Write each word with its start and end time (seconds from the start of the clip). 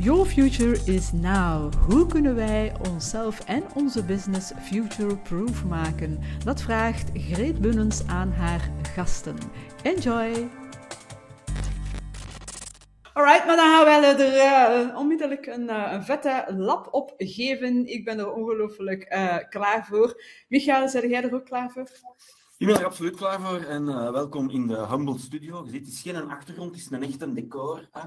Your 0.00 0.24
future 0.24 0.78
is 0.84 1.12
now. 1.12 1.74
Hoe 1.74 2.06
kunnen 2.06 2.34
wij 2.34 2.72
onszelf 2.88 3.40
en 3.40 3.64
onze 3.74 4.04
business 4.04 4.52
future-proof 4.62 5.64
maken? 5.64 6.18
Dat 6.44 6.62
vraagt 6.62 7.10
Greet 7.14 7.60
Bunnens 7.60 8.06
aan 8.06 8.32
haar 8.32 8.70
gasten. 8.94 9.36
Enjoy! 9.82 10.48
Alright, 13.12 13.46
maar 13.46 13.56
dan 13.56 13.70
gaan 13.74 13.84
wij 13.84 14.16
er 14.16 14.36
uh, 14.88 14.96
onmiddellijk 14.98 15.46
een, 15.46 15.64
uh, 15.64 15.88
een, 15.92 16.02
vette 16.02 16.44
lap 16.56 16.88
op 16.90 17.14
geven. 17.16 17.86
Ik 17.86 18.04
ben 18.04 18.18
er 18.18 18.32
ongelooflijk 18.32 19.14
uh, 19.14 19.36
klaar 19.48 19.86
voor. 19.86 20.22
Michael, 20.48 20.88
zijn 20.88 21.08
jij 21.08 21.22
er 21.22 21.34
ook 21.34 21.44
klaar 21.44 21.70
voor? 21.70 21.88
Ik 22.58 22.66
ben 22.66 22.76
er 22.76 22.84
absoluut 22.84 23.16
klaar 23.16 23.40
voor 23.40 23.60
en 23.60 23.82
uh, 23.82 24.10
welkom 24.10 24.50
in 24.50 24.66
de 24.66 24.86
Humble 24.86 25.18
Studio. 25.18 25.64
Je 25.64 25.70
ziet, 25.70 25.86
het 25.86 25.94
is 25.94 26.02
geen 26.02 26.30
achtergrond, 26.30 26.70
het 26.70 26.80
is 26.80 26.90
een 26.90 27.02
echte 27.02 27.32
decor. 27.32 27.88
Hè? 27.90 28.00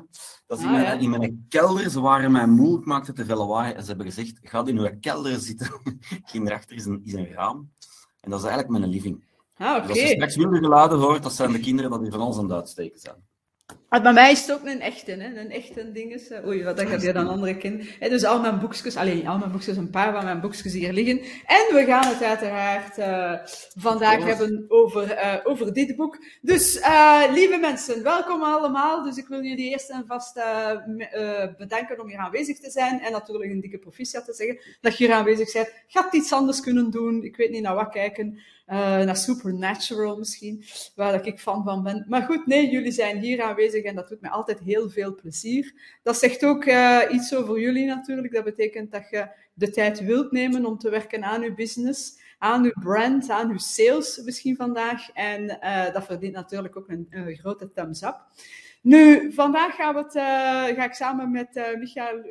Dat 0.47 0.59
is 0.59 0.65
ah, 0.65 0.71
in, 0.71 0.71
mijn, 0.71 0.83
ja. 0.83 1.04
in, 1.04 1.09
mijn, 1.09 1.45
kelder. 1.50 1.89
Ze 1.89 2.01
waren 2.01 2.31
mij 2.31 2.47
moe, 2.47 2.79
ik 2.79 2.86
maakte 2.86 3.14
te 3.14 3.25
veel 3.25 3.37
lawaai. 3.37 3.73
En 3.73 3.82
ze 3.82 3.87
hebben 3.87 4.06
gezegd, 4.06 4.39
ga 4.42 4.65
in 4.65 4.78
uw 4.78 4.89
kelder 5.00 5.39
zitten. 5.39 5.82
Hierachter 6.32 6.75
is 6.75 6.86
een, 6.86 7.01
is 7.04 7.14
een 7.14 7.32
raam. 7.32 7.71
En 8.19 8.29
dat 8.29 8.39
is 8.39 8.45
eigenlijk 8.45 8.79
mijn 8.79 8.92
living. 8.92 9.23
Ah, 9.56 9.75
okay. 9.75 9.87
dus 9.87 9.89
als 9.89 10.00
je 10.00 10.15
straks 10.15 10.36
minder 10.36 10.59
geladen 10.59 11.00
hoort, 11.00 11.23
dat 11.23 11.33
zijn 11.33 11.51
de 11.51 11.59
kinderen 11.59 12.01
die 12.01 12.11
van 12.11 12.21
ons 12.21 12.37
aan 12.37 12.43
het 12.43 12.54
uitsteken 12.54 13.00
zijn. 13.00 13.29
Maar 13.91 14.01
bij 14.01 14.13
mij 14.13 14.31
is 14.31 14.41
het 14.41 14.51
ook 14.51 14.65
een 14.65 14.81
echte, 14.81 15.11
hè? 15.11 15.39
een 15.39 15.51
echte 15.51 15.91
ding 15.91 16.13
is. 16.13 16.31
Oei, 16.45 16.63
wat 16.63 16.79
heb 16.79 17.01
je 17.01 17.13
dan 17.13 17.27
andere 17.27 17.57
kind. 17.57 17.83
Dus 18.00 18.23
al 18.23 18.39
mijn 18.39 18.59
boekjes, 18.59 18.95
alleen 18.95 19.27
al 19.27 19.37
mijn 19.37 19.51
boekjes, 19.51 19.77
een 19.77 19.89
paar 19.89 20.14
van 20.14 20.23
mijn 20.23 20.39
boekjes 20.39 20.73
hier 20.73 20.93
liggen. 20.93 21.19
En 21.45 21.75
we 21.75 21.83
gaan 21.86 22.07
het 22.07 22.23
uiteraard 22.23 22.97
uh, 22.97 23.33
vandaag 23.77 24.19
oh. 24.19 24.25
hebben 24.25 24.65
over, 24.67 25.11
uh, 25.11 25.36
over 25.43 25.73
dit 25.73 25.95
boek. 25.95 26.17
Dus, 26.41 26.77
uh, 26.77 27.23
lieve 27.31 27.57
mensen, 27.57 28.04
welkom 28.04 28.43
allemaal. 28.43 29.04
Dus 29.04 29.17
ik 29.17 29.27
wil 29.27 29.43
jullie 29.43 29.69
eerst 29.69 29.89
en 29.89 30.05
vast 30.07 30.39
bedanken 31.57 32.00
om 32.02 32.08
hier 32.08 32.17
aanwezig 32.17 32.59
te 32.59 32.69
zijn. 32.69 33.02
En 33.02 33.11
natuurlijk 33.11 33.52
een 33.52 33.61
dikke 33.61 33.78
proficiat 33.78 34.25
te 34.25 34.33
zeggen 34.33 34.59
dat 34.81 34.97
je 34.97 35.05
hier 35.05 35.16
aanwezig 35.16 35.53
bent. 35.53 35.73
Gaat 35.88 36.14
iets 36.14 36.33
anders 36.33 36.59
kunnen 36.59 36.92
doen. 36.92 37.23
Ik 37.23 37.36
weet 37.36 37.52
niet 37.52 37.61
naar 37.61 37.76
wat 37.76 37.89
kijken. 37.89 38.39
Uh, 38.72 38.77
naar 38.77 39.17
Supernatural 39.17 40.17
misschien, 40.17 40.64
waar 40.95 41.25
ik 41.25 41.39
fan 41.39 41.64
van 41.64 41.83
ben. 41.83 42.05
Maar 42.08 42.22
goed, 42.22 42.45
nee, 42.45 42.69
jullie 42.69 42.91
zijn 42.91 43.17
hier 43.17 43.41
aanwezig 43.41 43.83
en 43.83 43.95
dat 43.95 44.08
doet 44.08 44.22
mij 44.22 44.30
altijd 44.30 44.59
heel 44.59 44.89
veel 44.89 45.16
plezier. 45.16 45.73
Dat 46.03 46.17
zegt 46.17 46.45
ook 46.45 46.66
uh, 46.66 47.02
iets 47.11 47.36
over 47.36 47.59
jullie 47.59 47.86
natuurlijk. 47.86 48.33
Dat 48.33 48.44
betekent 48.44 48.92
dat 48.92 49.09
je 49.09 49.27
de 49.53 49.69
tijd 49.69 49.99
wilt 49.99 50.31
nemen 50.31 50.66
om 50.66 50.77
te 50.77 50.89
werken 50.89 51.23
aan 51.23 51.42
je 51.42 51.53
business, 51.53 52.19
aan 52.38 52.64
je 52.64 52.77
brand, 52.81 53.30
aan 53.30 53.49
je 53.49 53.59
sales 53.59 54.22
misschien 54.23 54.55
vandaag. 54.55 55.11
En 55.11 55.44
uh, 55.44 55.94
dat 55.94 56.05
verdient 56.05 56.33
natuurlijk 56.33 56.77
ook 56.77 56.89
een, 56.89 57.08
een 57.09 57.36
grote 57.36 57.72
thumbs 57.72 58.02
up. 58.02 58.17
Nu, 58.82 59.34
vandaag 59.34 59.76
gaan 59.76 59.94
we 59.94 60.00
het, 60.00 60.16
uh, 60.16 60.24
ga 60.78 60.84
ik 60.84 60.94
samen 60.94 61.32
met 61.32 61.56
uh, 61.56 61.78
Michael 61.80 62.24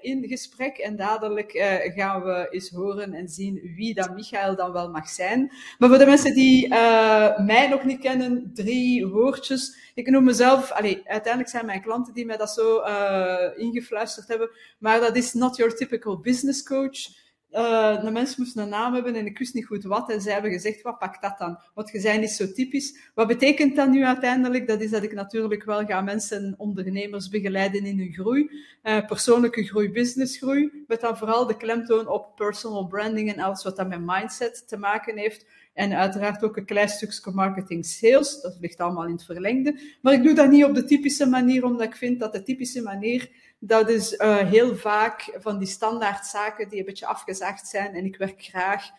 in 0.00 0.28
gesprek. 0.28 0.76
En 0.76 0.96
dadelijk 0.96 1.54
uh, 1.54 1.74
gaan 1.94 2.22
we 2.22 2.46
eens 2.50 2.70
horen 2.70 3.14
en 3.14 3.28
zien 3.28 3.72
wie 3.76 3.94
dat 3.94 4.14
Michael 4.14 4.56
dan 4.56 4.72
wel 4.72 4.90
mag 4.90 5.08
zijn. 5.08 5.52
Maar 5.78 5.88
voor 5.88 5.98
de 5.98 6.06
mensen 6.06 6.34
die 6.34 6.68
mij 7.44 7.68
nog 7.70 7.84
niet 7.84 8.00
kennen, 8.00 8.50
drie 8.54 9.06
woordjes. 9.06 9.76
Ik 9.94 10.10
noem 10.10 10.24
mezelf, 10.24 10.70
allee, 10.70 11.02
uiteindelijk 11.04 11.52
zijn 11.52 11.66
mijn 11.66 11.82
klanten 11.82 12.14
die 12.14 12.26
mij 12.26 12.36
dat 12.36 12.50
zo 12.50 12.82
ingefluisterd 13.56 14.28
hebben. 14.28 14.50
Maar 14.78 15.00
dat 15.00 15.16
is 15.16 15.32
not 15.32 15.56
your 15.56 15.74
typical 15.74 16.20
business 16.20 16.62
coach. 16.62 17.21
Uh, 17.52 18.04
de 18.04 18.10
mensen 18.10 18.42
moesten 18.42 18.62
een 18.62 18.68
naam 18.68 18.94
hebben 18.94 19.14
en 19.14 19.26
ik 19.26 19.38
wist 19.38 19.54
niet 19.54 19.66
goed 19.66 19.84
wat. 19.84 20.10
En 20.10 20.20
zij 20.20 20.32
hebben 20.32 20.50
gezegd, 20.50 20.82
wat 20.82 20.98
pak 20.98 21.22
dat 21.22 21.38
dan? 21.38 21.58
Want 21.74 21.90
je 21.90 22.00
zijn 22.00 22.20
niet 22.20 22.30
zo 22.30 22.52
typisch. 22.52 23.10
Wat 23.14 23.26
betekent 23.26 23.76
dat 23.76 23.88
nu 23.88 24.04
uiteindelijk? 24.04 24.66
Dat 24.66 24.80
is 24.80 24.90
dat 24.90 25.02
ik 25.02 25.12
natuurlijk 25.12 25.64
wel 25.64 25.84
ga 25.84 26.00
mensen, 26.00 26.54
ondernemers 26.58 27.28
begeleiden 27.28 27.84
in 27.84 27.98
hun 27.98 28.12
groei. 28.12 28.50
Uh, 28.82 29.06
persoonlijke 29.06 29.64
groei, 29.64 29.90
businessgroei. 29.90 30.84
Met 30.86 31.00
dan 31.00 31.16
vooral 31.16 31.46
de 31.46 31.56
klemtoon 31.56 32.08
op 32.08 32.36
personal 32.36 32.86
branding 32.86 33.32
en 33.32 33.42
alles 33.42 33.62
wat 33.62 33.76
dat 33.76 33.88
met 33.88 34.00
mindset 34.04 34.68
te 34.68 34.76
maken 34.76 35.16
heeft. 35.16 35.46
En 35.74 35.92
uiteraard 35.92 36.42
ook 36.42 36.56
een 36.56 36.64
klein 36.64 36.88
stukje 36.88 37.30
marketing 37.30 37.86
sales. 37.86 38.40
Dat 38.40 38.56
ligt 38.60 38.80
allemaal 38.80 39.06
in 39.06 39.12
het 39.12 39.24
verlengde. 39.24 39.80
Maar 40.02 40.12
ik 40.12 40.22
doe 40.22 40.34
dat 40.34 40.50
niet 40.50 40.64
op 40.64 40.74
de 40.74 40.84
typische 40.84 41.26
manier, 41.26 41.64
omdat 41.64 41.86
ik 41.86 41.96
vind 41.96 42.20
dat 42.20 42.32
de 42.32 42.42
typische 42.42 42.82
manier 42.82 43.30
dat 43.64 43.88
is 43.88 44.12
uh, 44.12 44.36
heel 44.36 44.76
vaak 44.76 45.36
van 45.40 45.58
die 45.58 45.68
standaardzaken 45.68 46.68
die 46.68 46.78
een 46.78 46.84
beetje 46.84 47.06
afgezaagd 47.06 47.68
zijn. 47.68 47.94
En 47.94 48.04
ik 48.04 48.16
werk 48.16 48.42
graag 48.42 48.90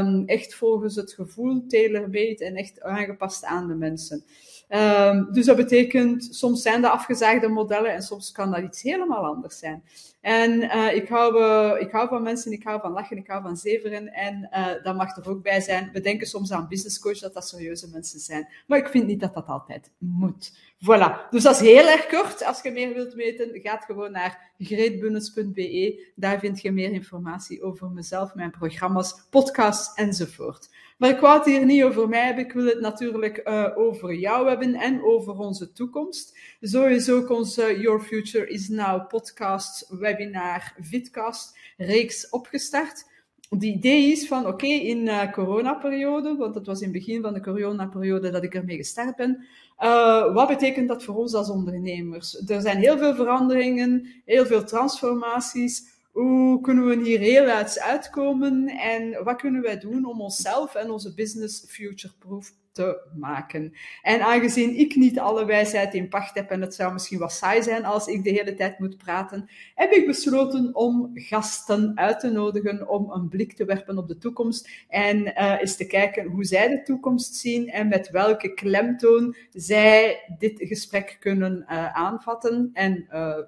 um, 0.00 0.22
echt 0.26 0.54
volgens 0.54 0.94
het 0.94 1.12
gevoel, 1.12 1.66
tailor-made 1.66 2.44
en 2.44 2.56
echt 2.56 2.80
aangepast 2.80 3.44
aan 3.44 3.68
de 3.68 3.74
mensen. 3.74 4.24
Um, 4.72 5.32
dus 5.32 5.46
dat 5.46 5.56
betekent, 5.56 6.28
soms 6.30 6.62
zijn 6.62 6.82
dat 6.82 6.92
afgezaagde 6.92 7.48
modellen 7.48 7.92
en 7.92 8.02
soms 8.02 8.32
kan 8.32 8.50
dat 8.50 8.62
iets 8.62 8.82
helemaal 8.82 9.24
anders 9.24 9.58
zijn. 9.58 9.82
En 10.20 10.62
uh, 10.62 10.94
ik, 10.94 11.08
hou, 11.08 11.40
uh, 11.40 11.80
ik 11.80 11.90
hou 11.90 12.08
van 12.08 12.22
mensen, 12.22 12.52
ik 12.52 12.62
hou 12.62 12.80
van 12.80 12.92
lachen, 12.92 13.16
ik 13.16 13.26
hou 13.26 13.42
van 13.42 13.56
zeveren. 13.56 14.12
En 14.12 14.48
uh, 14.52 14.66
dat 14.82 14.96
mag 14.96 15.16
er 15.16 15.28
ook 15.28 15.42
bij 15.42 15.60
zijn. 15.60 15.90
We 15.92 16.00
denken 16.00 16.26
soms 16.26 16.52
aan 16.52 16.68
business 16.68 16.98
coach 16.98 17.18
dat 17.18 17.34
dat 17.34 17.48
serieuze 17.48 17.88
mensen 17.88 18.20
zijn. 18.20 18.48
Maar 18.66 18.78
ik 18.78 18.88
vind 18.88 19.06
niet 19.06 19.20
dat 19.20 19.34
dat 19.34 19.46
altijd 19.46 19.90
moet. 19.98 20.52
Voilà. 20.84 21.30
Dus 21.30 21.42
dat 21.42 21.54
is 21.54 21.60
heel 21.60 21.88
erg 21.88 22.06
kort. 22.06 22.44
Als 22.44 22.62
je 22.62 22.70
meer 22.70 22.94
wilt 22.94 23.14
weten, 23.14 23.60
ga 23.62 23.76
gewoon 23.76 24.12
naar 24.12 24.52
greetbunnes.be. 24.58 26.06
Daar 26.14 26.38
vind 26.38 26.60
je 26.60 26.72
meer 26.72 26.92
informatie 26.92 27.62
over 27.62 27.90
mezelf, 27.90 28.34
mijn 28.34 28.50
programma's, 28.50 29.14
podcasts 29.30 29.94
enzovoort. 29.94 30.68
Maar 31.00 31.10
ik 31.10 31.20
wou 31.20 31.36
het 31.36 31.46
hier 31.46 31.64
niet 31.64 31.82
over 31.82 32.08
mij 32.08 32.24
hebben. 32.24 32.44
Ik 32.44 32.52
wil 32.52 32.64
het 32.64 32.80
natuurlijk 32.80 33.40
uh, 33.48 33.66
over 33.76 34.14
jou 34.14 34.48
hebben 34.48 34.74
en 34.74 35.04
over 35.04 35.38
onze 35.38 35.72
toekomst. 35.72 36.38
Sowieso 36.60 37.16
ook 37.16 37.30
onze 37.30 37.80
Your 37.80 38.00
Future 38.00 38.48
is 38.48 38.68
Now 38.68 39.08
podcast, 39.08 39.86
webinar, 39.88 40.74
vidcast 40.80 41.58
reeks 41.76 42.28
opgestart. 42.28 43.04
Het 43.48 43.62
idee 43.62 44.10
is 44.10 44.26
van, 44.28 44.46
oké, 44.46 44.66
in 44.66 45.06
uh, 45.06 45.32
coronaperiode, 45.32 46.36
want 46.36 46.54
het 46.54 46.66
was 46.66 46.80
in 46.80 46.88
het 46.88 46.96
begin 46.96 47.22
van 47.22 47.34
de 47.34 47.40
coronaperiode 47.40 48.30
dat 48.30 48.44
ik 48.44 48.54
ermee 48.54 48.76
gestart 48.76 49.16
ben, 49.16 49.46
uh, 49.78 50.34
wat 50.34 50.48
betekent 50.48 50.88
dat 50.88 51.04
voor 51.04 51.16
ons 51.16 51.34
als 51.34 51.50
ondernemers? 51.50 52.42
Er 52.46 52.60
zijn 52.60 52.78
heel 52.78 52.98
veel 52.98 53.14
veranderingen, 53.14 54.22
heel 54.24 54.46
veel 54.46 54.64
transformaties 54.64 55.89
hoe 56.10 56.60
kunnen 56.60 56.86
we 56.86 57.02
hier 57.02 57.18
heel 57.18 57.44
uit 57.44 57.80
uitkomen 57.80 58.68
en 58.68 59.24
wat 59.24 59.40
kunnen 59.40 59.62
wij 59.62 59.78
doen 59.78 60.04
om 60.04 60.20
onszelf 60.20 60.74
en 60.74 60.90
onze 60.90 61.14
business 61.14 61.64
future-proof 61.68 62.52
te 62.72 63.00
maken. 63.14 63.72
En 64.02 64.20
aangezien 64.20 64.78
ik 64.78 64.94
niet 64.94 65.18
alle 65.18 65.44
wijsheid 65.44 65.94
in 65.94 66.08
pacht 66.08 66.34
heb 66.34 66.50
en 66.50 66.60
het 66.60 66.74
zou 66.74 66.92
misschien 66.92 67.18
wat 67.18 67.32
saai 67.32 67.62
zijn 67.62 67.84
als 67.84 68.06
ik 68.06 68.24
de 68.24 68.30
hele 68.30 68.54
tijd 68.54 68.78
moet 68.78 68.96
praten, 68.96 69.50
heb 69.74 69.92
ik 69.92 70.06
besloten 70.06 70.74
om 70.74 71.10
gasten 71.14 71.92
uit 71.94 72.20
te 72.20 72.30
nodigen 72.30 72.88
om 72.88 73.10
een 73.10 73.28
blik 73.28 73.52
te 73.52 73.64
werpen 73.64 73.98
op 73.98 74.08
de 74.08 74.18
toekomst 74.18 74.70
en 74.88 75.16
uh, 75.26 75.60
eens 75.60 75.76
te 75.76 75.86
kijken 75.86 76.26
hoe 76.26 76.44
zij 76.44 76.68
de 76.68 76.82
toekomst 76.82 77.34
zien 77.34 77.68
en 77.68 77.88
met 77.88 78.10
welke 78.10 78.54
klemtoon 78.54 79.36
zij 79.52 80.20
dit 80.38 80.54
gesprek 80.58 81.16
kunnen 81.20 81.64
uh, 81.68 81.94
aanvatten 81.96 82.70
en 82.72 83.06
uh, 83.12 83.38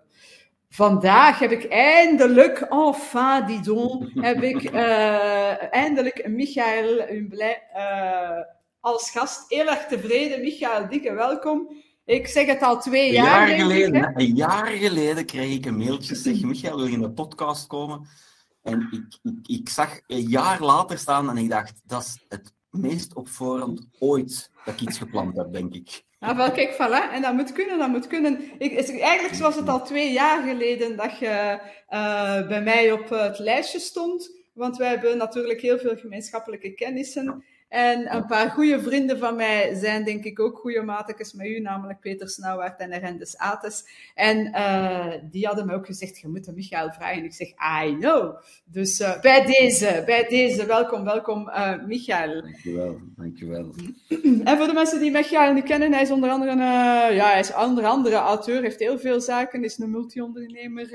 Vandaag 0.74 1.38
heb 1.38 1.50
ik 1.50 1.64
eindelijk, 1.68 2.60
enfin, 2.60 3.46
dis 3.46 3.60
donc, 3.60 4.10
heb 4.14 4.42
ik 4.42 4.72
uh, 4.72 5.74
eindelijk 5.74 6.28
Michael 6.28 7.08
uh, 7.10 8.44
als 8.80 9.10
gast. 9.10 9.44
Heel 9.48 9.66
erg 9.66 9.86
tevreden. 9.86 10.40
Michael, 10.40 10.88
dikke 10.88 11.12
welkom. 11.12 11.76
Ik 12.04 12.26
zeg 12.26 12.46
het 12.46 12.62
al 12.62 12.80
twee 12.80 13.06
een 13.06 13.12
jaar. 13.12 13.48
jaar 13.48 13.58
geleden, 13.58 13.94
ik, 13.94 14.20
een 14.20 14.34
jaar 14.34 14.66
geleden 14.66 15.26
kreeg 15.26 15.54
ik 15.54 15.66
een 15.66 15.76
mailtje. 15.76 16.14
Zeg, 16.14 16.42
Michael, 16.42 16.76
wil 16.76 16.86
je 16.86 16.92
in 16.92 17.00
de 17.00 17.12
podcast 17.12 17.66
komen? 17.66 18.08
En 18.62 18.88
ik, 18.90 19.18
ik, 19.22 19.58
ik 19.60 19.68
zag 19.68 20.00
een 20.06 20.28
jaar 20.28 20.60
later 20.60 20.98
staan 20.98 21.30
en 21.30 21.36
ik 21.36 21.50
dacht, 21.50 21.80
dat 21.84 22.02
is 22.02 22.24
het 22.28 22.54
meest 22.70 23.14
op 23.14 23.28
voorhand 23.28 23.88
ooit 23.98 24.50
dat 24.64 24.74
ik 24.74 24.80
iets 24.80 24.98
gepland 24.98 25.36
heb, 25.36 25.52
denk 25.52 25.74
ik. 25.74 26.04
Nou, 26.22 26.36
wel, 26.36 26.50
kijk, 26.52 26.72
voilà. 26.72 27.12
En 27.12 27.22
dat 27.22 27.32
moet 27.32 27.52
kunnen, 27.52 27.78
dat 27.78 27.88
moet 27.88 28.06
kunnen. 28.06 28.40
Ik, 28.58 29.00
eigenlijk 29.00 29.34
was 29.34 29.56
het 29.56 29.68
al 29.68 29.84
twee 29.84 30.12
jaar 30.12 30.42
geleden 30.42 30.96
dat 30.96 31.18
je 31.18 31.58
uh, 31.90 32.48
bij 32.48 32.62
mij 32.62 32.92
op 32.92 33.08
het 33.08 33.38
lijstje 33.38 33.78
stond. 33.78 34.30
Want 34.52 34.76
wij 34.76 34.88
hebben 34.88 35.16
natuurlijk 35.16 35.60
heel 35.60 35.78
veel 35.78 35.96
gemeenschappelijke 35.96 36.74
kennissen. 36.74 37.44
En 37.72 38.14
een 38.14 38.26
paar 38.26 38.50
goede 38.50 38.80
vrienden 38.80 39.18
van 39.18 39.36
mij 39.36 39.74
zijn 39.74 40.04
denk 40.04 40.24
ik 40.24 40.40
ook 40.40 40.58
goede 40.58 40.82
matekes 40.82 41.32
met 41.32 41.46
u, 41.46 41.60
namelijk 41.60 42.00
Peter 42.00 42.28
Snauwaard 42.28 42.80
en 42.80 42.98
Rendes 42.98 43.38
Ates. 43.38 43.84
En 44.14 44.46
uh, 44.46 45.06
die 45.30 45.46
hadden 45.46 45.66
me 45.66 45.74
ook 45.74 45.86
gezegd, 45.86 46.18
je 46.18 46.28
moet 46.28 46.54
Michael 46.54 46.92
vragen. 46.92 47.16
En 47.16 47.24
ik 47.24 47.32
zeg, 47.32 47.48
I 47.84 47.96
know. 47.98 48.36
Dus 48.64 49.00
uh, 49.00 49.20
bij 49.20 49.44
deze, 49.44 50.02
bij 50.06 50.26
deze, 50.28 50.66
welkom, 50.66 51.04
welkom 51.04 51.48
uh, 51.48 51.84
Michael. 51.86 52.42
Dankjewel, 52.42 52.98
dankjewel. 53.16 53.74
En 54.44 54.56
voor 54.56 54.66
de 54.66 54.72
mensen 54.72 55.00
die 55.00 55.10
Michael 55.10 55.52
niet 55.52 55.64
kennen, 55.64 55.92
hij 55.92 56.02
is 56.02 56.10
onder 56.10 56.30
andere, 56.30 56.56
ja, 57.14 57.30
hij 57.30 57.40
is 57.40 57.54
onder 57.54 57.84
andere 57.84 58.16
auteur, 58.16 58.62
heeft 58.62 58.78
heel 58.78 58.98
veel 58.98 59.20
zaken, 59.20 59.64
is 59.64 59.78
een 59.78 59.90
multi-ondernemer 59.90 60.94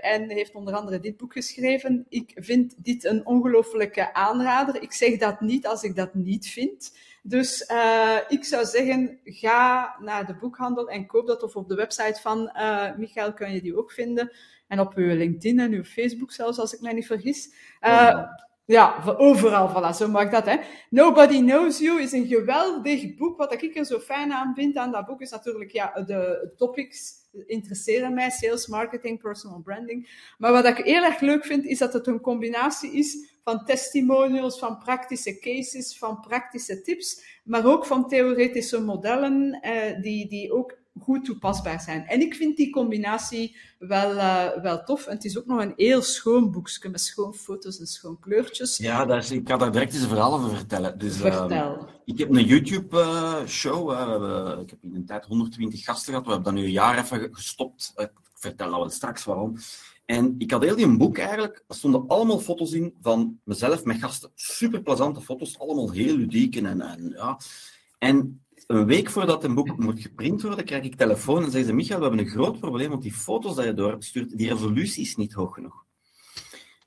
en 0.00 0.30
heeft 0.30 0.54
onder 0.54 0.74
andere 0.74 1.00
dit 1.00 1.16
boek 1.16 1.32
geschreven. 1.32 2.06
Ik 2.08 2.32
vind 2.34 2.74
dit 2.76 3.04
een 3.04 3.26
ongelofelijke 3.26 4.14
aanrader. 4.14 4.82
Ik 4.82 4.92
zeg 4.92 5.18
dat 5.18 5.40
niet 5.40 5.66
als 5.66 5.76
als 5.78 5.90
ik 5.90 5.96
dat 5.96 6.14
niet 6.14 6.48
vind. 6.48 6.96
Dus 7.22 7.70
uh, 7.70 8.16
ik 8.28 8.44
zou 8.44 8.64
zeggen, 8.64 9.18
ga 9.24 9.96
naar 10.00 10.26
de 10.26 10.34
boekhandel 10.34 10.88
en 10.88 11.06
koop 11.06 11.26
dat. 11.26 11.42
Of 11.42 11.56
op 11.56 11.68
de 11.68 11.74
website 11.74 12.20
van 12.20 12.50
uh, 12.56 12.96
Michael 12.96 13.32
kan 13.32 13.52
je 13.52 13.62
die 13.62 13.76
ook 13.76 13.92
vinden. 13.92 14.32
En 14.68 14.80
op 14.80 14.94
uw 14.94 15.16
LinkedIn 15.16 15.60
en 15.60 15.72
uw 15.72 15.84
Facebook 15.84 16.32
zelfs, 16.32 16.58
als 16.58 16.74
ik 16.74 16.80
mij 16.80 16.92
niet 16.92 17.06
vergis. 17.06 17.54
Uh, 17.80 18.22
ja, 18.64 19.02
overal, 19.16 19.68
voilà, 19.68 19.96
zo 19.96 20.08
mag 20.08 20.30
dat, 20.30 20.46
hè. 20.46 20.56
Nobody 20.90 21.38
Knows 21.38 21.78
You 21.78 22.00
is 22.00 22.12
een 22.12 22.26
geweldig 22.26 23.14
boek. 23.16 23.36
Wat 23.36 23.62
ik 23.62 23.76
er 23.76 23.84
zo 23.84 23.98
fijn 23.98 24.32
aan 24.32 24.54
vind 24.54 24.76
aan 24.76 24.92
dat 24.92 25.06
boek 25.06 25.20
is 25.20 25.30
natuurlijk, 25.30 25.70
ja, 25.70 26.02
de 26.06 26.52
topics 26.56 27.12
interesseren 27.46 28.14
mij, 28.14 28.30
sales, 28.30 28.66
marketing, 28.66 29.20
personal 29.20 29.60
branding. 29.60 30.32
Maar 30.38 30.52
wat 30.52 30.64
ik 30.64 30.76
heel 30.76 31.04
erg 31.04 31.20
leuk 31.20 31.44
vind, 31.44 31.64
is 31.64 31.78
dat 31.78 31.92
het 31.92 32.06
een 32.06 32.20
combinatie 32.20 32.92
is 32.92 33.37
van 33.48 33.64
testimonials, 33.64 34.58
van 34.58 34.78
praktische 34.78 35.38
cases, 35.38 35.98
van 35.98 36.20
praktische 36.20 36.82
tips, 36.82 37.40
maar 37.44 37.66
ook 37.66 37.86
van 37.86 38.08
theoretische 38.08 38.80
modellen, 38.80 39.60
eh, 39.60 40.02
die, 40.02 40.28
die 40.28 40.52
ook 40.52 40.76
goed 41.00 41.24
toepasbaar 41.24 41.80
zijn. 41.80 42.06
En 42.06 42.20
ik 42.20 42.34
vind 42.34 42.56
die 42.56 42.70
combinatie 42.70 43.56
wel, 43.78 44.14
uh, 44.14 44.62
wel 44.62 44.84
tof. 44.84 45.06
En 45.06 45.14
het 45.14 45.24
is 45.24 45.38
ook 45.38 45.46
nog 45.46 45.60
een 45.60 45.72
heel 45.76 46.02
schoon 46.02 46.50
boekje 46.50 46.88
met 46.88 47.00
schoon 47.00 47.34
foto's 47.34 47.78
en 47.78 47.86
schoon 47.86 48.18
kleurtjes. 48.20 48.76
Ja, 48.76 49.04
daar, 49.04 49.32
ik 49.32 49.48
ga 49.48 49.56
daar 49.56 49.72
direct 49.72 49.92
eens 49.92 50.02
een 50.02 50.08
verhaal 50.08 50.34
over 50.34 50.56
vertellen. 50.56 50.98
Dus, 50.98 51.16
Vertel. 51.16 51.76
Uh, 51.76 51.82
ik 52.04 52.18
heb 52.18 52.30
een 52.30 52.44
YouTube-show. 52.44 53.90
Uh, 53.90 54.58
ik 54.60 54.70
heb 54.70 54.78
in 54.82 54.94
een 54.94 55.06
tijd 55.06 55.24
120 55.24 55.84
gasten 55.84 56.12
gehad. 56.12 56.26
We 56.26 56.32
hebben 56.32 56.52
dat 56.52 56.62
nu 56.62 56.66
een 56.66 56.74
jaar 56.74 56.98
even 56.98 57.28
gestopt. 57.34 57.92
ik 57.96 58.10
vertel 58.34 58.70
dat 58.70 58.78
wel 58.78 58.90
straks 58.90 59.24
waarom. 59.24 59.56
En 60.08 60.34
ik 60.38 60.50
had 60.50 60.62
heel 60.62 60.76
die 60.76 60.96
boek 60.96 61.18
eigenlijk, 61.18 61.64
er 61.66 61.74
stonden 61.74 62.06
allemaal 62.06 62.38
foto's 62.38 62.72
in 62.72 62.94
van 63.00 63.40
mezelf 63.44 63.84
met 63.84 63.98
gasten. 63.98 64.30
Super 64.34 64.82
plezante 64.82 65.20
foto's, 65.20 65.58
allemaal 65.58 65.90
heel 65.90 66.16
ludiek 66.16 66.56
en, 66.56 66.80
en 66.80 67.12
ja. 67.16 67.40
En 67.98 68.44
een 68.66 68.86
week 68.86 69.10
voordat 69.10 69.44
een 69.44 69.54
boek 69.54 69.78
moet 69.78 70.00
geprint 70.00 70.42
worden, 70.42 70.64
krijg 70.64 70.84
ik 70.84 70.94
telefoon 70.94 71.44
en 71.44 71.50
zeggen 71.50 71.68
ze, 71.68 71.74
Michael, 71.74 71.98
we 71.98 72.06
hebben 72.06 72.24
een 72.24 72.30
groot 72.30 72.58
probleem, 72.58 72.90
want 72.90 73.02
die 73.02 73.12
foto's 73.12 73.56
die 73.56 73.64
je 73.64 73.74
doorstuurt, 73.74 74.38
die 74.38 74.48
resolutie 74.48 75.02
is 75.02 75.16
niet 75.16 75.32
hoog 75.32 75.54
genoeg. 75.54 75.84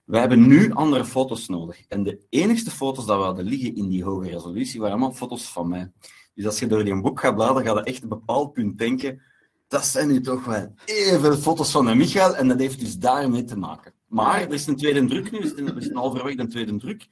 We 0.03 0.17
hebben 0.17 0.47
nu 0.47 0.71
andere 0.71 1.05
foto's 1.05 1.47
nodig. 1.47 1.85
En 1.87 2.03
de 2.03 2.25
enigste 2.29 2.71
foto's 2.71 3.05
die 3.05 3.15
we 3.15 3.21
hadden 3.21 3.45
liggen 3.45 3.75
in 3.75 3.89
die 3.89 4.03
hoge 4.03 4.29
resolutie, 4.29 4.79
waren 4.79 4.95
allemaal 4.95 5.13
foto's 5.13 5.51
van 5.51 5.67
mij. 5.67 5.91
Dus 6.33 6.45
als 6.45 6.59
je 6.59 6.67
door 6.67 6.83
die 6.83 7.01
boek 7.01 7.19
gaat 7.19 7.35
bladeren, 7.35 7.65
ga 7.65 7.73
je 7.73 7.83
echt 7.83 8.03
een 8.03 8.09
bepaald 8.09 8.53
punt 8.53 8.77
denken, 8.77 9.21
dat 9.71 9.85
zijn 9.85 10.07
nu 10.07 10.21
toch 10.21 10.45
wel 10.45 10.73
even 10.85 11.37
foto's 11.37 11.71
van 11.71 11.97
Michael, 11.97 12.35
en 12.35 12.47
dat 12.47 12.59
heeft 12.59 12.79
dus 12.79 12.97
daarmee 12.97 13.43
te 13.43 13.57
maken. 13.57 13.93
Maar 14.07 14.41
er 14.41 14.53
is 14.53 14.67
een 14.67 14.75
tweede 14.75 15.05
druk 15.05 15.31
nu, 15.31 15.39
er 15.39 15.77
is 15.77 15.89
een 15.89 15.95
halverwege 15.95 16.39
een 16.39 16.49
tweede 16.49 16.77
druk. 16.77 17.07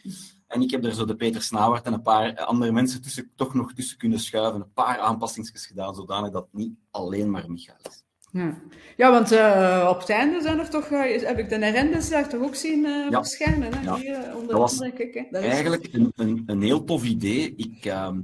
En 0.48 0.62
ik 0.62 0.72
heb 0.72 0.86
er 0.86 0.94
zo 0.94 1.06
de 1.06 1.16
Peter 1.16 1.42
Snauwert 1.42 1.86
en 1.86 1.94
een 1.94 2.02
paar 2.02 2.36
andere 2.36 2.72
mensen 2.72 3.02
tussen, 3.02 3.32
toch 3.36 3.54
nog 3.54 3.74
tussen 3.74 3.98
kunnen 3.98 4.20
schuiven. 4.20 4.62
Een 4.62 4.74
paar 4.74 4.98
aanpassingen 4.98 5.50
gedaan, 5.54 5.96
zodanig 5.96 6.32
dat 6.32 6.44
het 6.44 6.54
niet 6.54 6.74
alleen 6.92 7.32
maar 7.32 7.52
Michael 7.52 7.78
is. 7.90 8.04
Ja, 8.32 8.62
ja 8.98 9.12
want 9.12 9.32
uh, 9.32 9.88
op 9.90 10.00
het 10.00 10.10
einde 10.10 10.42
zijn 10.42 10.60
er 10.60 10.70
toch, 10.70 10.90
uh, 10.90 11.22
heb 11.22 11.40
ik 11.40 11.50
de 11.50 11.58
Nerendes 11.58 12.10
daar 12.10 12.30
toch 12.30 12.42
ook 12.42 12.56
zien 12.56 12.86
uh, 12.86 13.10
ja. 13.10 13.24
verschijnen. 13.24 13.74
Hè? 13.74 13.82
Ja. 13.82 13.96
Hier, 13.96 14.36
onder 14.36 14.48
dat 14.48 14.58
was 14.58 14.78
dat 14.78 15.32
eigenlijk 15.32 15.88
is... 15.88 15.94
een, 15.94 16.12
een, 16.16 16.44
een, 16.46 16.62
heel 16.62 16.84
tof 16.84 17.04
idee. 17.04 17.54
Ik, 17.56 17.86
ehm, 17.86 18.20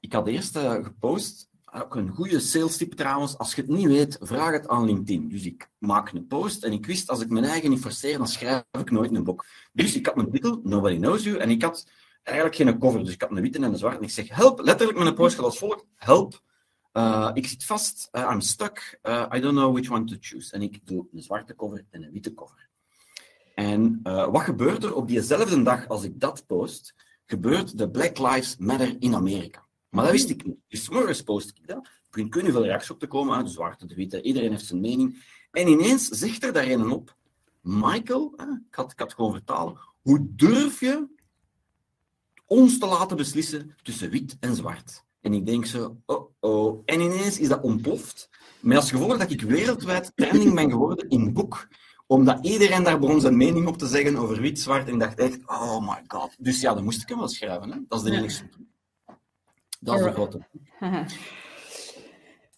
ik 0.00 0.12
had 0.12 0.28
eerst 0.28 0.58
gepost 0.58 1.52
ook 1.82 1.94
een 1.94 2.08
goede 2.08 2.40
sales 2.40 2.76
tip 2.76 2.92
trouwens. 2.92 3.38
Als 3.38 3.54
je 3.54 3.60
het 3.60 3.70
niet 3.70 3.86
weet, 3.86 4.18
vraag 4.20 4.52
het 4.52 4.68
aan 4.68 4.84
LinkedIn. 4.84 5.28
Dus 5.28 5.44
ik 5.44 5.70
maak 5.78 6.12
een 6.12 6.26
post 6.26 6.64
en 6.64 6.72
ik 6.72 6.86
wist, 6.86 7.10
als 7.10 7.20
ik 7.20 7.28
mijn 7.28 7.44
eigen 7.44 7.70
niet 7.70 7.80
forceer, 7.80 8.18
dan 8.18 8.28
schrijf 8.28 8.62
ik 8.70 8.90
nooit 8.90 9.14
een 9.14 9.24
boek. 9.24 9.44
Dus 9.72 9.96
ik 9.96 10.06
had 10.06 10.16
een 10.16 10.30
titel, 10.30 10.60
Nobody 10.62 10.96
Knows 10.96 11.24
You, 11.24 11.38
en 11.38 11.50
ik 11.50 11.62
had 11.62 11.86
eigenlijk 12.22 12.56
geen 12.56 12.78
cover. 12.78 13.04
Dus 13.04 13.14
ik 13.14 13.20
had 13.20 13.30
een 13.30 13.40
witte 13.40 13.58
en 13.58 13.64
een 13.64 13.78
zwarte. 13.78 13.98
En 13.98 14.04
ik 14.04 14.10
zeg, 14.10 14.28
help, 14.28 14.60
letterlijk 14.60 14.98
met 14.98 15.06
een 15.06 15.14
post 15.14 15.34
gaat 15.34 15.44
als 15.44 15.58
volgt. 15.58 15.84
Help, 15.94 16.40
uh, 16.92 17.30
ik 17.34 17.46
zit 17.46 17.64
vast, 17.64 18.08
uh, 18.12 18.30
I'm 18.32 18.40
stuck, 18.40 18.98
uh, 19.02 19.26
I 19.34 19.40
don't 19.40 19.56
know 19.56 19.72
which 19.72 19.90
one 19.90 20.04
to 20.04 20.16
choose. 20.20 20.52
En 20.52 20.62
ik 20.62 20.86
doe 20.86 21.06
een 21.12 21.22
zwarte 21.22 21.54
cover 21.54 21.84
en 21.90 22.02
een 22.02 22.12
witte 22.12 22.34
cover. 22.34 22.68
En 23.54 24.00
wat 24.02 24.42
gebeurt 24.42 24.84
er 24.84 24.94
op 24.94 25.08
diezelfde 25.08 25.62
dag 25.62 25.88
als 25.88 26.04
ik 26.04 26.20
dat 26.20 26.46
post? 26.46 26.94
Gebeurt 27.26 27.78
de 27.78 27.90
Black 27.90 28.18
Lives 28.18 28.56
Matter 28.56 28.96
in 28.98 29.14
Amerika. 29.14 29.63
Maar 29.94 30.04
dat 30.04 30.12
wist 30.12 30.30
ik 30.30 30.44
niet. 30.44 30.58
Dus 30.68 30.88
morgens 30.88 31.22
post 31.22 31.48
ik 31.48 31.66
dat. 31.66 31.88
Er 32.10 32.28
kunnen 32.28 32.52
veel 32.52 32.64
reacties 32.64 32.90
op 32.90 32.98
te 32.98 33.06
komen, 33.06 33.36
uit 33.36 33.46
de 33.46 33.52
zwarte, 33.52 33.86
de 33.86 33.94
witte. 33.94 34.22
Iedereen 34.22 34.50
heeft 34.50 34.66
zijn 34.66 34.80
mening. 34.80 35.24
En 35.50 35.68
ineens 35.68 36.08
zegt 36.08 36.44
er 36.44 36.52
daar 36.52 36.66
een 36.66 36.90
op. 36.90 37.16
Michael, 37.60 38.34
ik 38.68 38.74
had, 38.74 38.92
ik 38.92 38.98
had 38.98 39.14
gewoon 39.14 39.32
vertalen. 39.32 39.78
Hoe 40.02 40.26
durf 40.30 40.80
je 40.80 41.06
ons 42.46 42.78
te 42.78 42.86
laten 42.86 43.16
beslissen 43.16 43.76
tussen 43.82 44.10
wit 44.10 44.36
en 44.40 44.54
zwart? 44.54 45.04
En 45.20 45.32
ik 45.32 45.46
denk 45.46 45.66
zo, 45.66 46.00
oh 46.06 46.30
oh. 46.40 46.82
En 46.84 47.00
ineens 47.00 47.38
is 47.38 47.48
dat 47.48 47.62
ontploft. 47.62 48.30
Met 48.60 48.76
als 48.76 48.90
gevolg 48.90 49.18
dat 49.18 49.30
ik 49.30 49.40
wereldwijd 49.40 50.12
trending 50.14 50.54
ben 50.54 50.70
geworden 50.70 51.08
in 51.08 51.32
boek 51.32 51.68
omdat 52.06 52.46
iedereen 52.46 52.82
daar 52.82 52.98
begon 52.98 53.20
zijn 53.20 53.36
mening 53.36 53.66
op 53.66 53.78
te 53.78 53.86
zeggen 53.86 54.16
over 54.16 54.40
wit, 54.40 54.60
zwart. 54.60 54.86
En 54.86 54.94
ik 54.94 55.00
dacht 55.00 55.18
echt, 55.18 55.38
oh 55.46 55.80
my 55.80 56.04
god. 56.06 56.36
Dus 56.38 56.60
ja, 56.60 56.74
dan 56.74 56.84
moest 56.84 57.02
ik 57.02 57.08
hem 57.08 57.18
wel 57.18 57.28
schrijven. 57.28 57.70
Hè? 57.70 57.78
Dat 57.88 57.98
is 57.98 58.10
de 58.10 58.16
enige 58.16 58.48
dat 59.84 59.98
is 59.98 60.04
de 60.04 60.12
grote. 60.12 60.40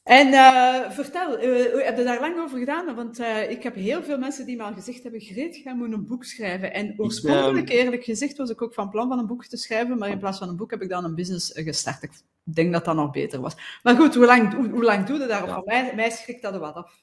En 0.06 0.26
uh, 0.26 0.90
vertel, 0.90 1.43
uh, 1.43 1.84
heb 1.84 1.96
je 1.96 2.05
daar 2.05 2.20
lang 2.20 2.38
over 2.38 2.58
gedaan? 2.58 2.94
Want 2.94 3.20
uh, 3.20 3.50
ik 3.50 3.62
heb 3.62 3.75
heel 3.75 4.02
veel 4.02 4.19
mensen 4.19 4.46
die 4.46 4.56
me 4.56 4.62
al 4.62 4.73
gezegd 4.73 5.02
hebben, 5.02 5.20
Greet, 5.20 5.56
jij 5.56 5.75
moet 5.75 5.93
een 5.93 6.06
boek 6.06 6.25
schrijven. 6.25 6.73
En 6.73 6.94
oorspronkelijk, 6.96 7.69
eerlijk 7.69 8.05
gezegd, 8.05 8.37
was 8.37 8.50
ik 8.50 8.62
ook 8.62 8.75
van 8.75 8.90
plan 8.90 9.08
van 9.08 9.19
een 9.19 9.26
boek 9.26 9.44
te 9.46 9.56
schrijven, 9.56 9.99
maar 9.99 10.08
in 10.08 10.19
plaats 10.19 10.38
van 10.38 10.49
een 10.49 10.56
boek 10.56 10.70
heb 10.70 10.82
ik 10.82 10.88
dan 10.88 11.05
een 11.05 11.14
business 11.14 11.50
gestart. 11.55 12.02
Ik 12.02 12.11
denk 12.43 12.73
dat 12.73 12.84
dat 12.84 12.94
nog 12.94 13.11
beter 13.11 13.40
was. 13.40 13.56
Maar 13.82 13.96
goed, 13.96 14.14
hoe 14.14 14.26
lang, 14.26 14.55
hoe, 14.55 14.69
hoe 14.69 14.84
lang 14.84 15.06
doe 15.06 15.19
je 15.19 15.26
daarop? 15.26 15.49
Ja. 15.49 15.62
Mij, 15.64 15.93
mij 15.94 16.11
schrikt 16.11 16.43
dat 16.43 16.55
er 16.55 16.61
wat 16.61 16.75
af. 16.75 17.00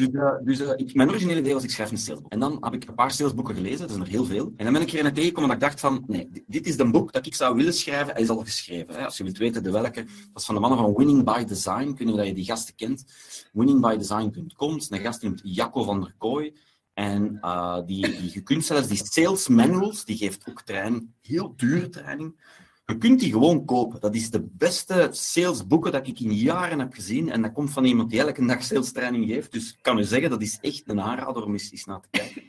Dus, 0.00 0.08
uh, 0.12 0.32
dus 0.44 0.60
uh, 0.60 0.72
ik, 0.76 0.94
mijn 0.94 1.08
originele 1.08 1.40
idee 1.40 1.54
was, 1.54 1.62
ik 1.62 1.70
schrijf 1.70 1.90
een 1.90 1.98
salesboek. 1.98 2.32
En 2.32 2.40
dan 2.40 2.56
heb 2.60 2.74
ik 2.74 2.88
een 2.88 2.94
paar 2.94 3.10
salesboeken 3.10 3.54
gelezen, 3.54 3.78
dat 3.78 3.90
zijn 3.90 4.02
er 4.02 4.08
heel 4.08 4.24
veel. 4.24 4.52
En 4.56 4.64
dan 4.64 4.72
ben 4.72 4.82
ik 4.82 4.92
er 4.92 5.04
een 5.04 5.14
tegengekomen 5.14 5.48
dat 5.48 5.58
ik 5.58 5.64
dacht 5.64 5.80
van, 5.80 6.04
nee, 6.06 6.44
dit 6.46 6.66
is 6.66 6.78
een 6.78 6.90
boek 6.90 7.12
dat 7.12 7.26
ik 7.26 7.34
zou 7.34 7.56
willen 7.56 7.74
schrijven. 7.74 8.12
Hij 8.12 8.22
is 8.22 8.28
al 8.28 8.36
geschreven. 8.36 8.94
Hè. 8.94 9.04
Als 9.04 9.16
je 9.16 9.24
wilt 9.24 9.38
weten 9.38 9.62
de 9.62 9.70
welke, 9.70 10.04
dat 10.04 10.40
is 10.40 10.44
van 10.44 10.54
de 10.54 10.60
mannen 10.60 10.78
van 10.78 10.94
Winning 10.94 11.24
by 11.24 11.44
Design. 11.44 11.96
Niet 11.98 12.18
of 12.18 12.24
je 12.24 12.34
die 12.34 12.44
gasten 12.44 12.74
kent. 12.74 13.04
Winningbydesign.com. 13.52 14.78
Dat 14.78 14.90
een 14.90 15.00
gast 15.00 15.22
noemt 15.22 15.40
Jacco 15.44 15.82
van 15.82 16.00
der 16.00 16.14
Kooi. 16.18 16.56
En 16.94 17.38
uh, 17.40 17.78
die, 17.86 18.20
die, 18.20 18.32
je 18.32 18.40
kunt 18.40 18.64
zelfs 18.64 18.88
die 18.88 19.00
sales 19.04 19.48
manuals, 19.48 20.04
die 20.04 20.16
geeft 20.16 20.48
ook 20.48 20.62
training, 20.62 21.10
heel 21.20 21.52
dure 21.56 21.88
training. 21.88 22.40
Je 22.90 22.98
kunt 22.98 23.20
die 23.20 23.32
gewoon 23.32 23.64
kopen. 23.64 24.00
Dat 24.00 24.14
is 24.14 24.30
de 24.30 24.48
beste 24.52 25.08
salesboeken 25.10 25.92
dat 25.92 26.06
ik 26.06 26.20
in 26.20 26.34
jaren 26.34 26.78
heb 26.78 26.92
gezien. 26.92 27.30
En 27.30 27.42
dat 27.42 27.52
komt 27.52 27.70
van 27.70 27.84
iemand 27.84 28.10
die 28.10 28.20
elke 28.20 28.46
dag 28.46 28.62
sales 28.62 28.92
training 28.92 29.26
geeft. 29.26 29.52
Dus 29.52 29.68
ik 29.68 29.78
kan 29.82 29.98
u 29.98 30.04
zeggen, 30.04 30.30
dat 30.30 30.42
is 30.42 30.58
echt 30.60 30.82
een 30.86 31.00
aanrader 31.00 31.44
om 31.44 31.52
eens, 31.52 31.84
naar 31.84 32.00
te 32.00 32.08
kijken. 32.10 32.42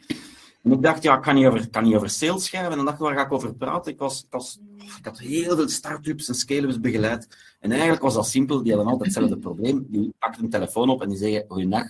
En 0.63 0.71
ik 0.71 0.81
dacht, 0.81 1.03
ja, 1.03 1.15
ik 1.15 1.21
kan 1.21 1.35
niet 1.35 1.45
over, 1.45 1.69
kan 1.69 1.83
niet 1.83 1.95
over 1.95 2.09
sales 2.09 2.45
schrijven. 2.45 2.71
En 2.71 2.77
dan 2.77 2.85
dacht 2.85 2.97
ik, 2.97 3.03
waar 3.03 3.15
ga 3.15 3.25
ik 3.25 3.31
over 3.31 3.55
praten? 3.55 3.91
Ik, 3.91 3.99
was, 3.99 4.27
ik, 4.97 5.05
had 5.05 5.19
heel 5.19 5.55
veel 5.55 5.69
start-ups 5.69 6.27
en 6.27 6.35
scale-ups 6.35 6.79
begeleid. 6.79 7.27
En 7.59 7.71
eigenlijk 7.71 8.01
was 8.01 8.13
dat 8.13 8.27
simpel. 8.27 8.63
Die 8.63 8.73
hadden 8.73 8.91
altijd 8.91 9.13
hetzelfde 9.13 9.37
probleem. 9.37 9.85
Die 9.89 10.13
pakten 10.19 10.43
een 10.43 10.49
telefoon 10.49 10.89
op 10.89 11.01
en 11.01 11.09
die 11.09 11.17
zeggen, 11.17 11.45
goeiedag, 11.47 11.85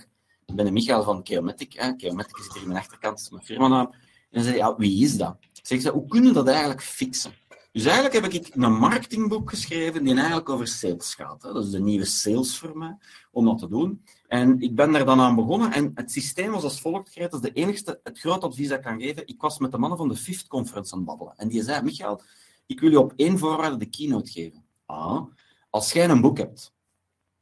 ik 0.46 0.54
ben 0.54 0.64
de 0.64 0.72
Michael 0.72 1.02
van 1.02 1.22
Keomatic. 1.22 1.72
Hè. 1.72 1.86
Zit 1.86 2.00
hier 2.00 2.62
in 2.62 2.68
mijn 2.68 2.78
achterkant, 2.78 3.30
dat 3.30 3.42
is 3.42 3.58
mijn. 3.58 3.72
En 3.72 3.88
dan 4.30 4.42
zei 4.42 4.56
ja, 4.56 4.76
wie 4.76 5.04
is 5.04 5.16
dat? 5.16 5.36
Ik 5.68 5.80
zeg, 5.80 5.92
hoe 5.92 6.06
kunnen 6.06 6.28
we 6.28 6.34
dat 6.34 6.48
eigenlijk 6.48 6.82
fixen? 6.82 7.32
Dus 7.72 7.84
eigenlijk 7.84 8.14
heb 8.14 8.32
ik 8.32 8.54
een 8.54 8.72
marketingboek 8.72 9.50
geschreven 9.50 10.04
die 10.04 10.14
eigenlijk 10.14 10.48
over 10.48 10.66
sales 10.66 11.14
gaat. 11.14 11.42
Hè. 11.42 11.52
Dat 11.52 11.64
is 11.64 11.70
de 11.70 11.80
nieuwe 11.80 12.04
sales 12.04 12.58
voor 12.58 12.78
mij, 12.78 12.96
om 13.30 13.44
dat 13.44 13.58
te 13.58 13.68
doen. 13.68 14.04
En 14.26 14.60
ik 14.60 14.74
ben 14.74 14.92
daar 14.92 15.04
dan 15.04 15.20
aan 15.20 15.34
begonnen 15.34 15.72
en 15.72 15.90
het 15.94 16.10
systeem 16.10 16.50
was 16.50 16.62
als 16.62 16.80
volgt, 16.80 17.18
Dat 17.18 17.34
is 17.34 17.40
de 17.40 17.52
enigste, 17.52 18.00
het 18.02 18.18
groot 18.18 18.42
advies 18.42 18.68
dat 18.68 18.78
ik 18.78 18.84
kan 18.84 19.00
geven. 19.00 19.26
Ik 19.26 19.40
was 19.40 19.58
met 19.58 19.72
de 19.72 19.78
mannen 19.78 19.98
van 19.98 20.08
de 20.08 20.16
Fifth 20.16 20.46
Conference 20.46 20.92
aan 20.92 20.98
het 20.98 21.08
babbelen. 21.08 21.34
En 21.36 21.48
die 21.48 21.62
zei, 21.62 21.82
Michael, 21.82 22.22
ik 22.66 22.80
wil 22.80 22.90
je 22.90 23.00
op 23.00 23.12
één 23.16 23.38
voorwaarde 23.38 23.76
de 23.76 23.86
keynote 23.86 24.30
geven. 24.30 24.64
Ah, 24.86 25.22
als 25.70 25.92
jij 25.92 26.08
een 26.08 26.20
boek 26.20 26.38
hebt, 26.38 26.72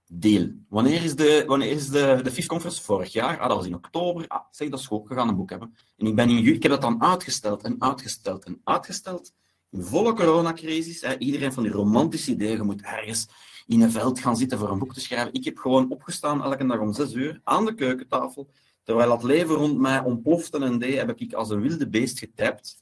deel. 0.06 0.52
Wanneer 0.68 1.04
is 1.04 1.16
de, 1.16 1.44
wanneer 1.46 1.70
is 1.70 1.88
de, 1.88 2.20
de 2.22 2.30
Fifth 2.30 2.48
Conference? 2.48 2.82
Vorig 2.82 3.12
jaar. 3.12 3.38
Ah, 3.38 3.48
dat 3.48 3.56
was 3.56 3.66
in 3.66 3.74
oktober. 3.74 4.24
Ah, 4.28 4.44
zeg, 4.50 4.68
dat 4.68 4.78
is 4.78 4.86
goed, 4.86 5.08
we 5.08 5.14
gaan 5.14 5.28
een 5.28 5.36
boek 5.36 5.50
hebben. 5.50 5.76
En 5.96 6.06
ik, 6.06 6.14
ben 6.14 6.30
in, 6.30 6.46
ik 6.46 6.62
heb 6.62 6.72
dat 6.72 6.80
dan 6.80 7.02
uitgesteld 7.02 7.62
en 7.62 7.76
uitgesteld 7.78 8.44
en 8.44 8.60
uitgesteld 8.64 9.32
volle 9.72 10.12
coronacrisis. 10.14 11.00
Hè, 11.00 11.18
iedereen 11.18 11.52
van 11.52 11.62
die 11.62 11.72
romantische 11.72 12.30
ideeën, 12.30 12.56
je 12.56 12.62
moet 12.62 12.82
ergens 12.82 13.28
in 13.66 13.80
een 13.80 13.90
veld 13.90 14.20
gaan 14.20 14.36
zitten 14.36 14.58
voor 14.58 14.70
een 14.70 14.78
boek 14.78 14.94
te 14.94 15.00
schrijven. 15.00 15.32
Ik 15.34 15.44
heb 15.44 15.58
gewoon 15.58 15.90
opgestaan 15.90 16.42
elke 16.42 16.66
dag 16.66 16.78
om 16.78 16.92
zes 16.92 17.12
uur 17.12 17.40
aan 17.44 17.64
de 17.64 17.74
keukentafel. 17.74 18.50
Terwijl 18.82 19.10
het 19.10 19.22
leven 19.22 19.54
rond 19.54 19.78
mij 19.78 20.00
ontplofte 20.00 20.58
en 20.58 20.78
deed, 20.78 20.96
heb 20.96 21.20
ik 21.20 21.32
als 21.32 21.50
een 21.50 21.60
wilde 21.60 21.88
beest 21.88 22.18
getapt. 22.18 22.78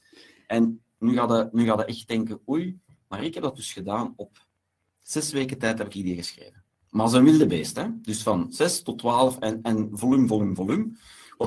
En 0.47 0.81
nu 0.99 1.15
gaat 1.15 1.29
je, 1.29 1.49
nu 1.51 1.65
gaat 1.65 1.85
echt 1.85 2.07
denken, 2.07 2.41
oei, 2.49 2.79
maar 3.07 3.23
ik 3.23 3.33
heb 3.33 3.43
dat 3.43 3.55
dus 3.55 3.73
gedaan 3.73 4.13
op 4.15 4.47
zes 5.01 5.31
weken 5.31 5.57
tijd 5.57 5.77
heb 5.77 5.87
ik 5.87 6.03
die 6.03 6.15
geschreven. 6.15 6.63
Maar 6.89 7.03
als 7.03 7.13
een 7.13 7.23
wilde 7.23 7.45
beest, 7.45 7.75
hè? 7.75 7.87
dus 8.01 8.23
van 8.23 8.47
6 8.49 8.81
tot 8.81 8.97
12 8.97 9.39
en, 9.39 9.59
en 9.61 9.89
volume, 9.91 10.27
volume, 10.27 10.55
volume. 10.55 10.91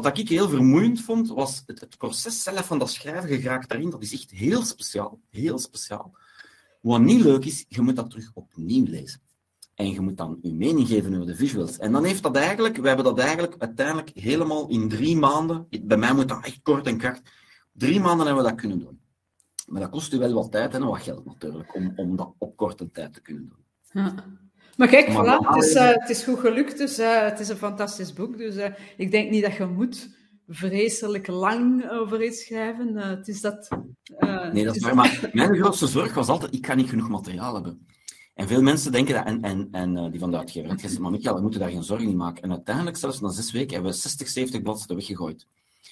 Wat 0.01 0.19
ik 0.19 0.29
heel 0.29 0.49
vermoeiend 0.49 1.01
vond, 1.01 1.29
was 1.29 1.63
het, 1.67 1.81
het 1.81 1.99
proces 1.99 2.43
zelf 2.43 2.67
van 2.67 2.79
dat 2.79 2.91
schrijven. 2.91 3.31
Je 3.31 3.65
daarin, 3.67 3.91
dat 3.91 4.03
is 4.03 4.13
echt 4.13 4.31
heel 4.31 4.63
speciaal. 4.63 5.21
Heel 5.31 5.59
speciaal. 5.59 6.17
Wat 6.81 7.01
niet 7.01 7.21
leuk 7.21 7.45
is, 7.45 7.65
je 7.69 7.81
moet 7.81 7.97
dat 7.97 8.11
terug 8.11 8.31
opnieuw 8.35 8.87
lezen. 8.87 9.21
En 9.75 9.91
je 9.91 10.01
moet 10.01 10.17
dan 10.17 10.39
je 10.43 10.55
mening 10.55 10.89
geven 10.89 11.15
over 11.15 11.27
de 11.27 11.37
visuals. 11.37 11.79
En 11.79 11.93
dan 11.93 12.05
heeft 12.05 12.23
dat 12.23 12.37
eigenlijk, 12.37 12.77
we 12.77 12.87
hebben 12.87 13.05
dat 13.05 13.19
eigenlijk 13.19 13.55
uiteindelijk 13.59 14.11
helemaal 14.15 14.69
in 14.69 14.89
drie 14.89 15.17
maanden, 15.17 15.67
bij 15.83 15.97
mij 15.97 16.15
moet 16.15 16.29
dat 16.29 16.45
echt 16.45 16.61
kort 16.63 16.87
en 16.87 16.99
kracht, 16.99 17.31
drie 17.73 18.01
maanden 18.01 18.27
hebben 18.27 18.45
we 18.45 18.51
dat 18.51 18.61
kunnen 18.61 18.79
doen. 18.79 19.01
Maar 19.67 19.81
dat 19.81 19.91
kost 19.91 20.13
u 20.13 20.19
wel 20.19 20.33
wat 20.33 20.51
tijd 20.51 20.75
en 20.75 20.85
wat 20.85 21.03
geld 21.03 21.25
natuurlijk, 21.25 21.75
om, 21.75 21.93
om 21.97 22.17
dat 22.17 22.35
op 22.39 22.57
korte 22.57 22.91
tijd 22.91 23.13
te 23.13 23.21
kunnen 23.21 23.49
doen. 23.49 23.65
Ja. 24.03 24.15
Maar 24.77 24.89
kijk, 24.89 25.09
voilà, 25.11 25.47
het, 25.47 25.65
is, 25.65 25.75
uh, 25.75 25.89
het 25.89 26.09
is 26.09 26.23
goed 26.23 26.39
gelukt, 26.39 26.79
dus 26.79 26.99
uh, 26.99 27.23
het 27.23 27.41
is 27.41 27.49
een 27.49 27.57
fantastisch 27.57 28.13
boek. 28.13 28.39
Dus 28.39 28.57
uh, 28.57 28.67
ik 28.97 29.11
denk 29.11 29.31
niet 29.31 29.43
dat 29.43 29.57
je 29.57 29.67
moet 29.67 30.09
vreselijk 30.49 31.27
lang 31.27 31.91
over 31.91 32.25
iets 32.25 32.45
schrijven. 32.45 32.97
het 32.97 33.29
is 33.29 33.41
dat... 33.41 33.69
nee, 34.53 34.65
dat 34.65 34.77
is 34.77 34.83
waar. 34.83 34.95
Maar 34.95 35.31
mijn 35.33 35.57
grootste 35.57 35.87
zorg 35.87 36.15
was 36.15 36.29
altijd, 36.29 36.55
ik 36.55 36.63
kan 36.63 36.77
niet 36.77 36.89
genoeg 36.89 37.09
materiaal 37.09 37.55
hebben. 37.55 37.87
En 38.35 38.49
veel 38.49 38.63
mensen 38.63 38.93
denken 38.93 39.15
dat, 39.15 39.25
en, 39.25 39.43
en, 39.43 39.69
en 39.71 40.11
die 40.11 40.21
van 40.21 40.31
de 40.31 40.39
uitgever, 40.39 40.79
zegt, 40.81 40.99
maar 40.99 41.11
Michael, 41.11 41.35
we 41.35 41.43
moeten 41.43 41.61
daar 41.61 41.71
geen 41.71 41.83
zorgen 41.83 42.09
in 42.09 42.17
maken. 42.17 42.43
En 42.43 42.51
uiteindelijk, 42.51 42.97
zelfs 42.97 43.21
na 43.21 43.29
zes 43.29 43.53
weken, 43.53 43.75
hebben 43.75 43.93
we 43.93 43.99
60, 43.99 44.29
70 44.29 44.63
bladzijden 44.63 44.97
weggegooid. 44.97 45.47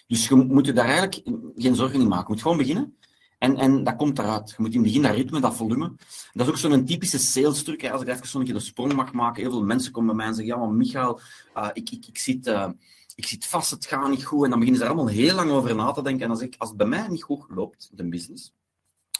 Dus 0.07 0.29
je 0.29 0.35
moet 0.35 0.67
je 0.67 0.73
daar 0.73 0.85
eigenlijk 0.85 1.23
geen 1.57 1.75
zorgen 1.75 2.01
in 2.01 2.09
maken. 2.09 2.27
Je 2.27 2.33
moet 2.33 2.43
gewoon 2.43 2.57
beginnen. 2.57 2.97
En, 3.41 3.57
en 3.57 3.85
dat 3.85 3.97
komt 3.97 4.19
eruit. 4.19 4.51
Je 4.51 4.57
moet 4.59 4.75
in 4.75 4.75
het 4.75 4.87
begin 4.87 5.03
dat 5.03 5.15
ritme, 5.15 5.41
dat 5.41 5.55
volume. 5.55 5.93
Dat 6.33 6.47
is 6.47 6.53
ook 6.53 6.59
zo'n 6.59 6.85
typische 6.85 7.19
sales 7.19 7.63
truc. 7.63 7.91
Als 7.91 8.03
ik 8.03 8.09
even 8.09 8.29
zo'n 8.29 8.45
de 8.45 8.61
sprong 8.61 8.93
mag 8.93 9.13
maken. 9.13 9.43
Heel 9.43 9.51
veel 9.51 9.63
mensen 9.63 9.93
komen 9.93 10.09
bij 10.09 10.17
mij 10.17 10.27
en 10.27 10.35
zeggen, 10.35 10.55
ja, 10.55 10.61
maar 10.61 10.75
Michael, 10.75 11.21
uh, 11.57 11.69
ik, 11.73 11.91
ik, 11.91 12.07
ik, 12.07 12.19
zit, 12.19 12.47
uh, 12.47 12.69
ik 13.15 13.27
zit 13.27 13.47
vast, 13.47 13.71
het 13.71 13.87
gaat 13.87 14.09
niet 14.09 14.25
goed. 14.25 14.45
En 14.45 14.51
dan 14.51 14.59
beginnen 14.59 14.83
ze 14.83 14.89
er 14.89 14.95
allemaal 14.95 15.15
heel 15.15 15.35
lang 15.35 15.51
over 15.51 15.75
na 15.75 15.93
te 15.93 16.03
denken. 16.03 16.25
En 16.25 16.31
als, 16.31 16.41
ik, 16.41 16.55
als 16.59 16.69
het 16.69 16.79
bij 16.79 16.87
mij 16.87 17.09
niet 17.09 17.23
goed 17.23 17.45
loopt, 17.49 17.91
de 17.93 18.09
business, 18.09 18.53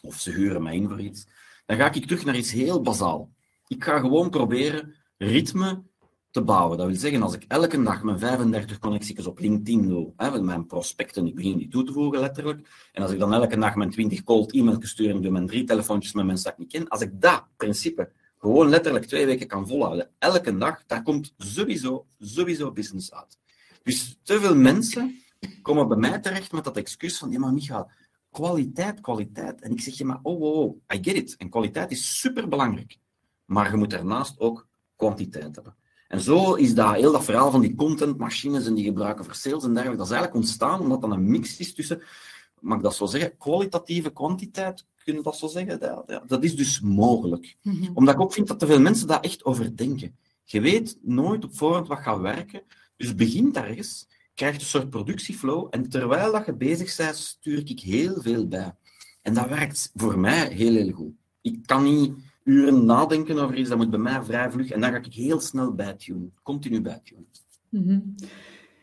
of 0.03 0.21
ze 0.21 0.31
huren 0.31 0.63
mij 0.63 0.77
in 0.77 0.89
voor 0.89 1.01
iets, 1.01 1.27
dan 1.67 1.77
ga 1.77 1.93
ik 1.93 2.07
terug 2.07 2.25
naar 2.25 2.37
iets 2.37 2.53
heel 2.53 2.83
bazaal. 2.83 3.31
Ik 3.67 3.85
ga 3.85 3.99
gewoon 3.99 4.31
proberen 4.31 4.95
ritme 5.17 5.83
te 6.31 6.43
bouwen. 6.43 6.79
Dat 6.79 6.87
wil 6.87 6.97
zeggen, 6.97 7.23
als 7.23 7.35
ik 7.35 7.45
elke 7.49 7.83
dag 7.83 8.03
mijn 8.03 8.19
35 8.19 8.79
connecties 8.79 9.27
op 9.27 9.39
LinkedIn 9.39 9.89
doe, 9.89 10.13
hè, 10.17 10.43
mijn 10.43 10.67
prospecten, 10.67 11.27
ik 11.27 11.35
begin 11.35 11.59
die 11.59 11.69
toe 11.69 11.85
te 11.85 11.93
voegen 11.93 12.21
letterlijk, 12.21 12.69
en 12.93 13.03
als 13.03 13.13
ik 13.13 13.19
dan 13.19 13.33
elke 13.33 13.59
dag 13.59 13.75
mijn 13.75 13.91
20 13.91 14.23
cold 14.23 14.53
e-mails 14.53 14.91
stuur 14.91 15.11
en 15.11 15.23
doe 15.23 15.31
mijn 15.31 15.47
drie 15.47 15.65
telefoontjes 15.65 16.13
met 16.13 16.27
mensen 16.27 16.45
dat 16.45 16.53
ik 16.53 16.59
niet 16.59 16.73
ken, 16.73 16.89
als 16.89 17.01
ik 17.01 17.21
dat 17.21 17.45
principe 17.57 18.13
gewoon 18.39 18.69
letterlijk 18.69 19.05
twee 19.05 19.27
weken 19.27 19.47
kan 19.47 19.69
volhouden, 19.69 20.11
elke 20.19 20.57
dag, 20.57 20.83
daar 20.87 21.03
komt 21.03 21.35
sowieso, 21.37 22.07
sowieso 22.19 22.73
business 22.73 23.13
uit. 23.13 23.39
Dus 23.83 24.19
te 24.23 24.41
veel 24.41 24.57
mensen 24.57 25.23
komen 25.63 25.89
bij 25.89 25.97
mij 25.97 26.19
terecht 26.19 26.53
met 26.53 26.65
dat 26.65 26.77
excuus 26.77 27.19
van, 27.19 27.31
ja 27.31 27.39
maar 27.39 27.53
Michael, 27.53 27.91
kwaliteit, 28.31 29.01
kwaliteit. 29.01 29.61
En 29.61 29.71
ik 29.71 29.81
zeg 29.81 29.95
je 29.95 30.05
maar, 30.05 30.19
oh, 30.23 30.41
oh, 30.41 30.57
oh, 30.57 30.77
I 30.95 30.99
get 31.03 31.17
it. 31.17 31.37
En 31.37 31.51
kwaliteit 31.51 31.91
is 31.91 32.19
superbelangrijk. 32.19 32.99
Maar 33.45 33.71
je 33.71 33.77
moet 33.77 33.91
daarnaast 33.91 34.39
ook 34.39 34.69
kwantiteit 34.97 35.55
hebben. 35.55 35.77
En 36.11 36.21
zo 36.21 36.55
is 36.55 36.75
dat 36.75 36.95
heel 36.95 37.13
dat 37.13 37.25
verhaal 37.25 37.51
van 37.51 37.61
die 37.61 37.75
contentmachines 37.75 38.67
en 38.67 38.75
die 38.75 38.85
gebruiken 38.85 39.25
voor 39.25 39.35
sales 39.35 39.65
en 39.65 39.75
dergelijke, 39.75 39.97
dat 39.97 40.07
is 40.07 40.13
eigenlijk 40.13 40.43
ontstaan 40.43 40.81
omdat 40.81 41.01
dat 41.01 41.11
een 41.11 41.31
mix 41.31 41.57
is 41.57 41.75
tussen, 41.75 42.03
mag 42.61 42.77
ik 42.77 42.83
dat 42.83 42.95
zo 42.95 43.07
zeggen, 43.07 43.37
kwalitatieve 43.37 44.13
kwantiteit, 44.13 44.85
kunnen 45.05 45.23
dat 45.23 45.37
zo 45.37 45.47
zeggen? 45.47 45.81
Dat, 45.81 46.23
dat 46.27 46.45
is 46.45 46.57
dus 46.57 46.81
mogelijk. 46.81 47.57
Mm 47.63 47.73
-hmm. 47.73 47.91
Omdat 47.95 48.15
ik 48.15 48.21
ook 48.21 48.33
vind 48.33 48.49
dat 48.49 48.59
te 48.59 48.67
veel 48.67 48.81
mensen 48.81 49.07
daar 49.07 49.21
echt 49.21 49.45
over 49.45 49.77
denken. 49.77 50.17
Je 50.45 50.61
weet 50.61 50.99
nooit 51.03 51.45
op 51.45 51.57
voorhand 51.57 51.89
wat 51.89 51.99
gaat 51.99 52.21
werken, 52.21 52.63
dus 52.97 53.15
begin 53.15 53.53
daar 53.53 53.69
eens, 53.69 54.09
krijg 54.35 54.55
een 54.55 54.61
soort 54.61 54.91
productieflow 54.91 55.67
en 55.71 55.89
terwijl 55.89 56.33
dat 56.33 56.47
je 56.47 56.55
bezig 56.55 56.97
bent, 56.97 57.17
stuur 57.17 57.59
ik 57.59 57.81
heel 57.81 58.23
veel 58.23 58.49
bij. 58.49 58.75
En 59.23 59.35
dat 59.35 59.49
werkt 59.49 59.91
voor 59.95 60.19
mij 60.19 60.49
heel, 60.53 60.75
heel 60.75 60.93
goed. 60.93 61.13
Ik 61.41 61.59
kan 61.67 61.85
niet 61.85 62.13
uren 62.45 62.85
nadenken 62.85 63.39
over 63.39 63.57
iets, 63.57 63.69
dat 63.69 63.79
moet 63.79 63.91
bij 63.91 63.99
mij 63.99 64.23
vrij 64.23 64.51
vlug. 64.51 64.71
En 64.71 64.81
dan 64.81 64.91
ga 64.91 64.97
ik 64.97 65.15
heel 65.15 65.41
snel 65.41 65.75
bijtunen, 65.75 66.33
continu 66.43 66.81
bijtunen. 66.81 67.27
-hmm. 67.71 68.15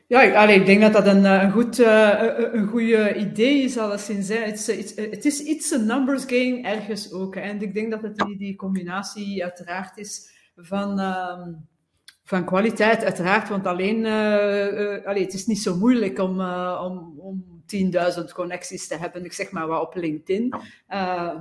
Ja, 0.07 0.21
ik, 0.21 0.49
ik 0.49 0.65
denk 0.65 0.81
dat 0.81 0.93
dat 0.93 1.07
een, 1.07 1.25
een 1.25 1.51
goed 1.51 1.79
uh, 1.79 2.13
een 2.51 2.67
goede 2.67 3.15
idee 3.15 3.63
is, 3.63 3.77
alleszins. 3.77 4.27
Het 4.27 4.65
het 5.11 5.25
is 5.25 5.39
iets 5.39 5.71
een 5.71 5.85
numbers 5.85 6.23
game 6.23 6.61
ergens 6.61 7.11
ook. 7.11 7.35
En 7.35 7.61
ik 7.61 7.73
denk 7.73 7.91
dat 7.91 8.01
het 8.01 8.17
die, 8.17 8.37
die 8.37 8.55
combinatie 8.55 9.43
uiteraard 9.43 9.97
is 9.97 10.29
van, 10.55 10.99
uh, 10.99 11.47
van 12.23 12.45
kwaliteit, 12.45 13.03
uiteraard. 13.03 13.49
Want 13.49 13.65
alleen, 13.65 13.97
uh, 13.97 15.05
het 15.05 15.33
is 15.33 15.45
niet 15.45 15.61
zo 15.61 15.75
moeilijk 15.77 16.19
om, 16.19 16.41
om, 16.81 17.13
om 17.17 17.56
10.000 18.19 18.33
connecties 18.33 18.87
te 18.87 18.97
hebben, 18.97 19.25
ik 19.25 19.33
zeg 19.33 19.51
maar 19.51 19.67
wat 19.67 19.81
op 19.81 19.95
LinkedIn. 19.95 20.53
Uh, 20.53 20.61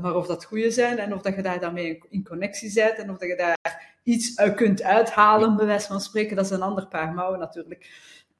maar 0.00 0.14
of 0.14 0.26
dat 0.26 0.44
goede 0.44 0.70
zijn 0.70 0.98
en 0.98 1.14
of 1.14 1.22
dat 1.22 1.34
je 1.34 1.42
daar 1.42 1.60
dan 1.60 1.72
mee 1.72 1.98
in 2.08 2.24
connectie 2.24 2.72
bent 2.74 2.98
en 2.98 3.10
of 3.10 3.18
dat 3.18 3.28
je 3.28 3.36
daar 3.36 3.96
iets 4.02 4.38
uit 4.38 4.54
kunt 4.54 4.82
uithalen, 4.82 5.56
bij 5.56 5.66
wijze 5.66 5.86
van 5.86 6.00
spreken, 6.00 6.36
dat 6.36 6.44
is 6.44 6.50
een 6.50 6.62
ander 6.62 6.86
paar 6.86 7.12
mouwen 7.12 7.38
natuurlijk. 7.38 7.90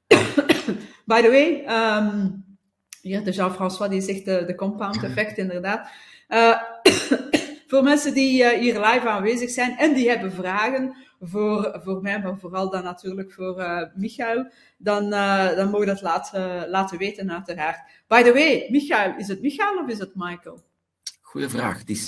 By 1.05 1.21
the 1.21 1.29
way, 1.29 1.65
um, 1.67 2.45
hier 3.01 3.23
de 3.23 3.31
Jean-François 3.31 3.89
die 3.89 4.01
zegt 4.01 4.25
de, 4.25 4.43
de 4.45 4.55
compound 4.55 5.03
effect 5.03 5.37
inderdaad. 5.37 5.89
Uh, 6.29 6.61
voor 7.69 7.83
mensen 7.83 8.13
die 8.13 8.43
uh, 8.43 8.49
hier 8.49 8.73
live 8.79 9.07
aanwezig 9.07 9.49
zijn 9.49 9.77
en 9.77 9.93
die 9.93 10.09
hebben 10.09 10.31
vragen, 10.31 10.95
voor, 11.21 11.79
voor 11.83 12.01
mij, 12.01 12.19
maar 12.19 12.37
vooral 12.37 12.69
dan 12.69 12.83
natuurlijk 12.83 13.33
voor 13.33 13.59
uh, 13.59 13.81
Michael, 13.95 14.51
dan, 14.77 15.03
uh, 15.13 15.55
dan 15.55 15.69
mogen 15.69 15.87
dat 15.87 16.01
laten, 16.01 16.69
laten 16.69 16.97
weten 16.97 17.31
uiteraard. 17.31 17.79
By 18.07 18.23
the 18.23 18.33
way, 18.33 18.67
Michael, 18.69 19.17
is 19.17 19.27
het 19.27 19.41
Michael 19.41 19.83
of 19.83 19.89
is 19.89 19.99
het 19.99 20.11
Michael? 20.15 20.63
Goeie 21.21 21.49
vraag. 21.49 21.83
Die. 21.83 22.01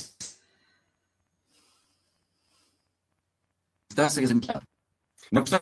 Daar 3.88 4.10
zeggen 4.10 4.28
ze 4.28 4.34
Michael. 4.34 4.62
Maar 5.30 5.62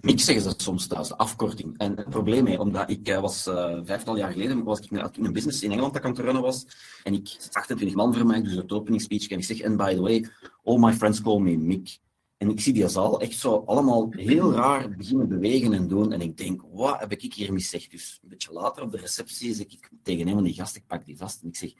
ik 0.00 0.20
zeggen 0.20 0.50
ze 0.50 0.54
soms 0.56 0.86
thuis, 0.86 1.12
afkorting. 1.12 1.78
En 1.78 1.96
het 1.96 2.08
probleem 2.08 2.46
is, 2.46 2.58
omdat 2.58 2.90
ik 2.90 3.08
uh, 3.08 3.20
was 3.20 3.46
uh, 3.46 3.78
vijftal 3.84 4.16
jaar 4.16 4.32
geleden, 4.32 4.64
was 4.64 4.80
ik 4.80 4.90
in 4.90 5.24
een 5.24 5.32
business 5.32 5.62
in 5.62 5.70
Engeland 5.70 5.94
dat 5.94 6.02
aan 6.02 6.10
het 6.10 6.20
runnen 6.20 6.42
was. 6.42 6.66
En 7.02 7.14
ik, 7.14 7.36
28 7.52 7.96
man 7.96 8.14
voor 8.14 8.26
mij, 8.26 8.42
dus 8.42 8.54
het 8.54 8.72
opening 8.72 9.02
speech. 9.02 9.28
En 9.28 9.38
ik 9.38 9.44
zeg, 9.44 9.64
and 9.64 9.76
by 9.76 9.94
the 9.94 10.00
way, 10.00 10.28
all 10.64 10.78
my 10.78 10.92
friends 10.92 11.22
call 11.22 11.38
me 11.38 11.56
Mick. 11.56 11.98
En 12.40 12.50
ik 12.50 12.60
zie 12.60 12.72
die 12.72 12.88
zaal 12.88 13.20
echt 13.20 13.38
zo 13.38 13.62
allemaal 13.66 14.08
heel 14.10 14.52
raar 14.52 14.96
beginnen 14.96 15.28
bewegen 15.28 15.72
en 15.72 15.88
doen. 15.88 16.12
En 16.12 16.20
ik 16.20 16.36
denk, 16.36 16.62
wat 16.72 17.00
heb 17.00 17.12
ik 17.12 17.34
hier 17.34 17.52
misgezegd? 17.52 17.90
Dus 17.90 18.18
een 18.22 18.28
beetje 18.28 18.52
later 18.52 18.82
op 18.82 18.90
de 18.90 18.96
receptie 18.96 19.54
zeg 19.54 19.66
ik 19.66 19.90
tegen 20.02 20.28
een 20.28 20.34
van 20.34 20.42
die 20.42 20.54
gasten, 20.54 20.80
ik 20.80 20.86
pak 20.86 21.04
die 21.04 21.16
vast 21.16 21.42
en 21.42 21.48
ik 21.48 21.56
zeg, 21.56 21.72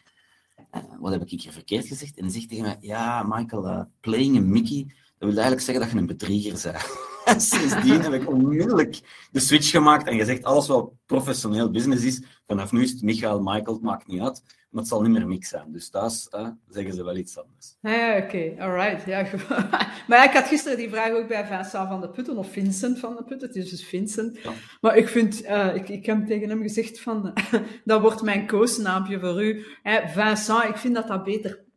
uh, 0.74 0.82
wat 0.98 1.12
heb 1.12 1.22
ik 1.22 1.40
hier 1.42 1.52
verkeerd 1.52 1.86
gezegd? 1.86 2.16
En 2.16 2.24
hij 2.24 2.32
zegt 2.32 2.48
tegen 2.48 2.64
mij, 2.64 2.76
ja, 2.80 3.22
Michael, 3.22 3.66
uh, 3.66 3.82
playing 4.00 4.36
a 4.36 4.40
Mickey, 4.40 4.84
dat 5.18 5.28
wil 5.28 5.28
eigenlijk 5.28 5.60
zeggen 5.60 5.84
dat 5.84 5.92
je 5.92 5.98
een 5.98 6.06
bedrieger 6.06 6.72
bent. 6.72 6.84
En 7.30 7.40
sindsdien 7.54 8.00
heb 8.00 8.12
ik 8.12 8.28
onmiddellijk 8.28 9.00
de 9.30 9.40
switch 9.40 9.70
gemaakt 9.70 10.06
en 10.06 10.18
gezegd, 10.18 10.44
alles 10.44 10.66
wat 10.66 10.90
professioneel 11.06 11.70
business 11.70 12.04
is, 12.04 12.22
vanaf 12.46 12.72
nu 12.72 12.82
is 12.82 12.90
het 12.90 13.02
Michael, 13.02 13.40
Michael, 13.40 13.74
het 13.74 13.82
maakt 13.82 14.06
niet 14.06 14.20
uit, 14.20 14.42
maar 14.70 14.80
het 14.80 14.90
zal 14.90 15.02
niet 15.02 15.10
meer 15.10 15.26
mix 15.26 15.48
zijn. 15.48 15.72
Dus 15.72 15.90
thuis 15.90 16.28
uh, 16.34 16.48
zeggen 16.68 16.94
ze 16.94 17.04
wel 17.04 17.16
iets 17.16 17.38
anders. 17.38 17.76
Ja, 17.80 18.16
oké, 18.16 18.26
okay. 18.26 18.56
alright. 18.58 19.06
Ja, 19.06 19.26
maar 20.08 20.24
ik 20.24 20.32
had 20.32 20.46
gisteren 20.46 20.78
die 20.78 20.90
vraag 20.90 21.12
ook 21.12 21.28
bij 21.28 21.46
Vincent 21.46 21.88
van 21.88 22.00
de 22.00 22.10
Putten, 22.10 22.36
of 22.36 22.50
Vincent 22.50 22.98
van 22.98 23.16
de 23.16 23.24
Putten, 23.24 23.48
het 23.48 23.56
is 23.56 23.70
dus 23.70 23.84
Vincent. 23.84 24.38
Ja. 24.42 24.52
Maar 24.80 24.96
ik 24.96 25.08
vind, 25.08 25.44
uh, 25.44 25.74
ik, 25.74 25.88
ik 25.88 26.06
heb 26.06 26.26
tegen 26.26 26.48
hem 26.48 26.62
gezegd 26.62 27.00
van, 27.00 27.32
dat 27.84 28.00
wordt 28.00 28.22
mijn 28.22 28.46
koosnaampje 28.46 29.20
voor 29.20 29.42
u. 29.44 29.64
Hè, 29.82 30.08
Vincent, 30.08 30.64
ik 30.64 30.76
vind 30.76 30.94
dat 30.94 31.08
dat 31.08 31.24
beter 31.24 31.68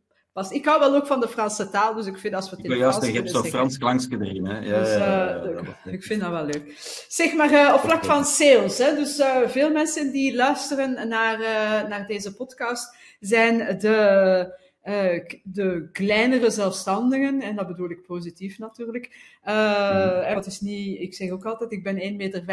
Ik 0.50 0.64
hou 0.64 0.80
wel 0.80 0.94
ook 0.94 1.06
van 1.06 1.20
de 1.20 1.28
Franse 1.28 1.70
taal, 1.70 1.94
dus 1.94 2.06
ik 2.06 2.18
vind 2.18 2.34
als 2.34 2.50
we 2.50 2.56
het 2.56 2.64
in 2.64 2.70
het 2.70 2.80
Frans 2.80 3.06
je 3.06 3.12
hebt 3.12 3.30
zo'n 3.30 3.44
Frans 3.44 3.78
klankje 3.78 4.18
erin. 4.20 4.46
Hè? 4.46 4.58
Ja, 4.58 4.78
dus, 4.78 4.88
uh, 4.88 4.98
ja, 4.98 5.42
ja, 5.84 5.90
ik 5.90 6.02
vind 6.02 6.20
dat 6.20 6.30
wel 6.30 6.44
leuk. 6.44 6.74
Zeg 7.08 7.34
maar, 7.34 7.52
uh, 7.52 7.72
op 7.74 7.80
vlak 7.80 8.04
van 8.04 8.24
sales. 8.24 8.78
Hè? 8.78 8.94
Dus 8.94 9.18
uh, 9.18 9.36
veel 9.46 9.70
mensen 9.70 10.12
die 10.12 10.34
luisteren 10.34 11.08
naar, 11.08 11.38
naar 11.88 12.06
deze 12.06 12.34
podcast 12.34 12.96
zijn 13.20 13.78
de 13.78 14.62
de 15.42 15.88
kleinere 15.92 16.50
zelfstandigen, 16.50 17.40
en 17.40 17.56
dat 17.56 17.66
bedoel 17.66 17.90
ik 17.90 18.02
positief 18.02 18.58
natuurlijk. 18.58 19.38
Uh, 19.48 20.28
mm. 20.28 20.34
het 20.34 20.46
is 20.46 20.60
niet, 20.60 21.00
ik 21.00 21.14
zeg 21.14 21.30
ook 21.30 21.44
altijd, 21.44 21.72
ik 21.72 21.82
ben 21.82 21.96
1,55 21.96 22.16
meter 22.16 22.48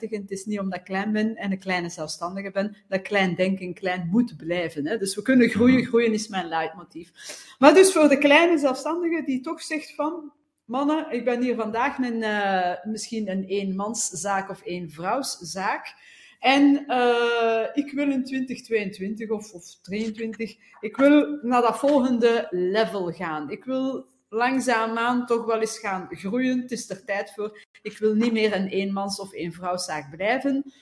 en 0.00 0.20
het 0.20 0.30
is 0.30 0.44
niet 0.44 0.60
omdat 0.60 0.78
ik 0.78 0.84
klein 0.84 1.12
ben 1.12 1.36
en 1.36 1.52
een 1.52 1.58
kleine 1.58 1.88
zelfstandige 1.88 2.50
ben, 2.50 2.76
dat 2.88 3.02
klein 3.02 3.34
denken 3.34 3.74
klein 3.74 4.08
moet 4.10 4.36
blijven. 4.36 4.86
Hè? 4.86 4.98
Dus 4.98 5.14
we 5.14 5.22
kunnen 5.22 5.48
groeien, 5.48 5.84
groeien 5.84 6.12
is 6.12 6.28
mijn 6.28 6.48
leidmotief. 6.48 7.12
Maar 7.58 7.74
dus 7.74 7.92
voor 7.92 8.08
de 8.08 8.18
kleine 8.18 8.58
zelfstandige 8.58 9.22
die 9.24 9.40
toch 9.40 9.62
zegt 9.62 9.94
van, 9.94 10.32
mannen, 10.64 11.06
ik 11.10 11.24
ben 11.24 11.42
hier 11.42 11.54
vandaag 11.54 11.98
een, 11.98 12.22
uh, 12.22 12.74
misschien 12.84 13.30
een 13.30 13.44
eenmanszaak 13.44 14.50
of 14.50 14.60
eenvrouwszaak. 14.64 15.94
En 16.40 16.84
uh, 16.88 17.66
ik 17.72 17.92
wil 17.92 18.10
in 18.10 18.24
2022 18.24 19.30
of, 19.30 19.52
of 19.52 19.64
23, 19.82 20.56
ik 20.80 20.96
wil 20.96 21.38
naar 21.42 21.62
dat 21.62 21.78
volgende 21.78 22.46
level 22.50 23.12
gaan. 23.12 23.50
Ik 23.50 23.64
wil 23.64 24.06
langzaamaan 24.28 25.26
toch 25.26 25.44
wel 25.44 25.60
eens 25.60 25.78
gaan 25.78 26.08
groeien. 26.10 26.60
Het 26.60 26.70
is 26.70 26.90
er 26.90 27.04
tijd 27.04 27.32
voor. 27.34 27.66
Ik 27.82 27.98
wil 27.98 28.14
niet 28.14 28.32
meer 28.32 28.54
een 28.54 28.68
eenmans- 28.68 29.20
of 29.20 29.32
eenvrouwszaak 29.32 30.10
blijven. 30.10 30.72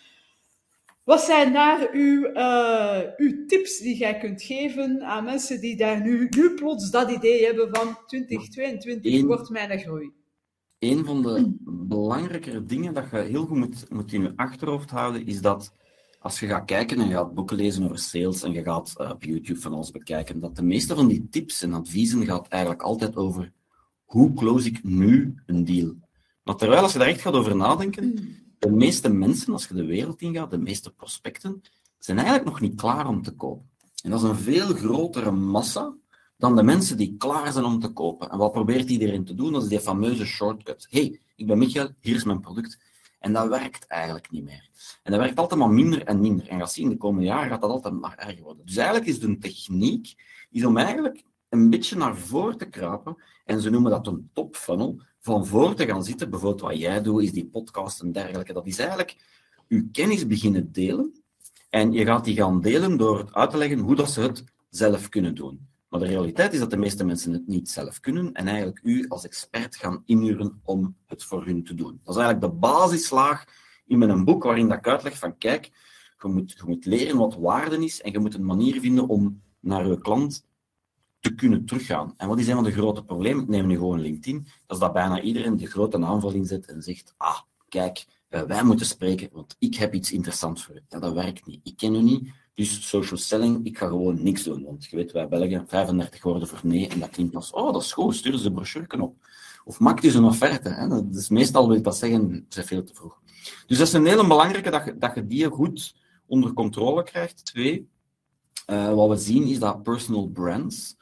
Wat 1.05 1.21
zijn 1.21 1.53
daar 1.53 1.89
uw, 1.93 2.27
uh, 2.27 3.01
uw 3.17 3.47
tips 3.47 3.79
die 3.79 3.97
jij 3.97 4.19
kunt 4.19 4.43
geven 4.43 5.03
aan 5.03 5.25
mensen 5.25 5.61
die 5.61 5.77
daar 5.77 6.01
nu, 6.01 6.29
nu 6.37 6.55
plots 6.55 6.91
dat 6.91 7.11
idee 7.11 7.45
hebben 7.45 7.69
van 7.75 7.99
2022 8.07 9.13
Eén, 9.13 9.27
wordt 9.27 9.51
mijn 9.51 9.79
groei? 9.79 10.13
Een 10.79 11.05
van 11.05 11.23
de 11.23 11.55
belangrijkere 11.89 12.65
dingen 12.65 12.95
dat 12.95 13.11
je 13.11 13.17
heel 13.17 13.47
goed 13.47 13.59
moet, 13.59 13.91
moet 13.91 14.13
in 14.13 14.23
je 14.23 14.33
achterhoofd 14.37 14.91
houden, 14.91 15.27
is 15.27 15.41
dat 15.41 15.73
als 16.19 16.41
je 16.41 16.47
gaat 16.47 16.65
kijken 16.65 17.01
en 17.01 17.09
je 17.09 17.15
gaat 17.15 17.35
boeken 17.35 17.57
lezen 17.57 17.85
over 17.85 17.99
sales 17.99 18.43
en 18.43 18.53
je 18.53 18.63
gaat 18.63 18.95
uh, 19.01 19.11
op 19.11 19.23
YouTube 19.23 19.61
van 19.61 19.73
alles 19.73 19.91
bekijken, 19.91 20.41
dat 20.41 20.57
de 20.57 20.63
meeste 20.63 20.95
van 20.95 21.09
die 21.09 21.29
tips 21.31 21.63
en 21.63 21.73
adviezen 21.73 22.25
gaat 22.25 22.49
eigenlijk 22.49 22.83
altijd 22.83 23.17
over 23.17 23.53
hoe 24.05 24.35
close 24.35 24.69
ik 24.69 24.85
nu 24.85 25.35
een 25.47 25.65
deal. 25.65 25.95
Maar 26.43 26.57
terwijl 26.57 26.83
als 26.83 26.93
je 26.93 26.99
daar 26.99 27.09
echt 27.09 27.21
gaat 27.21 27.35
over 27.35 27.57
nadenken, 27.57 28.37
de 28.59 28.71
meeste 28.71 29.09
mensen, 29.09 29.53
als 29.53 29.69
je 29.69 29.75
de 29.75 29.85
wereld 29.85 30.21
ingaat, 30.21 30.51
de 30.51 30.59
meeste 30.59 30.91
prospecten, 30.91 31.63
zijn 31.99 32.19
eigenlijk 32.19 32.49
nog 32.49 32.61
niet 32.61 32.81
klaar 32.81 33.09
om 33.09 33.23
te 33.23 33.33
kopen. 33.33 33.71
En 34.03 34.11
dat 34.11 34.23
is 34.23 34.29
een 34.29 34.37
veel 34.37 34.75
grotere 34.75 35.31
massa 35.31 35.95
dan 36.39 36.57
de 36.57 36.63
mensen 36.63 36.97
die 36.97 37.17
klaar 37.17 37.53
zijn 37.53 37.65
om 37.65 37.81
te 37.81 37.89
kopen. 37.89 38.31
En 38.31 38.39
wat 38.39 38.53
probeert 38.53 38.91
iedereen 38.91 39.25
te 39.25 39.35
doen? 39.35 39.53
Dat 39.53 39.63
is 39.63 39.69
die 39.69 39.81
fameuze 39.81 40.27
shortcut. 40.27 40.87
hey, 40.91 41.21
ik 41.37 41.47
ben 41.47 41.59
Michael, 41.59 41.91
hier 42.01 42.15
is 42.15 42.25
mijn 42.25 42.41
product. 42.41 42.79
En 43.19 43.33
dat 43.33 43.49
werkt 43.49 43.87
eigenlijk 43.87 44.31
niet 44.31 44.45
meer. 44.45 44.69
En 45.03 45.13
dat 45.13 45.21
werkt 45.21 45.39
altijd 45.39 45.61
maar 45.61 45.71
minder 45.71 46.05
en 46.05 46.21
minder. 46.21 46.49
En 46.49 46.59
gaat 46.59 46.73
zien, 46.73 46.89
de 46.89 46.97
komende 46.97 47.27
jaren 47.27 47.49
gaat 47.49 47.61
dat 47.61 47.71
altijd 47.71 47.95
maar 47.95 48.19
erger 48.19 48.43
worden. 48.43 48.67
Dus 48.67 48.77
eigenlijk 48.77 49.09
is 49.09 49.21
de 49.21 49.39
techniek 49.39 50.15
is 50.51 50.65
om 50.65 50.77
eigenlijk 50.77 51.23
een 51.49 51.71
beetje 51.71 51.97
naar 51.97 52.17
voren 52.17 52.59
te 52.59 52.69
kruipen. 52.69 53.23
En 53.45 53.61
ze 53.61 53.71
noemen 53.71 53.91
dat 53.91 54.07
een 54.07 54.31
top 54.33 54.57
funnel 54.57 55.01
van 55.19 55.47
voor 55.47 55.75
te 55.75 55.87
gaan 55.87 56.05
zitten, 56.05 56.31
bijvoorbeeld 56.31 56.61
wat 56.61 56.79
jij 56.79 57.03
doet, 57.03 57.23
is 57.23 57.33
die 57.33 57.47
podcast 57.47 58.01
en 58.01 58.13
dergelijke, 58.13 58.53
dat 58.53 58.67
is 58.67 58.79
eigenlijk 58.79 59.17
je 59.69 59.89
kennis 59.93 60.27
beginnen 60.27 60.73
delen. 60.73 61.23
En 61.71 61.93
je 61.93 62.05
gaat 62.05 62.25
die 62.25 62.37
gaan 62.37 62.61
delen 62.61 62.97
door 62.97 63.29
uit 63.33 63.51
te 63.51 63.57
leggen 63.57 63.79
hoe 63.79 63.95
dat 63.95 64.11
ze 64.11 64.21
het 64.21 64.45
zelf 64.71 65.09
kunnen 65.09 65.35
doen. 65.35 65.69
Maar 65.89 66.01
de 66.01 66.07
realiteit 66.07 66.53
is 66.53 66.59
dat 66.59 66.71
de 66.71 66.77
meeste 66.77 67.05
mensen 67.05 67.33
het 67.33 67.47
niet 67.47 67.71
zelf 67.71 68.01
kunnen 68.01 68.33
en 68.33 68.47
eigenlijk 68.47 68.81
u 68.83 69.09
als 69.09 69.25
expert 69.25 69.77
gaan 69.77 70.03
inhuren 70.07 70.61
om 70.65 70.97
het 71.07 71.25
voor 71.25 71.45
hun 71.45 71.65
te 71.65 71.75
doen. 71.75 72.01
Dat 72.05 72.17
is 72.17 72.23
eigenlijk 72.23 72.53
de 72.53 72.59
basislaag 72.59 73.45
in 73.87 73.99
mijn 73.99 74.25
boek 74.25 74.43
waarin 74.43 74.69
dat 74.69 74.79
ik 74.79 74.89
uitleg 74.89 75.19
van 75.19 75.39
kijk, 75.39 75.71
je 76.23 76.29
moet, 76.29 76.53
je 76.53 76.63
moet 76.67 76.85
leren 76.85 77.17
wat 77.17 77.35
waarde 77.35 77.85
is 77.85 78.01
en 78.01 78.13
je 78.13 78.19
moet 78.19 78.35
een 78.35 78.45
manier 78.45 78.81
vinden 78.81 79.09
om 79.09 79.43
naar 79.61 79.87
je 79.87 80.01
klant 80.01 80.47
te 81.21 81.35
kunnen 81.35 81.65
teruggaan. 81.65 82.15
En 82.17 82.29
wat 82.29 82.39
is 82.39 82.49
een 82.49 82.55
van 82.55 82.65
de 82.65 82.73
grote 82.73 83.05
problemen? 83.05 83.51
Neem 83.51 83.67
nu 83.67 83.75
gewoon 83.75 84.01
LinkedIn. 84.01 84.47
Dat 84.67 84.77
is 84.77 84.83
dat 84.83 84.93
bijna 84.93 85.21
iedereen 85.21 85.57
de 85.57 85.67
grote 85.67 86.05
aanval 86.05 86.33
inzet 86.33 86.67
en 86.67 86.83
zegt, 86.83 87.15
ah, 87.17 87.41
kijk, 87.69 88.07
uh, 88.31 88.43
wij 88.43 88.65
moeten 88.65 88.87
spreken, 88.87 89.29
want 89.33 89.57
ik 89.59 89.75
heb 89.75 89.95
iets 89.95 90.13
interessants 90.13 90.65
voor 90.65 90.75
u. 90.75 90.81
Dat 90.89 91.13
werkt 91.13 91.47
niet. 91.47 91.61
Ik 91.63 91.77
ken 91.77 91.95
u 91.95 92.03
niet, 92.03 92.31
dus 92.59 92.89
social 92.89 93.19
selling, 93.19 93.67
ik 93.67 93.79
ga 93.79 93.87
gewoon 93.87 94.23
niks 94.23 94.43
doen. 94.43 94.65
Want 94.65 94.85
je 94.85 94.97
weet, 94.97 95.13
wij 95.13 95.29
Belgen, 95.29 95.69
35 95.69 96.23
woorden 96.23 96.49
voor 96.49 96.59
nee, 96.63 96.89
en 96.89 97.01
dat 97.01 97.11
klinkt 97.11 97.35
als, 97.35 97.51
oh, 97.51 97.73
dat 97.73 97.83
is 97.83 97.93
goed, 97.93 98.15
stuur 98.15 98.37
ze 98.37 98.43
de 98.43 98.53
brochure 98.53 99.03
op. 99.03 99.17
Of 99.65 99.81
maak 99.81 100.03
dus 100.03 100.15
een 100.15 100.25
offerte. 100.25 100.69
Hè. 100.69 100.89
Dat 100.89 101.05
is 101.13 101.29
meestal 101.29 101.69
wil 101.69 101.83
dat 101.83 101.97
zeggen, 101.97 102.47
ze 102.49 102.63
veel 102.63 102.85
te 102.85 102.95
vroeg. 102.95 103.21
Dus 103.67 103.79
dat 103.79 103.87
is 103.87 103.93
een 103.93 104.07
hele 104.07 104.27
belangrijke, 104.27 104.71
dat 104.71 104.85
je, 104.85 104.99
dat 104.99 105.15
je 105.15 105.27
die 105.27 105.51
goed 105.51 105.95
onder 106.27 106.53
controle 106.53 107.03
krijgt. 107.03 107.45
Twee, 107.45 107.89
uh, 108.71 108.95
wat 108.95 109.09
we 109.09 109.17
zien 109.17 109.47
is 109.47 109.59
dat 109.59 109.83
personal 109.83 110.29
brands, 110.29 110.97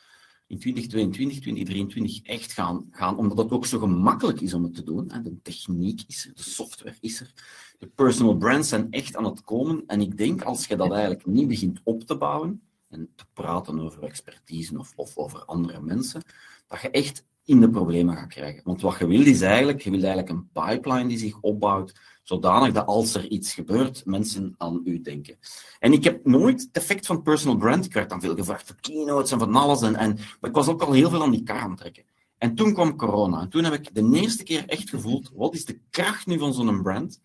in 0.46 0.58
2022, 0.58 1.40
2023 1.40 2.22
echt 2.22 2.52
gaan, 2.52 2.86
gaan, 2.90 3.16
omdat 3.18 3.38
het 3.38 3.50
ook 3.50 3.66
zo 3.66 3.78
gemakkelijk 3.78 4.40
is 4.40 4.54
om 4.54 4.62
het 4.62 4.74
te 4.74 4.82
doen. 4.82 5.08
De 5.22 5.42
techniek 5.42 6.02
is 6.06 6.26
er, 6.26 6.34
de 6.34 6.42
software 6.42 6.96
is 7.00 7.20
er, 7.20 7.32
de 7.78 7.86
personal 7.86 8.36
brands 8.36 8.68
zijn 8.68 8.90
echt 8.90 9.16
aan 9.16 9.24
het 9.24 9.42
komen. 9.42 9.82
En 9.86 10.00
ik 10.00 10.16
denk, 10.18 10.42
als 10.42 10.66
je 10.66 10.76
dat 10.76 10.92
eigenlijk 10.92 11.26
niet 11.26 11.48
begint 11.48 11.80
op 11.84 12.02
te 12.02 12.16
bouwen 12.16 12.62
en 12.88 13.08
te 13.14 13.24
praten 13.32 13.80
over 13.80 14.02
expertise 14.02 14.78
of, 14.78 14.92
of 14.96 15.16
over 15.16 15.44
andere 15.44 15.80
mensen, 15.80 16.22
dat 16.66 16.80
je 16.80 16.90
echt 16.90 17.24
in 17.46 17.60
de 17.60 17.70
problemen 17.70 18.16
gaat 18.16 18.28
krijgen. 18.28 18.62
Want 18.64 18.80
wat 18.80 18.98
je 18.98 19.06
wil 19.06 19.26
is 19.26 19.40
eigenlijk, 19.40 19.82
je 19.82 19.90
wil 19.90 20.02
eigenlijk 20.02 20.28
een 20.28 20.48
pipeline 20.52 21.08
die 21.08 21.18
zich 21.18 21.40
opbouwt 21.40 21.94
zodanig 22.22 22.72
dat 22.72 22.86
als 22.86 23.14
er 23.14 23.28
iets 23.28 23.54
gebeurt, 23.54 24.02
mensen 24.04 24.54
aan 24.58 24.80
u 24.84 25.00
denken. 25.00 25.38
En 25.78 25.92
ik 25.92 26.04
heb 26.04 26.26
nooit 26.26 26.60
het 26.60 26.70
effect 26.72 27.06
van 27.06 27.22
personal 27.22 27.56
brand, 27.56 27.84
ik 27.84 27.92
werd 27.92 28.08
dan 28.08 28.20
veel 28.20 28.34
gevraagd 28.34 28.66
voor 28.66 28.76
keynotes 28.80 29.32
en 29.32 29.38
van 29.38 29.54
alles, 29.54 29.82
en, 29.82 29.96
en, 29.96 30.14
maar 30.14 30.50
ik 30.50 30.56
was 30.56 30.68
ook 30.68 30.82
al 30.82 30.92
heel 30.92 31.10
veel 31.10 31.22
aan 31.22 31.30
die 31.30 31.42
kar 31.42 31.60
aan 31.60 31.76
trekken. 31.76 32.04
En 32.38 32.54
toen 32.54 32.72
kwam 32.72 32.96
corona, 32.96 33.40
en 33.40 33.48
toen 33.48 33.64
heb 33.64 33.72
ik 33.72 33.94
de 33.94 34.10
eerste 34.12 34.42
keer 34.42 34.68
echt 34.68 34.90
gevoeld, 34.90 35.30
wat 35.34 35.54
is 35.54 35.64
de 35.64 35.80
kracht 35.90 36.26
nu 36.26 36.38
van 36.38 36.54
zo'n 36.54 36.82
brand? 36.82 37.20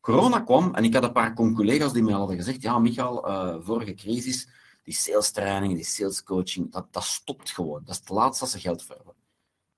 Corona 0.00 0.40
kwam, 0.40 0.74
en 0.74 0.84
ik 0.84 0.94
had 0.94 1.02
een 1.02 1.12
paar 1.12 1.34
collega's 1.34 1.92
die 1.92 2.02
me 2.02 2.12
hadden 2.12 2.36
gezegd, 2.36 2.62
ja, 2.62 2.78
Michael, 2.78 3.28
uh, 3.28 3.56
vorige 3.60 3.94
crisis, 3.94 4.48
die 4.84 4.94
sales 4.94 5.30
training, 5.30 5.74
die 5.74 5.84
sales 5.84 6.22
coaching, 6.22 6.72
dat, 6.72 6.86
dat 6.90 7.04
stopt 7.04 7.50
gewoon. 7.50 7.80
Dat 7.84 7.94
is 7.94 8.00
het 8.00 8.08
laatste 8.08 8.44
dat 8.44 8.52
ze 8.52 8.60
geld 8.60 8.82
voor 8.82 8.96
hebben. 8.96 9.14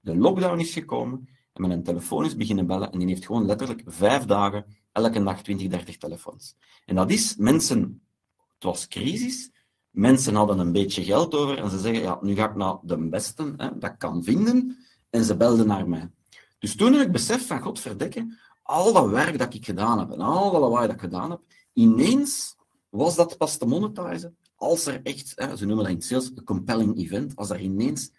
De 0.03 0.17
lockdown 0.17 0.59
is 0.59 0.73
gekomen, 0.73 1.29
en 1.53 1.63
met 1.63 1.71
een 1.71 1.83
telefoon 1.83 2.25
is 2.25 2.37
beginnen 2.37 2.67
bellen 2.67 2.93
en 2.93 2.99
die 2.99 3.09
heeft 3.09 3.27
gewoon 3.27 3.47
letterlijk 3.47 3.83
vijf 3.87 4.25
dagen, 4.25 4.65
elke 4.93 5.23
dag 5.23 5.43
20, 5.43 5.69
30 5.69 5.97
telefoons. 5.97 6.57
En 6.85 6.95
dat 6.95 7.11
is 7.11 7.37
mensen, 7.37 8.03
het 8.55 8.65
was 8.65 8.89
crisis, 8.89 9.51
mensen 9.91 10.35
hadden 10.35 10.59
een 10.59 10.73
beetje 10.73 11.05
geld 11.05 11.35
over 11.35 11.59
en 11.59 11.71
ze 11.71 11.79
zeggen, 11.79 12.03
ja, 12.03 12.19
nu 12.21 12.35
ga 12.35 12.49
ik 12.49 12.57
naar 12.57 12.79
de 12.83 13.09
beste 13.09 13.55
hè, 13.57 13.79
dat 13.79 13.97
kan 13.97 14.25
vinden, 14.25 14.77
en 15.11 15.25
ze 15.25 15.37
belden 15.37 15.67
naar 15.67 15.89
mij. 15.89 16.11
Dus 16.59 16.77
toen 16.77 16.93
heb 16.93 17.07
ik 17.07 17.13
besef 17.13 17.47
van, 17.47 17.61
godverdekke, 17.61 18.37
al 18.63 18.93
dat 18.93 19.09
werk 19.09 19.39
dat 19.39 19.55
ik 19.55 19.65
gedaan 19.65 19.99
heb 19.99 20.11
en 20.11 20.21
al 20.21 20.51
dat 20.51 20.61
lawaai 20.61 20.87
dat 20.87 20.97
ik 20.97 21.03
gedaan 21.03 21.31
heb, 21.31 21.41
ineens 21.73 22.57
was 22.89 23.17
dat 23.17 23.39
pas 23.39 23.57
te 23.57 23.67
monetizen 23.67 24.37
als 24.63 24.87
er 24.87 25.01
echt, 25.03 25.33
hè, 25.35 25.57
ze 25.57 25.67
noemen 25.67 25.85
dat 25.85 25.95
in 25.95 26.03
sales, 26.03 26.31
een 26.35 26.45
compelling 26.45 26.99
event, 26.99 27.37
als 27.37 27.51
er 27.51 27.61
ineens 27.61 28.11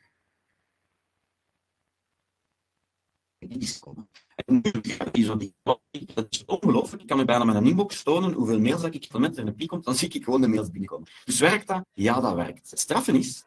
komen. 3.79 4.09
En 4.35 4.61
nu 4.61 4.71
die 5.11 5.25
zo 5.25 5.37
die, 5.37 5.53
dat 6.13 6.27
is 6.29 6.45
ongelooflijk. 6.45 7.01
Ik 7.01 7.07
kan 7.07 7.19
u 7.19 7.25
bijna 7.25 7.43
met 7.43 7.55
een 7.55 7.65
inbox 7.65 8.03
tonen 8.03 8.33
hoeveel 8.33 8.59
mails 8.59 8.81
dat 8.81 8.93
ik 8.93 9.17
met 9.17 9.37
er 9.37 9.47
een 9.47 9.55
piek 9.55 9.83
dan 9.83 9.95
zie 9.95 10.09
ik 10.09 10.23
gewoon 10.23 10.41
de 10.41 10.47
mails 10.47 10.69
binnenkomen. 10.69 11.07
Dus 11.25 11.39
werkt 11.39 11.67
dat? 11.67 11.85
Ja, 11.93 12.21
dat 12.21 12.35
werkt. 12.35 12.69
Het 12.69 12.79
straffen 12.79 13.15
is, 13.15 13.43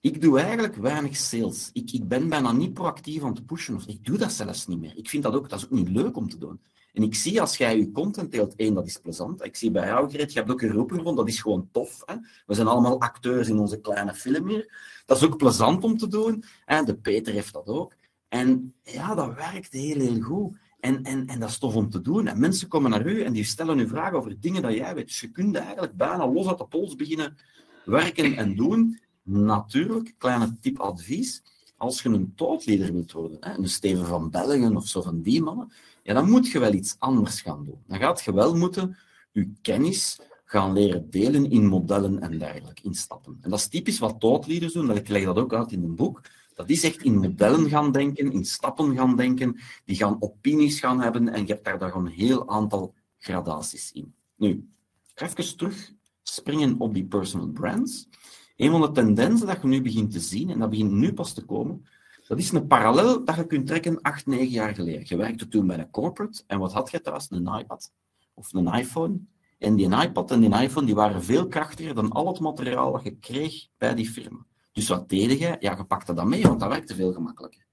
ik 0.00 0.20
doe 0.20 0.40
eigenlijk 0.40 0.76
weinig 0.76 1.16
sales. 1.16 1.70
Ik, 1.72 1.92
ik 1.92 2.08
ben 2.08 2.28
bijna 2.28 2.52
niet 2.52 2.74
proactief 2.74 3.22
aan 3.22 3.34
het 3.34 3.46
pushen. 3.46 3.74
Of 3.74 3.86
ik 3.86 4.04
doe 4.04 4.18
dat 4.18 4.32
zelfs 4.32 4.66
niet 4.66 4.80
meer. 4.80 4.96
Ik 4.96 5.08
vind 5.08 5.22
dat 5.22 5.34
ook, 5.34 5.48
dat 5.48 5.58
is 5.58 5.64
ook 5.64 5.70
niet 5.70 5.88
leuk 5.88 6.16
om 6.16 6.28
te 6.28 6.38
doen. 6.38 6.60
En 6.92 7.02
ik 7.02 7.14
zie 7.14 7.40
als 7.40 7.56
jij 7.56 7.78
je 7.78 7.92
content 7.92 8.32
deelt, 8.32 8.54
één, 8.56 8.74
dat 8.74 8.86
is 8.86 8.96
plezant. 8.96 9.44
Ik 9.44 9.56
zie 9.56 9.70
bij 9.70 9.86
jou, 9.86 10.10
Gret, 10.10 10.32
je 10.32 10.38
hebt 10.38 10.50
ook 10.50 10.62
een 10.62 10.72
roeping 10.72 11.16
dat 11.16 11.28
is 11.28 11.40
gewoon 11.40 11.68
tof. 11.72 12.02
Hè? 12.04 12.14
We 12.46 12.54
zijn 12.54 12.66
allemaal 12.66 13.00
acteurs 13.00 13.48
in 13.48 13.58
onze 13.58 13.80
kleine 13.80 14.14
film 14.14 14.48
hier. 14.48 14.72
Dat 15.06 15.16
is 15.16 15.24
ook 15.24 15.36
plezant 15.36 15.84
om 15.84 15.98
te 15.98 16.08
doen. 16.08 16.44
Hè? 16.64 16.82
De 16.82 16.96
Peter 16.96 17.32
heeft 17.32 17.52
dat 17.52 17.66
ook. 17.66 17.94
En 18.28 18.74
ja, 18.82 19.14
dat 19.14 19.34
werkt 19.34 19.72
heel, 19.72 20.00
heel 20.00 20.20
goed. 20.20 20.56
En, 20.80 21.02
en, 21.02 21.26
en 21.26 21.40
dat 21.40 21.48
is 21.48 21.58
tof 21.58 21.74
om 21.74 21.90
te 21.90 22.00
doen. 22.00 22.26
En 22.26 22.40
mensen 22.40 22.68
komen 22.68 22.90
naar 22.90 23.06
u 23.06 23.22
en 23.22 23.32
die 23.32 23.44
stellen 23.44 23.78
u 23.78 23.88
vragen 23.88 24.16
over 24.18 24.40
dingen 24.40 24.62
dat 24.62 24.74
jij 24.74 24.94
weet. 24.94 25.06
Dus 25.06 25.20
je 25.20 25.30
kunt 25.30 25.56
eigenlijk 25.56 25.96
bijna 25.96 26.28
los 26.28 26.46
uit 26.46 26.58
de 26.58 26.66
pols 26.66 26.96
beginnen 26.96 27.36
werken 27.84 28.36
en 28.36 28.56
doen. 28.56 29.00
Natuurlijk, 29.22 30.14
kleine 30.18 30.56
tip 30.60 30.78
advies. 30.78 31.42
Als 31.76 32.02
je 32.02 32.08
een 32.08 32.32
tootleader 32.34 32.92
wilt 32.92 33.12
worden, 33.12 33.38
hè, 33.40 33.58
een 33.58 33.68
Steven 33.68 34.06
van 34.06 34.30
Belgen 34.30 34.76
of 34.76 34.86
zo 34.86 35.02
van 35.02 35.22
die 35.22 35.42
mannen, 35.42 35.72
ja, 36.02 36.14
dan 36.14 36.30
moet 36.30 36.50
je 36.50 36.58
wel 36.58 36.72
iets 36.72 36.96
anders 36.98 37.40
gaan 37.40 37.64
doen. 37.64 37.82
Dan 37.86 37.98
gaat 37.98 38.22
je 38.24 38.32
wel 38.34 38.56
moeten 38.56 38.96
je 39.32 39.52
kennis 39.62 40.20
gaan 40.44 40.72
leren 40.72 41.10
delen 41.10 41.50
in 41.50 41.66
modellen 41.66 42.20
en 42.20 42.38
dergelijke, 42.38 42.82
in 42.82 42.94
stappen. 42.94 43.38
En 43.40 43.50
dat 43.50 43.58
is 43.58 43.68
typisch 43.68 43.98
wat 43.98 44.20
tootleaders 44.20 44.72
doen. 44.72 44.96
Ik 44.96 45.08
leg 45.08 45.24
dat 45.24 45.36
ook 45.36 45.54
uit 45.54 45.72
in 45.72 45.82
een 45.82 45.94
boek. 45.94 46.20
Dat 46.58 46.70
is 46.70 46.84
echt 46.84 47.02
in 47.02 47.18
modellen 47.18 47.68
gaan 47.68 47.92
denken, 47.92 48.32
in 48.32 48.44
stappen 48.44 48.96
gaan 48.96 49.16
denken, 49.16 49.60
die 49.84 49.96
gaan 49.96 50.16
opinies 50.20 50.80
gaan 50.80 51.00
hebben 51.00 51.28
en 51.28 51.46
je 51.46 51.52
hebt 51.52 51.64
daar 51.64 51.78
dan 51.78 52.06
een 52.06 52.12
heel 52.12 52.48
aantal 52.48 52.94
gradaties 53.18 53.92
in. 53.92 54.14
Nu, 54.36 54.68
even 55.14 55.56
terug 55.56 55.92
springen 56.22 56.80
op 56.80 56.94
die 56.94 57.04
personal 57.04 57.48
brands. 57.48 58.08
Een 58.56 58.70
van 58.70 58.80
de 58.80 58.90
tendensen 58.90 59.46
dat 59.46 59.62
je 59.62 59.68
nu 59.68 59.82
begint 59.82 60.10
te 60.10 60.20
zien, 60.20 60.50
en 60.50 60.58
dat 60.58 60.70
begint 60.70 60.90
nu 60.90 61.12
pas 61.12 61.32
te 61.32 61.44
komen, 61.44 61.86
dat 62.26 62.38
is 62.38 62.52
een 62.52 62.66
parallel 62.66 63.24
dat 63.24 63.36
je 63.36 63.46
kunt 63.46 63.66
trekken 63.66 64.00
acht, 64.02 64.26
negen 64.26 64.48
jaar 64.48 64.74
geleden. 64.74 65.02
Je 65.04 65.16
werkte 65.16 65.48
toen 65.48 65.66
bij 65.66 65.78
een 65.78 65.90
corporate 65.90 66.42
en 66.46 66.58
wat 66.58 66.72
had 66.72 66.90
je 66.90 67.00
thuis? 67.00 67.30
Een 67.30 67.58
iPad 67.58 67.92
of 68.34 68.52
een 68.52 68.72
iPhone. 68.72 69.18
En 69.58 69.76
die 69.76 69.96
iPad 70.02 70.30
en 70.30 70.40
die 70.40 70.60
iPhone 70.60 70.86
die 70.86 70.94
waren 70.94 71.22
veel 71.22 71.46
krachtiger 71.46 71.94
dan 71.94 72.12
al 72.12 72.26
het 72.26 72.40
materiaal 72.40 72.92
dat 72.92 73.02
je 73.02 73.16
kreeg 73.16 73.66
bij 73.76 73.94
die 73.94 74.10
firma. 74.10 74.46
Dus 74.78 74.88
wat 74.88 75.08
deed 75.08 75.38
je? 75.38 75.56
Ja, 75.60 75.76
je 75.76 75.84
pakte 75.84 76.14
dat 76.14 76.24
mee, 76.24 76.42
want 76.42 76.60
dat 76.60 76.68
werkte 76.68 76.94
veel 76.94 77.12
gemakkelijker. 77.12 77.66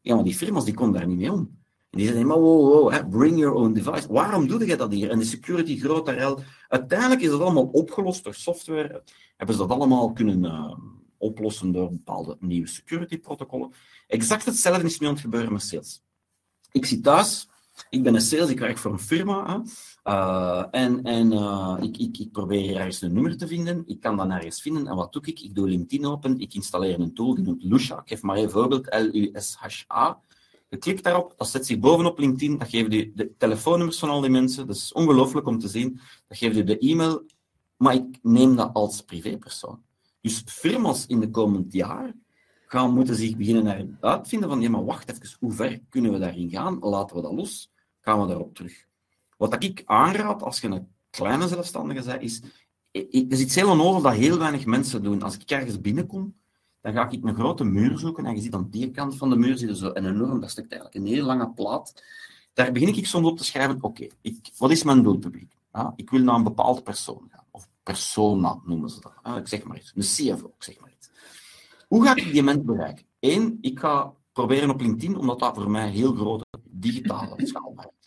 Ja, 0.00 0.14
maar 0.14 0.24
die 0.24 0.34
firma's 0.34 0.64
die 0.64 0.74
konden 0.74 1.00
daar 1.00 1.08
niet 1.08 1.18
mee 1.18 1.32
om. 1.32 1.38
En 1.90 1.98
die 1.98 2.06
zeiden, 2.06 2.26
maar 2.26 2.38
wow, 2.38 2.72
wow, 2.72 2.92
hè, 2.92 3.08
bring 3.08 3.38
your 3.38 3.54
own 3.54 3.72
device. 3.72 4.12
Waarom 4.12 4.46
doe 4.46 4.66
je 4.66 4.76
dat 4.76 4.92
hier? 4.92 5.10
En 5.10 5.18
de 5.18 5.24
security 5.24 5.78
groot 5.78 6.08
RL. 6.08 6.38
Uiteindelijk 6.68 7.20
is 7.20 7.28
dat 7.28 7.40
allemaal 7.40 7.64
opgelost 7.64 8.24
door 8.24 8.34
software. 8.34 9.02
Hebben 9.36 9.56
ze 9.56 9.62
dat 9.62 9.70
allemaal 9.70 10.12
kunnen 10.12 10.44
uh, 10.44 10.76
oplossen 11.18 11.72
door 11.72 11.90
bepaalde 11.90 12.36
nieuwe 12.40 12.66
security 12.68 13.18
protocollen. 13.18 13.72
Exact 14.06 14.44
hetzelfde 14.44 14.84
is 14.84 14.98
nu 14.98 15.06
aan 15.06 15.12
het 15.12 15.22
gebeuren 15.22 15.52
met 15.52 15.62
sales. 15.62 16.02
Ik 16.72 16.86
zie 16.86 17.00
thuis 17.00 17.48
Ik 17.90 18.02
ben 18.02 18.14
een 18.14 18.20
sales, 18.20 18.50
ik 18.50 18.58
werk 18.58 18.78
voor 18.78 18.92
een 18.92 18.98
firma. 18.98 19.62
Uh, 20.04 20.64
en 20.70 21.02
en 21.02 21.32
uh, 21.32 21.76
ik, 21.80 21.96
ik, 21.96 22.18
ik 22.18 22.32
probeer 22.32 22.76
ergens 22.76 23.00
een 23.00 23.12
nummer 23.12 23.36
te 23.36 23.46
vinden. 23.46 23.82
Ik 23.86 24.00
kan 24.00 24.16
dat 24.16 24.28
ergens 24.28 24.62
vinden. 24.62 24.86
En 24.86 24.96
wat 24.96 25.12
doe 25.12 25.22
ik? 25.24 25.40
Ik 25.40 25.54
doe 25.54 25.68
LinkedIn 25.68 26.06
open. 26.06 26.40
Ik 26.40 26.54
installeer 26.54 27.00
een 27.00 27.14
tool 27.14 27.34
die 27.34 27.44
noemt 27.44 27.62
Lusha. 27.62 27.98
Ik 27.98 28.08
geef 28.08 28.22
maar 28.22 28.36
een 28.36 28.50
voorbeeld. 28.50 28.86
L-U-S-H-A. 28.86 30.20
Je 30.68 30.76
klikt 30.76 31.04
daarop, 31.04 31.34
dat 31.36 31.48
zet 31.48 31.66
zich 31.66 31.78
bovenop 31.78 32.18
LinkedIn. 32.18 32.58
Dat 32.58 32.68
geeft 32.68 32.92
je 32.92 33.12
de 33.14 33.32
telefoonnummers 33.38 33.98
van 33.98 34.08
al 34.08 34.20
die 34.20 34.30
mensen. 34.30 34.66
Dat 34.66 34.76
is 34.76 34.92
ongelooflijk 34.92 35.46
om 35.46 35.58
te 35.58 35.68
zien. 35.68 36.00
Dat 36.28 36.38
geeft 36.38 36.56
je 36.56 36.64
de 36.64 36.78
e-mail. 36.78 37.26
Maar 37.76 37.94
ik 37.94 38.18
neem 38.22 38.56
dat 38.56 38.70
als 38.72 39.00
privépersoon. 39.00 39.82
Dus 40.20 40.42
firma's 40.46 41.06
in 41.06 41.20
de 41.20 41.30
komend 41.30 41.72
jaar 41.72 42.14
gaan 42.66 42.94
moeten 42.94 43.14
zich 43.14 43.36
beginnen 43.36 43.98
uitvinden 44.00 44.48
van, 44.48 44.60
ja, 44.60 44.70
maar 44.70 44.84
wacht 44.84 45.10
even, 45.10 45.36
hoe 45.38 45.52
ver 45.52 45.80
kunnen 45.88 46.12
we 46.12 46.18
daarin 46.18 46.50
gaan? 46.50 46.78
Laten 46.78 47.16
we 47.16 47.22
dat 47.22 47.32
los? 47.32 47.72
Gaan 48.00 48.20
we 48.20 48.26
daarop 48.26 48.54
terug? 48.54 48.86
Wat 49.50 49.62
ik 49.62 49.82
aanraad 49.84 50.42
als 50.42 50.60
je 50.60 50.68
een 50.68 50.88
kleine 51.10 51.48
zelfstandige 51.48 52.04
bent, 52.04 52.22
is, 52.22 52.42
er 52.92 53.06
is 53.10 53.40
iets 53.40 53.54
heel 53.54 53.70
onnodig 53.70 54.02
dat 54.02 54.12
heel 54.12 54.38
weinig 54.38 54.66
mensen 54.66 55.02
doen. 55.02 55.22
Als 55.22 55.36
ik 55.36 55.50
ergens 55.50 55.80
binnenkom, 55.80 56.36
dan 56.80 56.92
ga 56.92 57.10
ik 57.10 57.24
een 57.24 57.34
grote 57.34 57.64
muur 57.64 57.98
zoeken 57.98 58.26
en 58.26 58.34
je 58.34 58.42
ziet 58.42 58.54
aan 58.54 58.70
die 58.70 58.90
kant 58.90 59.16
van 59.16 59.30
de 59.30 59.36
muur 59.36 59.58
zit 59.58 59.76
zo 59.76 59.90
een 59.94 60.06
enorm, 60.06 60.40
dat 60.40 60.56
eigenlijk 60.56 60.94
een 60.94 61.06
hele 61.06 61.22
lange 61.22 61.50
plaat. 61.50 62.02
Daar 62.52 62.72
begin 62.72 62.88
ik 62.88 63.06
soms 63.06 63.26
op 63.26 63.36
te 63.38 63.44
schrijven, 63.44 63.78
oké, 63.80 64.06
wat 64.58 64.70
is 64.70 64.82
mijn 64.82 65.02
doelpubliek? 65.02 65.56
Ja, 65.72 65.92
ik 65.96 66.10
wil 66.10 66.20
naar 66.20 66.34
een 66.34 66.42
bepaalde 66.42 66.82
persoon 66.82 67.28
gaan, 67.30 67.44
of 67.50 67.68
persona 67.82 68.60
noemen 68.64 68.90
ze 68.90 69.00
dat. 69.00 69.36
Ik 69.36 69.48
zeg 69.48 69.64
maar 69.64 69.76
iets, 69.76 69.92
een 69.94 70.36
CFO, 70.36 70.46
ik 70.46 70.62
zeg 70.62 70.80
maar 70.80 70.92
iets. 70.96 71.10
Hoe 71.88 72.04
ga 72.04 72.16
ik 72.16 72.32
die 72.32 72.42
mensen 72.42 72.66
bereiken? 72.66 73.04
Eén, 73.20 73.58
ik 73.60 73.78
ga 73.78 74.12
proberen 74.32 74.70
op 74.70 74.80
LinkedIn, 74.80 75.16
omdat 75.16 75.38
dat 75.38 75.54
voor 75.54 75.70
mij 75.70 75.90
heel 75.90 76.14
grote 76.14 76.44
digitale 76.64 77.46
schaalbaarheid 77.46 77.94
heeft. 77.94 78.03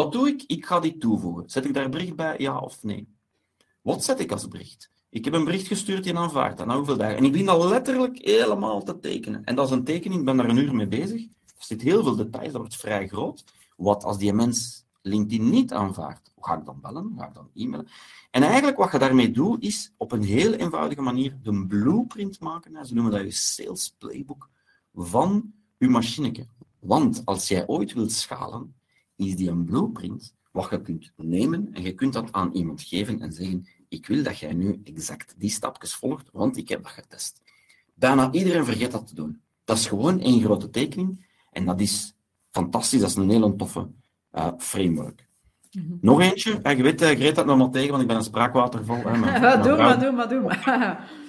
Wat 0.00 0.12
doe 0.12 0.28
ik? 0.28 0.42
Ik 0.46 0.66
ga 0.66 0.80
die 0.80 0.98
toevoegen. 0.98 1.50
Zet 1.50 1.64
ik 1.64 1.74
daar 1.74 1.88
bericht 1.88 2.16
bij, 2.16 2.34
ja 2.38 2.58
of 2.58 2.82
nee? 2.82 3.08
Wat 3.82 4.04
zet 4.04 4.20
ik 4.20 4.32
als 4.32 4.48
bericht? 4.48 4.90
Ik 5.10 5.24
heb 5.24 5.34
een 5.34 5.44
bericht 5.44 5.66
gestuurd 5.66 6.04
die 6.04 6.16
aanvaardt 6.16 6.58
dat. 6.58 6.66
Na 6.66 6.76
hoeveel 6.76 6.96
dagen? 6.96 7.16
En 7.16 7.24
ik 7.24 7.30
begin 7.30 7.46
dat 7.46 7.64
letterlijk 7.64 8.18
helemaal 8.24 8.82
te 8.82 8.98
tekenen. 8.98 9.44
En 9.44 9.54
dat 9.54 9.66
is 9.66 9.72
een 9.72 9.84
tekening, 9.84 10.20
ik 10.20 10.26
ben 10.26 10.36
daar 10.36 10.48
een 10.48 10.56
uur 10.56 10.74
mee 10.74 10.86
bezig. 10.86 11.22
Er 11.46 11.64
zit 11.64 11.82
heel 11.82 12.02
veel 12.02 12.16
details, 12.16 12.52
dat 12.52 12.60
wordt 12.60 12.76
vrij 12.76 13.08
groot. 13.08 13.44
Wat 13.76 14.04
als 14.04 14.18
die 14.18 14.32
mens 14.32 14.84
LinkedIn 15.02 15.50
niet 15.50 15.72
aanvaardt? 15.72 16.32
Ga 16.40 16.58
ik 16.58 16.64
dan 16.64 16.80
bellen? 16.80 17.14
Ga 17.16 17.26
ik 17.26 17.34
dan 17.34 17.50
e-mailen? 17.54 17.88
En 18.30 18.42
eigenlijk 18.42 18.76
wat 18.76 18.92
je 18.92 18.98
daarmee 18.98 19.30
doet, 19.30 19.62
is 19.62 19.92
op 19.96 20.12
een 20.12 20.22
heel 20.22 20.52
eenvoudige 20.52 21.02
manier 21.02 21.38
de 21.42 21.66
blueprint 21.66 22.40
maken. 22.40 22.86
Ze 22.86 22.94
noemen 22.94 23.12
dat 23.12 23.22
je 23.22 23.30
sales 23.30 23.94
playbook 23.98 24.48
van 24.94 25.52
je 25.78 25.88
machineke. 25.88 26.46
Want 26.78 27.22
als 27.24 27.48
jij 27.48 27.66
ooit 27.66 27.92
wilt 27.92 28.12
schalen, 28.12 28.74
is 29.26 29.36
die 29.36 29.50
een 29.50 29.64
blueprint 29.64 30.34
wat 30.50 30.70
je 30.70 30.82
kunt 30.82 31.12
nemen 31.16 31.68
en 31.72 31.82
je 31.82 31.94
kunt 31.94 32.12
dat 32.12 32.32
aan 32.32 32.52
iemand 32.52 32.82
geven 32.82 33.20
en 33.20 33.32
zeggen 33.32 33.66
ik 33.88 34.06
wil 34.06 34.22
dat 34.22 34.38
jij 34.38 34.52
nu 34.52 34.80
exact 34.84 35.34
die 35.38 35.50
stapjes 35.50 35.94
volgt, 35.94 36.28
want 36.32 36.56
ik 36.56 36.68
heb 36.68 36.82
dat 36.82 36.92
getest. 36.92 37.42
Bijna 37.94 38.32
iedereen 38.32 38.64
vergeet 38.64 38.90
dat 38.90 39.06
te 39.06 39.14
doen. 39.14 39.40
Dat 39.64 39.76
is 39.76 39.86
gewoon 39.86 40.20
één 40.20 40.42
grote 40.42 40.70
tekening 40.70 41.26
en 41.50 41.64
dat 41.64 41.80
is 41.80 42.14
fantastisch, 42.50 43.00
dat 43.00 43.08
is 43.10 43.16
een 43.16 43.30
hele 43.30 43.56
toffe 43.56 43.88
uh, 44.32 44.52
framework. 44.58 45.28
Mm 45.70 45.82
-hmm. 45.82 45.98
Nog 46.00 46.20
eentje, 46.20 46.60
en 46.62 46.76
je 46.76 46.82
weet, 46.82 47.02
uh, 47.02 47.08
Greet 47.08 47.34
dat 47.34 47.46
nog 47.46 47.58
maar 47.58 47.70
tegen, 47.70 47.90
want 47.90 48.02
ik 48.02 48.08
ben 48.08 48.16
een 48.16 48.22
spraakwatervol. 48.22 48.96
Hè, 48.96 49.18
maar, 49.18 49.62
doe 49.62 49.76
maar, 49.76 50.00
doe 50.00 50.12
maar, 50.12 50.28
doe 50.28 50.42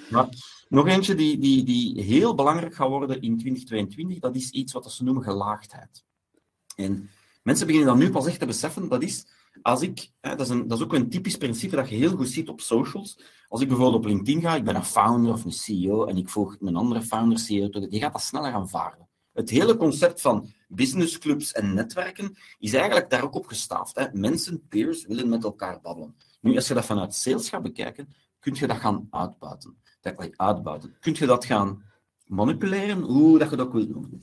maar. 0.10 0.30
nog 0.70 0.88
eentje 0.88 1.16
die, 1.16 1.38
die, 1.38 1.64
die 1.64 2.02
heel 2.02 2.36
belangrijk 2.36 2.76
gaat 2.76 2.90
worden 2.90 3.22
in 3.22 3.38
2022, 3.38 4.20
dat 4.20 4.36
is 4.36 4.50
iets 4.50 4.74
wat 4.74 4.92
ze 4.92 5.04
noemen 5.04 5.24
gelaagdheid. 5.24 6.04
En 6.76 7.10
mensen 7.42 7.68
beginnen 7.68 7.90
dat 7.90 8.04
nu 8.04 8.12
pas 8.12 8.28
echt 8.28 8.40
te 8.40 8.46
beseffen, 8.46 8.90
dat 8.90 9.04
is 9.04 9.26
als 9.62 9.82
ik, 9.82 10.12
hè, 10.22 10.36
dat, 10.36 10.46
is 10.46 10.50
een, 10.50 10.68
dat 10.68 10.78
is 10.78 10.84
ook 10.84 10.94
een 10.94 11.10
typisch 11.10 11.38
principe 11.38 11.76
dat 11.76 11.90
je 11.90 11.96
heel 11.96 12.16
goed 12.16 12.30
ziet 12.30 12.50
op 12.50 12.62
socials. 12.62 13.20
Als 13.48 13.62
ik 13.62 13.68
bijvoorbeeld 13.68 14.04
op 14.04 14.10
LinkedIn 14.10 14.42
ga, 14.42 14.56
ik 14.56 14.64
ben 14.64 14.76
een 14.76 14.86
founder 14.86 15.34
of 15.34 15.46
een 15.46 15.52
CEO 15.52 16.06
en 16.06 16.18
ik 16.18 16.30
volg 16.30 16.58
een 16.60 16.76
andere 16.76 17.02
founder, 17.02 17.40
CEO, 17.40 17.70
die 17.70 18.00
gaat 18.00 18.12
dat 18.12 18.22
sneller 18.22 18.54
aanvaarden. 18.54 19.10
Het 19.34 19.50
hele 19.50 19.78
concept 19.78 20.22
van 20.22 20.54
businessclubs 20.68 21.52
en 21.52 21.74
netwerken 21.74 22.38
is 22.60 22.74
eigenlijk 22.74 23.10
daar 23.10 23.24
ook 23.24 23.36
op 23.36 23.46
gestaafd. 23.46 23.96
Hè. 23.96 24.06
Mensen, 24.14 24.68
peers, 24.68 25.06
willen 25.06 25.30
met 25.30 25.44
elkaar 25.44 25.82
babbelen. 25.82 26.16
Nu, 26.42 26.56
als 26.56 26.68
je 26.68 26.74
dat 26.74 26.86
vanuit 26.86 27.16
sales 27.16 27.50
gaat 27.50 27.62
bekijken, 27.62 28.14
kun 28.40 28.56
je 28.56 28.68
dat 28.68 28.78
gaan 28.78 29.08
uitbuiten. 29.10 29.76
Dat, 30.02 30.30
uitbuiten. 30.36 30.96
Kun 31.00 31.16
je 31.18 31.26
dat 31.26 31.46
gaan 31.46 31.84
manipuleren, 32.26 33.02
hoe 33.02 33.40
dat 33.40 33.50
je 33.50 33.56
dat 33.56 33.72
wilt 33.72 33.90
noemen. 33.90 34.22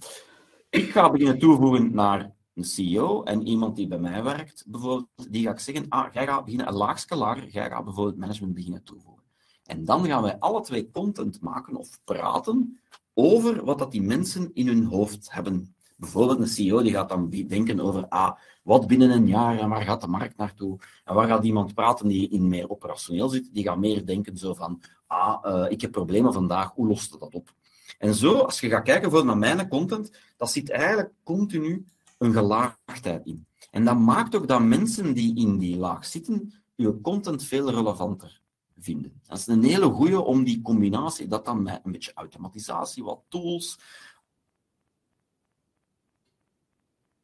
Ik 0.70 0.90
ga 0.90 1.10
beginnen 1.10 1.38
toevoegen 1.38 1.94
naar 1.94 2.32
een 2.58 2.64
CEO 2.64 3.22
en 3.22 3.46
iemand 3.46 3.76
die 3.76 3.86
bij 3.86 3.98
mij 3.98 4.22
werkt, 4.22 4.64
bijvoorbeeld, 4.66 5.08
die 5.30 5.44
ga 5.44 5.50
ik 5.50 5.58
zeggen, 5.58 5.88
ah, 5.88 6.12
jij 6.12 6.26
gaat 6.26 6.44
beginnen 6.44 6.68
een 6.68 6.74
laagste 6.74 7.16
lager, 7.16 7.48
jij 7.48 7.68
gaat 7.68 7.84
bijvoorbeeld 7.84 8.18
management 8.18 8.54
beginnen 8.54 8.82
toevoegen. 8.82 9.22
En 9.64 9.84
dan 9.84 10.06
gaan 10.06 10.22
wij 10.22 10.38
alle 10.38 10.60
twee 10.60 10.90
content 10.90 11.40
maken 11.40 11.76
of 11.76 12.00
praten 12.04 12.80
over 13.14 13.64
wat 13.64 13.78
dat 13.78 13.92
die 13.92 14.02
mensen 14.02 14.50
in 14.54 14.66
hun 14.66 14.84
hoofd 14.84 15.32
hebben. 15.32 15.74
Bijvoorbeeld 15.96 16.40
een 16.40 16.46
CEO 16.46 16.82
die 16.82 16.92
gaat 16.92 17.08
dan 17.08 17.30
denken 17.30 17.80
over 17.80 18.08
ah, 18.08 18.32
wat 18.62 18.86
binnen 18.86 19.10
een 19.10 19.26
jaar 19.26 19.58
en 19.58 19.68
waar 19.68 19.82
gaat 19.82 20.00
de 20.00 20.06
markt 20.06 20.36
naartoe. 20.36 20.78
En 21.04 21.14
waar 21.14 21.28
gaat 21.28 21.44
iemand 21.44 21.74
praten 21.74 22.08
die 22.08 22.28
in 22.28 22.48
meer 22.48 22.70
operationeel 22.70 23.28
zit, 23.28 23.54
die 23.54 23.64
gaat 23.64 23.78
meer 23.78 24.06
denken 24.06 24.36
zo 24.36 24.54
van 24.54 24.82
ah, 25.06 25.44
uh, 25.44 25.70
ik 25.70 25.80
heb 25.80 25.90
problemen 25.90 26.32
vandaag, 26.32 26.72
hoe 26.74 26.86
lost 26.86 27.20
dat 27.20 27.34
op? 27.34 27.54
En 27.98 28.14
zo, 28.14 28.38
als 28.38 28.60
je 28.60 28.68
gaat 28.68 28.84
kijken 28.84 29.10
voor 29.10 29.24
naar 29.24 29.38
mijn 29.38 29.68
content, 29.68 30.12
dat 30.36 30.50
zit 30.50 30.70
eigenlijk 30.70 31.12
continu 31.22 31.86
een 32.18 32.32
gelaagdheid 32.32 33.26
in. 33.26 33.46
En 33.70 33.84
dat 33.84 33.98
maakt 33.98 34.34
ook 34.34 34.48
dat 34.48 34.62
mensen 34.62 35.14
die 35.14 35.36
in 35.36 35.58
die 35.58 35.76
laag 35.76 36.06
zitten, 36.06 36.52
je 36.74 37.00
content 37.00 37.44
veel 37.44 37.70
relevanter 37.70 38.40
vinden. 38.78 39.20
Dat 39.26 39.38
is 39.38 39.46
een 39.46 39.64
hele 39.64 39.90
goede 39.90 40.20
om 40.20 40.44
die 40.44 40.62
combinatie, 40.62 41.26
dat 41.26 41.44
dan 41.44 41.62
met 41.62 41.80
een 41.84 41.92
beetje 41.92 42.12
automatisatie, 42.14 43.04
wat 43.04 43.22
tools, 43.28 43.78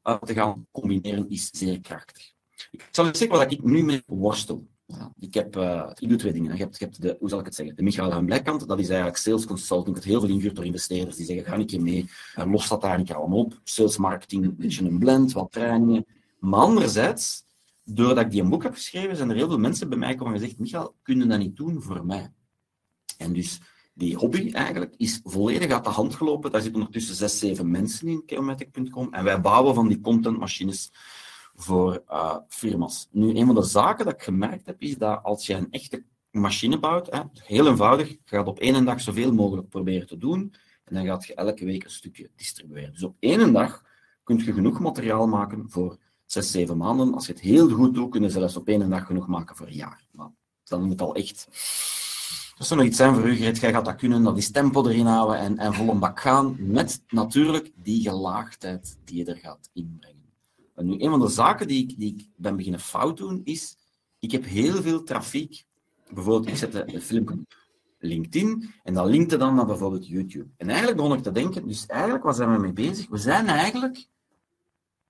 te 0.03 0.35
gaan 0.35 0.67
combineren, 0.71 1.29
is 1.29 1.51
zeer 1.51 1.81
krachtig. 1.81 2.33
Ik 2.71 2.89
zal 2.91 3.07
je 3.07 3.17
zeggen 3.17 3.39
wat 3.39 3.53
ik 3.53 3.63
nu 3.63 3.83
mee 3.83 4.03
worstel. 4.07 4.67
Ik, 5.19 5.35
heb, 5.35 5.57
uh, 5.57 5.91
ik 5.99 6.09
doe 6.09 6.19
twee 6.19 6.33
dingen. 6.33 6.57
Je 6.57 6.63
hebt, 6.63 6.79
je 6.79 6.89
de, 6.99 7.17
hoe 7.21 7.29
zal 7.29 7.39
ik 7.39 7.45
het 7.45 7.55
zeggen? 7.55 7.77
De 7.77 7.83
Michael 7.83 8.11
van 8.11 8.25
Blijkant, 8.25 8.69
dat 8.69 8.79
is 8.79 8.89
eigenlijk 8.89 9.19
sales 9.19 9.47
consulting, 9.47 9.95
dat 9.95 10.05
heel 10.05 10.21
veel 10.21 10.29
ingehuurd 10.29 10.57
door 10.57 10.65
investeerders 10.65 11.17
die 11.17 11.27
zeggen, 11.27 11.45
ga 11.45 11.55
ik 11.55 11.71
je 11.71 11.81
mee, 11.81 12.11
uh, 12.39 12.51
los 12.51 12.69
dat 12.69 12.81
daar 12.81 13.03
keer 13.03 13.17
allemaal 13.17 13.39
op. 13.39 13.61
Sales 13.65 13.97
marketing, 13.97 14.45
een 14.45 14.57
beetje 14.57 14.85
een 14.85 14.99
blend, 14.99 15.33
wat 15.33 15.53
trainingen. 15.53 16.07
Maar 16.39 16.61
anderzijds, 16.61 17.45
doordat 17.85 18.25
ik 18.25 18.31
die 18.31 18.43
een 18.43 18.49
boek 18.49 18.63
heb 18.63 18.75
geschreven, 18.75 19.17
zijn 19.17 19.31
er 19.31 19.37
heel 19.37 19.49
veel 19.49 19.59
mensen 19.59 19.89
bij 19.89 19.99
mij 19.99 20.15
komen 20.15 20.35
en 20.35 20.41
gezegd, 20.41 20.59
Michael, 20.59 20.95
kun 21.03 21.19
je 21.19 21.27
dat 21.27 21.39
niet 21.39 21.57
doen 21.57 21.83
voor 21.83 22.07
mij? 22.07 22.33
En 23.19 23.33
dus 23.33 23.61
die 23.95 24.17
hobby 24.17 24.51
eigenlijk 24.53 24.95
is 24.97 25.21
volledig 25.25 25.71
uit 25.71 25.85
de 25.85 25.91
hand 25.91 26.15
gelopen. 26.15 26.53
Daar 26.53 26.61
zitten 26.61 26.81
ondertussen 26.81 27.15
zes, 27.15 27.39
zeven 27.39 27.71
mensen 27.71 28.09
in, 28.09 28.23
Chaomatic.com. 28.27 29.13
En 29.13 29.25
wij 29.25 29.41
bouwen 29.41 29.75
van 29.75 29.89
die 29.89 30.01
contentmachines 30.01 30.93
voor 31.55 32.03
uh, 32.11 32.37
firma's. 32.49 33.09
Nu, 33.11 33.37
een 33.37 33.47
van 33.47 33.55
de 33.55 33.63
zaken 33.63 34.05
dat 34.05 34.15
ik 34.15 34.23
gemerkt 34.23 34.67
heb, 34.67 34.81
is 34.81 34.99
dat 34.99 35.23
als 35.23 35.47
je 35.47 35.55
een 35.55 35.71
echte 35.71 36.05
machine 36.31 36.79
bouwt, 36.79 37.11
hè, 37.11 37.21
heel 37.35 37.67
eenvoudig, 37.67 38.09
je 38.09 38.19
gaat 38.25 38.47
op 38.47 38.59
één 38.59 38.85
dag 38.85 39.01
zoveel 39.01 39.33
mogelijk 39.33 39.69
proberen 39.69 40.07
te 40.07 40.19
doen, 40.19 40.55
en 40.85 40.95
dan 40.95 41.05
gaat 41.05 41.27
je 41.27 41.35
elke 41.35 41.65
week 41.65 41.85
een 41.85 41.91
stukje 41.91 42.31
distribueren. 42.37 42.93
Dus 42.93 43.03
op 43.03 43.17
één 43.19 43.53
dag 43.53 43.83
kun 44.23 44.39
je 44.39 44.53
genoeg 44.53 44.81
materiaal 44.81 45.27
maken 45.27 45.71
voor 45.71 45.99
zes, 46.25 46.51
zeven 46.51 46.77
maanden. 46.77 47.15
Als 47.15 47.27
je 47.27 47.33
het 47.33 47.41
heel 47.41 47.69
goed 47.69 47.95
doet, 47.95 48.11
kun 48.11 48.23
je 48.23 48.29
zelfs 48.29 48.57
op 48.57 48.69
één 48.69 48.91
dag 48.91 49.07
genoeg 49.07 49.27
maken 49.27 49.57
voor 49.57 49.67
een 49.67 49.73
jaar. 49.73 50.07
Maar 50.11 50.31
dan 50.65 50.81
moet 50.81 50.91
het 50.91 51.01
al 51.01 51.15
echt... 51.15 51.47
Dat 52.57 52.67
zou 52.67 52.81
nog 52.81 52.89
iets 52.89 52.97
zijn 52.97 53.15
voor 53.15 53.29
u, 53.29 53.37
Greet. 53.37 53.59
Jij 53.59 53.73
gaat 53.73 53.85
dat 53.85 53.97
kunnen, 53.97 54.23
dat 54.23 54.37
is 54.37 54.51
tempo 54.51 54.87
erin 54.87 55.07
houden 55.07 55.39
en, 55.39 55.59
en 55.59 55.75
vol 55.75 55.91
een 55.91 55.99
bak 55.99 56.21
gaan, 56.21 56.57
met 56.59 57.03
natuurlijk 57.09 57.73
die 57.75 58.03
gelaagdheid 58.03 58.99
die 59.05 59.17
je 59.17 59.25
er 59.25 59.37
gaat 59.37 59.71
inbrengen. 59.73 60.24
En 60.75 60.87
nu, 60.87 61.01
een 61.01 61.11
van 61.11 61.21
de 61.21 61.29
zaken 61.29 61.69
die 61.69 61.83
ik, 61.83 61.99
die 61.99 62.31
ben 62.37 62.57
beginnen 62.57 62.81
fout 62.81 63.17
doen, 63.17 63.41
is, 63.45 63.77
ik 64.19 64.31
heb 64.31 64.45
heel 64.45 64.83
veel 64.83 65.03
trafiek. 65.03 65.65
Bijvoorbeeld, 66.13 66.49
ik 66.49 66.57
zette 66.57 66.95
een 66.95 67.01
film 67.01 67.29
op 67.29 67.57
LinkedIn 67.99 68.71
en 68.83 68.95
dat 68.95 69.07
linkte 69.07 69.37
dan 69.37 69.55
naar 69.55 69.67
bijvoorbeeld 69.67 70.07
YouTube. 70.07 70.49
En 70.57 70.69
eigenlijk 70.69 70.97
begon 70.97 71.17
ik 71.17 71.23
te 71.23 71.33
denken, 71.33 71.69
dus 71.69 71.87
eigenlijk, 71.87 72.25
waar 72.25 72.35
zijn 72.35 72.53
we 72.53 72.59
mee 72.59 72.73
bezig? 72.73 73.09
We 73.09 73.17
zijn 73.17 73.47
eigenlijk, 73.47 74.07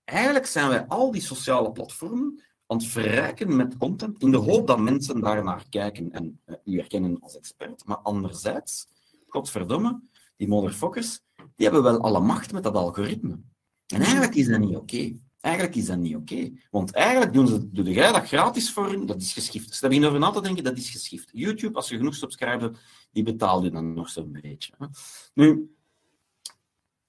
eigenlijk 0.05 0.47
zijn 0.47 0.69
wij 0.69 0.87
al 0.87 1.11
die 1.11 1.23
sociale 1.23 1.73
platformen 1.73 2.43
aan 2.67 2.77
het 2.77 2.87
verrijken 2.87 3.57
met 3.57 3.77
content, 3.77 4.23
in 4.23 4.31
de 4.31 4.37
hoop 4.37 4.67
dat 4.67 4.79
mensen 4.79 5.21
daar 5.21 5.45
naar 5.45 5.65
kijken 5.69 6.13
en 6.13 6.41
uh, 6.47 6.57
u 6.65 6.77
herkennen 6.79 7.21
als 7.21 7.37
expert. 7.37 7.85
Maar 7.87 7.97
anderzijds, 7.97 8.87
godverdomme, 9.29 10.01
die 10.37 10.49
motherfuckers, 10.49 11.21
die 11.37 11.67
hebben 11.67 11.83
wel 11.83 12.01
alle 12.01 12.21
macht 12.21 12.53
met 12.53 12.63
dat 12.63 12.75
algoritme. 12.75 13.39
En 13.87 14.01
eigenlijk 14.01 14.35
is 14.35 14.47
dat 14.49 14.61
niet 14.61 14.77
oké. 14.77 15.17
Eigenlijk 15.45 15.75
is 15.75 15.87
dat 15.87 15.99
niet 15.99 16.17
oké. 16.17 16.51
Want 16.71 16.93
eigenlijk 16.93 17.33
doen 17.33 17.47
ze, 17.47 17.71
doe 17.71 17.91
jij 17.91 18.13
dat 18.13 18.27
gratis 18.27 18.73
voor 18.73 18.89
hun, 18.89 19.07
dat 19.07 19.21
is 19.21 19.33
geschift. 19.33 19.69
Dus 19.69 19.81
daar 19.81 20.05
over 20.07 20.19
na 20.19 20.31
te 20.31 20.41
denken, 20.41 20.65
dat 20.65 20.77
is 20.77 20.91
geschift. 20.91 21.31
YouTube, 21.33 21.77
als 21.77 21.89
je 21.89 21.97
genoeg 21.97 22.15
subscribers 22.15 22.63
hebt, 22.63 22.79
die 23.13 23.23
betaalt 23.23 23.65
je 23.65 23.71
dan 23.71 23.95
nog 23.95 24.09
zo'n 24.09 24.39
beetje. 24.43 24.73
Nu, 25.35 25.75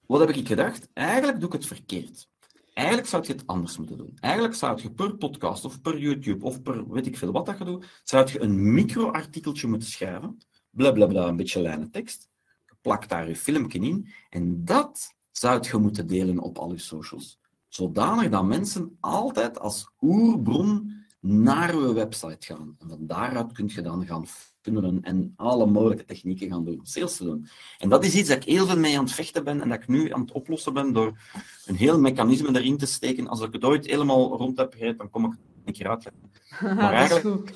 wat 0.06 0.20
heb 0.20 0.30
ik 0.30 0.46
gedacht? 0.46 0.88
Eigenlijk 0.92 1.38
doe 1.38 1.48
ik 1.48 1.54
het 1.54 1.66
verkeerd. 1.66 2.28
Eigenlijk 2.72 3.08
zou 3.08 3.26
je 3.26 3.32
het 3.32 3.46
anders 3.46 3.78
moeten 3.78 3.96
doen. 3.96 4.16
Eigenlijk 4.20 4.54
zou 4.54 4.82
je 4.82 4.90
per 4.90 5.16
podcast 5.16 5.64
of 5.64 5.80
per 5.80 5.98
YouTube 5.98 6.44
of 6.44 6.62
per 6.62 6.88
weet 6.88 7.06
ik 7.06 7.18
veel 7.18 7.32
wat 7.32 7.46
dat 7.46 7.58
je 7.58 7.64
doet, 7.64 8.00
zou 8.04 8.32
je 8.32 8.40
een 8.40 8.72
micro-artikeltje 8.72 9.68
moeten 9.68 9.88
schrijven. 9.88 10.38
Blablabla, 10.70 11.26
een 11.26 11.36
beetje 11.36 11.62
lijnen 11.62 11.90
tekst. 11.90 12.28
Je 12.66 12.74
plakt 12.80 13.08
daar 13.08 13.28
je 13.28 13.36
filmpje 13.36 13.78
in. 13.78 14.08
En 14.30 14.64
dat 14.64 15.14
zou 15.30 15.66
je 15.70 15.76
moeten 15.76 16.06
delen 16.06 16.38
op 16.38 16.58
al 16.58 16.72
je 16.72 16.78
socials. 16.78 17.38
Zodanig 17.76 18.30
dat 18.30 18.44
mensen 18.44 18.96
altijd 19.00 19.58
als 19.58 19.88
oerbron 20.00 20.92
naar 21.20 21.74
uw 21.74 21.92
website 21.92 22.46
gaan. 22.46 22.76
En 22.78 22.88
van 22.88 23.06
daaruit 23.06 23.52
kun 23.52 23.70
je 23.74 23.82
dan 23.82 24.06
gaan 24.06 24.26
funnelen 24.62 25.02
en 25.02 25.32
alle 25.36 25.66
mogelijke 25.66 26.04
technieken 26.04 26.48
gaan 26.48 26.64
doen, 26.64 26.80
sales 26.82 27.16
te 27.16 27.24
doen. 27.24 27.46
En 27.78 27.88
dat 27.88 28.04
is 28.04 28.14
iets 28.14 28.28
dat 28.28 28.36
ik 28.36 28.44
heel 28.44 28.66
veel 28.66 28.78
mee 28.78 28.98
aan 28.98 29.04
het 29.04 29.12
vechten 29.12 29.44
ben 29.44 29.60
en 29.60 29.68
dat 29.68 29.78
ik 29.78 29.88
nu 29.88 30.12
aan 30.12 30.20
het 30.20 30.32
oplossen 30.32 30.72
ben 30.72 30.92
door 30.92 31.18
een 31.64 31.76
heel 31.76 32.00
mechanisme 32.00 32.58
erin 32.58 32.76
te 32.76 32.86
steken. 32.86 33.28
Als 33.28 33.40
ik 33.40 33.52
het 33.52 33.64
ooit 33.64 33.86
helemaal 33.86 34.36
rond 34.36 34.58
heb 34.58 34.74
gereed, 34.74 34.98
dan 34.98 35.10
kom 35.10 35.24
ik 35.24 35.32
een 35.64 35.72
keer 35.72 35.88
uit. 35.88 36.10
Maar 36.76 36.92
eigenlijk, 36.92 37.54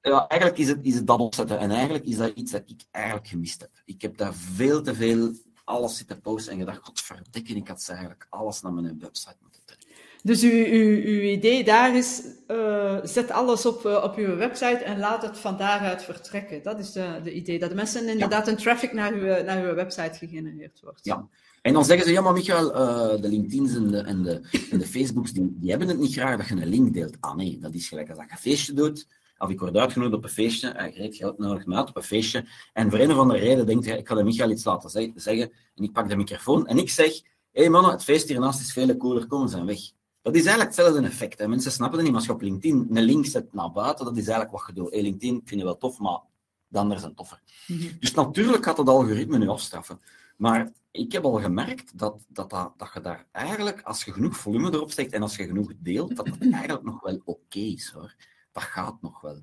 ja, 0.00 0.26
eigenlijk 0.28 0.60
is 0.60 0.68
het, 0.68 0.78
is 0.82 0.94
het 0.94 1.06
dat 1.06 1.20
opzetten. 1.20 1.58
En 1.58 1.70
eigenlijk 1.70 2.04
is 2.04 2.16
dat 2.16 2.32
iets 2.34 2.52
dat 2.52 2.62
ik 2.66 2.84
eigenlijk 2.90 3.28
gemist 3.28 3.60
heb. 3.60 3.70
Ik 3.84 4.02
heb 4.02 4.16
daar 4.16 4.34
veel 4.34 4.82
te 4.82 4.94
veel 4.94 5.32
alles 5.64 5.96
zitten 5.96 6.20
posten 6.20 6.52
en 6.52 6.58
gedacht, 6.58 6.80
godverdikke, 6.82 7.54
ik 7.54 7.68
had 7.68 7.86
eigenlijk 7.88 8.26
alles 8.30 8.60
naar 8.60 8.72
mijn 8.72 8.98
website 8.98 9.36
moeten 9.40 9.60
trekken. 9.64 9.88
Dus 10.22 10.42
uw, 10.42 10.50
uw, 10.50 11.02
uw 11.02 11.20
idee 11.20 11.64
daar 11.64 11.96
is, 11.96 12.22
uh, 12.48 12.98
zet 13.02 13.30
alles 13.30 13.66
op, 13.66 13.86
uh, 13.86 14.02
op 14.04 14.16
uw 14.16 14.36
website 14.36 14.84
en 14.84 14.98
laat 14.98 15.22
het 15.22 15.38
van 15.38 15.56
daaruit 15.56 16.02
vertrekken. 16.02 16.62
Dat 16.62 16.78
is 16.78 16.92
de, 16.92 17.20
de 17.22 17.32
idee, 17.32 17.58
dat 17.58 17.68
de 17.68 17.74
mensen 17.74 18.08
inderdaad 18.08 18.48
een 18.48 18.56
traffic 18.56 18.92
naar 18.92 19.12
uw, 19.12 19.44
naar 19.44 19.64
uw 19.64 19.74
website 19.74 20.18
gegenereerd 20.18 20.80
wordt. 20.82 21.00
Ja, 21.02 21.28
en 21.62 21.72
dan 21.72 21.84
zeggen 21.84 22.06
ze, 22.06 22.12
ja 22.12 22.20
maar 22.20 22.32
Michael, 22.32 22.74
uh, 22.74 23.22
de 23.22 23.28
LinkedIn's 23.28 23.74
en 23.74 23.90
de, 23.90 23.98
en 23.98 24.22
de, 24.22 24.40
en 24.70 24.78
de 24.78 24.86
Facebooks, 24.86 25.32
die, 25.32 25.56
die 25.58 25.70
hebben 25.70 25.88
het 25.88 25.98
niet 25.98 26.12
graag 26.12 26.36
dat 26.36 26.48
je 26.48 26.54
een 26.54 26.68
link 26.68 26.94
deelt. 26.94 27.16
Ah 27.20 27.34
nee, 27.34 27.58
dat 27.58 27.74
is 27.74 27.88
gelijk 27.88 28.08
als 28.08 28.18
dat 28.18 28.26
je 28.26 28.32
een 28.32 28.38
feestje 28.38 28.72
doet, 28.72 29.06
of 29.42 29.50
ik 29.50 29.60
word 29.60 29.76
uitgenodigd 29.76 30.16
op 30.16 30.24
een 30.24 30.30
feestje, 30.30 30.74
uh, 30.74 30.94
Greet 30.94 31.16
geld 31.16 31.38
nodig 31.38 31.66
me 31.66 31.76
uit 31.76 31.88
op 31.88 31.96
een 31.96 32.02
feestje, 32.02 32.44
en 32.72 32.90
voor 32.90 32.98
een 32.98 33.10
of 33.10 33.18
andere 33.18 33.38
reden 33.38 33.66
denkt 33.66 33.86
hij, 33.86 33.98
ik 33.98 34.08
ga 34.08 34.14
de 34.14 34.24
Michael 34.24 34.50
iets 34.50 34.64
laten 34.64 35.12
zeggen, 35.14 35.52
en 35.74 35.84
ik 35.84 35.92
pak 35.92 36.08
de 36.08 36.16
microfoon, 36.16 36.66
en 36.66 36.78
ik 36.78 36.90
zeg, 36.90 37.12
hé 37.52 37.60
hey 37.60 37.70
mannen, 37.70 37.90
het 37.90 38.04
feest 38.04 38.28
hiernaast 38.28 38.60
is 38.60 38.72
veel 38.72 38.96
cooler, 38.96 39.26
komen 39.26 39.48
ze 39.48 39.64
weg. 39.64 39.80
Dat 40.22 40.34
is 40.34 40.44
eigenlijk 40.44 40.76
hetzelfde 40.76 41.06
effect. 41.06 41.38
Hè. 41.38 41.48
Mensen 41.48 41.72
snappen 41.72 41.98
het 41.98 42.06
niet, 42.06 42.12
maar 42.12 42.20
als 42.20 42.30
je 42.30 42.36
op 42.36 42.42
LinkedIn 42.42 42.86
een 42.92 43.02
link 43.02 43.26
zet 43.26 43.52
naar 43.52 43.72
buiten, 43.72 44.04
dat 44.04 44.16
is 44.16 44.26
eigenlijk 44.26 44.50
wat 44.50 44.64
je 44.66 44.72
doet. 44.72 44.90
Hey, 44.92 45.02
LinkedIn 45.02 45.42
vind 45.44 45.60
je 45.60 45.66
wel 45.66 45.78
tof, 45.78 45.98
maar 45.98 46.20
de 46.68 46.78
anderen 46.78 47.02
zijn 47.02 47.14
toffer. 47.14 47.40
Mm 47.66 47.78
-hmm. 47.78 47.96
Dus 48.00 48.14
natuurlijk 48.14 48.64
gaat 48.64 48.76
het 48.76 48.88
algoritme 48.88 49.38
nu 49.38 49.48
afstraffen. 49.48 50.00
Maar 50.36 50.72
ik 50.90 51.12
heb 51.12 51.24
al 51.24 51.40
gemerkt 51.40 51.98
dat, 51.98 52.24
dat, 52.28 52.50
dat, 52.50 52.72
dat 52.76 52.90
je 52.94 53.00
daar 53.00 53.26
eigenlijk, 53.32 53.82
als 53.82 54.04
je 54.04 54.12
genoeg 54.12 54.36
volume 54.36 54.72
erop 54.72 54.90
steekt 54.90 55.12
en 55.12 55.22
als 55.22 55.36
je 55.36 55.46
genoeg 55.46 55.72
deelt, 55.78 56.16
dat 56.16 56.26
het 56.26 56.52
eigenlijk 56.52 56.82
nog 56.84 57.00
wel 57.00 57.14
oké 57.14 57.30
okay 57.30 57.62
is 57.62 57.90
hoor. 57.90 58.14
Dat 58.52 58.62
gaat 58.62 59.02
nog 59.02 59.20
wel. 59.20 59.42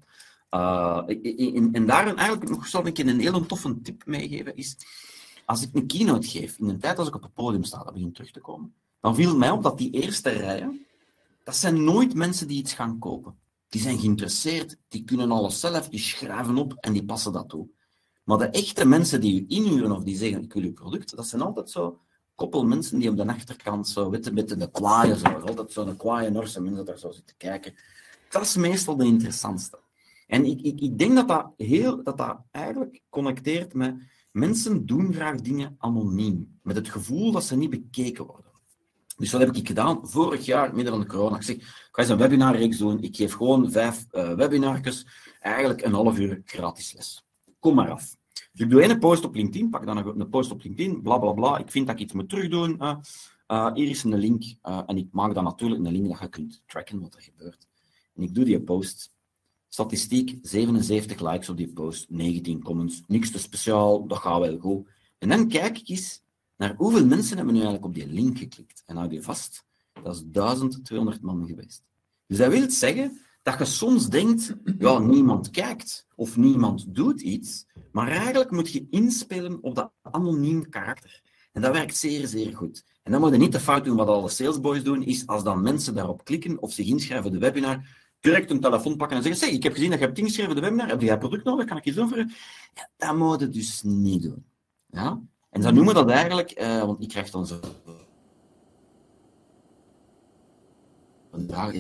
Uh, 0.51 1.03
en, 1.55 1.69
en 1.71 1.85
daar 1.85 2.15
eigenlijk 2.15 2.49
nog 2.49 2.67
zal 2.67 2.85
ik 2.85 2.97
je 2.97 3.05
een 3.05 3.19
hele 3.19 3.45
toffe 3.45 3.81
tip 3.81 4.05
meegeven, 4.05 4.55
is 4.55 4.77
als 5.45 5.61
ik 5.61 5.69
een 5.73 5.87
keynote 5.87 6.27
geef, 6.27 6.57
in 6.57 6.67
de 6.67 6.77
tijd 6.77 6.97
als 6.99 7.07
ik 7.07 7.15
op 7.15 7.21
het 7.21 7.33
podium 7.33 7.63
sta, 7.63 7.83
dat 7.83 7.93
begint 7.93 8.15
terug 8.15 8.31
te 8.31 8.39
komen, 8.39 8.73
dan 9.01 9.15
viel 9.15 9.37
mij 9.37 9.49
op 9.49 9.63
dat 9.63 9.77
die 9.77 9.91
eerste 9.91 10.29
rijen, 10.29 10.85
dat 11.43 11.55
zijn 11.55 11.83
nooit 11.83 12.13
mensen 12.13 12.47
die 12.47 12.57
iets 12.57 12.73
gaan 12.73 12.99
kopen. 12.99 13.37
Die 13.69 13.81
zijn 13.81 13.99
geïnteresseerd, 13.99 14.77
die 14.87 15.03
kunnen 15.03 15.31
alles 15.31 15.59
zelf, 15.59 15.89
die 15.89 15.99
schrijven 15.99 16.57
op 16.57 16.73
en 16.79 16.93
die 16.93 17.05
passen 17.05 17.33
dat 17.33 17.49
toe. 17.49 17.67
Maar 18.23 18.37
de 18.37 18.49
echte 18.49 18.85
mensen 18.85 19.21
die 19.21 19.41
u 19.41 19.45
inhuren 19.47 19.91
of 19.91 20.03
die 20.03 20.17
zeggen, 20.17 20.43
ik 20.43 20.53
wil 20.53 20.63
uw 20.63 20.73
product, 20.73 21.15
dat 21.15 21.27
zijn 21.27 21.41
altijd 21.41 21.69
zo 21.69 21.99
koppel 22.35 22.65
mensen 22.65 22.99
die 22.99 23.09
op 23.09 23.17
de 23.17 23.27
achterkant 23.27 23.87
zo, 23.87 24.09
weet 24.09 24.33
met 24.33 24.49
de 24.59 24.71
kwaaien 24.71 25.17
zo, 25.17 25.27
altijd 25.27 25.71
zo'n 25.71 25.95
kwaaie 25.95 26.29
Norse 26.29 26.61
mensen 26.61 26.85
daar 26.85 26.97
zo 26.97 27.11
zitten 27.11 27.37
kijken. 27.37 27.73
Dat 28.29 28.41
is 28.41 28.55
meestal 28.55 28.95
de 28.95 29.05
interessantste. 29.05 29.79
En 30.27 30.45
ik, 30.45 30.61
ik, 30.61 30.79
ik 30.79 30.97
denk 30.97 31.15
dat 31.15 31.27
dat, 31.27 31.53
heel, 31.57 32.03
dat 32.03 32.17
dat 32.17 32.37
eigenlijk 32.51 33.01
connecteert 33.09 33.73
met 33.73 33.95
mensen 34.31 34.85
doen 34.85 35.13
graag 35.13 35.41
dingen 35.41 35.75
anoniem, 35.77 36.59
met 36.61 36.75
het 36.75 36.89
gevoel 36.89 37.31
dat 37.31 37.43
ze 37.43 37.57
niet 37.57 37.69
bekeken 37.69 38.25
worden. 38.25 38.51
Dus 39.17 39.31
wat 39.31 39.41
heb 39.41 39.55
ik 39.55 39.67
gedaan? 39.67 40.07
Vorig 40.07 40.45
jaar, 40.45 40.75
midden 40.75 40.93
van 40.93 41.01
de 41.01 41.07
corona, 41.07 41.35
ik 41.35 41.43
zeg, 41.43 41.55
ik 41.55 41.87
ga 41.91 42.01
eens 42.01 42.11
een 42.11 42.17
webinarreeks 42.17 42.77
doen. 42.77 43.01
Ik 43.01 43.15
geef 43.15 43.33
gewoon 43.33 43.71
vijf 43.71 44.05
uh, 44.11 44.33
webinarjes, 44.33 45.07
eigenlijk 45.39 45.81
een 45.81 45.93
half 45.93 46.19
uur 46.19 46.41
gratis 46.45 46.93
les. 46.93 47.25
Kom 47.59 47.75
maar 47.75 47.89
af. 47.89 48.15
Dus 48.51 48.61
ik 48.61 48.69
doe 48.69 48.81
één 48.81 48.99
post 48.99 49.25
op 49.25 49.35
LinkedIn, 49.35 49.69
pak 49.69 49.85
dan 49.85 49.97
een 49.97 50.29
post 50.29 50.51
op 50.51 50.63
LinkedIn, 50.63 51.01
bla 51.01 51.17
bla 51.17 51.31
bla. 51.31 51.57
Ik 51.57 51.71
vind 51.71 51.87
dat 51.87 51.95
ik 51.95 52.01
iets 52.01 52.13
moet 52.13 52.29
terugdoen. 52.29 52.77
Uh, 52.81 52.95
uh, 53.47 53.73
hier 53.73 53.89
is 53.89 54.03
een 54.03 54.15
link. 54.15 54.43
En 54.61 54.97
ik 54.97 55.07
maak 55.11 55.33
dan 55.33 55.43
natuurlijk 55.43 55.85
een 55.85 55.91
link 55.91 56.09
dat 56.09 56.19
je 56.19 56.29
kunt 56.29 56.63
tracken 56.65 56.99
wat 56.99 57.15
er 57.15 57.21
gebeurt. 57.21 57.68
Ik 58.19 58.35
doe 58.35 58.45
die 58.45 58.61
post. 58.61 59.11
Statistiek, 59.67 60.37
77 60.41 61.31
likes 61.31 61.49
op 61.49 61.57
die 61.57 61.73
post, 61.73 62.09
19 62.09 62.63
comments. 62.63 63.01
Niks 63.07 63.31
te 63.31 63.39
speciaal, 63.39 64.07
dat 64.07 64.17
gaat 64.17 64.39
wel 64.39 64.57
goed. 64.57 64.87
En 65.17 65.29
dan 65.29 65.47
kijk 65.47 65.77
ik 65.77 65.89
eens 65.89 66.21
naar 66.57 66.75
hoeveel 66.77 67.05
mensen 67.05 67.35
hebben 67.35 67.53
nu 67.53 67.59
eigenlijk 67.61 67.85
op 67.87 67.93
die 67.93 68.07
link 68.07 68.37
geklikt. 68.37 68.83
En 68.85 68.95
hou 68.95 69.11
je 69.11 69.21
vast, 69.21 69.65
dat 70.03 70.15
is 70.15 70.23
1200 70.25 71.21
man 71.21 71.47
geweest. 71.47 71.83
Dus 72.27 72.37
dat 72.37 72.51
wil 72.51 72.69
zeggen 72.69 73.19
dat 73.41 73.57
je 73.57 73.65
soms 73.65 74.09
denkt, 74.09 74.55
ja, 74.77 74.99
niemand 74.99 75.49
kijkt 75.49 76.07
of 76.15 76.37
niemand 76.37 76.95
doet 76.95 77.21
iets, 77.21 77.65
maar 77.91 78.07
eigenlijk 78.07 78.51
moet 78.51 78.71
je 78.71 78.87
inspelen 78.89 79.57
op 79.61 79.75
dat 79.75 79.91
anoniem 80.01 80.69
karakter. 80.69 81.21
En 81.51 81.61
dat 81.61 81.73
werkt 81.73 81.95
zeer, 81.95 82.27
zeer 82.27 82.55
goed. 82.55 82.83
En 83.03 83.11
dan 83.11 83.21
moet 83.21 83.31
je 83.31 83.37
niet 83.37 83.51
de 83.51 83.59
fout 83.59 83.85
doen 83.85 83.95
wat 83.95 84.07
alle 84.07 84.29
salesboys 84.29 84.83
doen, 84.83 85.03
is 85.03 85.27
als 85.27 85.43
dan 85.43 85.61
mensen 85.61 85.93
daarop 85.93 86.23
klikken 86.23 86.61
of 86.61 86.73
zich 86.73 86.87
inschrijven 86.87 87.23
voor 87.23 87.39
de 87.39 87.45
webinar, 87.45 88.08
direct 88.19 88.51
een 88.51 88.59
telefoon 88.59 88.97
pakken 88.97 89.17
en 89.17 89.23
zeggen, 89.23 89.41
zeg, 89.41 89.55
ik 89.55 89.63
heb 89.63 89.73
gezien 89.73 89.89
dat 89.89 89.99
je 89.99 90.05
hebt 90.05 90.17
ingeschreven 90.17 90.51
voor 90.51 90.61
de 90.61 90.67
webinar, 90.67 90.89
heb 90.89 91.01
jij 91.01 91.17
product 91.17 91.43
nodig, 91.43 91.65
kan 91.65 91.77
ik 91.77 91.85
iets 91.85 91.95
doen 91.95 92.09
je? 92.09 92.33
Ja, 92.73 92.89
dat 92.97 93.15
moet 93.15 93.39
je 93.39 93.49
dus 93.49 93.81
niet 93.81 94.23
doen. 94.23 94.45
Ja? 94.85 95.21
En 95.49 95.61
dan 95.61 95.73
noemen 95.73 95.93
dat 95.93 96.09
eigenlijk, 96.09 96.61
uh, 96.61 96.83
want 96.83 97.01
ik 97.01 97.09
krijg 97.09 97.29
dan 97.29 97.47
zo. 97.47 97.59
Vandaag 101.31 101.79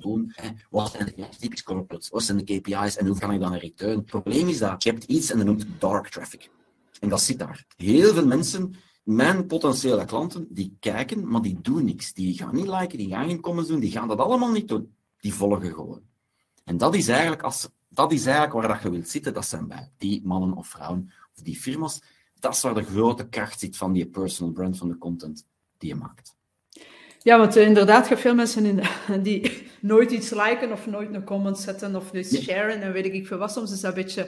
doen. 0.00 0.34
Wat 0.70 0.90
zijn 0.90 1.12
de 1.16 1.28
typisch 1.38 1.62
corporates? 1.62 2.08
Wat 2.08 2.22
zijn 2.22 2.38
de 2.38 2.44
KPI's 2.44 2.96
en 2.96 3.06
hoe 3.06 3.18
kan 3.18 3.32
ik 3.32 3.40
dan 3.40 3.52
een 3.52 3.58
return? 3.58 3.96
Het 3.96 4.06
probleem 4.06 4.48
is 4.48 4.58
dat 4.58 4.82
je 4.82 4.90
hebt 4.90 5.04
iets 5.04 5.30
en 5.30 5.36
dat 5.36 5.46
noemt 5.46 5.66
dark 5.78 6.08
traffic. 6.08 6.50
En 7.00 7.08
dat 7.08 7.20
zit 7.20 7.38
daar. 7.38 7.66
Heel 7.76 8.14
veel 8.14 8.26
mensen, 8.26 8.74
mijn 9.02 9.46
potentiële 9.46 10.04
klanten, 10.04 10.46
die 10.50 10.76
kijken, 10.80 11.28
maar 11.28 11.42
die 11.42 11.58
doen 11.60 11.84
niks. 11.84 12.12
Die 12.12 12.38
gaan 12.38 12.54
niet 12.54 12.68
liken, 12.68 12.98
die 12.98 13.08
gaan 13.08 13.26
geen 13.26 13.40
comments 13.40 13.70
doen, 13.70 13.80
die 13.80 13.90
gaan 13.90 14.08
dat 14.08 14.18
allemaal 14.18 14.50
niet 14.50 14.68
doen. 14.68 14.94
Die 15.22 15.34
volgen 15.34 15.72
gewoon. 15.74 16.02
En 16.64 16.76
dat 16.76 16.94
is 16.94 17.08
eigenlijk, 17.08 17.42
als, 17.42 17.68
dat 17.88 18.12
is 18.12 18.24
eigenlijk 18.24 18.54
waar 18.54 18.68
dat 18.68 18.82
je 18.82 18.90
wilt 18.90 19.08
zitten. 19.08 19.34
Dat 19.34 19.46
zijn 19.46 19.68
bij 19.68 19.90
die 19.98 20.22
mannen 20.24 20.52
of 20.52 20.66
vrouwen 20.66 21.12
of 21.34 21.42
die 21.42 21.56
firma's 21.56 22.00
dat 22.42 22.54
is 22.54 22.62
waar 22.62 22.74
de 22.74 22.82
grote 22.82 23.28
kracht 23.28 23.60
zit 23.60 23.76
van 23.76 23.92
die 23.92 24.06
personal 24.06 24.52
brand, 24.52 24.78
van 24.78 24.88
de 24.88 24.98
content 24.98 25.46
die 25.78 25.88
je 25.88 25.94
maakt. 25.94 26.34
Ja, 27.22 27.38
want 27.38 27.56
uh, 27.56 27.66
inderdaad, 27.66 28.08
je 28.08 28.16
veel 28.16 28.34
mensen 28.34 28.64
in, 28.64 28.82
die 29.22 29.66
nooit 29.80 30.10
iets 30.10 30.30
liken 30.30 30.72
of 30.72 30.86
nooit 30.86 31.14
een 31.14 31.24
comment 31.24 31.58
zetten 31.58 31.96
of 31.96 32.10
dus 32.10 32.42
sharen 32.42 32.80
en 32.80 32.92
weet 32.92 33.04
ik 33.04 33.26
veel 33.26 33.38
wat. 33.38 33.52
Soms 33.52 33.72
is 33.72 33.80
dat 33.80 33.96
een 33.96 34.02
beetje, 34.02 34.22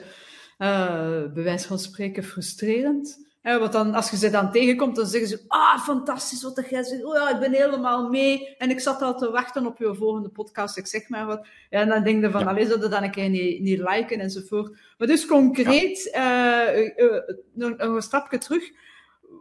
uh, 0.57 1.33
bij 1.33 1.43
wijze 1.43 1.67
van 1.67 1.79
spreken, 1.79 2.23
frustrerend. 2.23 3.24
Want 3.45 3.71
dan, 3.71 3.93
als 3.93 4.09
je 4.09 4.17
ze 4.17 4.29
dan 4.29 4.51
tegenkomt, 4.51 4.95
dan 4.95 5.05
zeggen 5.05 5.29
ze, 5.29 5.43
ah, 5.47 5.79
fantastisch 5.79 6.43
wat 6.43 6.63
jij 6.69 6.83
zegt. 6.83 7.03
Oh 7.03 7.15
ja, 7.15 7.29
ik 7.29 7.39
ben 7.39 7.51
helemaal 7.51 8.09
mee. 8.09 8.55
En 8.57 8.69
ik 8.69 8.79
zat 8.79 9.01
al 9.01 9.17
te 9.17 9.31
wachten 9.31 9.65
op 9.65 9.77
je 9.77 9.95
volgende 9.95 10.29
podcast, 10.29 10.77
ik 10.77 10.87
zeg 10.87 11.09
maar 11.09 11.25
wat. 11.25 11.47
Ja, 11.69 11.79
en 11.79 11.89
dan 11.89 12.03
denk 12.03 12.23
je 12.23 12.31
van, 12.31 12.41
ja. 12.41 12.47
allee, 12.47 12.67
dat 12.67 12.91
dan 12.91 13.03
een 13.03 13.11
keer 13.11 13.29
niet, 13.29 13.61
niet 13.61 13.79
liken 13.79 14.19
enzovoort. 14.19 14.77
Maar 14.97 15.07
dus 15.07 15.25
concreet, 15.25 16.09
ja. 16.13 16.73
uh, 16.73 16.91
uh, 16.97 17.21
nog 17.53 17.73
een 17.77 18.01
stapje 18.01 18.37
terug. 18.37 18.63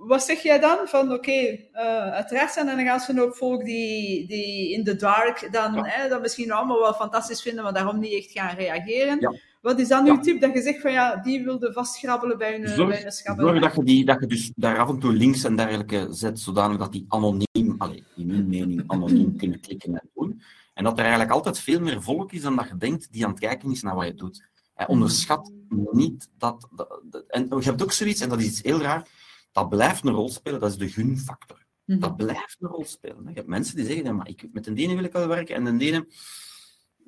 Wat 0.07 0.23
zeg 0.23 0.43
jij 0.43 0.61
dan? 0.61 0.79
Van, 0.85 1.05
oké, 1.05 1.14
okay, 1.14 1.69
uiteraard 2.12 2.53
zijn 2.53 2.69
er 2.69 3.01
een 3.09 3.19
hoop 3.19 3.37
volk 3.37 3.64
die, 3.64 4.27
die 4.27 4.73
in 4.73 4.85
the 4.85 4.97
dark 4.97 5.49
dan, 5.53 5.75
ja. 5.75 5.85
hè, 5.85 6.09
dat 6.09 6.21
misschien 6.21 6.53
allemaal 6.53 6.81
wel 6.81 6.95
fantastisch 6.95 7.43
vinden, 7.43 7.64
maar 7.64 7.73
daarom 7.73 7.99
niet 7.99 8.12
echt 8.12 8.31
gaan 8.31 8.57
reageren. 8.57 9.38
Wat 9.64 9.79
is 9.79 9.88
dan 9.88 10.07
uw 10.07 10.20
tip 10.20 10.40
dat 10.40 10.53
je 10.53 10.62
zegt 10.62 10.81
van 10.81 10.92
ja, 10.92 11.16
die 11.16 11.44
wilde 11.44 11.72
vastgrabbelen 11.72 12.38
bij 12.38 12.55
een, 12.55 12.68
zorg, 12.68 12.88
bij 12.88 13.05
een? 13.05 13.12
Zorg 13.12 13.61
dat 13.61 13.74
je, 13.74 13.85
die, 13.85 14.05
dat 14.05 14.20
je 14.20 14.27
dus 14.27 14.53
daar 14.55 14.79
af 14.79 14.88
en 14.88 14.98
toe 14.98 15.12
links 15.12 15.44
en 15.44 15.57
dergelijke 15.57 16.07
zet, 16.11 16.40
zodanig 16.40 16.79
dat 16.79 16.92
die 16.92 17.05
anoniem, 17.09 17.74
allez, 17.79 18.03
in 18.16 18.27
mijn 18.27 18.46
mening, 18.46 18.85
anoniem 18.87 19.37
kunnen 19.40 19.61
klikken 19.61 19.94
en 19.94 20.11
doen. 20.14 20.42
En 20.74 20.85
dat 20.85 20.92
er 20.92 21.00
eigenlijk 21.05 21.33
altijd 21.33 21.59
veel 21.59 21.81
meer 21.81 22.03
volk 22.03 22.33
is 22.33 22.42
dan 22.42 22.57
dat 22.57 22.68
je 22.68 22.77
denkt 22.77 23.12
die 23.12 23.24
aan 23.24 23.31
het 23.31 23.40
kijken 23.40 23.70
is 23.70 23.83
naar 23.83 23.94
wat 23.94 24.07
je 24.07 24.14
doet. 24.14 24.44
En 24.74 24.88
onderschat 24.88 25.50
niet 25.92 26.29
dat, 26.38 26.68
dat, 26.70 27.00
dat, 27.11 27.24
En 27.29 27.46
je 27.48 27.64
hebt 27.64 27.83
ook 27.83 27.92
zoiets, 27.92 28.20
en 28.20 28.29
dat 28.29 28.40
is 28.40 28.46
iets 28.46 28.62
heel 28.62 28.81
raar, 28.81 29.09
dat 29.53 29.68
blijft 29.68 30.05
een 30.05 30.12
rol 30.12 30.29
spelen, 30.29 30.61
dat 30.61 30.70
is 30.70 30.77
de 30.77 30.88
gunfactor. 30.88 31.57
Mm 31.57 31.94
-hmm. 31.94 32.00
Dat 32.00 32.16
blijft 32.16 32.57
een 32.61 32.68
rol 32.68 32.85
spelen. 32.85 33.24
Je 33.27 33.35
hebt 33.35 33.48
mensen 33.48 33.77
die 33.77 33.85
zeggen, 33.85 34.05
ja, 34.05 34.12
maar 34.12 34.29
ik, 34.29 34.48
met 34.53 34.66
een 34.66 34.77
ene 34.77 34.94
wil 34.94 35.05
ik 35.05 35.12
wel 35.12 35.29
werken 35.29 35.55
en 35.55 35.79
de 35.79 35.85
ene 35.85 36.07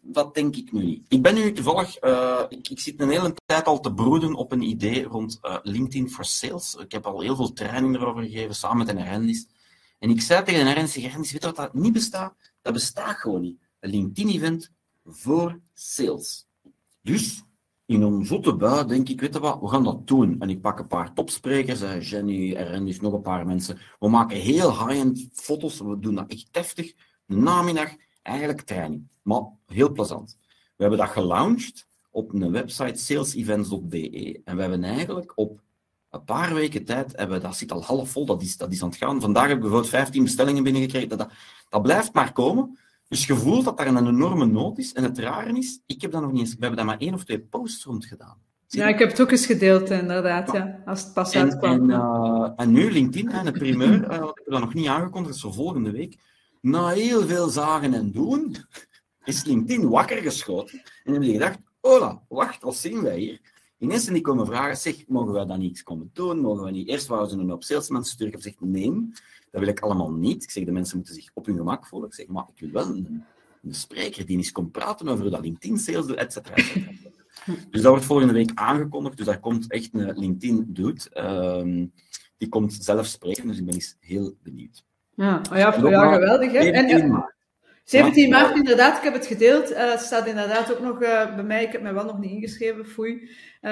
dat 0.09 0.35
denk 0.35 0.57
ik 0.57 0.73
nu 0.73 0.85
niet. 0.85 1.05
Ik 1.09 1.23
ben 1.23 1.35
nu 1.35 1.53
toevallig, 1.53 2.05
uh, 2.05 2.43
ik, 2.49 2.69
ik, 2.69 2.81
zit 2.81 3.01
een 3.01 3.11
hele 3.11 3.35
tijd 3.47 3.67
al 3.67 3.81
te 3.81 3.95
broeden 3.95 4.35
op 4.35 4.53
een 4.53 4.63
idee 4.63 5.05
rond 5.05 5.39
uh, 5.43 5.57
LinkedIn 5.63 6.11
for 6.11 6.25
Sales. 6.25 6.75
Ik 6.75 6.93
heb 6.93 7.07
al 7.07 7.21
heel 7.21 7.37
veel 7.37 7.53
training 7.53 7.95
erover 7.95 8.23
gegeven, 8.23 8.55
samen 8.55 8.87
met 8.87 8.89
een 8.89 9.05
Rendis. 9.05 9.47
En 9.99 10.11
ik 10.11 10.21
zei 10.21 10.45
tegen 10.45 10.61
een 10.61 10.77
Ernst, 10.77 10.97
Ernst, 10.97 11.33
weet 11.33 11.43
je 11.43 11.47
wat 11.47 11.57
dat 11.57 11.75
niet 11.75 11.93
bestaat? 11.93 12.35
Dat 12.63 12.73
bestaat 12.73 13.17
gewoon 13.17 13.41
niet. 13.41 13.59
Een 13.81 13.91
LinkedIn-event 13.91 14.71
voor 15.05 15.61
sales. 15.75 16.47
Dus 17.03 17.43
in 17.87 18.03
een 18.03 18.27
zotte 18.27 18.57
bui 18.57 18.87
denk 18.87 19.09
ik, 19.09 19.21
weet 19.21 19.35
je 19.35 19.41
wat, 19.41 19.61
we 19.61 19.69
gaan 19.69 19.85
dat 19.85 20.07
doen. 20.07 20.41
En 20.41 20.51
ik 20.51 20.61
pak 20.61 20.79
een 20.79 20.87
paar 20.87 21.13
topsprekers, 21.13 22.09
Jenny, 22.11 22.55
Ernst, 22.55 23.01
nog 23.01 23.13
een 23.13 23.23
paar 23.23 23.47
mensen. 23.47 23.79
We 23.99 24.09
maken 24.09 24.37
heel 24.37 24.87
high-end 24.87 25.29
foto's, 25.33 25.81
we 25.81 25.99
doen 25.99 26.15
dat 26.15 26.31
echt 26.31 26.49
heftig. 26.51 26.93
Namiddag, 27.27 27.97
eigenlijk 28.27 28.61
training. 28.61 29.09
Maar 29.23 29.43
heel 29.67 29.93
plezant. 29.93 30.39
We 30.77 30.83
hebben 30.83 30.99
dat 30.99 31.09
gelaunched 31.09 31.87
op 32.11 32.35
een 32.35 32.51
website 32.51 32.99
salesevents.be. 32.99 34.41
En 34.45 34.55
we 34.57 34.61
hebben 34.61 34.85
eigenlijk 34.85 35.33
op 35.35 35.61
een 36.11 36.25
paar 36.25 36.55
weken 36.55 36.85
tijd, 36.85 37.13
hebben, 37.17 37.41
dat 37.41 37.57
zit 37.57 37.73
al 37.73 37.85
half 37.85 38.11
vol, 38.11 38.27
dat 38.27 38.43
is, 38.43 38.57
dat 38.57 38.73
is 38.73 38.83
aan 38.83 38.89
het 38.89 38.99
gaan. 38.99 39.21
Vandaag 39.21 39.47
hebben 39.47 39.65
we 39.65 39.71
bijvoorbeeld 39.71 40.03
15 40.03 40.23
bestellingen 40.23 40.63
binnengekregen. 40.63 41.09
Dat, 41.09 41.19
dat, 41.19 41.31
dat 41.69 41.83
blijft 41.83 42.13
maar 42.13 42.33
komen. 42.33 42.79
Dus 43.09 43.27
je 43.27 43.37
voelt 43.37 43.65
dat 43.65 43.79
daar 43.79 43.87
een 43.87 44.07
enorme 44.07 44.47
nood 44.47 44.79
is. 44.79 44.93
En 44.93 45.03
het 45.03 45.19
rare 45.19 45.59
is, 45.59 45.81
ik 45.87 46.01
heb 46.01 46.11
dat 46.11 46.23
nog 46.23 46.33
niet 46.33 46.41
eens... 46.41 46.51
We 46.51 46.57
hebben 46.61 46.77
daar 46.77 46.87
maar 46.87 46.99
één 46.99 47.15
of 47.15 47.25
twee 47.25 47.41
posts 47.41 47.85
rond 47.85 48.05
gedaan. 48.05 48.37
Ja, 48.69 48.87
ik 48.87 48.99
heb 48.99 49.11
het 49.11 49.21
ook 49.21 49.31
eens 49.31 49.47
gedeeld, 49.47 49.91
inderdaad, 49.91 50.53
ja. 50.53 50.83
Als 50.85 51.03
het 51.03 51.13
pas 51.13 51.35
uitkwam. 51.35 51.91
En, 51.91 52.01
uh, 52.01 52.51
en 52.57 52.73
nu 52.73 52.93
LinkedIn, 52.93 53.31
en 53.31 53.47
het 53.47 53.59
primeur, 53.59 54.11
uh, 54.11 54.15
ik 54.15 54.33
heb 54.35 54.47
dat 54.47 54.61
nog 54.61 54.75
niet 54.75 54.87
aangekondigd, 54.87 55.37
zo 55.37 55.53
volgende 55.53 55.91
week. 55.91 56.17
Na 56.67 56.89
heel 56.89 57.27
veel 57.27 57.49
zagen 57.49 57.95
en 57.95 58.13
doen, 58.13 58.57
is 59.25 59.45
LinkedIn 59.45 59.89
wakker 59.89 60.17
geschoten. 60.17 60.79
En 60.79 61.13
hebben 61.13 61.21
die 61.21 61.33
gedacht, 61.33 61.59
hola, 61.81 62.23
wacht, 62.29 62.63
wat 62.63 62.77
zien 62.77 63.03
wij 63.03 63.19
hier? 63.19 63.41
Ineens 63.79 64.03
zijn 64.03 64.15
die 64.15 64.23
komen 64.23 64.47
vragen, 64.47 64.77
zeg, 64.77 65.07
mogen 65.07 65.33
wij 65.33 65.45
dat 65.45 65.59
niet 65.59 65.69
eens 65.69 65.83
komen 65.83 66.11
doen? 66.13 66.41
Mogen 66.41 66.65
we 66.65 66.71
niet? 66.71 66.89
Eerst 66.89 67.07
wouden 67.07 67.31
ze 67.31 67.37
een 67.39 67.53
op 67.53 67.65
salesman 67.65 68.05
sturen. 68.05 68.27
Ik 68.27 68.33
heb 68.33 68.43
gezegd, 68.43 68.61
nee, 68.61 69.11
dat 69.51 69.61
wil 69.61 69.69
ik 69.69 69.81
allemaal 69.81 70.11
niet. 70.11 70.43
Ik 70.43 70.51
zeg, 70.51 70.65
de 70.65 70.73
mensen 70.73 70.97
moeten 70.97 71.15
zich 71.15 71.31
op 71.35 71.47
hun 71.47 71.57
gemak 71.57 71.87
voelen. 71.87 72.09
Ik 72.09 72.15
zeg, 72.15 72.27
maar 72.27 72.47
ik 72.55 72.61
wil 72.61 72.71
wel 72.71 72.97
een, 72.97 73.25
een 73.63 73.75
spreker 73.75 74.27
die 74.27 74.37
eens 74.37 74.53
komt 74.53 74.73
praten 74.73 75.09
over 75.09 75.31
dat 75.31 75.41
LinkedIn-sales 75.41 76.07
doet, 76.07 76.17
et 76.17 76.33
cetera, 76.33 76.55
et 76.55 76.65
cetera. 76.65 76.93
Dus 77.71 77.83
dat 77.83 77.91
wordt 77.91 78.05
volgende 78.05 78.33
week 78.33 78.51
aangekondigd. 78.55 79.17
Dus 79.17 79.27
daar 79.27 79.41
komt 79.41 79.71
echt 79.71 79.95
een 79.95 80.19
LinkedIn-dude. 80.19 81.01
Um, 81.59 81.93
die 82.37 82.49
komt 82.49 82.75
zelf 82.75 83.07
spreken, 83.07 83.47
dus 83.47 83.59
ik 83.59 83.65
ben 83.65 83.75
eens 83.75 83.97
heel 84.01 84.37
benieuwd. 84.43 84.85
Ja, 85.17 85.41
oh 85.53 85.59
ja, 85.59 85.75
ja 85.89 86.13
geweldig. 86.13 86.53
Hè? 86.53 86.59
En, 86.59 87.25
17 87.85 88.31
maart, 88.31 88.57
inderdaad, 88.57 88.97
ik 88.97 89.03
heb 89.03 89.13
het 89.13 89.27
gedeeld. 89.27 89.71
Uh, 89.71 89.91
het 89.91 90.01
staat 90.01 90.27
inderdaad 90.27 90.73
ook 90.73 90.81
nog 90.81 91.03
uh, 91.03 91.35
bij 91.35 91.45
mij. 91.45 91.65
Ik 91.65 91.73
heb 91.73 91.83
mij 91.83 91.95
wel 91.95 92.05
nog 92.05 92.19
niet 92.19 92.31
ingeschreven, 92.31 92.87
foei. 92.87 93.31
Uh, 93.63 93.71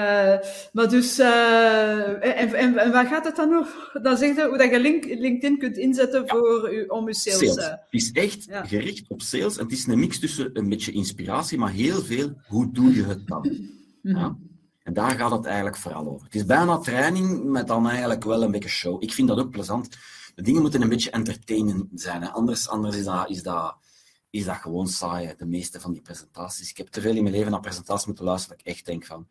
maar 0.72 0.88
dus, 0.88 1.18
en, 1.18 2.20
en, 2.54 2.78
en, 2.78 2.92
waar 2.92 3.06
gaat 3.06 3.24
het 3.24 3.36
dan 3.36 3.54
over? 3.54 4.00
Dan 4.02 4.16
zeg 4.16 4.36
je 4.36 4.46
hoe 4.48 4.58
dat 4.58 4.70
je 4.70 4.80
link, 4.80 5.04
LinkedIn 5.04 5.58
kunt 5.58 5.76
inzetten 5.76 6.28
voor 6.28 6.74
u, 6.74 6.84
om 6.86 7.06
je 7.06 7.14
sales. 7.14 7.38
sales. 7.38 7.64
Het 7.64 7.80
is 7.90 8.12
echt 8.12 8.44
ja. 8.44 8.64
gericht 8.64 9.04
op 9.08 9.22
sales. 9.22 9.56
Het 9.56 9.72
is 9.72 9.86
een 9.86 9.98
mix 9.98 10.18
tussen 10.18 10.50
een 10.52 10.68
beetje 10.68 10.92
inspiratie, 10.92 11.58
maar 11.58 11.70
heel 11.70 12.02
veel, 12.02 12.32
hoe 12.46 12.72
doe 12.72 12.94
je 12.94 13.04
het 13.04 13.26
dan? 13.26 13.42
-hmm. 14.02 14.16
ja. 14.16 14.36
En 14.82 14.92
daar 14.92 15.10
gaat 15.10 15.30
het 15.30 15.44
eigenlijk 15.44 15.76
vooral 15.76 16.06
over. 16.06 16.24
Het 16.24 16.34
is 16.34 16.46
bijna 16.46 16.78
training 16.78 17.44
met 17.44 17.66
dan 17.66 17.88
eigenlijk 17.88 18.24
wel 18.24 18.42
een 18.42 18.50
beetje 18.50 18.68
show. 18.68 19.02
Ik 19.02 19.12
vind 19.12 19.28
dat 19.28 19.38
ook 19.38 19.50
plezant. 19.50 19.88
De 20.34 20.42
dingen 20.42 20.62
moeten 20.62 20.82
een 20.82 20.88
beetje 20.88 21.10
entertainend 21.10 21.86
zijn. 21.94 22.22
Hè. 22.22 22.28
Anders, 22.28 22.68
anders 22.68 22.96
is 22.96 23.04
dat... 23.04 23.30
Is 23.30 23.42
dat 23.42 23.76
is 24.34 24.44
dat 24.44 24.56
gewoon 24.56 24.88
saai, 24.88 25.34
de 25.38 25.46
meeste 25.46 25.80
van 25.80 25.92
die 25.92 26.02
presentaties. 26.02 26.70
Ik 26.70 26.76
heb 26.76 26.86
te 26.86 27.00
veel 27.00 27.16
in 27.16 27.22
mijn 27.22 27.34
leven 27.34 27.50
naar 27.50 27.60
presentaties 27.60 28.06
moeten 28.06 28.24
luisteren 28.24 28.56
dat 28.56 28.66
ik 28.66 28.72
echt 28.72 28.86
denk 28.86 29.06
van... 29.06 29.26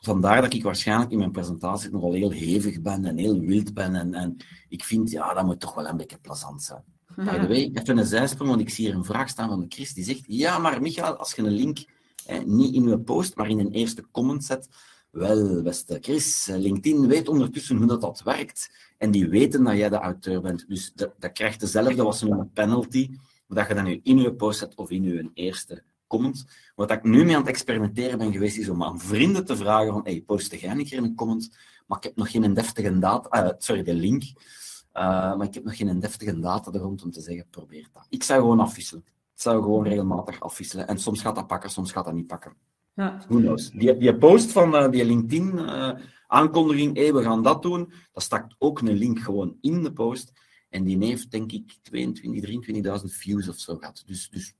Vandaar 0.00 0.42
dat 0.42 0.54
ik 0.54 0.62
waarschijnlijk 0.62 1.10
in 1.10 1.18
mijn 1.18 1.30
presentatie 1.30 1.90
nogal 1.90 2.12
heel 2.12 2.30
hevig 2.30 2.80
ben 2.80 3.04
en 3.04 3.16
heel 3.16 3.40
wild 3.40 3.74
ben. 3.74 3.94
En, 3.94 4.14
en 4.14 4.36
ik 4.68 4.84
vind, 4.84 5.10
ja, 5.10 5.34
dat 5.34 5.44
moet 5.44 5.60
toch 5.60 5.74
wel 5.74 5.86
een 5.86 5.96
beetje 5.96 6.18
plezant 6.18 6.62
zijn. 6.62 6.84
By 7.16 7.38
the 7.38 7.46
way, 7.46 7.70
even 7.74 7.98
een 7.98 8.06
zijsprong, 8.06 8.50
want 8.50 8.60
ik 8.60 8.70
zie 8.70 8.86
hier 8.86 8.94
een 8.94 9.04
vraag 9.04 9.28
staan 9.28 9.48
van 9.48 9.64
Chris, 9.68 9.94
die 9.94 10.04
zegt, 10.04 10.22
ja, 10.26 10.58
maar 10.58 10.82
Michael, 10.82 11.16
als 11.16 11.32
je 11.32 11.42
een 11.42 11.50
link 11.50 11.78
niet 12.44 12.74
in 12.74 12.88
je 12.88 12.98
post, 12.98 13.36
maar 13.36 13.48
in 13.48 13.58
een 13.58 13.72
eerste 13.72 14.04
comment 14.10 14.44
zet, 14.44 14.68
wel, 15.10 15.62
beste 15.62 15.98
Chris, 16.00 16.46
LinkedIn 16.46 17.06
weet 17.06 17.28
ondertussen 17.28 17.76
hoe 17.76 17.86
dat, 17.86 18.00
dat 18.00 18.22
werkt. 18.22 18.70
En 18.98 19.10
die 19.10 19.28
weten 19.28 19.64
dat 19.64 19.76
jij 19.76 19.88
de 19.88 19.96
auteur 19.96 20.40
bent. 20.40 20.68
Dus 20.68 20.92
dat, 20.94 21.32
krijgt 21.32 21.60
dezelfde, 21.60 22.14
ze 22.14 22.26
noemen 22.26 22.50
penalty 22.52 23.10
dat 23.48 23.68
je 23.68 23.74
dat 23.74 23.84
nu 23.84 24.00
in 24.02 24.18
je 24.18 24.34
post 24.34 24.58
zet 24.58 24.74
of 24.74 24.90
in 24.90 25.02
je 25.02 25.30
eerste 25.34 25.82
comment. 26.06 26.44
Wat 26.74 26.90
ik 26.90 27.02
nu 27.02 27.24
mee 27.24 27.34
aan 27.34 27.40
het 27.40 27.50
experimenteren 27.50 28.18
ben 28.18 28.32
geweest, 28.32 28.58
is 28.58 28.68
om 28.68 28.82
aan 28.84 29.00
vrienden 29.00 29.44
te 29.44 29.56
vragen 29.56 29.92
van, 29.92 30.04
hey, 30.04 30.22
post 30.26 30.52
jij 30.54 30.70
een 30.70 30.84
keer 30.84 30.98
een 30.98 31.14
comment, 31.14 31.56
maar 31.86 31.98
ik 31.98 32.04
heb 32.04 32.16
nog 32.16 32.30
geen 32.30 32.54
deftige 32.54 32.98
data, 32.98 33.44
uh, 33.44 33.50
sorry, 33.58 33.82
de 33.82 33.94
link, 33.94 34.22
uh, 34.22 34.32
maar 35.36 35.46
ik 35.46 35.54
heb 35.54 35.64
nog 35.64 35.76
geen 35.76 36.00
deftige 36.00 36.40
data 36.40 36.72
er 36.72 36.80
rond 36.80 37.02
om 37.02 37.10
te 37.10 37.20
zeggen, 37.20 37.46
probeer 37.50 37.88
dat. 37.92 38.06
Ik 38.08 38.22
zou 38.22 38.40
gewoon 38.40 38.60
afwisselen. 38.60 39.04
Ik 39.06 39.46
zou 39.46 39.62
gewoon 39.62 39.84
regelmatig 39.84 40.40
afwisselen. 40.40 40.88
En 40.88 40.98
soms 40.98 41.20
gaat 41.20 41.34
dat 41.34 41.46
pakken, 41.46 41.70
soms 41.70 41.92
gaat 41.92 42.04
dat 42.04 42.14
niet 42.14 42.26
pakken. 42.26 42.52
Ja. 43.00 43.24
Who 43.28 43.40
knows? 43.40 43.70
Die, 43.70 43.96
die 43.96 44.14
post 44.14 44.52
van 44.52 44.74
uh, 44.74 44.90
die 44.90 45.04
LinkedIn 45.04 45.58
aankondiging, 46.26 46.96
hey, 46.96 47.12
we 47.14 47.22
gaan 47.22 47.42
dat 47.42 47.62
doen, 47.62 47.92
dat 48.12 48.22
stakt 48.22 48.54
ook 48.58 48.80
een 48.80 48.92
link 48.92 49.18
gewoon 49.18 49.56
in 49.60 49.82
de 49.82 49.92
post. 49.92 50.32
En 50.68 50.84
die 50.84 51.04
heeft, 51.04 51.30
denk 51.30 51.52
ik, 51.52 51.78
22, 51.82 53.00
23.000 53.00 53.04
views 53.04 53.48
of 53.48 53.56
zo 53.56 53.76
gehad. 53.76 54.02
Dus, 54.06 54.28
dus 54.30 54.54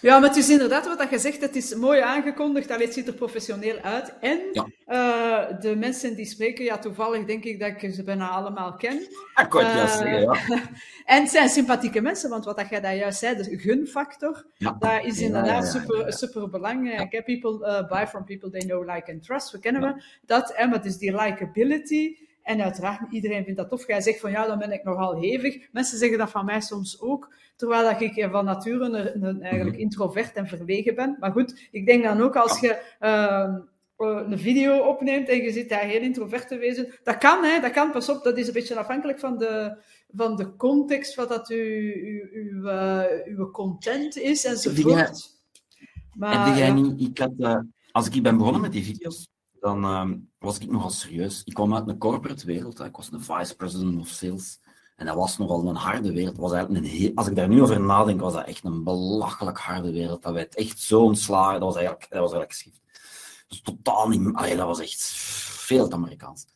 ja, 0.00 0.18
maar 0.18 0.28
het 0.28 0.38
is 0.38 0.50
inderdaad 0.50 0.96
wat 0.96 1.10
je 1.10 1.18
zegt. 1.18 1.40
Het 1.40 1.56
is 1.56 1.74
mooi 1.74 2.00
aangekondigd. 2.00 2.68
het 2.68 2.92
ziet 2.92 3.06
er 3.06 3.14
professioneel 3.14 3.78
uit. 3.78 4.14
En 4.20 4.40
ja. 4.52 4.66
uh, 4.86 5.60
de 5.60 5.76
mensen 5.76 6.16
die 6.16 6.26
spreken, 6.26 6.64
ja, 6.64 6.78
toevallig 6.78 7.24
denk 7.24 7.44
ik 7.44 7.60
dat 7.60 7.82
ik 7.82 7.94
ze 7.94 8.02
bijna 8.02 8.28
allemaal 8.28 8.74
ken. 8.74 9.06
Ah, 9.34 9.48
kort, 9.48 9.64
uh, 9.64 9.96
zeggen, 9.96 10.20
ja. 10.20 10.32
en 11.04 11.22
het 11.22 11.30
zijn 11.30 11.48
sympathieke 11.48 12.00
mensen, 12.00 12.30
want 12.30 12.44
wat 12.44 12.68
jij 12.70 12.80
daar 12.80 12.96
juist 12.96 13.18
zei, 13.18 13.36
de 13.36 13.58
gunfactor, 13.58 14.46
ja. 14.56 14.76
dat 14.78 15.04
is 15.04 15.20
inderdaad 15.20 15.72
ja, 15.72 15.80
super, 15.80 16.12
super 16.12 16.48
belangrijk. 16.48 17.24
People 17.24 17.66
uh, 17.66 17.88
buy 17.88 18.06
from 18.06 18.24
people 18.24 18.50
they 18.50 18.60
know, 18.60 18.94
like 18.94 19.12
and 19.12 19.22
trust. 19.22 19.50
We 19.50 19.58
kennen 19.58 19.82
we 19.82 20.02
dat. 20.26 20.50
En 20.50 20.70
wat 20.70 20.84
is 20.84 20.96
die 20.96 21.22
likability? 21.22 22.27
En 22.48 22.62
uiteraard, 22.62 23.12
iedereen 23.12 23.44
vindt 23.44 23.58
dat 23.58 23.68
tof. 23.68 23.86
Jij 23.86 24.00
zegt 24.00 24.20
van 24.20 24.30
ja, 24.30 24.46
dan 24.46 24.58
ben 24.58 24.72
ik 24.72 24.84
nogal 24.84 25.20
hevig. 25.20 25.68
Mensen 25.72 25.98
zeggen 25.98 26.18
dat 26.18 26.30
van 26.30 26.44
mij 26.44 26.60
soms 26.60 27.00
ook. 27.00 27.34
Terwijl 27.56 27.82
dat 27.82 28.00
ik 28.00 28.28
van 28.30 28.44
nature 28.44 28.84
een, 28.84 29.24
een, 29.24 29.42
eigenlijk 29.42 29.76
mhm. 29.76 29.84
introvert 29.84 30.32
en 30.32 30.46
verlegen 30.46 30.94
ben. 30.94 31.16
Maar 31.20 31.32
goed, 31.32 31.68
ik 31.70 31.86
denk 31.86 32.02
dan 32.02 32.20
ook 32.20 32.36
als 32.36 32.60
je 32.60 32.82
uh, 33.00 33.54
een 33.96 34.38
video 34.38 34.78
opneemt 34.78 35.28
en 35.28 35.42
je 35.42 35.52
zit 35.52 35.68
daar 35.68 35.84
heel 35.84 36.00
introvert 36.00 36.48
te 36.48 36.56
wezen. 36.56 36.94
Dat 37.02 37.18
kan, 37.18 37.44
hè, 37.44 37.60
dat 37.60 37.72
kan, 37.72 37.90
pas 37.90 38.08
op, 38.08 38.24
dat 38.24 38.38
is 38.38 38.46
een 38.46 38.52
beetje 38.52 38.76
afhankelijk 38.76 39.18
van 39.18 39.38
de, 39.38 39.76
van 40.14 40.36
de 40.36 40.56
context, 40.56 41.14
wat 41.14 41.28
dat 41.28 41.48
uw, 41.48 41.56
uw, 41.56 42.28
uw, 42.32 42.64
uh, 42.64 43.02
uw 43.24 43.50
content 43.50 44.16
is 44.16 44.44
enzovoort. 44.44 45.36
Maar, 46.14 46.46
heb 46.46 46.56
jij 46.56 46.70
niet, 46.70 47.00
ik 47.00 47.18
had, 47.18 47.32
uh, 47.38 47.58
als 47.90 48.08
ik 48.08 48.22
ben 48.22 48.36
begonnen 48.36 48.60
met 48.60 48.72
die 48.72 48.84
video's, 48.84 49.28
dan 49.68 49.84
uh, 49.84 50.16
was 50.38 50.58
ik 50.58 50.70
nogal 50.70 50.90
serieus. 50.90 51.42
Ik 51.44 51.54
kwam 51.54 51.74
uit 51.74 51.88
een 51.88 51.98
corporate 51.98 52.46
wereld. 52.46 52.80
Ik 52.80 52.96
was 52.96 53.12
een 53.12 53.22
vice 53.22 53.56
president 53.56 53.98
of 53.98 54.08
sales. 54.08 54.60
En 54.96 55.06
dat 55.06 55.14
was 55.14 55.38
nogal 55.38 55.68
een 55.68 55.74
harde 55.76 56.12
wereld. 56.12 56.36
Was 56.36 56.52
eigenlijk 56.52 56.84
een 56.84 56.90
heel, 56.90 57.12
als 57.14 57.26
ik 57.26 57.36
daar 57.36 57.48
nu 57.48 57.62
over 57.62 57.80
nadenk, 57.80 58.20
was 58.20 58.32
dat 58.32 58.46
echt 58.46 58.64
een 58.64 58.84
belachelijk 58.84 59.58
harde 59.58 59.92
wereld. 59.92 60.22
Dat 60.22 60.32
werd 60.32 60.54
echt 60.54 60.80
zo 60.80 61.00
ontslagen. 61.00 61.60
Dat 61.60 61.68
was 61.68 61.76
eigenlijk, 61.76 62.06
dat 62.10 62.20
was 62.20 62.32
eigenlijk 62.32 62.52
geschikt. 62.52 62.80
Dus 63.48 63.60
totaal 63.60 64.08
niet... 64.08 64.34
Allee, 64.34 64.56
dat 64.56 64.66
was 64.66 64.80
echt 64.80 65.02
veel 65.68 65.88
te 65.88 65.94
Amerikaans. 65.94 66.46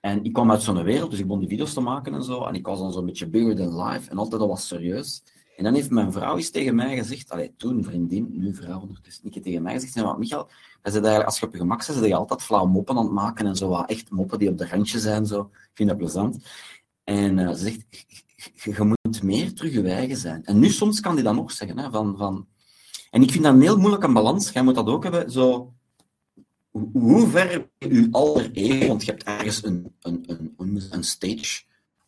En 0.00 0.24
ik 0.24 0.32
kwam 0.32 0.50
uit 0.50 0.62
zo'n 0.62 0.82
wereld, 0.82 1.10
dus 1.10 1.18
ik 1.18 1.26
begon 1.26 1.40
die 1.40 1.48
video's 1.48 1.72
te 1.72 1.80
maken 1.80 2.14
en 2.14 2.24
zo. 2.24 2.44
En 2.44 2.54
ik 2.54 2.66
was 2.66 2.78
dan 2.78 2.92
zo'n 2.92 3.06
beetje 3.06 3.28
bigger 3.28 3.56
than 3.56 3.82
life. 3.82 4.10
En 4.10 4.18
altijd 4.18 4.40
dat 4.40 4.50
was 4.50 4.66
serieus. 4.66 5.22
En 5.56 5.64
dan 5.64 5.74
heeft 5.74 5.90
mijn 5.90 6.12
vrouw 6.12 6.36
eens 6.36 6.50
tegen 6.50 6.74
mij 6.74 6.96
gezegd, 6.96 7.30
allee, 7.30 7.54
toen 7.56 7.84
vriendin, 7.84 8.28
nu 8.30 8.54
vrouw 8.54 8.80
ondertussen, 8.80 9.24
niet 9.24 9.42
tegen 9.42 9.62
mij 9.62 9.72
gezegd, 9.72 9.94
maar 9.94 10.18
Michael, 10.18 10.48
dat 10.82 11.24
als 11.24 11.38
je 11.38 11.46
op 11.46 11.52
je 11.52 11.58
gemak 11.58 11.82
zit, 11.82 11.94
zit 11.94 12.04
je 12.04 12.14
altijd 12.14 12.42
flauw 12.42 12.66
moppen 12.66 12.96
aan 12.96 13.04
het 13.04 13.12
maken 13.12 13.46
en 13.46 13.56
zo 13.56 13.68
wat 13.68 13.90
echt 13.90 14.10
moppen 14.10 14.38
die 14.38 14.48
op 14.48 14.58
de 14.58 14.68
randje 14.68 14.98
zijn. 14.98 15.26
Zo. 15.26 15.40
Ik 15.52 15.70
vind 15.74 15.88
dat 15.88 15.98
plezant. 15.98 16.44
En 17.04 17.38
uh, 17.38 17.48
ze 17.48 17.56
zegt, 17.56 17.86
je 18.76 18.84
moet 18.84 19.22
meer 19.22 19.54
terug 19.54 20.18
zijn. 20.18 20.44
En 20.44 20.58
nu 20.58 20.68
soms 20.68 21.00
kan 21.00 21.14
die 21.14 21.24
dat 21.24 21.34
nog 21.34 21.52
zeggen. 21.52 21.78
Hè, 21.78 21.90
van, 21.90 22.16
van... 22.16 22.46
En 23.10 23.22
ik 23.22 23.30
vind 23.30 23.44
dat 23.44 23.54
een 23.54 23.60
heel 23.60 23.78
moeilijke 23.78 24.12
balans. 24.12 24.50
Jij 24.50 24.62
moet 24.62 24.74
dat 24.74 24.86
ook 24.86 25.02
hebben. 25.02 25.30
Zo, 25.30 25.72
hoe 26.92 27.28
ver 27.28 27.68
je 27.78 28.08
alter 28.10 28.50
ego, 28.52 28.86
want 28.86 29.04
je 29.04 29.10
hebt 29.10 29.22
ergens 29.22 29.64
een, 29.64 29.94
een, 30.00 30.24
een, 30.56 30.82
een 30.90 31.04
stage 31.04 31.62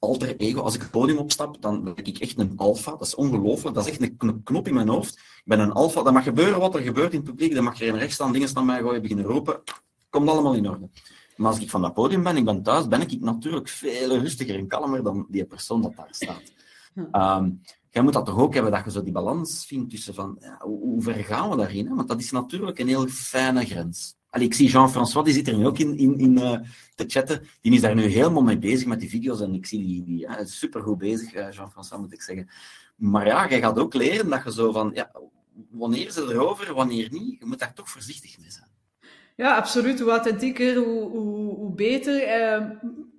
alter 0.04 0.36
ego. 0.36 0.60
Als 0.60 0.74
ik 0.74 0.80
het 0.80 0.90
podium 0.90 1.18
opstap, 1.18 1.62
dan 1.62 1.84
ben 1.84 1.96
ik 1.96 2.18
echt 2.18 2.38
een 2.38 2.52
alfa. 2.56 2.90
Dat 2.90 3.06
is 3.06 3.14
ongelooflijk. 3.14 3.74
Dat 3.74 3.86
is 3.86 3.90
echt 3.90 4.14
een 4.18 4.42
knop 4.42 4.68
in 4.68 4.74
mijn 4.74 4.88
hoofd. 4.88 5.14
Ik 5.14 5.42
ben 5.44 5.60
een 5.60 5.72
alfa. 5.72 6.02
Dat 6.02 6.12
mag 6.12 6.24
gebeuren 6.24 6.60
wat 6.60 6.74
er 6.74 6.80
gebeurt 6.80 7.12
in 7.12 7.18
het 7.18 7.28
publiek. 7.28 7.54
Dan 7.54 7.64
mag 7.64 7.78
je 7.78 7.84
in 7.84 7.96
rechts 7.96 8.14
staan, 8.14 8.32
dingen 8.32 8.48
naar 8.54 8.64
mij 8.64 8.80
gooien, 8.80 9.02
beginnen 9.02 9.24
roepen. 9.24 9.62
Komt 10.10 10.28
allemaal 10.28 10.54
in 10.54 10.68
orde. 10.68 10.88
Maar 11.36 11.50
als 11.50 11.60
ik 11.60 11.70
van 11.70 11.82
dat 11.82 11.94
podium 11.94 12.22
ben, 12.22 12.36
ik 12.36 12.44
ben 12.44 12.62
thuis, 12.62 12.88
ben 12.88 13.00
ik 13.00 13.20
natuurlijk 13.20 13.68
veel 13.68 14.18
rustiger 14.18 14.54
en 14.54 14.66
kalmer 14.66 15.02
dan 15.02 15.26
die 15.28 15.44
persoon 15.44 15.82
dat 15.82 15.96
daar 15.96 16.08
staat. 16.10 16.52
Um, 16.94 17.60
jij 17.90 18.02
moet 18.02 18.12
dat 18.12 18.26
toch 18.26 18.38
ook 18.38 18.54
hebben, 18.54 18.72
dat 18.72 18.84
je 18.84 18.90
zo 18.90 19.02
die 19.02 19.12
balans 19.12 19.66
vindt 19.66 19.90
tussen 19.90 20.14
van, 20.14 20.36
ja, 20.40 20.58
hoe, 20.60 21.02
ver 21.02 21.14
gaan 21.14 21.50
we 21.50 21.56
daarin? 21.56 21.86
Hè? 21.86 21.94
Want 21.94 22.08
dat 22.08 22.20
is 22.20 22.30
natuurlijk 22.30 22.78
een 22.78 22.88
heel 22.88 23.06
fijne 23.06 23.64
grens. 23.64 24.16
Allee, 24.34 24.46
ik 24.46 24.54
zie 24.54 24.68
Jean-François, 24.68 25.24
die 25.24 25.34
zit 25.34 25.48
er 25.48 25.56
nu 25.56 25.66
ook 25.66 25.78
in, 25.78 25.98
in, 25.98 26.18
in 26.18 26.38
uh, 26.38 26.58
te 26.94 27.04
chatten. 27.06 27.46
Die 27.60 27.72
is 27.72 27.80
daar 27.80 27.94
nu 27.94 28.02
helemaal 28.02 28.42
mee 28.42 28.58
bezig 28.58 28.86
met 28.86 29.00
die 29.00 29.08
video's. 29.08 29.40
En 29.40 29.54
ik 29.54 29.66
zie 29.66 29.86
die, 29.86 30.04
die 30.04 30.18
ja, 30.18 30.44
supergoed 30.44 30.98
bezig, 30.98 31.32
Jean-François, 31.32 32.00
moet 32.00 32.12
ik 32.12 32.22
zeggen. 32.22 32.48
Maar 32.96 33.26
ja, 33.26 33.48
jij 33.48 33.60
gaat 33.60 33.78
ook 33.78 33.94
leren 33.94 34.30
dat 34.30 34.44
je 34.44 34.52
zo 34.52 34.72
van, 34.72 34.90
ja, 34.94 35.10
wanneer 35.70 36.06
het 36.06 36.16
erover, 36.16 36.74
wanneer 36.74 37.08
niet? 37.10 37.38
Je 37.38 37.46
moet 37.46 37.58
daar 37.58 37.74
toch 37.74 37.90
voorzichtig 37.90 38.38
mee 38.38 38.50
zijn. 38.50 38.68
Ja, 39.36 39.56
absoluut. 39.56 40.00
Hoe 40.00 40.10
authentieker, 40.10 40.76
hoe, 40.76 41.10
hoe, 41.10 41.54
hoe 41.54 41.74
beter. 41.74 42.14
Uh, 42.14 42.70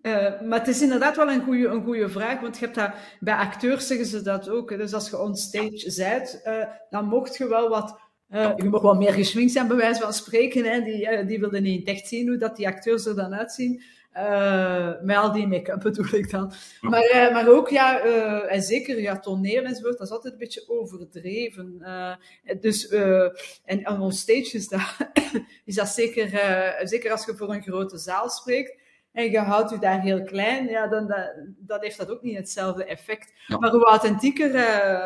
uh, 0.02 0.42
maar 0.42 0.60
het 0.60 0.68
is 0.68 0.82
inderdaad 0.82 1.16
wel 1.16 1.32
een 1.32 1.44
goede 1.44 1.68
een 1.68 1.84
goede 1.84 2.10
vraag, 2.10 2.40
want 2.40 2.58
je 2.58 2.66
hebt 2.66 2.78
dat, 2.78 2.94
bij 3.20 3.36
acteurs 3.36 3.88
zeggen 3.88 4.06
ze 4.08 4.22
dat 4.22 4.50
ook. 4.50 4.70
Dus 4.70 4.94
als 4.94 5.10
je 5.10 5.20
on 5.20 5.36
stage 5.36 5.94
bent, 5.98 6.42
dan 6.90 7.06
mocht 7.06 7.38
je 7.38 7.48
wel 7.48 7.70
wat... 7.70 8.04
je 8.30 8.64
mag 8.64 8.82
wel 8.82 8.96
meer 8.96 9.14
geschminkt 9.14 9.52
zijn, 9.52 9.68
bij 9.68 9.78
wijze 9.78 10.02
van 10.02 10.14
spreken. 10.14 10.66
Hè. 10.66 10.82
Die, 10.82 11.26
die 11.26 11.40
wilden 11.40 11.64
niet 11.64 11.88
echt 11.88 12.08
zien 12.08 12.28
hoe 12.28 12.38
dat 12.38 12.56
die 12.56 12.68
acteurs 12.68 13.06
er 13.06 13.16
dan 13.16 13.36
uitzien. 13.36 13.84
Uh, 14.18 14.92
met 15.02 15.18
al 15.18 15.32
die 15.32 15.48
make-up 15.48 15.80
bedoel 15.82 16.14
ik 16.14 16.30
dan. 16.32 16.54
Maar, 16.82 17.12
uh, 17.14 17.34
maar 17.34 17.48
ook, 17.48 17.70
ja, 17.70 18.06
uh, 18.06 18.54
en 18.54 18.62
zeker 18.62 19.02
ja, 19.02 19.20
toneel 19.20 19.64
enzovoort, 19.64 19.98
dat 19.98 20.08
is 20.08 20.14
altijd 20.14 20.34
een 20.34 20.40
beetje 20.40 20.64
overdreven. 20.68 21.84
dus, 22.60 22.88
en 23.66 23.90
on 23.90 24.12
stage 24.12 24.50
is 24.52 24.68
dat, 24.68 24.82
is 25.66 25.76
dat 25.76 25.88
zeker, 25.88 26.30
zeker 26.84 27.12
als 27.12 27.26
je 27.26 27.36
voor 27.36 27.54
een 27.54 27.62
grote 27.62 27.98
zaal 27.98 28.30
spreekt, 28.30 28.78
en 29.16 29.32
je 29.32 29.40
houdt 29.40 29.70
je 29.70 29.80
daar 29.80 30.02
heel 30.02 30.24
klein, 30.24 30.68
ja, 30.68 30.88
dan 30.88 31.14
dat, 31.58 31.82
heeft 31.82 31.98
dat 31.98 32.10
ook 32.10 32.22
niet 32.22 32.38
hetzelfde 32.38 32.86
effect. 32.86 33.34
Maar 33.60 33.72
hoe 33.72 33.86
authentieker, 33.86 34.52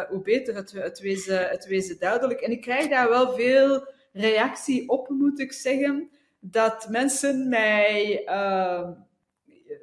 hoe 0.10 0.22
beter. 0.22 0.56
Het, 0.56 0.72
het, 0.72 1.00
wezen, 1.00 1.50
het 1.50 1.66
wezen 1.66 2.00
duidelijk. 2.00 2.40
En 2.40 2.52
ik 2.52 2.62
krijg 2.62 2.88
daar 2.88 3.10
wel 3.10 3.34
veel 3.34 3.88
reactie 4.14 4.90
op, 4.90 5.10
moet 5.10 5.40
ik 5.40 5.54
zeggen 5.54 6.10
dat 6.40 6.88
mensen 6.90 7.50
mij 7.50 8.22
uh, 8.26 8.90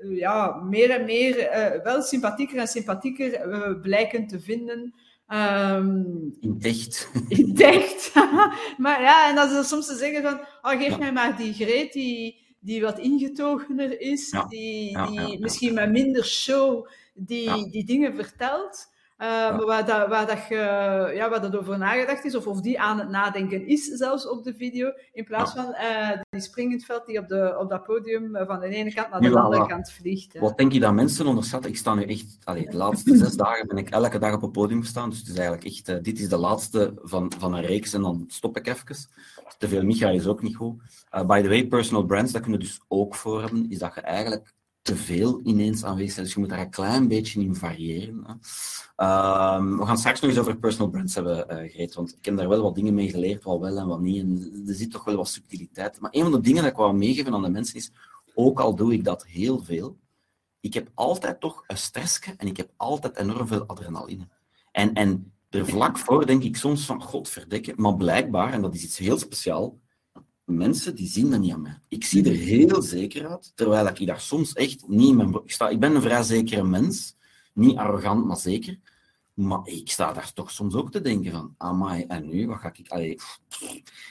ja, 0.03 0.55
meer 0.55 0.91
en 0.91 1.05
meer 1.05 1.39
uh, 1.39 1.83
wel 1.83 2.03
sympathieker 2.03 2.59
en 2.59 2.67
sympathieker 2.67 3.49
uh, 3.49 3.81
blijken 3.81 4.27
te 4.27 4.41
vinden. 4.41 4.95
Um, 5.29 6.37
in 6.41 6.59
dicht. 6.59 7.11
In 7.29 7.55
dicht. 7.55 8.15
maar 8.85 9.03
ja, 9.03 9.29
en 9.29 9.35
dat 9.35 9.51
ze 9.51 9.63
soms 9.63 9.87
te 9.87 9.95
zeggen 9.95 10.23
van, 10.23 10.41
oh, 10.63 10.81
geef 10.81 10.99
mij 10.99 11.13
maar 11.13 11.37
die 11.37 11.53
Greet 11.53 11.93
die, 11.93 12.46
die 12.67 12.83
wat 12.83 12.99
ingetogener 12.99 14.01
is, 14.01 14.31
ja. 14.31 14.45
die, 14.51 14.91
ja, 14.91 15.07
die 15.07 15.39
misschien 15.41 15.75
met 15.75 15.91
minder 15.91 16.25
show 16.25 16.89
die, 17.15 17.71
die 17.71 17.85
dingen 17.85 18.15
vertelt. 18.15 18.89
Uh, 19.19 19.27
ja. 19.29 19.65
waar, 19.65 19.87
dat, 19.87 20.09
waar, 20.09 20.27
dat 20.27 20.47
je, 20.49 20.55
ja, 21.15 21.31
waar 21.31 21.41
dat 21.41 21.57
over 21.57 21.79
nagedacht 21.79 22.25
is, 22.25 22.35
of 22.35 22.47
of 22.47 22.61
die 22.61 22.81
aan 22.81 22.99
het 22.99 23.09
nadenken 23.09 23.67
is, 23.67 23.85
zelfs 23.85 24.29
op 24.29 24.45
de 24.45 24.55
video, 24.55 24.93
in 25.13 25.25
plaats 25.25 25.55
ja. 25.55 25.63
van 25.63 25.75
uh, 25.75 26.23
die 26.31 26.41
springend 26.41 26.85
veld 26.85 27.07
die 27.07 27.19
op, 27.19 27.29
de, 27.29 27.57
op 27.59 27.71
dat 27.71 27.83
podium 27.83 28.37
van 28.47 28.61
de 28.61 28.67
ene 28.67 28.95
kant 28.95 29.11
naar 29.11 29.21
de 29.21 29.41
andere 29.41 29.67
kant 29.67 29.93
vliegt. 29.93 30.33
Hè. 30.33 30.41
Wat 30.41 30.59
denk 30.59 30.73
je 30.73 30.81
dat 30.81 30.93
mensen 30.93 31.27
onderschatten? 31.27 31.71
Ik 31.71 31.77
sta 31.77 31.95
nu 31.95 32.03
echt, 32.03 32.39
allee, 32.45 32.69
de 32.69 32.77
laatste 32.77 33.17
zes 33.25 33.35
dagen 33.35 33.67
ben 33.67 33.79
ik 33.79 33.91
elke 33.91 34.19
dag 34.19 34.35
op 34.35 34.41
het 34.41 34.53
podium 34.53 34.81
gestaan, 34.81 35.11
dus 35.11 35.19
het 35.19 35.29
is 35.29 35.39
eigenlijk 35.39 35.67
echt, 35.67 35.89
uh, 35.89 35.97
dit 36.03 36.19
is 36.19 36.29
de 36.29 36.37
laatste 36.37 36.95
van, 37.03 37.33
van 37.39 37.55
een 37.55 37.65
reeks 37.65 37.93
en 37.93 38.03
dan 38.03 38.25
stop 38.29 38.57
ik 38.57 38.67
even. 38.67 38.85
Te 39.59 39.69
veel 39.69 39.83
Micha 39.83 40.09
is 40.09 40.27
ook 40.27 40.43
niet 40.43 40.57
goed. 40.57 40.83
by 41.27 41.43
the 41.43 41.49
way, 41.49 41.67
personal 41.67 42.05
brands, 42.05 42.33
dat 42.33 42.43
kunnen 42.43 42.61
we 42.61 42.67
dus 42.67 42.81
ook 42.89 43.15
voor 43.15 43.41
hebben, 43.41 43.71
is 43.71 43.79
dat 43.79 43.95
je 43.95 44.01
eigenlijk 44.01 44.55
te 44.87 44.97
veel 44.97 45.41
ineens 45.45 45.85
aanwezig 45.85 46.13
zijn. 46.13 46.25
Dus 46.25 46.35
je 46.35 46.41
moet 46.41 46.49
daar 46.49 46.61
een 46.61 46.71
klein 46.71 47.09
beetje 47.09 47.41
in 47.41 47.55
variëren. 47.55 48.17
Um, 48.17 49.79
we 49.79 49.87
gaan 49.87 49.99
straks 49.99 50.21
nog 50.21 50.31
eens 50.31 50.39
over 50.39 50.59
personal 50.59 50.91
brands 50.91 51.15
hebben, 51.15 51.71
uh, 51.77 51.95
want 51.95 52.17
ik 52.19 52.25
heb 52.25 52.37
daar 52.37 52.49
wel 52.49 52.63
wat 52.63 52.75
dingen 52.75 52.95
mee 52.95 53.11
geleerd, 53.11 53.45
wat 53.45 53.61
wel 53.61 53.79
en 53.79 53.87
wat 53.87 54.01
niet. 54.01 54.23
En 54.23 54.63
er 54.67 54.75
zit 54.75 54.91
toch 54.91 55.05
wel 55.05 55.17
wat 55.17 55.29
subtiliteit. 55.29 56.01
Maar 56.01 56.11
een 56.13 56.23
van 56.23 56.33
de 56.33 56.41
dingen 56.41 56.63
dat 56.63 56.71
ik 56.71 56.77
wou 56.77 56.97
meegeven 56.97 57.35
aan 57.35 57.43
de 57.43 57.49
mensen 57.49 57.77
is, 57.77 57.91
ook 58.35 58.61
al 58.61 58.75
doe 58.75 58.93
ik 58.93 59.05
dat 59.05 59.27
heel 59.27 59.63
veel, 59.63 59.99
ik 60.61 60.75
heb 60.75 60.91
altijd 60.95 61.41
toch 61.41 61.65
een 61.67 61.79
stressje 61.79 62.35
en 62.37 62.47
ik 62.47 62.57
heb 62.57 62.71
altijd 62.77 63.17
enorm 63.17 63.47
veel 63.47 63.67
adrenaline. 63.67 64.29
En, 64.73 64.93
en 64.93 65.33
er 65.51 65.67
vlak 65.67 65.99
voor 65.99 66.27
denk 66.27 66.43
ik 66.43 66.57
soms 66.57 66.87
van, 66.87 67.03
godverdekken, 67.03 67.75
maar 67.77 67.97
blijkbaar, 67.97 68.53
en 68.53 68.63
dat 68.63 68.75
is 68.75 68.85
iets 68.85 68.99
heel 68.99 69.19
speciaals, 69.19 69.73
mensen 70.47 70.95
die 70.95 71.09
zien 71.09 71.31
dat 71.31 71.41
niet 71.41 71.53
aan 71.53 71.63
mij. 71.63 71.79
Ik 71.89 72.05
zie 72.05 72.25
er 72.25 72.37
heel 72.37 72.83
zeker 72.83 73.29
uit, 73.29 73.53
terwijl 73.55 73.87
ik 73.87 74.07
daar 74.07 74.21
soms 74.21 74.53
echt 74.53 74.89
niet 74.89 75.09
in 75.09 75.17
mijn... 75.17 75.35
Ik, 75.45 75.51
sta, 75.51 75.69
ik 75.69 75.81
ben 75.81 75.95
een 75.95 76.03
vrij 76.03 76.23
zekere 76.23 76.65
mens, 76.65 77.17
niet 77.53 77.77
arrogant, 77.77 78.27
maar 78.27 78.37
zeker. 78.37 78.79
Maar 79.35 79.61
ik 79.65 79.91
sta 79.91 80.13
daar 80.13 80.33
toch 80.33 80.51
soms 80.51 80.75
ook 80.75 80.91
te 80.91 81.01
denken 81.01 81.33
van, 81.33 81.55
amai, 81.57 82.05
en 82.09 82.29
nu, 82.29 82.47
wat 82.47 82.59
ga 82.59 82.73
ik... 82.75 82.89
Allee, 82.89 83.19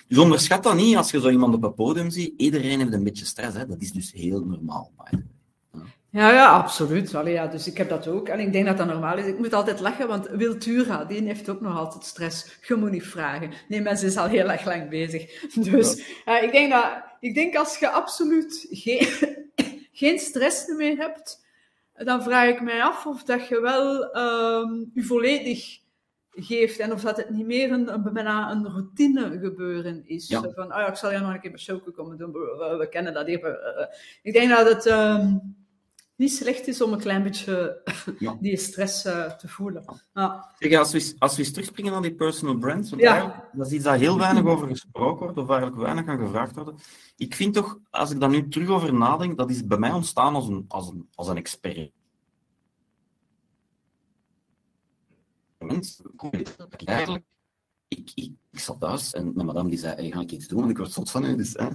dus 0.08 0.18
onderschat 0.18 0.64
dat 0.64 0.76
niet 0.76 0.96
als 0.96 1.12
je 1.12 1.20
zo 1.20 1.30
iemand 1.30 1.54
op 1.54 1.62
het 1.62 1.76
podium 1.76 2.10
ziet. 2.10 2.34
Iedereen 2.38 2.80
heeft 2.80 2.94
een 2.94 3.04
beetje 3.04 3.26
stress, 3.26 3.58
hè. 3.58 3.66
dat 3.66 3.82
is 3.82 3.92
dus 3.92 4.12
heel 4.12 4.46
normaal. 4.46 4.94
Ja, 6.16 6.32
ja, 6.32 6.50
absoluut. 6.50 7.16
Allee, 7.16 7.34
ja, 7.34 7.48
dus 7.48 7.68
ik 7.68 7.78
heb 7.78 7.90
dat 7.90 8.08
ook. 8.08 8.28
En 8.28 8.40
ik 8.40 8.52
denk 8.54 8.66
dat 8.66 8.78
dat 8.78 8.88
normaal 8.88 9.18
is. 9.18 9.26
Ik 9.26 9.38
moet 9.38 9.54
altijd 9.54 9.80
lachen, 9.80 10.08
want 10.08 10.28
Wiltura, 10.28 11.06
die 11.06 11.22
heeft 11.22 11.50
ook 11.50 11.62
nog 11.62 11.78
altijd 11.78 12.04
stress. 12.04 12.58
Je 12.68 12.76
moet 12.76 12.92
niet 12.92 13.08
vragen. 13.08 13.52
Nee, 13.68 13.82
mensen 13.82 14.08
is 14.08 14.18
al 14.18 14.28
heel 14.28 14.50
erg 14.50 14.66
lang 14.66 14.90
bezig. 14.90 15.44
Dus 15.72 16.08
ja. 16.26 16.38
uh, 16.38 16.44
ik, 16.44 16.52
denk 16.52 16.72
dat, 16.72 16.86
ik 17.20 17.34
denk 17.34 17.56
als 17.56 17.78
je 17.78 17.90
absoluut 17.90 18.68
geen, 18.70 19.08
geen 20.02 20.20
stress 20.20 20.68
meer 20.68 20.98
hebt, 20.98 21.46
dan 21.94 22.24
vraag 22.24 22.50
ik 22.50 22.62
mij 22.62 22.84
af 22.84 23.06
of 23.06 23.24
dat 23.24 23.48
je 23.48 23.62
wel 23.62 24.16
um, 24.18 24.92
je 24.94 25.04
volledig 25.04 25.80
geeft 26.30 26.80
en 26.80 26.92
of 26.92 27.02
dat 27.02 27.18
het 27.18 27.30
niet 27.30 27.46
meer 27.46 27.72
een, 27.72 27.94
een, 27.94 28.28
een 28.28 28.68
routine 28.68 29.40
gebeuren 29.40 30.04
is. 30.06 30.28
Ja. 30.28 30.42
Van, 30.42 30.66
oh 30.66 30.80
ja, 30.80 30.88
ik 30.88 30.96
zal 30.96 31.12
jou 31.12 31.24
nog 31.24 31.34
een 31.34 31.42
keer 31.42 31.52
bij 31.52 31.60
show 31.60 31.96
komen 31.96 32.18
doen, 32.18 32.32
we, 32.32 32.76
we, 32.80 32.90
kennen 32.90 33.14
dat 33.14 33.28
even. 33.28 33.60
Ik 34.22 34.34
denk 34.34 34.50
dat 34.50 34.68
het... 34.68 34.86
Um, 34.86 35.64
niet 36.16 36.34
slecht 36.34 36.68
is 36.68 36.82
om 36.82 36.94
een 36.94 37.00
klein 37.00 37.24
beetje 37.24 37.82
ja. 38.20 38.38
die 38.40 38.58
stress 38.58 39.06
uh, 39.06 39.32
te 39.32 39.48
voelen. 39.48 39.84
Ja. 40.14 40.56
Zeg, 40.60 40.78
als, 40.78 40.92
we, 40.92 41.16
als 41.18 41.36
we 41.36 41.42
eens 41.42 41.52
terugspringen 41.52 41.92
naar 41.92 42.02
die 42.02 42.16
personal 42.16 42.58
brands, 42.58 42.90
want 42.90 43.02
ja. 43.02 43.50
dat 43.54 43.68
is 43.68 43.74
iets 43.74 43.84
daar 43.84 43.98
heel 43.98 44.18
weinig 44.18 44.46
over 44.46 44.68
gesproken 44.68 45.24
wordt, 45.24 45.38
of 45.38 45.50
eigenlijk 45.50 45.82
weinig 45.82 46.08
aan 46.08 46.20
gevraagd 46.20 46.56
wordt. 46.56 46.82
Ik 47.18 47.36
vind 47.36 47.54
toch, 47.54 47.80
als 47.90 48.12
ik 48.12 48.20
daar 48.20 48.30
nu 48.30 48.48
terug 48.48 48.70
over 48.70 48.94
nadenk, 48.94 49.38
dat 49.38 49.50
is 49.50 49.66
bij 49.66 49.78
mij 49.78 49.92
ontstaan 49.92 50.36
als 50.36 50.48
een, 50.48 50.66
als 50.68 50.90
een, 50.90 51.10
als 51.16 51.28
een 51.28 51.38
experiment. 51.38 51.94
Eigenlijk 56.86 57.24
ik, 57.88 58.12
ik, 58.16 58.32
ik, 58.52 58.60
zat 58.60 58.80
thuis 58.80 59.14
en 59.14 59.32
mijn 59.36 59.46
madame 59.46 59.70
die 59.70 59.80
zei, 59.80 59.96
hey, 59.96 60.12
ga 60.12 60.20
ik 60.20 60.32
iets 60.32 60.48
doen? 60.48 60.60
Want 60.60 60.72
ik 60.72 60.78
word 60.78 60.92
zot 60.92 61.12
van 61.12 61.26
u, 61.26 61.36
dus... 61.36 61.54
Hè. 61.54 61.68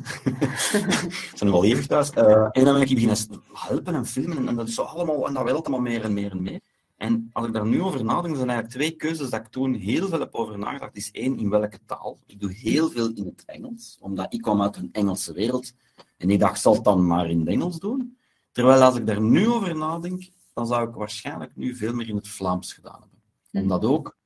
ik 1.32 1.36
ben 1.38 1.52
al 1.52 1.64
even 1.64 1.88
thuis. 1.88 2.10
Uh, 2.16 2.48
en 2.50 2.64
dan 2.64 2.72
ben 2.74 2.82
ik 2.82 2.94
beginnen 2.94 3.16
helpen 3.52 3.94
en 3.94 4.06
filmen 4.06 4.48
en 4.48 4.56
dat 4.56 4.68
is 4.68 4.74
zo 4.74 4.82
allemaal, 4.82 5.26
en 5.26 5.34
dat 5.34 5.44
wil 5.44 5.60
allemaal 5.60 5.80
meer 5.80 6.04
en 6.04 6.12
meer 6.12 6.30
en 6.30 6.42
meer. 6.42 6.60
En 6.96 7.30
als 7.32 7.46
ik 7.46 7.52
daar 7.52 7.66
nu 7.66 7.82
over 7.82 8.04
nadenk, 8.04 8.36
zijn 8.36 8.48
eigenlijk 8.48 8.78
twee 8.78 8.90
keuzes 8.90 9.30
dat 9.30 9.40
ik 9.40 9.46
toen 9.46 9.74
heel 9.74 10.08
veel 10.08 10.18
heb 10.18 10.34
over 10.34 10.58
nagedacht. 10.58 10.96
Is 10.96 11.10
één, 11.10 11.38
in 11.38 11.50
welke 11.50 11.78
taal? 11.86 12.18
Ik 12.26 12.40
doe 12.40 12.52
heel 12.52 12.90
veel 12.90 13.10
in 13.14 13.24
het 13.24 13.44
Engels, 13.46 13.96
omdat 14.00 14.32
ik 14.32 14.40
kwam 14.40 14.62
uit 14.62 14.76
een 14.76 14.88
Engelse 14.92 15.32
wereld. 15.32 15.72
En 16.16 16.30
ik 16.30 16.38
dacht, 16.40 16.60
zal 16.60 16.74
het 16.74 16.84
dan 16.84 17.06
maar 17.06 17.30
in 17.30 17.38
het 17.38 17.48
Engels 17.48 17.78
doen? 17.78 18.18
Terwijl 18.52 18.82
als 18.82 18.96
ik 18.96 19.06
daar 19.06 19.20
nu 19.20 19.48
over 19.48 19.76
nadenk, 19.76 20.28
dan 20.52 20.66
zou 20.66 20.88
ik 20.88 20.94
waarschijnlijk 20.94 21.56
nu 21.56 21.76
veel 21.76 21.94
meer 21.94 22.08
in 22.08 22.16
het 22.16 22.28
Vlaams 22.28 22.72
gedaan 22.72 23.00
hebben. 23.00 23.62
Omdat 23.62 23.84
ook 23.84 24.16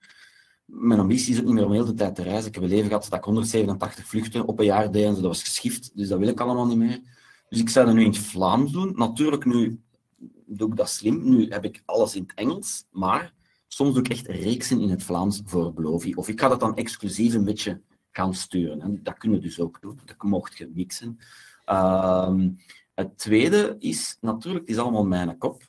mijn 0.65 1.01
ambitie 1.01 1.33
is 1.33 1.41
ook 1.41 1.45
niet 1.45 1.55
meer 1.55 1.65
om 1.65 1.73
heel 1.73 1.85
de 1.85 1.95
tijd 1.95 2.15
te 2.15 2.23
reizen. 2.23 2.49
Ik 2.49 2.55
heb 2.55 2.63
een 2.63 2.69
leven 2.69 2.87
gehad 2.87 3.07
dat 3.11 3.19
ik 3.19 3.25
187 3.25 4.07
vluchten 4.07 4.47
op 4.47 4.59
een 4.59 4.65
jaar 4.65 4.93
deed 4.93 5.05
en 5.05 5.15
dat 5.15 5.23
was 5.23 5.43
geschift, 5.43 5.91
dus 5.95 6.09
dat 6.09 6.19
wil 6.19 6.29
ik 6.29 6.41
allemaal 6.41 6.67
niet 6.67 6.79
meer. 6.79 7.01
Dus 7.49 7.61
ik 7.61 7.69
zou 7.69 7.87
dat 7.87 7.95
nu 7.95 8.01
in 8.01 8.11
het 8.11 8.19
Vlaams 8.19 8.73
doen. 8.73 8.93
Natuurlijk, 8.97 9.45
nu 9.45 9.81
doe 10.47 10.71
ik 10.71 10.77
dat 10.77 10.89
slim. 10.89 11.29
Nu 11.29 11.49
heb 11.49 11.65
ik 11.65 11.83
alles 11.85 12.15
in 12.15 12.23
het 12.23 12.35
Engels, 12.35 12.85
maar 12.91 13.35
soms 13.67 13.95
doe 13.95 14.03
ik 14.03 14.09
echt 14.09 14.27
reeksen 14.27 14.81
in 14.81 14.91
het 14.91 15.03
Vlaams 15.03 15.43
voor 15.45 15.73
Blovy. 15.73 16.13
Of 16.15 16.29
ik 16.29 16.41
ga 16.41 16.49
dat 16.49 16.61
dan 16.61 16.77
exclusief 16.77 17.35
een 17.35 17.45
beetje 17.45 17.81
gaan 18.11 18.35
sturen. 18.35 18.81
En 18.81 19.01
dat 19.03 19.19
kunnen 19.19 19.39
we 19.39 19.45
dus 19.45 19.61
ook 19.61 19.81
doen. 19.81 20.01
Dat 20.05 20.23
mocht 20.23 20.59
je 20.59 20.71
mixen. 20.75 21.19
Uh, 21.67 22.35
het 22.95 23.19
tweede 23.19 23.77
is 23.79 24.17
natuurlijk, 24.21 24.67
het 24.67 24.77
is 24.77 24.83
allemaal 24.83 25.07
mijn 25.07 25.39
kop. 25.39 25.63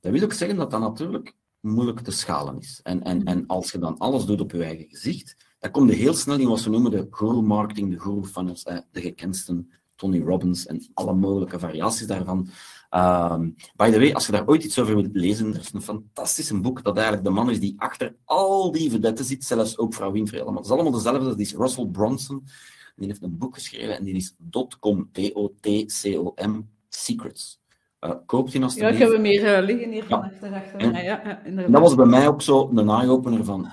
Dat 0.00 0.12
wil 0.12 0.22
ook 0.22 0.32
zeggen 0.32 0.56
dat 0.56 0.70
dat 0.70 0.80
natuurlijk 0.80 1.34
moeilijk 1.62 2.00
te 2.00 2.10
schalen 2.10 2.58
is. 2.58 2.80
En, 2.82 3.02
en, 3.02 3.24
en 3.24 3.46
als 3.46 3.72
je 3.72 3.78
dan 3.78 3.98
alles 3.98 4.24
doet 4.24 4.40
op 4.40 4.52
je 4.52 4.64
eigen 4.64 4.86
gezicht, 4.88 5.36
dan 5.58 5.70
kom 5.70 5.86
je 5.86 5.94
heel 5.94 6.14
snel 6.14 6.38
in 6.38 6.48
wat 6.48 6.62
we 6.62 6.70
noemen 6.70 6.90
de 6.90 7.06
guru 7.10 7.42
marketing, 7.42 7.90
de 7.90 8.00
guru 8.00 8.24
funnels, 8.24 8.64
de 8.64 9.00
gekendste 9.00 9.64
Tony 10.02 10.20
Robbins 10.20 10.66
en 10.66 10.90
alle 10.94 11.14
mogelijke 11.14 11.58
variaties 11.58 12.06
daarvan. 12.06 12.48
Um, 12.90 13.54
by 13.76 13.90
the 13.90 13.98
way, 13.98 14.12
als 14.12 14.26
je 14.26 14.32
daar 14.32 14.46
ooit 14.46 14.64
iets 14.64 14.78
over 14.78 14.94
wilt 14.94 15.08
lezen, 15.12 15.54
er 15.54 15.60
is 15.60 15.72
een 15.72 15.82
fantastisch 15.82 16.60
boek 16.60 16.84
dat 16.84 16.96
eigenlijk 16.96 17.26
de 17.26 17.32
man 17.32 17.50
is 17.50 17.60
die 17.60 17.74
achter 17.76 18.16
al 18.24 18.72
die 18.72 18.90
vedetten 18.90 19.24
zit, 19.24 19.44
zelfs 19.44 19.78
ook 19.78 19.94
vrouw 19.94 20.12
Winfrey 20.12 20.40
allemaal. 20.40 20.62
Het 20.62 20.70
is 20.70 20.72
allemaal 20.72 20.92
dezelfde, 20.92 21.24
dat 21.24 21.38
is 21.38 21.54
Russell 21.54 21.86
Bronson. 21.86 22.44
Die 22.96 23.06
heeft 23.06 23.22
een 23.22 23.38
boek 23.38 23.54
geschreven 23.54 23.96
en 23.96 24.04
die 24.04 24.14
is 24.14 24.34
.com, 24.80 25.08
D-O-T-C-O-M, 25.12 26.68
Secrets. 26.88 27.61
Uh, 28.04 28.10
koopt 28.26 28.52
hij 28.52 28.68
Ja, 28.74 28.88
ik 28.88 28.98
heb 28.98 29.12
hem 29.12 29.20
meer 29.20 29.58
uh, 29.58 29.64
liggen 29.66 29.90
hier 29.90 30.04
van 30.04 30.22
achter. 30.22 30.92
Ja, 30.92 31.00
ja, 31.00 31.42
dat 31.68 31.80
was 31.80 31.94
bij 31.94 32.06
mij 32.06 32.28
ook 32.28 32.42
zo 32.42 32.70
een 32.74 32.88
eye-opener 32.88 33.44
van... 33.44 33.70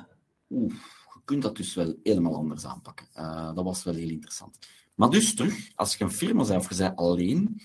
Oeh, 0.50 0.74
je 1.14 1.22
kunt 1.26 1.42
dat 1.42 1.56
dus 1.56 1.76
wel 1.76 1.96
helemaal 2.04 2.36
anders 2.36 2.66
aanpakken. 2.66 3.08
Uh, 3.16 3.56
dat 3.56 3.64
was 3.64 3.84
wel 3.84 3.94
heel 3.94 4.10
interessant. 4.10 4.58
Maar 4.96 5.10
dus 5.10 5.36
terug, 5.36 5.72
als 5.76 5.96
je 5.96 6.04
een 6.04 6.12
firma 6.12 6.46
bent 6.46 6.60
of 6.60 6.70
je 6.70 6.76
bent 6.76 6.96
alleen, 6.96 7.62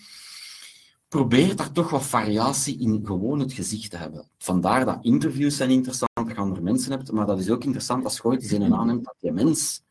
probeer 1.09 1.57
daar 1.57 1.73
toch 1.73 1.91
wat 1.91 2.03
variatie 2.03 2.81
in 2.81 3.01
gewoon 3.05 3.39
het 3.39 3.53
gezicht 3.53 3.91
te 3.91 3.97
hebben. 3.97 4.29
Vandaar 4.39 4.85
dat 4.85 4.99
interviews 5.05 5.57
zijn 5.57 5.71
interessant, 5.71 6.11
dat 6.15 6.29
je 6.29 6.37
andere 6.37 6.61
mensen 6.61 6.91
hebt, 6.91 7.12
maar 7.12 7.27
dat 7.27 7.39
is 7.39 7.51
ook 7.51 7.65
interessant 7.65 8.05
als 8.05 8.17
je 8.17 8.25
ooit 8.25 8.43
eens 8.43 8.51
een 8.51 8.75
aanneemt 8.75 9.05
dat 9.05 9.17
je 9.19 9.33
mens 9.33 9.84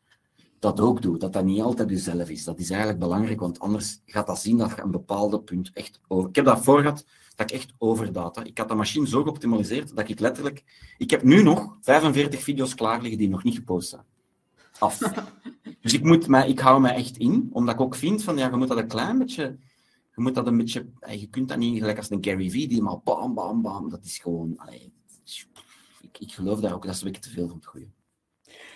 dat 0.64 0.80
ook 0.80 1.02
doet, 1.02 1.22
dat 1.22 1.34
dat 1.34 1.44
niet 1.44 1.62
altijd 1.62 1.90
jezelf 1.90 2.30
is. 2.30 2.44
Dat 2.44 2.60
is 2.60 2.70
eigenlijk 2.70 3.00
belangrijk, 3.00 3.40
want 3.40 3.60
anders 3.60 4.02
gaat 4.06 4.28
dat 4.28 4.40
zien 4.40 4.58
dat 4.58 4.70
je 4.76 4.82
een 4.82 4.92
bepaalde 4.92 5.40
punt 5.40 5.72
echt 5.74 6.00
over... 6.08 6.30
Ik 6.30 6.36
heb 6.36 6.46
dat 6.46 6.64
voor 6.64 6.82
gehad, 6.82 7.06
dat 7.36 7.52
ik 7.52 7.56
echt 7.56 7.74
overdata. 7.78 8.44
Ik 8.44 8.58
had 8.58 8.70
de 8.70 8.76
machine 8.76 9.08
zo 9.08 9.24
geoptimaliseerd 9.24 9.96
dat 9.96 10.10
ik 10.10 10.20
letterlijk... 10.20 10.64
Ik 10.98 11.10
heb 11.10 11.24
nu 11.24 11.44
nog 11.44 11.78
45 11.82 12.42
video's 12.44 12.76
klaar 12.76 13.02
liggen 13.02 13.20
die 13.20 13.30
nog 13.30 13.44
niet 13.44 13.56
gepost 13.56 13.90
zijn. 13.90 14.04
Af. 14.80 15.00
Dus 15.82 15.94
ik, 15.94 16.04
moet 16.04 16.28
mij, 16.28 16.50
ik 16.50 16.60
hou 16.60 16.82
mij 16.82 16.96
echt 16.96 17.18
in, 17.18 17.50
omdat 17.52 17.76
ik 17.76 17.82
ook 17.82 17.96
vind 17.96 18.24
van, 18.24 18.38
ja, 18.38 18.50
je 18.50 18.56
moet 18.56 18.68
dat 18.68 18.78
een 18.78 18.88
klein 18.88 19.18
beetje... 19.18 19.58
Je 20.16 20.22
moet 20.22 20.36
dat 20.36 20.48
een 20.48 20.58
beetje... 20.58 20.86
Je 21.10 21.28
kunt 21.28 21.50
dat 21.50 21.58
niet 21.58 21.80
gelijk 21.80 21.98
als 21.98 22.10
een 22.10 22.24
Gary 22.24 22.50
Vee, 22.50 22.68
die 22.68 22.82
maar 22.82 23.00
bam, 23.04 23.34
bam, 23.34 23.62
bam. 23.62 23.90
Dat 23.90 24.06
is 24.06 24.18
gewoon... 24.18 24.54
Allee, 24.58 24.94
ik, 26.02 26.20
ik 26.20 26.32
geloof 26.32 26.60
daar 26.60 26.74
ook, 26.74 26.86
dat 26.86 26.96
is 26.96 27.02
een 27.02 27.12
beetje 27.12 27.22
te 27.22 27.30
veel 27.30 27.48
van 27.48 27.56
het 27.56 27.66
goede. 27.66 27.88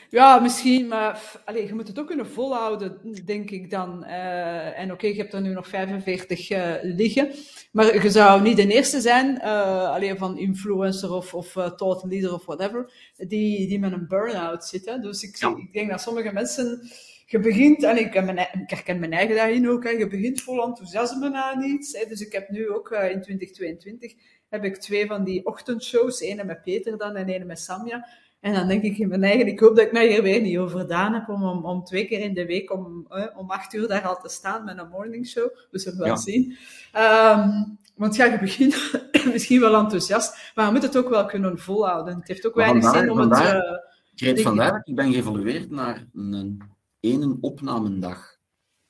Ja, 0.09 0.39
misschien, 0.39 0.87
maar 0.87 1.41
allez, 1.45 1.67
je 1.67 1.73
moet 1.73 1.87
het 1.87 1.99
ook 1.99 2.07
kunnen 2.07 2.27
volhouden, 2.27 2.99
denk 3.25 3.49
ik 3.49 3.69
dan. 3.69 4.03
Uh, 4.03 4.79
en 4.79 4.91
oké, 4.91 5.07
je 5.07 5.15
hebt 5.15 5.33
er 5.33 5.41
nu 5.41 5.53
nog 5.53 5.67
45 5.67 6.49
uh, 6.49 6.73
eh, 6.73 6.95
liggen, 6.95 7.31
maar 7.71 8.03
je 8.03 8.09
zou 8.09 8.41
niet 8.41 8.55
de 8.55 8.67
eerste 8.67 9.01
zijn, 9.01 9.35
uh, 9.35 9.89
alleen 9.89 10.17
van 10.17 10.37
influencer 10.37 11.11
of, 11.11 11.33
of 11.33 11.51
thought 11.51 12.03
leader 12.03 12.33
of 12.33 12.45
whatever, 12.45 12.91
die, 13.15 13.67
die 13.67 13.79
met 13.79 13.91
een 13.91 14.07
burn-out 14.07 14.65
zitten. 14.65 15.01
Dus 15.01 15.23
ik, 15.23 15.35
ja. 15.35 15.55
ik 15.57 15.73
denk 15.73 15.89
dat 15.89 16.01
sommige 16.01 16.33
mensen, 16.33 16.89
je 17.25 17.39
begint, 17.39 17.83
en 17.83 17.97
ik, 17.97 18.23
mijn, 18.23 18.37
ik 18.37 18.69
herken 18.69 18.99
mijn 18.99 19.13
eigen 19.13 19.35
daarin 19.35 19.69
ook, 19.69 19.83
hè, 19.83 19.89
je 19.89 20.07
begint 20.07 20.41
vol 20.41 20.63
enthousiasme 20.63 21.33
aan 21.33 21.63
iets. 21.63 21.97
Hè, 21.97 22.05
dus 22.05 22.21
ik 22.21 22.31
heb 22.31 22.49
nu 22.49 22.69
ook 22.69 22.91
in 22.91 23.21
2022 23.21 24.13
heb 24.49 24.63
ik 24.63 24.77
twee 24.77 25.05
van 25.05 25.23
die 25.23 25.45
ochtendshows, 25.45 26.19
ene 26.19 26.43
met 26.43 26.61
Peter 26.61 26.97
dan 26.97 27.15
en 27.15 27.29
ene 27.29 27.45
met 27.45 27.59
Samja. 27.59 28.07
En 28.47 28.53
dan 28.53 28.67
denk 28.67 28.83
ik 28.83 28.97
in 28.97 29.07
mijn 29.07 29.23
eigen, 29.23 29.47
ik 29.47 29.59
hoop 29.59 29.75
dat 29.75 29.85
ik 29.85 29.91
mij 29.91 30.07
hier 30.07 30.23
weer 30.23 30.41
niet 30.41 30.57
over 30.57 30.79
gedaan 30.79 31.13
heb 31.13 31.29
om, 31.29 31.43
om, 31.43 31.65
om, 31.65 31.83
twee 31.83 32.05
keer 32.05 32.19
in 32.19 32.33
de 32.33 32.45
week 32.45 32.73
om, 32.73 33.05
eh, 33.09 33.25
om 33.35 33.51
acht 33.51 33.73
uur 33.73 33.87
daar 33.87 34.07
al 34.07 34.19
te 34.21 34.29
staan 34.29 34.63
met 34.63 34.77
een 34.77 34.89
morningshow. 34.89 35.49
We 35.71 35.79
zullen 35.79 35.99
wel 35.99 36.17
zien. 36.17 36.57
Um, 36.97 37.77
want 37.95 38.15
ja, 38.15 38.25
je 38.25 38.39
begint 38.39 38.99
misschien 39.33 39.59
wel 39.59 39.75
enthousiast, 39.75 40.51
maar 40.55 40.65
je 40.65 40.71
moet 40.71 40.81
het 40.81 40.97
ook 40.97 41.09
wel 41.09 41.25
kunnen 41.25 41.59
volhouden. 41.59 42.15
Het 42.15 42.27
heeft 42.27 42.47
ook 42.47 42.55
weinig 42.55 42.89
zin 42.89 43.11
om 43.11 43.17
vandaar, 43.17 43.55
het... 44.15 44.37
Uh, 44.37 44.43
vandaar 44.43 44.81
ik 44.83 44.95
ben 44.95 45.13
geëvolueerd 45.13 45.71
naar 45.71 46.07
een 46.13 46.61
ene 46.99 47.37
opnamendag, 47.41 48.37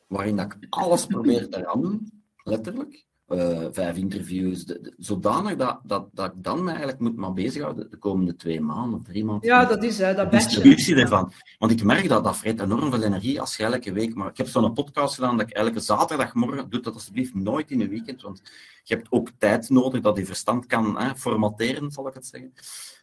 waarin 0.08 0.36
dat 0.36 0.56
ik 0.60 0.76
alles 0.76 1.06
probeer 1.06 1.50
te 1.50 1.62
rammen, 1.62 2.24
letterlijk 2.44 3.06
uh, 3.28 3.66
vijf 3.72 3.98
interviews, 3.98 4.66
de, 4.66 4.94
zodanig 4.98 5.56
dat, 5.56 5.80
dat, 5.84 6.10
dat 6.12 6.34
ik 6.34 6.44
dan 6.44 6.68
eigenlijk 6.68 7.00
moet 7.00 7.16
maar 7.16 7.34
bezighouden 7.34 7.90
de 7.90 7.98
komende 7.98 8.36
twee 8.36 8.62
maanden, 8.62 9.04
drie 9.04 9.26
maanden. 9.26 9.50
Ja, 9.50 9.66
dat 9.66 9.84
is 9.84 9.98
hè, 9.98 10.14
dat 10.14 10.32
distributie 10.32 10.96
ervan. 10.96 11.32
Want 11.60 11.72
ik 11.72 11.84
merk 11.84 12.08
dat 12.08 12.24
dat 12.24 12.38
vreet 12.38 12.62
enorm 12.62 12.92
veel 12.92 13.04
energie 13.04 13.42
als 13.42 13.58
je 13.58 13.64
elke 13.64 13.92
week... 13.92 14.16
Maar 14.16 14.30
ik 14.30 14.38
heb 14.38 14.48
zo'n 14.48 14.74
podcast 14.74 15.16
gedaan 15.16 15.38
dat 15.38 15.50
ik 15.50 15.56
elke 15.56 15.80
zaterdagmorgen... 15.80 16.70
Doe 16.70 16.82
dat 16.82 16.94
alsjeblieft 16.94 17.34
nooit 17.34 17.72
in 17.72 17.82
een 17.82 17.90
weekend, 17.90 18.22
want 18.22 18.42
je 18.84 18.96
hebt 18.96 19.08
ook 19.10 19.30
tijd 19.38 19.70
nodig 19.70 20.02
dat 20.02 20.18
je 20.18 20.26
verstand 20.26 20.66
kan 20.66 21.00
hè, 21.00 21.16
formateren, 21.16 21.92
zal 21.92 22.08
ik 22.08 22.14
het 22.14 22.26
zeggen. 22.26 22.54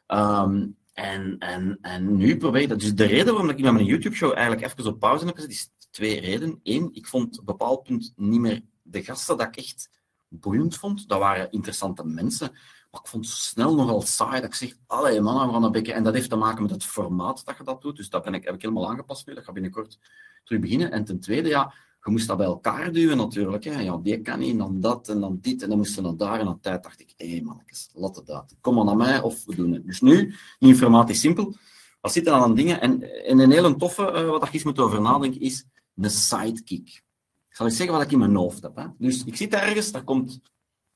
Um, 0.07 0.77
en, 0.93 1.37
en, 1.39 1.79
en 1.81 2.17
nu 2.17 2.37
probeer 2.37 2.63
ik 2.63 2.69
dat. 2.69 2.81
Dus 2.81 2.95
de 2.95 3.05
reden 3.05 3.33
waarom 3.33 3.51
ik 3.51 3.61
met 3.61 3.73
mijn 3.73 3.85
YouTube-show 3.85 4.33
eigenlijk 4.33 4.67
even 4.67 4.93
op 4.93 4.99
pauze 4.99 5.27
heb 5.27 5.35
gezet, 5.35 5.51
is 5.51 5.71
twee 5.91 6.21
redenen. 6.21 6.61
Eén, 6.63 6.89
ik 6.93 7.07
vond 7.07 7.33
op 7.33 7.39
een 7.39 7.45
bepaald 7.45 7.83
punt 7.83 8.13
niet 8.17 8.41
meer 8.41 8.63
de 8.83 9.03
gasten 9.03 9.37
dat 9.37 9.47
ik 9.47 9.57
echt 9.57 9.91
boeiend 10.41 10.77
vond. 10.77 11.09
Dat 11.09 11.19
waren 11.19 11.51
interessante 11.51 12.05
mensen. 12.05 12.51
Maar 12.91 13.01
ik 13.01 13.09
vond 13.09 13.27
het 13.27 13.35
snel 13.35 13.75
nogal 13.75 14.03
saai 14.03 14.41
dat 14.41 14.45
ik 14.45 14.55
zeg, 14.55 14.75
allee 14.87 15.21
man, 15.21 15.47
we 15.47 15.53
gaan 15.53 15.65
een 15.65 15.73
beetje... 15.73 15.93
En 15.93 16.03
dat 16.03 16.15
heeft 16.15 16.31
te 16.31 16.37
maken 16.37 16.63
met 16.63 16.71
het 16.71 16.85
formaat 16.85 17.45
dat 17.45 17.57
je 17.57 17.65
dat 17.65 17.83
doet. 17.83 17.97
Dus 17.97 18.11
dat 18.11 18.25
ben 18.25 18.35
ik, 18.35 18.45
heb 18.45 18.55
ik 18.55 18.63
helemaal 18.63 18.91
aangepast 18.91 19.27
nu. 19.27 19.35
Dat 19.35 19.45
gaat 19.45 19.55
binnenkort 19.55 19.99
terug 20.45 20.61
beginnen. 20.61 20.91
En 20.91 21.05
ten 21.05 21.21
tweede, 21.21 21.49
ja, 21.49 21.75
je 22.03 22.11
moest 22.11 22.27
dat 22.27 22.37
bij 22.37 22.47
elkaar 22.47 22.93
duwen 22.93 23.17
natuurlijk. 23.17 23.65
Hè. 23.65 23.81
Ja, 23.81 23.97
die 23.97 24.21
kan 24.21 24.39
niet, 24.39 24.59
dan 24.59 24.81
dat, 24.81 25.09
en 25.09 25.21
dan 25.21 25.39
dit. 25.41 25.63
En 25.63 25.69
dan 25.69 25.79
moesten 25.79 26.03
naar 26.03 26.17
daar. 26.17 26.41
En 26.41 26.47
aan 26.47 26.61
tijd 26.61 26.83
dacht 26.83 27.01
ik, 27.01 27.15
hé 27.17 27.31
hey, 27.31 27.43
mannetjes, 27.43 27.91
laat 27.93 28.17
het 28.17 28.31
uit. 28.31 28.57
Kom 28.61 28.75
maar 28.75 28.85
naar 28.85 28.97
mij, 28.97 29.21
of 29.21 29.45
we 29.45 29.55
doen 29.55 29.73
het. 29.73 29.87
Dus 29.87 30.01
nu, 30.01 30.35
is 30.59 31.21
simpel. 31.21 31.55
Wat 32.01 32.13
zit 32.13 32.27
er 32.27 32.33
aan 32.33 32.55
dingen? 32.55 32.81
En, 32.81 33.25
en 33.25 33.39
een 33.39 33.51
hele 33.51 33.77
toffe, 33.77 34.03
uh, 34.03 34.31
wat 34.31 34.47
je 34.47 34.53
eens 34.53 34.63
moet 34.63 34.79
over 34.79 35.01
nadenken, 35.01 35.41
is 35.41 35.67
een 35.97 36.11
sidekick. 36.11 37.03
Ik 37.55 37.61
zal 37.61 37.69
eens 37.69 37.79
zeggen 37.79 37.97
wat 37.97 38.05
ik 38.05 38.13
in 38.13 38.19
mijn 38.19 38.37
hoofd 38.37 38.63
heb. 38.63 38.77
Hè. 38.77 38.87
Dus 38.99 39.25
ik 39.25 39.37
zit 39.37 39.55
ergens, 39.55 39.93
daar 39.93 40.05
komt 40.05 40.41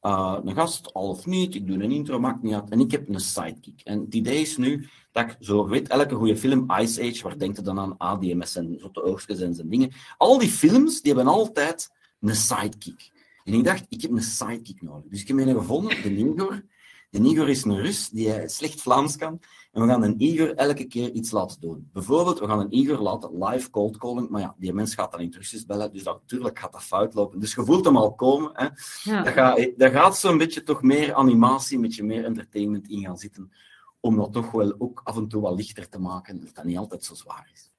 uh, 0.02 0.38
een 0.44 0.54
gast, 0.54 0.94
al 0.94 1.08
of 1.08 1.26
niet, 1.26 1.54
ik 1.54 1.66
doe 1.66 1.82
een 1.82 1.90
intro, 1.90 2.20
maakt 2.20 2.42
niet 2.42 2.54
uit. 2.54 2.70
En 2.70 2.80
ik 2.80 2.90
heb 2.90 3.08
een 3.08 3.20
sidekick. 3.20 3.80
En 3.84 4.00
het 4.00 4.14
idee 4.14 4.40
is 4.40 4.56
nu 4.56 4.88
dat 5.12 5.30
ik, 5.30 5.36
zo 5.40 5.68
weet, 5.68 5.88
elke 5.88 6.14
goede 6.14 6.36
film, 6.36 6.70
Ice 6.80 7.02
Age, 7.02 7.22
waar 7.22 7.38
denkt 7.38 7.56
je 7.56 7.62
dan 7.62 7.78
aan 7.78 7.96
ADMS 7.98 8.56
en 8.56 8.76
Zotte 8.80 9.02
Oogstjes 9.02 9.40
en 9.40 9.54
zijn 9.54 9.68
dingen. 9.68 9.90
Al 10.16 10.38
die 10.38 10.48
films, 10.48 11.02
die 11.02 11.14
hebben 11.14 11.32
altijd 11.32 11.90
een 12.20 12.36
sidekick. 12.36 13.10
En 13.44 13.54
ik 13.54 13.64
dacht, 13.64 13.86
ik 13.88 14.02
heb 14.02 14.10
een 14.10 14.22
sidekick 14.22 14.82
nodig. 14.82 15.10
Dus 15.10 15.20
ik 15.20 15.28
heb 15.28 15.36
een 15.36 15.54
gevonden, 15.54 16.02
de 16.02 16.10
Igor. 16.10 16.64
De 17.10 17.18
Igor 17.18 17.48
is 17.48 17.64
een 17.64 17.80
Rus 17.80 18.08
die 18.08 18.48
slecht 18.48 18.80
Vlaams 18.80 19.16
kan. 19.16 19.40
En 19.72 19.82
we 19.82 19.88
gaan 19.88 20.02
een 20.02 20.22
Igor 20.22 20.54
elke 20.54 20.84
keer 20.84 21.10
iets 21.10 21.30
laten 21.30 21.60
doen. 21.60 21.90
Bijvoorbeeld, 21.92 22.38
we 22.38 22.46
gaan 22.46 22.60
een 22.60 22.74
Igor 22.74 22.98
laten 22.98 23.44
live 23.44 23.70
cold 23.70 23.96
calling. 23.96 24.28
Maar 24.28 24.40
ja, 24.40 24.54
die 24.58 24.72
mens 24.72 24.94
gaat 24.94 25.10
dan 25.10 25.20
in 25.20 25.34
Russisch 25.36 25.66
bellen, 25.66 25.92
dus 25.92 26.02
dat, 26.02 26.20
natuurlijk 26.20 26.58
gaat 26.58 26.72
dat 26.72 26.82
fout 26.82 27.14
lopen. 27.14 27.40
Dus 27.40 27.54
je 27.54 27.64
voelt 27.64 27.84
hem 27.84 27.96
al 27.96 28.14
komen. 28.14 28.50
Hè. 28.52 28.68
Ja. 29.02 29.22
Dat, 29.22 29.32
gaat, 29.32 29.68
gaat 29.76 30.18
zo'n 30.18 30.38
beetje 30.38 30.62
toch 30.62 30.82
meer 30.82 31.14
animatie, 31.14 31.76
een 31.76 31.82
beetje 31.82 32.04
meer 32.04 32.24
entertainment 32.24 32.88
in 32.88 33.04
gaan 33.04 33.18
zitten. 33.18 33.52
Om 34.00 34.16
dat 34.16 34.32
toch 34.32 34.50
wel 34.50 34.74
ook 34.78 35.00
af 35.04 35.16
en 35.16 35.28
toe 35.28 35.42
wat 35.42 35.56
lichter 35.56 35.88
te 35.88 35.98
maken, 35.98 36.40
dat 36.44 36.54
dat 36.54 36.64
niet 36.64 36.78
altijd 36.78 37.04
zo 37.04 37.14
zwaar 37.14 37.50
is. 37.52 37.70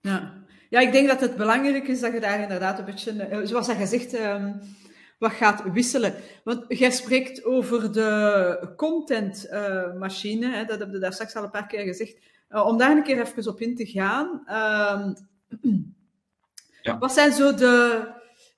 Ja. 0.00 0.34
ja, 0.70 0.80
ik 0.80 0.92
denk 0.92 1.08
dat 1.08 1.20
het 1.20 1.36
belangrijk 1.36 1.88
is 1.88 2.00
dat 2.00 2.12
je 2.12 2.20
daar 2.20 2.40
inderdaad 2.40 2.78
een 2.78 2.84
beetje, 2.84 3.12
eh, 3.12 3.46
zoals 3.46 3.66
dat 3.66 3.76
gezegd... 3.76 4.14
Um 4.14 4.60
wat 5.18 5.32
gaat 5.32 5.62
wisselen. 5.72 6.14
Want 6.44 6.64
jij 6.68 6.90
spreekt 6.90 7.44
over 7.44 7.92
de 7.92 8.72
contentmachine, 8.76 10.46
uh, 10.46 10.66
dat 10.66 10.78
heb 10.78 10.92
je 10.92 10.98
daar 10.98 11.12
straks 11.12 11.34
al 11.34 11.44
een 11.44 11.50
paar 11.50 11.66
keer 11.66 11.84
gezegd. 11.84 12.16
Uh, 12.50 12.66
om 12.66 12.78
daar 12.78 12.96
een 12.96 13.02
keer 13.02 13.20
even 13.20 13.52
op 13.52 13.60
in 13.60 13.76
te 13.76 13.86
gaan. 13.86 14.42
Uh, 14.46 15.08
ja. 16.82 16.98
Wat 16.98 17.12
zijn 17.12 17.32
zo 17.32 17.54
de, 17.54 18.06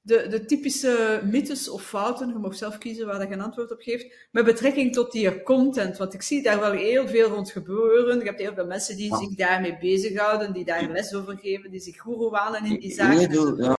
de, 0.03 0.27
de, 0.29 0.45
typische 0.45 1.21
mythes 1.25 1.69
of 1.69 1.83
fouten, 1.83 2.29
je 2.29 2.35
mag 2.35 2.55
zelf 2.55 2.79
kiezen 2.79 3.07
waar 3.07 3.29
je 3.29 3.35
een 3.35 3.41
antwoord 3.41 3.73
op 3.73 3.81
geeft, 3.81 4.29
met 4.31 4.45
betrekking 4.45 4.93
tot 4.93 5.13
die 5.13 5.43
content? 5.43 5.97
Want 5.97 6.15
ik 6.15 6.23
zie 6.23 6.43
daar 6.43 6.61
wel 6.61 6.73
heel 6.73 7.09
veel 7.09 7.29
rond 7.29 7.51
gebeuren. 7.51 8.19
Je 8.19 8.25
hebt 8.25 8.41
heel 8.41 8.55
veel 8.55 8.67
mensen 8.67 8.97
die 8.97 9.17
zich 9.17 9.35
daarmee 9.35 9.79
bezighouden, 9.79 10.53
die 10.53 10.65
daar 10.65 10.89
les 10.89 11.15
over 11.15 11.39
geven, 11.39 11.71
die 11.71 11.81
zich 11.81 12.03
wanen 12.05 12.65
in 12.65 12.81
die 12.81 12.93
zaken. 12.93 13.57
Ja. 13.57 13.77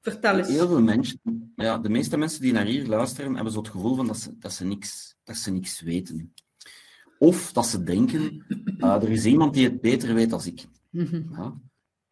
Vertel 0.00 0.38
eens. 0.38 0.48
Heel 0.48 0.68
veel 0.68 0.82
mensen, 0.82 1.52
ja, 1.56 1.78
de 1.78 1.88
meeste 1.88 2.16
mensen 2.16 2.40
die 2.40 2.52
naar 2.52 2.64
hier 2.64 2.86
luisteren, 2.86 3.34
hebben 3.34 3.52
zo 3.52 3.58
het 3.58 3.68
gevoel 3.68 3.94
van 3.94 4.06
dat 4.06 4.18
ze, 4.18 4.38
dat 4.38 4.52
ze, 4.52 4.64
niks, 4.64 5.16
dat 5.24 5.36
ze 5.36 5.50
niks 5.50 5.80
weten. 5.80 6.32
Of 7.18 7.52
dat 7.52 7.66
ze 7.66 7.82
denken, 7.82 8.44
uh, 8.78 8.94
er 9.02 9.10
is 9.10 9.24
iemand 9.24 9.54
die 9.54 9.64
het 9.64 9.80
beter 9.80 10.14
weet 10.14 10.30
dan 10.30 10.44
ik. 10.44 10.66
Mhm. 10.90 11.22
Ja? 11.32 11.60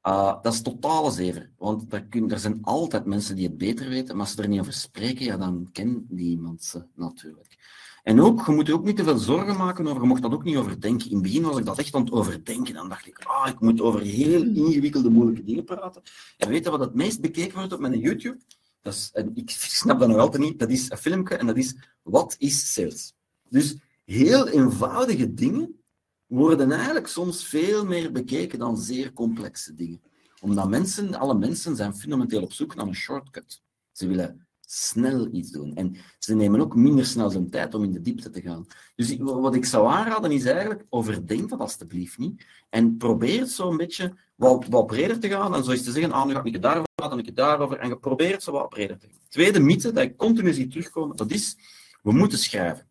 Uh, 0.03 0.43
dat 0.43 0.53
is 0.53 0.63
totale 0.63 1.11
zever. 1.11 1.51
Want 1.57 1.93
er, 1.93 2.07
kun, 2.07 2.31
er, 2.31 2.39
zijn 2.39 2.59
altijd 2.63 3.05
mensen 3.05 3.37
die 3.37 3.47
het 3.47 3.59
beter 3.59 3.89
weten, 3.89 4.17
maar 4.17 4.25
als 4.25 4.35
ze 4.35 4.43
er 4.43 4.49
niet 4.49 4.61
over 4.61 4.73
spreken, 4.73 5.25
ja, 5.25 5.37
dan 5.37 5.69
kent 5.73 6.03
die 6.09 6.31
iemand 6.31 6.65
ze 6.65 6.85
natuurlijk. 6.95 7.48
En 8.09 8.21
ook, 8.21 8.47
je 8.47 8.53
moet 8.53 8.67
je 8.67 8.73
ook 8.73 8.85
niet 8.85 8.97
te 8.97 9.05
veel 9.05 9.19
zorgen 9.19 9.57
maken 9.57 9.87
over, 9.87 10.03
je 10.03 10.09
mocht 10.09 10.23
dat 10.23 10.33
ook 10.33 10.45
niet 10.45 10.57
overdenken. 10.57 11.09
In 11.09 11.15
het 11.15 11.23
begin 11.23 11.43
was 11.43 11.59
ik 11.59 11.65
dat 11.65 11.79
echt 11.79 11.95
aan 11.95 12.05
het 12.05 12.13
overdenken. 12.13 12.75
Dan 12.75 12.89
dacht 12.89 13.07
ik, 13.07 13.19
ah, 13.19 13.49
ik 13.49 13.61
moet 13.61 13.81
over 13.81 14.01
heel 14.01 14.43
ingewikkelde, 14.43 15.11
moeilijke 15.11 15.45
dingen 15.45 15.65
praten. 15.65 16.03
En 16.37 16.49
weet 16.49 16.65
je 16.65 16.71
wat 16.71 16.81
het 16.81 16.95
meest 16.95 17.21
bekeken 17.21 17.59
wordt 17.59 17.73
op 17.73 17.81
mijn 17.81 17.99
YouTube? 17.99 18.39
Dat 18.81 18.95
is, 18.95 19.11
en 19.13 19.31
ik 19.35 19.51
snap 19.51 19.99
dat 19.99 20.09
nog 20.09 20.19
altijd 20.19 20.43
niet. 20.43 20.59
Dat 20.59 20.71
is 20.71 20.91
een 20.91 20.97
filmpje 20.97 21.37
en 21.37 21.47
dat 21.47 21.57
is, 21.57 21.75
wat 22.03 22.35
is 22.39 22.73
sales? 22.73 23.15
Dus 23.49 23.77
heel 24.05 24.49
eenvoudige 24.49 25.35
dingen 25.35 25.81
worden 26.27 26.73
eigenlijk 26.73 27.07
soms 27.07 27.45
veel 27.45 27.85
meer 27.85 28.13
bekeken 28.13 28.59
dan 28.59 28.79
zeer 28.79 29.13
complexe 29.13 29.75
dingen. 29.75 30.01
Omdat 30.41 30.69
mensen, 30.69 31.15
alle 31.15 31.35
mensen 31.35 31.77
zijn 31.77 31.97
fundamenteel 31.97 32.43
op 32.43 32.53
zoek 32.53 32.75
naar 32.75 32.87
een 32.87 32.95
shortcut. 32.95 33.63
Ze 33.93 34.07
willen 34.07 34.48
snel 34.71 35.29
iets 35.33 35.51
doen. 35.51 35.75
En 35.75 35.97
ze 36.19 36.35
nemen 36.35 36.61
ook 36.61 36.75
minder 36.75 37.07
snel 37.07 37.31
zijn 37.31 37.51
tijd 37.51 37.75
om 37.75 37.85
in 37.85 37.93
de 37.93 38.01
diepte 38.01 38.31
te 38.31 38.41
gaan. 38.41 38.67
Dus 38.95 39.17
wat 39.17 39.55
ik 39.55 39.65
zou 39.65 39.89
aanraden 39.89 40.33
is 40.33 40.45
eigenlijk, 40.45 40.85
overdenk 40.89 41.49
dat 41.49 41.59
alstublieft 41.59 42.19
niet. 42.19 42.47
En 42.71 42.97
probeer 42.97 43.47
zo 43.47 43.71
een 43.71 43.77
beetje 43.77 44.15
wat, 44.35 44.67
wat 44.69 44.87
breder 44.87 45.19
te 45.19 45.29
gaan. 45.29 45.55
En 45.55 45.65
zo 45.65 45.71
is 45.71 45.83
te 45.83 45.93
zeggen, 45.93 46.13
ah, 46.13 46.27
nu 46.27 46.33
ga 46.33 46.45
ik 46.45 46.53
het 46.53 46.63
daarover 46.63 46.87
dan 46.95 47.19
ik 47.19 47.27
het 47.27 47.37
daarover. 47.37 47.79
En 47.79 47.89
je 47.89 47.99
probeert 47.99 48.43
zo 48.43 48.53
wat 48.53 48.69
breder 48.69 48.99
te 48.99 49.07
gaan. 49.07 49.19
Tweede 49.29 49.61
mythe 49.61 49.93
dat 49.93 50.05
ik 50.05 50.17
continu 50.17 50.53
zie 50.53 50.67
terugkomen, 50.67 51.17
dat 51.17 51.31
is, 51.31 51.57
we 52.03 52.13
moeten 52.13 52.39
schrijven. 52.39 52.87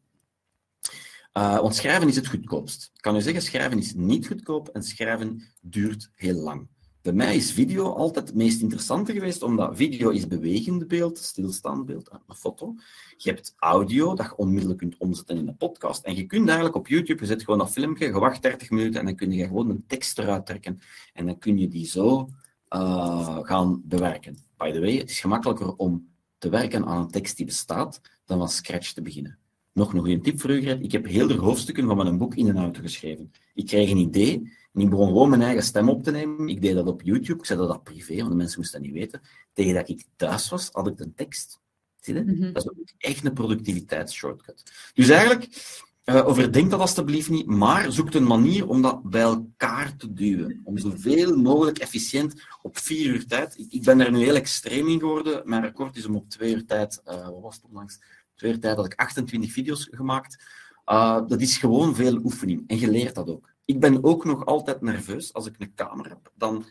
Uh, 1.34 1.60
want 1.60 1.76
schrijven 1.76 2.08
is 2.08 2.16
het 2.16 2.28
goedkoopst. 2.28 2.92
Ik 2.96 3.02
kan 3.02 3.16
u 3.16 3.22
zeggen, 3.22 3.42
schrijven 3.42 3.78
is 3.78 3.94
niet 3.94 4.28
goedkoop 4.28 4.68
en 4.68 4.84
schrijven 4.84 5.44
duurt 5.62 6.10
heel 6.16 6.36
lang. 6.36 6.68
Bij 7.08 7.16
mij 7.16 7.36
is 7.36 7.52
video 7.52 7.94
altijd 7.94 8.28
het 8.28 8.36
meest 8.36 8.62
interessante 8.62 9.14
geweest, 9.14 9.44
omdat 9.44 9.76
video 9.76 10.10
is 10.10 10.28
bewegend 10.28 10.88
beeld, 10.88 11.18
stilstaand 11.18 11.86
beeld, 11.86 12.10
een 12.28 12.36
foto. 12.36 12.76
Je 13.18 13.30
hebt 13.30 13.54
audio, 13.58 14.14
dat 14.14 14.26
je 14.26 14.38
onmiddellijk 14.38 14.80
kunt 14.80 14.98
omzetten 14.98 15.38
in 15.38 15.48
een 15.48 15.58
podcast. 15.58 16.04
En 16.04 16.16
je 16.16 16.26
kunt 16.26 16.46
eigenlijk 16.48 16.76
op 16.76 16.88
YouTube, 16.88 17.20
je 17.20 17.26
zet 17.26 17.44
gewoon 17.44 17.60
dat 17.60 17.72
filmpje, 17.72 18.06
je 18.06 18.12
wacht 18.12 18.42
30 18.42 18.70
minuten 18.70 19.00
en 19.00 19.06
dan 19.06 19.16
kun 19.16 19.32
je 19.32 19.48
gewoon 19.48 19.70
een 19.70 19.84
tekst 19.88 20.20
eruit 20.20 20.46
trekken. 20.46 20.80
En 21.14 21.26
dan 21.26 21.38
kun 21.38 21.58
je 21.58 21.68
die 21.68 21.86
zo 21.86 22.30
uh, 22.70 23.40
gaan 23.42 23.82
bewerken. 23.86 24.38
By 24.58 24.72
the 24.72 24.80
way, 24.80 24.98
het 24.98 25.10
is 25.10 25.20
gemakkelijker 25.20 25.76
om 25.76 26.08
te 26.38 26.50
werken 26.50 26.86
aan 26.86 27.02
een 27.02 27.12
tekst 27.12 27.38
die 27.38 27.46
bestaat, 27.46 28.02
dan 28.26 28.38
van 28.38 28.50
scratch 28.50 28.94
te 28.94 29.02
beginnen. 29.02 29.38
Nog 29.74 29.94
een 29.94 30.00
goede 30.00 30.20
tip 30.20 30.42
voor 30.42 30.50
u, 30.50 30.70
Ik 30.70 30.92
heb 30.92 31.06
heel 31.06 31.28
de 31.28 31.34
hoofdstukken 31.34 31.86
van 31.86 31.98
mijn 31.98 32.18
boek 32.18 32.36
in 32.36 32.48
en 32.48 32.58
auto 32.58 32.82
geschreven. 32.82 33.32
Ik 33.54 33.66
kreeg 33.66 33.90
een 33.92 33.98
idee 33.98 34.52
ik 34.82 34.90
begon 34.90 35.08
gewoon 35.08 35.30
mijn 35.30 35.42
eigen 35.42 35.64
stem 35.64 35.90
op 35.90 36.04
te 36.04 36.12
nemen. 36.12 36.48
Ik 36.48 36.62
deed 36.62 36.76
dat 36.76 36.88
op 36.88 37.02
YouTube, 37.02 37.40
ik 37.40 37.46
zette 37.46 37.68
dat 37.68 37.84
privé, 37.84 38.16
want 38.16 38.30
de 38.30 38.36
mensen 38.36 38.60
moesten 38.60 38.80
dat 38.82 38.90
niet 38.90 39.00
weten. 39.00 39.22
Tegen 39.54 39.74
dat 39.74 39.90
ik 39.90 40.06
thuis 40.16 40.50
was, 40.50 40.70
had 40.72 40.88
ik 40.88 41.00
een 41.00 41.14
tekst. 41.16 41.60
Zie 42.00 42.14
je? 42.14 42.24
Mhm. 42.24 42.54
Dat 42.54 42.64
is 42.64 42.70
ook 42.70 42.90
echt 42.98 43.26
een 43.26 43.34
productiviteitsshortcut. 43.34 44.92
Dus 44.94 45.10
eigenlijk, 45.10 45.48
uh, 46.06 46.28
overdenk 46.28 46.70
dat 46.70 46.80
alstublieft 46.80 47.30
niet, 47.30 47.46
maar 47.46 47.92
zoek 47.92 48.14
een 48.14 48.28
manier 48.28 48.68
om 48.68 48.82
dat 48.82 49.04
bij 49.04 49.22
elkaar 49.22 49.96
te 49.96 50.14
duwen. 50.14 50.62
Om 50.64 50.78
zoveel 50.78 51.38
mogelijk 51.38 51.78
efficiënt 51.78 52.42
op 52.62 52.78
vier 52.78 53.14
uur 53.14 53.26
tijd. 53.26 53.58
Ik, 53.58 53.72
ik 53.72 53.84
ben 53.84 54.00
er 54.00 54.12
nu 54.12 54.18
heel 54.18 54.36
extreem 54.36 54.88
in 54.88 55.00
geworden. 55.00 55.42
Mijn 55.46 55.62
record 55.62 55.96
is 55.96 56.06
om 56.06 56.16
op 56.16 56.30
twee 56.30 56.54
uur 56.54 56.66
tijd, 56.66 57.02
uh, 57.06 57.26
wat 57.26 57.42
was 57.42 57.56
het 57.56 57.66
onlangs? 57.66 58.00
Twee 58.36 58.52
uur 58.52 58.60
tijd 58.60 58.76
had 58.76 58.86
ik 58.86 58.96
28 58.96 59.52
video's 59.52 59.88
gemaakt. 59.92 60.44
Uh, 60.86 61.28
dat 61.28 61.42
is 61.42 61.58
gewoon 61.58 61.96
veel 61.96 62.16
oefening. 62.24 62.64
En 62.68 62.80
je 62.80 62.92
leert 62.92 63.16
dat 63.16 63.30
ook. 63.30 63.56
Ik 63.68 63.80
ben 63.80 64.04
ook 64.04 64.26
nog 64.26 64.46
altijd 64.46 64.82
nerveus 64.82 65.34
als 65.34 65.46
ik 65.46 65.56
een 65.58 65.74
camera 65.76 66.10
heb. 66.10 66.32
Dan, 66.36 66.66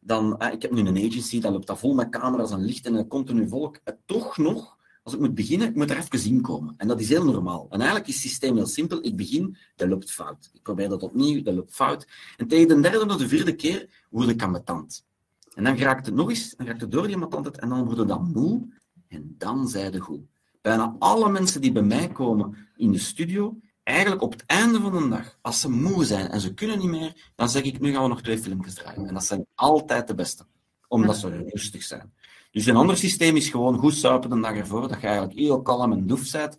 dan, 0.00 0.36
uh, 0.42 0.52
ik 0.52 0.62
heb 0.62 0.70
nu 0.70 0.80
een 0.80 1.06
agency, 1.08 1.40
dan 1.40 1.52
loopt 1.52 1.66
dat 1.66 1.78
vol 1.78 1.94
met 1.94 2.08
camera's 2.08 2.50
en 2.50 2.64
licht 2.64 2.86
en 2.86 2.94
een 2.94 3.08
continu 3.08 3.48
volk. 3.48 3.78
Uh, 3.84 3.94
toch 4.06 4.38
nog, 4.38 4.76
als 5.02 5.14
ik 5.14 5.20
moet 5.20 5.34
beginnen, 5.34 5.68
ik 5.68 5.74
moet 5.74 5.90
er 5.90 5.96
even 5.96 6.18
zien 6.18 6.40
komen. 6.40 6.74
En 6.76 6.88
dat 6.88 7.00
is 7.00 7.08
heel 7.08 7.24
normaal. 7.24 7.66
En 7.70 7.78
eigenlijk 7.78 8.08
is 8.08 8.14
het 8.14 8.22
systeem 8.22 8.56
heel 8.56 8.66
simpel. 8.66 9.04
Ik 9.04 9.16
begin, 9.16 9.56
dat 9.76 9.88
loopt 9.88 10.12
fout. 10.12 10.50
Ik 10.52 10.62
probeer 10.62 10.88
dat 10.88 11.02
opnieuw, 11.02 11.42
dat 11.42 11.54
loopt 11.54 11.74
fout. 11.74 12.06
En 12.36 12.48
tegen 12.48 12.68
de 12.68 12.80
derde 12.80 13.06
of 13.06 13.16
de 13.16 13.28
vierde 13.28 13.54
keer 13.54 14.04
word 14.10 14.28
ik 14.28 14.42
aan 14.42 14.50
mijn 14.50 14.64
tand. 14.64 15.06
En 15.54 15.64
dan 15.64 15.76
raakt 15.76 16.06
het 16.06 16.14
nog 16.14 16.28
eens, 16.28 16.54
dan 16.56 16.66
raakt 16.66 16.80
het 16.80 16.90
door 16.90 17.06
die 17.06 17.28
tand 17.28 17.58
en 17.58 17.68
dan 17.68 17.84
worden 17.84 18.06
dan 18.06 18.30
moe. 18.32 18.68
En 19.08 19.34
dan 19.38 19.68
zijn 19.68 19.98
goed 19.98 20.30
bijna 20.62 20.96
alle 20.98 21.30
mensen 21.30 21.60
die 21.60 21.72
bij 21.72 21.82
mij 21.82 22.08
komen 22.08 22.56
in 22.76 22.92
de 22.92 22.98
studio, 22.98 23.60
eigenlijk 23.82 24.22
op 24.22 24.32
het 24.32 24.44
einde 24.46 24.80
van 24.80 24.92
de 24.92 25.08
dag, 25.08 25.38
als 25.40 25.60
ze 25.60 25.70
moe 25.70 26.04
zijn 26.04 26.28
en 26.28 26.40
ze 26.40 26.54
kunnen 26.54 26.78
niet 26.78 26.90
meer, 26.90 27.30
dan 27.34 27.48
zeg 27.48 27.62
ik, 27.62 27.80
nu 27.80 27.92
gaan 27.92 28.02
we 28.02 28.08
nog 28.08 28.22
twee 28.22 28.38
filmpjes 28.38 28.74
draaien. 28.74 29.06
En 29.08 29.14
dat 29.14 29.24
zijn 29.24 29.46
altijd 29.54 30.06
de 30.06 30.14
beste, 30.14 30.44
omdat 30.88 31.16
ze 31.16 31.44
rustig 31.52 31.82
zijn. 31.82 32.12
Dus 32.50 32.66
een 32.66 32.76
ander 32.76 32.96
systeem 32.96 33.36
is 33.36 33.48
gewoon 33.48 33.78
goed 33.78 33.94
suipen 33.94 34.30
de 34.30 34.40
dag 34.40 34.56
ervoor, 34.56 34.88
dat 34.88 35.00
je 35.00 35.06
eigenlijk 35.06 35.38
heel 35.38 35.62
kalm 35.62 35.92
en 35.92 36.06
doef 36.06 36.30
bent. 36.30 36.58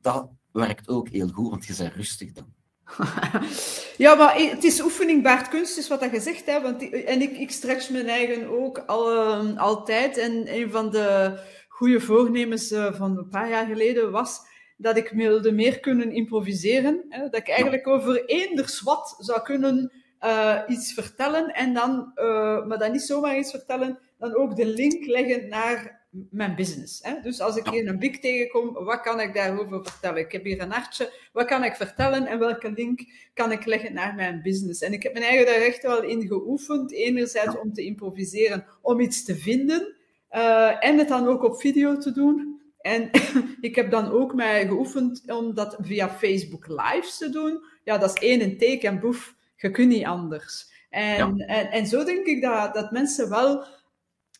Dat 0.00 0.28
werkt 0.52 0.88
ook 0.88 1.08
heel 1.08 1.28
goed, 1.28 1.50
want 1.50 1.66
je 1.66 1.74
bent 1.78 1.94
rustig 1.94 2.32
dan. 2.32 2.52
ja, 4.04 4.14
maar 4.14 4.38
het 4.38 4.64
is 4.64 4.80
oefening 4.80 5.22
baart 5.22 5.48
kunst, 5.48 5.78
is 5.78 5.88
wat 5.88 6.00
dat 6.00 6.10
gezegd 6.10 6.46
hebt. 6.46 6.62
Want 6.62 6.90
en 7.04 7.22
ik, 7.22 7.36
ik 7.36 7.50
stretch 7.50 7.90
mijn 7.90 8.08
eigen 8.08 8.48
ook 8.48 8.78
ehm, 8.78 9.56
altijd. 9.56 10.18
En 10.18 10.54
een 10.54 10.70
van 10.70 10.90
de 10.90 11.38
goede 11.68 12.00
voornemens 12.00 12.72
uh, 12.72 12.94
van 12.94 13.18
een 13.18 13.28
paar 13.28 13.48
jaar 13.48 13.66
geleden 13.66 14.10
was 14.10 14.40
dat 14.76 14.96
ik 14.96 15.08
wilde 15.08 15.52
meer 15.52 15.80
kunnen 15.80 16.12
improviseren. 16.12 17.04
Hè, 17.08 17.22
dat 17.22 17.40
ik 17.40 17.48
eigenlijk 17.48 17.86
over 17.86 18.24
eenders 18.24 18.80
wat 18.80 19.16
zou 19.18 19.42
kunnen 19.42 19.92
uh, 20.24 20.60
iets 20.68 20.92
vertellen 20.92 21.54
en 21.54 21.74
dan, 21.74 22.12
uh, 22.16 22.66
maar 22.66 22.78
dan 22.78 22.92
niet 22.92 23.02
zomaar 23.02 23.38
iets 23.38 23.50
vertellen, 23.50 23.98
dan 24.18 24.34
ook 24.34 24.56
de 24.56 24.66
link 24.66 25.06
leggen 25.06 25.48
naar 25.48 26.02
mijn 26.30 26.54
business. 26.54 27.02
Hè? 27.02 27.20
Dus 27.22 27.40
als 27.40 27.56
ik 27.56 27.68
hier 27.68 27.88
een 27.88 27.98
big 27.98 28.20
tegenkom, 28.20 28.72
wat 28.72 29.00
kan 29.00 29.20
ik 29.20 29.34
daarover 29.34 29.84
vertellen? 29.84 30.18
Ik 30.18 30.32
heb 30.32 30.44
hier 30.44 30.60
een 30.60 30.70
hartje, 30.70 31.12
wat 31.32 31.46
kan 31.46 31.64
ik 31.64 31.74
vertellen 31.74 32.26
en 32.26 32.38
welke 32.38 32.72
link 32.72 33.00
kan 33.34 33.52
ik 33.52 33.64
leggen 33.64 33.92
naar 33.92 34.14
mijn 34.14 34.42
business? 34.42 34.80
En 34.80 34.92
ik 34.92 35.02
heb 35.02 35.12
mijn 35.12 35.24
eigen 35.24 35.46
daar 35.46 35.54
echt 35.54 35.82
wel 35.82 36.02
in 36.02 36.26
geoefend. 36.26 36.92
Enerzijds 36.92 37.58
om 37.58 37.72
te 37.72 37.84
improviseren, 37.84 38.64
om 38.80 39.00
iets 39.00 39.24
te 39.24 39.36
vinden. 39.36 39.94
Uh, 40.30 40.84
en 40.84 40.98
het 40.98 41.08
dan 41.08 41.26
ook 41.26 41.42
op 41.42 41.60
video 41.60 41.96
te 41.96 42.12
doen. 42.12 42.53
En 42.84 43.10
ik 43.68 43.74
heb 43.74 43.90
dan 43.90 44.10
ook 44.10 44.34
mij 44.34 44.66
geoefend 44.66 45.22
om 45.26 45.54
dat 45.54 45.76
via 45.80 46.08
Facebook 46.08 46.66
Lives 46.66 47.18
te 47.18 47.30
doen. 47.30 47.64
Ja, 47.84 47.98
dat 47.98 48.10
is 48.10 48.22
één 48.28 48.42
een 48.42 48.58
teken 48.58 48.88
en 48.88 49.00
boef, 49.00 49.34
je 49.56 49.70
kunt 49.70 49.88
niet 49.88 50.04
anders. 50.04 50.72
En, 50.90 51.38
en, 51.38 51.70
en 51.70 51.86
zo 51.86 52.04
denk 52.04 52.26
ik 52.26 52.42
dat, 52.42 52.74
dat 52.74 52.90
mensen 52.90 53.28
wel... 53.28 53.64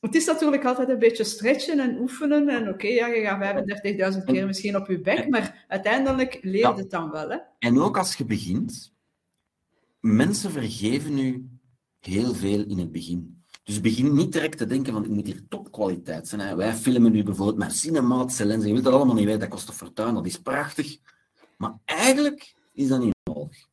Het 0.01 0.15
is 0.15 0.27
natuurlijk 0.27 0.65
altijd 0.65 0.89
een 0.89 0.99
beetje 0.99 1.25
stretchen 1.25 1.81
en 1.81 1.99
oefenen. 1.99 2.49
En 2.49 2.69
oké, 2.69 2.87
ja, 2.87 3.07
je 3.07 3.23
gaat 3.23 4.15
35.000 4.15 4.25
keer 4.25 4.47
misschien 4.47 4.77
op 4.77 4.87
je 4.89 5.01
bek, 5.01 5.29
maar 5.29 5.65
uiteindelijk 5.69 6.39
leer 6.43 6.69
je 6.69 6.75
het 6.75 6.91
dan 6.91 7.11
wel. 7.11 7.31
Hè? 7.31 7.39
En 7.59 7.81
ook 7.81 7.99
als 7.99 8.15
je 8.17 8.25
begint, 8.25 8.95
mensen 10.01 10.51
vergeven 10.51 11.19
u 11.19 11.49
heel 12.01 12.35
veel 12.35 12.65
in 12.65 12.79
het 12.79 12.93
begin. 12.93 13.44
Dus 13.65 13.81
begin 13.81 14.15
niet 14.15 14.33
direct 14.33 14.59
te 14.59 14.67
denken 14.67 14.93
van, 14.93 15.05
ik 15.05 15.11
moet 15.11 15.27
hier 15.27 15.49
topkwaliteit 15.49 16.29
zijn. 16.29 16.41
Hè. 16.41 16.57
Wij 16.57 16.75
filmen 16.75 17.13
nu 17.13 17.23
bijvoorbeeld 17.23 17.59
met 17.59 17.73
cinematische 17.73 18.45
lenzen. 18.45 18.67
Je 18.67 18.73
wilt 18.73 18.85
dat 18.85 18.95
allemaal 18.95 19.15
niet 19.15 19.25
weten, 19.25 19.41
dat 19.41 19.49
kost 19.49 19.69
een 19.69 19.75
fortuin, 19.75 20.15
dat 20.15 20.27
is 20.27 20.41
prachtig. 20.41 20.99
Maar 21.57 21.79
eigenlijk 21.85 22.55
is 22.73 22.89
dat 22.89 23.01
niet 23.01 23.15
nodig. 23.23 23.67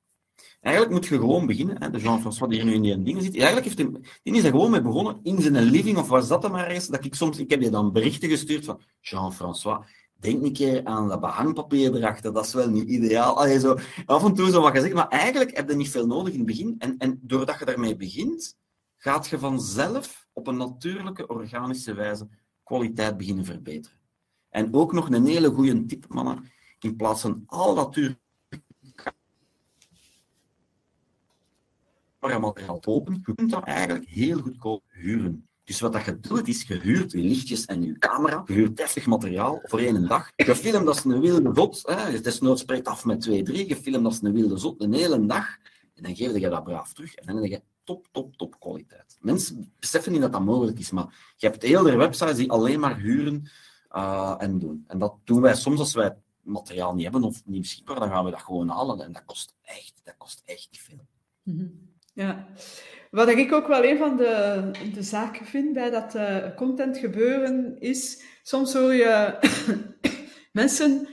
Eigenlijk 0.62 0.96
moet 0.96 1.06
je 1.06 1.18
gewoon 1.18 1.46
beginnen. 1.46 1.82
Hè. 1.82 1.90
De 1.90 2.00
Jean-François 2.00 2.50
die 2.50 2.62
hier 2.62 2.70
nu 2.70 2.76
in 2.76 2.82
die 2.82 3.04
dingen 3.04 3.22
zit. 3.22 3.36
Eigenlijk 3.36 3.66
heeft 3.66 3.78
hij, 3.78 4.12
die 4.24 4.34
is 4.34 4.44
er 4.44 4.52
gewoon 4.52 4.72
mee 4.72 4.82
begonnen 4.82 5.20
in 5.24 5.42
zijn 5.42 5.64
living, 5.64 5.98
of 5.98 6.08
was 6.08 6.28
dat 6.28 6.42
dan 6.42 6.52
maar 6.52 6.68
eens, 6.68 6.88
dat 6.88 7.06
ik 7.06 7.16
soms, 7.16 7.38
ik 7.38 7.50
heb 7.50 7.62
je 7.62 7.70
dan 7.70 7.92
berichten 7.92 8.30
gestuurd 8.30 8.66
van, 8.66 8.82
Jean-François, 9.00 9.86
denk 10.20 10.44
een 10.44 10.54
keer 10.54 10.86
aan 10.86 11.08
dat 11.08 11.20
behangpapier 11.20 11.96
erachter, 11.96 12.34
dat 12.34 12.46
is 12.46 12.54
wel 12.54 12.70
niet 12.70 12.90
ideaal. 12.90 13.38
Allee, 13.38 13.60
zo, 13.60 13.78
af 14.06 14.24
en 14.24 14.34
toe 14.34 14.50
zo 14.50 14.62
wat 14.62 14.72
gezegd, 14.72 14.94
maar 14.94 15.08
eigenlijk 15.08 15.56
heb 15.56 15.70
je 15.70 15.76
niet 15.76 15.90
veel 15.90 16.08
nodig 16.08 16.34
in 16.34 16.40
het 16.40 16.48
begin. 16.48 16.76
En, 16.78 16.98
en 16.98 17.20
doordat 17.22 17.60
je 17.60 17.66
daarmee 17.66 17.96
begint, 17.96 18.56
gaat 19.04 19.28
je 19.28 19.40
vanzelf 19.40 20.28
op 20.34 20.48
een 20.48 20.58
natuurlijke, 20.58 21.28
organische 21.28 21.94
wijze 21.94 22.28
kwaliteit 22.64 23.18
beginnen 23.18 23.46
verbeteren. 23.46 23.98
En 24.50 24.74
ook 24.74 24.94
nog 24.94 25.10
een 25.10 25.26
hele 25.26 25.50
goede 25.50 25.86
tip, 25.86 26.06
mannen. 26.08 26.52
In 26.80 26.96
plaats 26.96 27.22
van 27.22 27.44
al 27.46 27.76
dat 27.76 27.94
duur 27.94 28.20
materiaal 32.20 32.82
open, 32.86 33.22
je 33.26 33.34
kunt 33.34 33.52
dat 33.52 33.64
eigenlijk 33.64 34.06
heel 34.08 34.40
goedkoop 34.40 34.84
huren. 34.88 35.48
Dus 35.64 35.80
wat 35.80 35.94
dat 35.94 36.06
je 36.06 36.20
doet, 36.20 36.48
is 36.48 36.64
je 36.64 36.80
huurt 36.80 37.12
je 37.12 37.18
lichtjes 37.18 37.66
en 37.66 37.84
je 37.84 37.98
camera, 37.98 38.44
je 38.46 38.54
huurt 38.54 38.78
deftig 38.78 39.06
materiaal 39.06 39.60
voor 39.64 39.80
één 39.80 40.08
dag. 40.08 40.32
Je 40.36 40.56
filmt 40.56 40.88
als 40.88 41.06
een 41.06 41.20
wilde 41.20 41.52
zot, 41.54 42.40
nooit 42.42 42.60
spreekt 42.60 42.88
af 42.88 43.06
met 43.06 43.22
twee, 43.22 43.44
drie, 43.44 43.68
je 43.68 43.76
filmt 43.76 44.06
als 44.06 44.22
een 44.22 44.34
wilde 44.34 44.58
zot 44.58 44.82
een 44.82 44.94
hele 44.94 45.26
dag, 45.26 45.58
en 45.94 46.04
dan 46.04 46.16
geef 46.16 46.38
je 46.38 46.50
dat 46.50 46.64
braaf 46.64 46.94
terug. 46.94 47.16
En 47.16 47.34
dan 47.34 47.44
heb 47.44 47.52
je 47.52 47.62
top, 47.84 48.08
top, 48.12 48.36
top 48.38 48.60
kwaliteit. 48.60 49.18
Mensen 49.20 49.74
beseffen 49.80 50.12
niet 50.12 50.22
dat 50.22 50.32
dat 50.32 50.42
mogelijk 50.42 50.80
is, 50.80 50.92
maar 50.92 51.34
je 51.38 51.48
hebt 51.48 51.64
hele 51.64 51.96
websites 51.96 52.36
die 52.36 52.52
alleen 52.52 52.80
maar 52.80 52.98
huren 52.98 53.50
uh, 53.92 54.36
en 54.38 54.60
doen. 54.60 54.84
En 54.88 55.00
dat 55.00 55.16
doen 55.24 55.42
wij 55.42 55.56
soms 55.56 55.80
als 55.80 55.94
wij 55.94 56.16
materiaal 56.42 56.94
niet 56.94 57.04
hebben 57.04 57.24
of 57.24 57.42
niet 57.46 57.62
beschikbaar, 57.62 58.00
dan 58.00 58.10
gaan 58.10 58.26
we 58.26 58.32
dat 58.32 58.42
gewoon 58.42 58.70
halen. 58.70 59.02
En 59.02 59.12
dat 59.12 59.26
kost 59.26 59.56
echt, 59.62 60.02
dat 60.04 60.18
kost 60.18 60.42
echt 60.46 60.70
veel. 60.72 61.06
Mhm. 61.44 61.68
Ja. 62.14 62.48
Wat 63.12 63.28
ik 63.28 63.54
ook 63.54 63.68
wel 63.68 63.84
een 63.84 63.98
van 63.98 64.18
de, 64.18 64.72
de 64.94 65.04
zaken 65.04 65.46
vind 65.46 65.74
bij 65.74 65.90
dat 65.90 66.16
uh, 66.16 66.56
content 66.56 66.98
gebeuren 66.98 67.80
is, 67.80 68.24
soms 68.44 68.74
hoor 68.74 68.94
je 68.94 69.40
mensen 70.52 71.08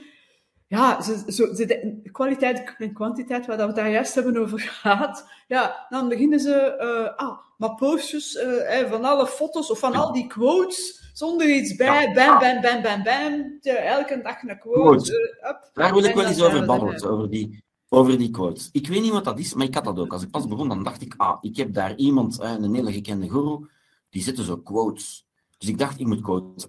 ja, 0.69 1.01
zo, 1.01 1.13
zo, 1.27 1.53
de 1.53 2.09
kwaliteit 2.11 2.75
en 2.77 2.93
kwantiteit, 2.93 3.45
waar 3.45 3.57
we 3.57 3.63
het 3.63 3.75
daar 3.75 3.89
juist 3.89 4.15
hebben 4.15 4.37
over 4.37 4.59
gehad, 4.59 5.29
ja, 5.47 5.85
dan 5.89 6.09
beginnen 6.09 6.39
ze, 6.39 6.77
uh, 6.81 7.27
ah, 7.27 7.37
maar 7.57 7.75
postjes 7.75 8.35
uh, 8.35 8.89
van 8.89 9.05
alle 9.05 9.27
foto's 9.27 9.71
of 9.71 9.79
van 9.79 9.95
al 9.95 10.13
die 10.13 10.27
quotes, 10.27 11.11
zonder 11.13 11.49
iets 11.49 11.75
bij, 11.75 12.13
bam, 12.13 12.39
bam, 12.39 12.61
bam, 12.61 12.81
bam, 12.81 13.03
bam, 13.03 13.59
elke 13.61 14.21
dag 14.21 14.43
een 14.43 14.59
quote. 14.59 15.11
Uh, 15.41 15.49
up, 15.49 15.69
daar 15.73 15.93
wil 15.93 16.03
ik 16.03 16.15
wel 16.15 16.25
eens 16.25 16.41
over 16.41 16.65
babbelen, 16.65 17.09
over 17.09 17.29
die, 17.29 17.63
over 17.89 18.17
die 18.17 18.31
quotes. 18.31 18.69
Ik 18.71 18.87
weet 18.87 19.01
niet 19.01 19.11
wat 19.11 19.25
dat 19.25 19.39
is, 19.39 19.53
maar 19.53 19.65
ik 19.65 19.75
had 19.75 19.83
dat 19.83 19.99
ook. 19.99 20.13
Als 20.13 20.23
ik 20.23 20.31
pas 20.31 20.47
begon, 20.47 20.67
dan 20.67 20.83
dacht 20.83 21.01
ik, 21.01 21.13
ah, 21.17 21.37
ik 21.41 21.57
heb 21.57 21.73
daar 21.73 21.95
iemand, 21.95 22.39
een 22.39 22.75
hele 22.75 22.91
gekende 22.91 23.29
guru, 23.29 23.69
die 24.09 24.23
zette 24.23 24.43
zo 24.43 24.57
quotes. 24.57 25.27
Dus 25.57 25.69
ik 25.69 25.77
dacht, 25.77 25.99
ik 25.99 26.07
moet 26.07 26.21
quotes 26.21 26.67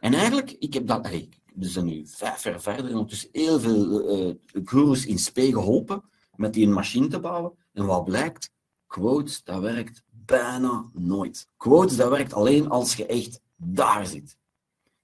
En 0.00 0.14
eigenlijk, 0.14 0.56
ik 0.58 0.74
heb 0.74 0.86
dat, 0.86 1.06
hey, 1.06 1.28
we 1.54 1.68
zijn 1.68 1.84
nu 1.84 2.06
vijf 2.06 2.42
jaar 2.44 2.60
verder 2.60 2.84
en 2.86 2.92
ondertussen 2.92 3.28
heel 3.32 3.60
veel 3.60 4.18
uh, 4.28 4.34
gurus 4.64 5.06
in 5.06 5.18
spe 5.18 5.52
geholpen 5.52 6.02
met 6.36 6.52
die 6.52 6.66
een 6.66 6.72
machine 6.72 7.06
te 7.06 7.20
bouwen. 7.20 7.52
En 7.72 7.86
wat 7.86 8.04
blijkt? 8.04 8.50
Quotes, 8.86 9.44
dat 9.44 9.60
werkt 9.60 10.02
bijna 10.08 10.84
nooit. 10.92 11.46
Quotes, 11.56 11.96
dat 11.96 12.10
werkt 12.10 12.32
alleen 12.32 12.68
als 12.68 12.94
je 12.94 13.06
echt 13.06 13.40
daar 13.56 14.06
zit. 14.06 14.38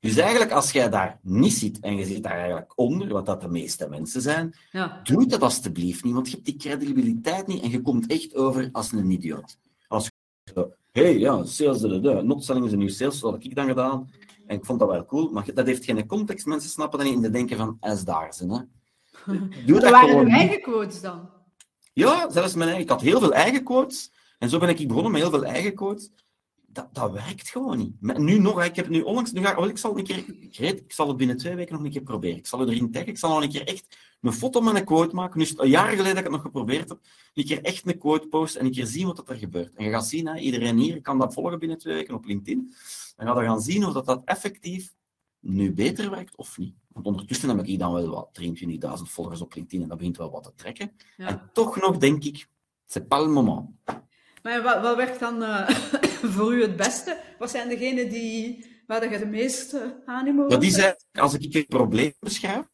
Dus 0.00 0.16
eigenlijk, 0.16 0.50
als 0.50 0.72
jij 0.72 0.88
daar 0.90 1.18
niet 1.22 1.52
zit 1.52 1.80
en 1.80 1.96
je 1.96 2.04
zit 2.04 2.22
daar 2.22 2.38
eigenlijk 2.38 2.72
onder, 2.74 3.08
wat 3.08 3.26
dat 3.26 3.40
de 3.40 3.48
meeste 3.48 3.88
mensen 3.88 4.22
zijn, 4.22 4.54
Ja. 4.70 5.00
doe 5.02 5.26
dat 5.26 5.42
alstublieft 5.42 6.04
niet, 6.04 6.14
want 6.14 6.26
je 6.28 6.32
hebt 6.34 6.46
die 6.46 6.56
credibiliteit 6.56 7.46
niet 7.46 7.62
en 7.62 7.70
je 7.70 7.80
komt 7.82 8.06
echt 8.06 8.34
over 8.34 8.68
als 8.72 8.92
een 8.92 9.10
idioot. 9.10 9.58
Als 9.88 10.04
je 10.44 10.70
hey, 10.92 11.18
ja, 11.18 11.44
sales, 11.44 11.80
de, 11.80 12.00
de, 12.00 12.34
is 12.36 12.48
een 12.48 12.78
nieuw 12.78 12.88
sales, 12.88 13.20
dat 13.20 13.32
heb 13.32 13.42
ik 13.42 13.54
dan 13.54 13.66
gedaan. 13.66 14.10
En 14.46 14.56
ik 14.56 14.64
vond 14.64 14.78
dat 14.78 14.88
wel 14.88 15.06
cool, 15.06 15.30
maar 15.30 15.54
dat 15.54 15.66
heeft 15.66 15.84
geen 15.84 16.06
context. 16.06 16.46
Mensen 16.46 16.70
snappen 16.70 16.98
dat 16.98 17.08
niet 17.08 17.16
en 17.16 17.22
die 17.22 17.30
denken 17.30 17.56
van, 17.56 17.76
is 17.80 18.04
daar 18.04 18.34
ze, 18.34 18.46
hè. 18.46 18.60
Doe 19.66 19.80
Dat 19.80 19.80
dat 19.80 19.90
waren 19.90 20.18
uw 20.18 20.28
eigen 20.28 20.60
quotes 20.60 21.00
dan. 21.00 21.30
Ja, 21.92 22.30
zelfs 22.30 22.54
mijn 22.54 22.68
eigen. 22.68 22.84
Ik 22.84 22.90
had 22.90 23.00
heel 23.00 23.20
veel 23.20 23.32
eigen 23.32 23.62
quotes. 23.62 24.12
En 24.38 24.48
zo 24.48 24.58
ben 24.58 24.68
ik 24.68 24.88
begonnen 24.88 25.12
met 25.12 25.20
heel 25.20 25.30
veel 25.30 25.44
eigen 25.44 25.74
quotes. 25.74 26.10
Dat, 26.66 26.88
dat 26.92 27.12
werkt 27.12 27.50
gewoon 27.50 27.78
niet. 27.78 28.18
Nu 28.18 28.38
nog, 28.38 28.64
ik 28.64 28.76
heb 28.76 28.88
nu 28.88 29.00
onlangs, 29.00 29.32
nu 29.32 29.44
ga, 29.44 29.56
oh, 29.56 29.68
ik 29.68 29.78
zal 29.78 29.98
een 29.98 30.04
keer, 30.04 30.24
ik, 30.40 30.58
weet, 30.58 30.80
ik 30.80 30.92
zal 30.92 31.08
het 31.08 31.16
binnen 31.16 31.36
twee 31.36 31.54
weken 31.54 31.74
nog 31.74 31.84
een 31.84 31.90
keer 31.90 32.02
proberen. 32.02 32.36
Ik 32.36 32.46
zal 32.46 32.60
het 32.60 32.68
erin 32.68 32.90
taggen. 32.90 33.10
Ik 33.10 33.18
zal 33.18 33.30
nog 33.30 33.42
een 33.42 33.50
keer 33.50 33.66
echt 33.66 33.96
een 34.20 34.32
foto 34.32 34.60
met 34.60 34.74
een 34.74 34.84
quote 34.84 35.14
maken. 35.14 35.38
Nu 35.38 35.44
is 35.44 35.50
het 35.50 35.60
een 35.60 35.68
jaar 35.68 35.88
geleden 35.88 36.08
dat 36.08 36.16
ik 36.16 36.22
het 36.24 36.32
nog 36.32 36.42
geprobeerd 36.42 36.88
heb. 36.88 36.98
Een 37.34 37.44
keer 37.44 37.62
echt 37.62 37.86
een 37.86 37.98
quote 37.98 38.26
posten 38.26 38.60
en 38.60 38.66
een 38.66 38.72
keer 38.72 38.86
zien 38.86 39.06
wat 39.06 39.28
er 39.28 39.36
gebeurt. 39.36 39.74
En 39.74 39.84
je 39.84 39.90
gaat 39.90 40.06
zien, 40.06 40.26
hè, 40.26 40.38
iedereen 40.38 40.78
hier 40.78 41.00
kan 41.00 41.18
dat 41.18 41.34
volgen 41.34 41.58
binnen 41.58 41.78
twee 41.78 41.94
weken 41.94 42.14
op 42.14 42.24
LinkedIn. 42.24 42.74
Dan 43.16 43.26
ga 43.26 43.40
je 43.40 43.48
gaan 43.48 43.60
zien 43.60 43.84
of 43.84 43.92
dat, 43.92 44.06
dat 44.06 44.22
effectief 44.24 44.94
nu 45.40 45.72
beter 45.72 46.10
werkt 46.10 46.36
of 46.36 46.58
niet. 46.58 46.74
Want 46.88 47.06
ondertussen 47.06 47.48
heb 47.48 47.66
ik 47.66 47.78
dan 47.78 47.92
wel 47.92 48.08
wat 48.08 48.40
23.000 48.40 49.02
volgers 49.02 49.40
op 49.40 49.54
LinkedIn 49.54 49.82
en 49.82 49.88
dat 49.88 49.98
begint 49.98 50.16
wel 50.16 50.30
wat 50.30 50.42
te 50.42 50.52
trekken. 50.54 50.92
Ja. 51.16 51.26
En 51.26 51.50
toch 51.52 51.76
nog 51.76 51.98
denk 51.98 52.24
ik, 52.24 52.48
c'est 52.86 53.08
pas 53.08 53.20
le 53.20 53.28
moment. 53.28 53.68
Maar 54.42 54.62
wat, 54.62 54.80
wat 54.80 54.96
werkt 54.96 55.20
dan 55.20 55.42
eh, 55.42 55.68
voor 56.34 56.54
u 56.54 56.62
het 56.62 56.76
beste? 56.76 57.20
Wat 57.38 57.50
zijn 57.50 57.68
degenen 57.68 58.08
die, 58.08 58.66
waar 58.86 59.10
je 59.10 59.18
de 59.18 59.26
meeste 59.26 60.02
animo 60.06 60.48
Dat 60.48 60.62
is 60.62 60.94
als 61.12 61.34
ik 61.34 61.54
een 61.54 61.66
probleem 61.66 62.12
beschrijf, 62.20 62.64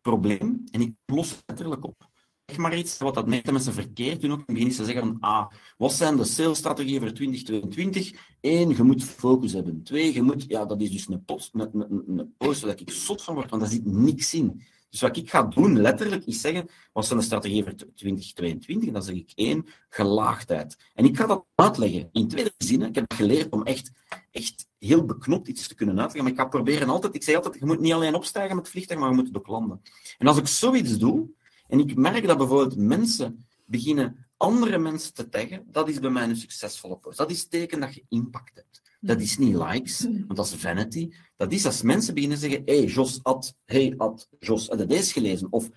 probleem, 0.00 0.64
en 0.70 0.80
ik 0.80 0.94
los 1.06 1.30
het 1.30 1.42
letterlijk 1.46 1.84
op. 1.84 2.10
Maar 2.56 2.76
iets 2.76 2.98
wat 2.98 3.14
dat 3.14 3.26
meeste 3.26 3.52
mensen 3.52 3.72
verkeerd 3.72 4.20
doen. 4.20 4.32
Ook 4.32 4.42
in 4.46 4.64
het 4.66 4.74
ze 4.74 4.84
zeggen 4.84 5.02
van, 5.02 5.16
ah, 5.20 5.46
wat 5.76 5.92
zijn 5.92 6.16
de 6.16 6.24
salesstrategieën 6.24 7.00
voor 7.00 7.12
2022? 7.12 8.12
Eén, 8.40 8.68
je 8.68 8.82
moet 8.82 9.04
focus 9.04 9.52
hebben. 9.52 9.82
Twee, 9.82 10.14
je 10.14 10.22
moet, 10.22 10.44
ja, 10.48 10.64
dat 10.64 10.80
is 10.80 10.90
dus 10.90 11.08
een 11.08 11.24
post, 11.24 11.50
een, 11.54 11.84
een, 12.08 12.34
post 12.38 12.62
waar 12.62 12.80
ik 12.80 12.90
zot 12.90 13.22
van 13.22 13.34
word, 13.34 13.50
want 13.50 13.62
daar 13.62 13.70
zit 13.70 13.84
niks 13.84 14.34
in. 14.34 14.62
Dus 14.90 15.00
wat 15.00 15.16
ik 15.16 15.30
ga 15.30 15.42
doen, 15.42 15.80
letterlijk, 15.80 16.24
is 16.24 16.40
zeggen, 16.40 16.68
wat 16.92 17.06
zijn 17.06 17.18
de 17.18 17.24
strategieën 17.24 17.64
voor 17.64 17.74
2022? 17.74 18.88
En 18.88 18.94
dan 18.94 19.02
zeg 19.02 19.14
ik 19.14 19.32
één, 19.34 19.66
gelaagdheid. 19.88 20.76
En 20.94 21.04
ik 21.04 21.16
ga 21.16 21.26
dat 21.26 21.44
uitleggen 21.54 22.08
in 22.12 22.28
twee 22.28 22.50
zinnen. 22.58 22.88
Ik 22.88 22.94
heb 22.94 23.12
geleerd 23.12 23.52
om 23.52 23.62
echt, 23.62 23.90
echt 24.30 24.68
heel 24.78 25.04
beknopt 25.04 25.48
iets 25.48 25.68
te 25.68 25.74
kunnen 25.74 25.94
uitleggen, 26.00 26.22
maar 26.22 26.32
ik 26.32 26.38
ga 26.38 26.58
proberen 26.58 26.88
altijd, 26.88 27.14
ik 27.14 27.22
zeg 27.22 27.34
altijd, 27.34 27.58
je 27.58 27.66
moet 27.66 27.80
niet 27.80 27.92
alleen 27.92 28.14
opstijgen 28.14 28.54
met 28.54 28.64
het 28.64 28.72
vliegtuig, 28.72 29.00
maar 29.00 29.08
je 29.08 29.14
moet 29.14 29.26
het 29.26 29.36
ook 29.36 29.46
landen. 29.46 29.82
En 30.18 30.26
als 30.26 30.38
ik 30.38 30.46
zoiets 30.46 30.98
doe, 30.98 31.28
en 31.72 31.78
ik 31.78 31.96
merk 31.96 32.26
dat 32.26 32.38
bijvoorbeeld 32.38 32.76
mensen 32.76 33.46
beginnen 33.66 34.26
andere 34.36 34.78
mensen 34.78 35.14
te 35.14 35.28
taggen, 35.28 35.64
dat 35.70 35.88
is 35.88 35.98
bij 36.00 36.10
mij 36.10 36.28
een 36.28 36.36
succesvolle 36.36 36.96
post. 36.96 37.18
Dat 37.18 37.30
is 37.30 37.48
teken 37.48 37.80
dat 37.80 37.94
je 37.94 38.04
impact 38.08 38.54
hebt. 38.54 38.82
Dat 39.00 39.20
is 39.20 39.38
niet 39.38 39.54
likes, 39.54 40.02
want 40.02 40.36
dat 40.36 40.46
is 40.46 40.54
vanity. 40.54 41.12
Dat 41.36 41.52
is 41.52 41.66
als 41.66 41.82
mensen 41.82 42.14
beginnen 42.14 42.38
zeggen, 42.38 42.62
hey, 42.64 42.84
Jos 42.84 43.20
had, 43.22 43.56
hey, 43.64 43.94
had, 43.96 44.28
Jos, 44.38 44.68
had 44.68 44.78
je 44.78 44.86
deze 44.86 45.12
gelezen? 45.12 45.46
Of, 45.50 45.68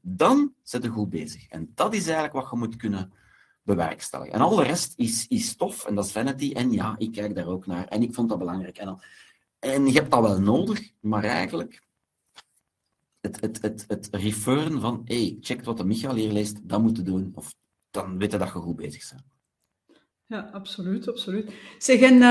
dan 0.00 0.54
zit 0.62 0.82
je 0.82 0.88
goed 0.88 1.08
bezig. 1.08 1.46
En 1.48 1.72
dat 1.74 1.94
is 1.94 2.04
eigenlijk 2.04 2.34
wat 2.34 2.48
je 2.50 2.56
moet 2.56 2.76
kunnen 2.76 3.12
bewerkstelligen. 3.62 4.34
En 4.34 4.40
al 4.40 4.56
de 4.56 4.62
rest 4.62 4.92
is, 4.96 5.26
is 5.28 5.56
tof, 5.56 5.84
en 5.84 5.94
dat 5.94 6.04
is 6.04 6.12
vanity. 6.12 6.52
En 6.52 6.72
ja, 6.72 6.94
ik 6.98 7.12
kijk 7.12 7.34
daar 7.34 7.46
ook 7.46 7.66
naar. 7.66 7.88
En 7.88 8.02
ik 8.02 8.14
vond 8.14 8.28
dat 8.28 8.38
belangrijk. 8.38 8.78
En, 8.78 8.98
en 9.58 9.86
je 9.86 9.92
hebt 9.92 10.10
dat 10.10 10.22
wel 10.22 10.40
nodig, 10.40 10.92
maar 11.00 11.24
eigenlijk 11.24 11.82
het, 13.22 13.40
het, 13.40 13.62
het, 13.62 13.84
het 13.88 14.08
referen 14.10 14.80
van, 14.80 15.02
hey, 15.04 15.36
check 15.40 15.64
wat 15.64 15.76
de 15.76 15.84
Michael 15.84 16.14
hier 16.14 16.32
leest, 16.32 16.68
dat 16.68 16.82
moet 16.82 16.96
je 16.96 17.02
doen. 17.02 17.32
Of 17.34 17.54
dan 17.90 18.18
weet 18.18 18.32
je 18.32 18.38
dat 18.38 18.48
je 18.48 18.54
goed 18.54 18.76
bezig 18.76 19.10
bent. 19.10 19.22
Ja, 20.26 20.50
absoluut, 20.52 21.08
absoluut. 21.08 21.52
Zeg, 21.78 22.00
en 22.00 22.22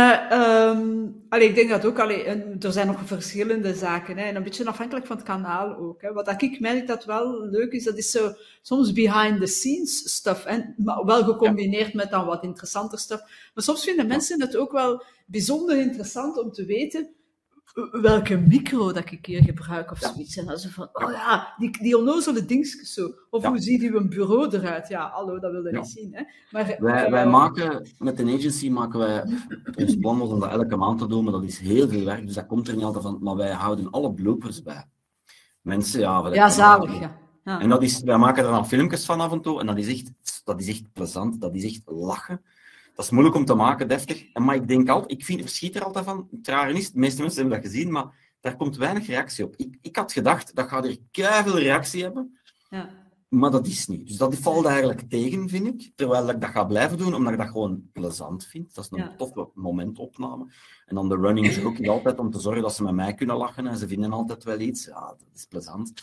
allee, 1.30 1.48
ik 1.48 1.56
denk 1.56 1.70
dat 1.70 1.86
ook, 1.86 2.00
allee, 2.00 2.24
en 2.24 2.60
er 2.60 2.72
zijn 2.72 2.88
nog 2.88 3.00
verschillende 3.04 3.76
zaken, 3.76 4.18
hè, 4.18 4.24
en 4.24 4.36
een 4.36 4.44
beetje 4.44 4.66
afhankelijk 4.66 5.06
van 5.06 5.16
het 5.16 5.26
kanaal 5.26 5.76
ook. 5.76 6.02
Hè. 6.02 6.14
Wat 6.14 6.42
ik 6.42 6.60
merk 6.60 6.88
dat 6.88 7.06
wel 7.06 7.46
leuk 7.46 7.72
is, 7.72 7.84
dat 7.84 7.98
is 7.98 8.12
zo 8.12 8.34
soms 8.62 8.94
behind 8.94 9.40
the 9.40 9.46
scenes 9.46 10.14
stuff, 10.14 10.46
en, 10.46 10.74
maar 10.78 11.06
wel 11.06 11.24
gecombineerd 11.24 11.94
met 11.94 12.10
dan 12.10 12.26
wat 12.26 12.44
interessanter 12.44 13.00
stuff. 13.00 13.22
Maar 13.54 13.64
soms 13.64 13.84
vinden 13.84 14.08
mensen 14.08 14.42
het 14.42 14.58
ook 14.58 14.72
wel 14.72 15.04
bijzonder 15.26 15.78
interessant 15.78 16.38
om 16.38 16.52
te 16.52 16.66
weten 16.66 17.10
welke 17.92 18.38
micro 18.38 18.92
dat 18.92 19.12
ik 19.12 19.26
hier 19.26 19.44
gebruik 19.44 19.92
of 19.92 19.98
zoiets. 20.00 20.38
En 20.38 20.46
dan 20.46 20.58
zo 20.58 20.70
van, 20.70 20.90
oh 20.94 21.12
ja, 21.12 21.54
die, 21.58 21.82
die 21.82 21.98
onnozele 21.98 22.46
dingetjes 22.46 22.94
zo. 22.94 23.14
Of 23.30 23.42
Ja. 23.44 23.50
hoe 23.50 23.60
ziet 23.60 23.82
uw 23.82 24.08
bureau 24.08 24.56
eruit? 24.56 24.88
Ja, 24.88 25.10
hallo, 25.10 25.40
dat 25.40 25.52
wil 25.52 25.66
je 25.66 25.72
Ja. 25.72 25.80
niet 25.80 25.90
zien. 25.90 26.14
Hè. 26.16 26.24
Maar, 26.52 26.76
Wij, 26.80 27.06
eh, 27.06 27.12
wij 27.12 27.28
maken, 27.28 27.90
met 27.98 28.20
een 28.20 28.30
agency 28.30 28.70
maken 28.70 29.00
wij, 29.00 29.24
ons 29.76 29.96
plan 29.96 30.18
was 30.18 30.30
om 30.30 30.40
dat 30.40 30.52
elke 30.52 30.76
maand 30.76 31.00
te 31.00 31.08
doen, 31.08 31.24
maar 31.24 31.34
dat 31.34 31.44
is 31.44 31.60
heel 31.60 31.88
veel 31.88 32.06
werk, 32.06 32.26
dus 32.26 32.36
dat 32.36 32.46
komt 32.46 32.68
er 32.68 32.76
niet 32.76 32.84
altijd 32.84 33.04
van. 33.04 33.18
Maar 33.22 33.36
wij 33.36 33.52
houden 33.52 33.90
alle 33.90 34.14
bloopers 34.14 34.62
bij. 34.62 34.86
Mensen, 35.62 36.00
ja... 36.00 36.34
Ja, 36.34 36.50
zalig, 36.50 37.00
ja. 37.00 37.18
ja. 37.44 37.60
En 37.60 37.70
dat 37.70 37.84
is, 37.84 38.02
wij 38.02 38.18
maken 38.18 38.44
er 38.46 38.52
dan 38.52 38.68
filmpjes 38.68 39.06
van 39.06 39.22
af 39.22 39.32
en 39.32 39.42
toe, 39.42 39.60
en 39.60 39.66
dat 39.66 39.78
is 39.78 39.88
echt, 39.88 40.12
dat 40.44 40.60
is 40.60 40.68
echt 40.68 40.94
plezant, 40.94 41.42
dat 41.42 41.56
is 41.56 41.64
echt 41.64 41.82
lachen. 41.86 42.42
Dat 42.96 43.06
is 43.06 43.12
moeilijk 43.12 43.36
om 43.36 43.46
te 43.46 43.54
maken, 43.54 43.88
deftig. 43.88 44.32
En, 44.34 44.44
maar 44.44 44.56
ik 44.56 44.68
denk 44.68 44.90
altijd, 44.90 45.12
ik 45.12 45.26
vind, 45.26 45.42
verschiet 45.42 45.76
er 45.76 45.84
altijd 45.84 46.06
van. 46.06 46.28
Het 46.32 46.48
rare 46.48 46.74
is, 46.74 46.92
de 46.92 47.00
meeste 47.00 47.22
mensen 47.22 47.42
hebben 47.42 47.62
dat 47.62 47.72
gezien, 47.72 47.92
maar 47.92 48.36
daar 48.40 48.56
komt 48.56 48.78
weinig 48.78 49.08
reactie 49.08 49.46
op. 49.46 49.56
Ik, 49.56 49.78
ik 49.82 49.96
had 49.96 50.12
gedacht, 50.12 50.56
dat 50.56 50.68
gaat 50.68 50.86
er 50.86 50.98
keiveel 51.12 51.58
reactie 51.60 52.04
hebben, 52.04 52.38
ja. 52.70 52.90
maar 53.30 53.52
dat 53.52 53.68
is 53.68 53.88
niet. 53.88 54.08
Dus 54.08 54.18
dat 54.18 54.36
valt 54.36 54.66
eigenlijk 54.66 55.02
tegen, 55.10 55.50
vind 55.50 55.68
ik. 55.68 55.92
Terwijl 55.96 56.30
ik 56.30 56.42
dat 56.42 56.50
ga 56.50 56.64
blijven 56.64 56.98
doen, 56.98 57.14
omdat 57.16 57.34
ik 57.34 57.40
dat 57.40 57.48
gewoon 57.50 57.90
plezant 57.94 58.46
vind. 58.46 58.76
Dat 58.76 58.84
is 58.84 58.92
een 58.92 58.98
Ja. 58.98 59.16
toffe 59.18 59.50
momentopname. 59.54 60.46
En 60.86 60.96
dan 60.96 61.10
de 61.10 61.16
running 61.16 61.48
is 61.48 61.64
ook 61.64 61.88
altijd 61.88 62.20
om 62.20 62.32
te 62.32 62.40
zorgen 62.40 62.62
dat 62.62 62.76
ze 62.76 62.84
met 62.84 62.94
mij 62.94 63.14
kunnen 63.14 63.36
lachen. 63.38 63.68
En 63.68 63.78
ze 63.78 63.88
vinden 63.88 64.12
altijd 64.14 64.44
wel 64.44 64.60
iets. 64.60 64.86
Ja, 64.86 65.00
dat 65.08 65.28
is 65.34 65.46
plezant. 65.46 65.94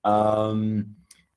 Ehm, 0.00 0.82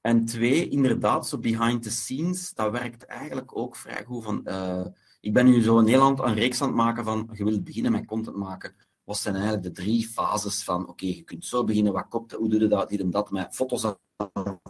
en 0.01 0.25
twee, 0.25 0.69
inderdaad, 0.69 1.27
zo 1.27 1.37
behind 1.37 1.83
the 1.83 1.91
scenes, 1.91 2.53
dat 2.53 2.71
werkt 2.71 3.05
eigenlijk 3.05 3.57
ook 3.57 3.75
vrij 3.75 4.03
goed. 4.03 4.23
Van, 4.23 4.45
eh, 4.45 4.85
ik 5.19 5.33
ben 5.33 5.45
nu 5.45 5.61
zo 5.61 5.77
in 5.77 5.85
Nederland 5.85 6.19
een 6.19 6.33
reeks 6.33 6.61
aan 6.61 6.67
het 6.67 6.77
maken 6.77 7.03
van, 7.03 7.29
je 7.33 7.43
wilt 7.43 7.63
beginnen 7.63 7.91
met 7.91 8.05
content 8.05 8.35
maken. 8.35 8.75
Wat 9.03 9.17
zijn 9.17 9.35
eigenlijk 9.35 9.63
de 9.63 9.81
drie 9.81 10.07
fases 10.07 10.63
van, 10.63 10.87
oké, 10.87 11.05
je 11.05 11.23
kunt 11.23 11.45
zo 11.45 11.63
beginnen, 11.63 11.93
wat 11.93 12.07
kopt, 12.07 12.31
hoe 12.31 12.49
doe 12.49 12.59
je 12.59 12.67
dat, 12.67 12.89
dit 12.89 12.99
en 12.99 13.09
dat, 13.09 13.31
met 13.31 13.55
foto's 13.55 13.85
aan 13.85 14.61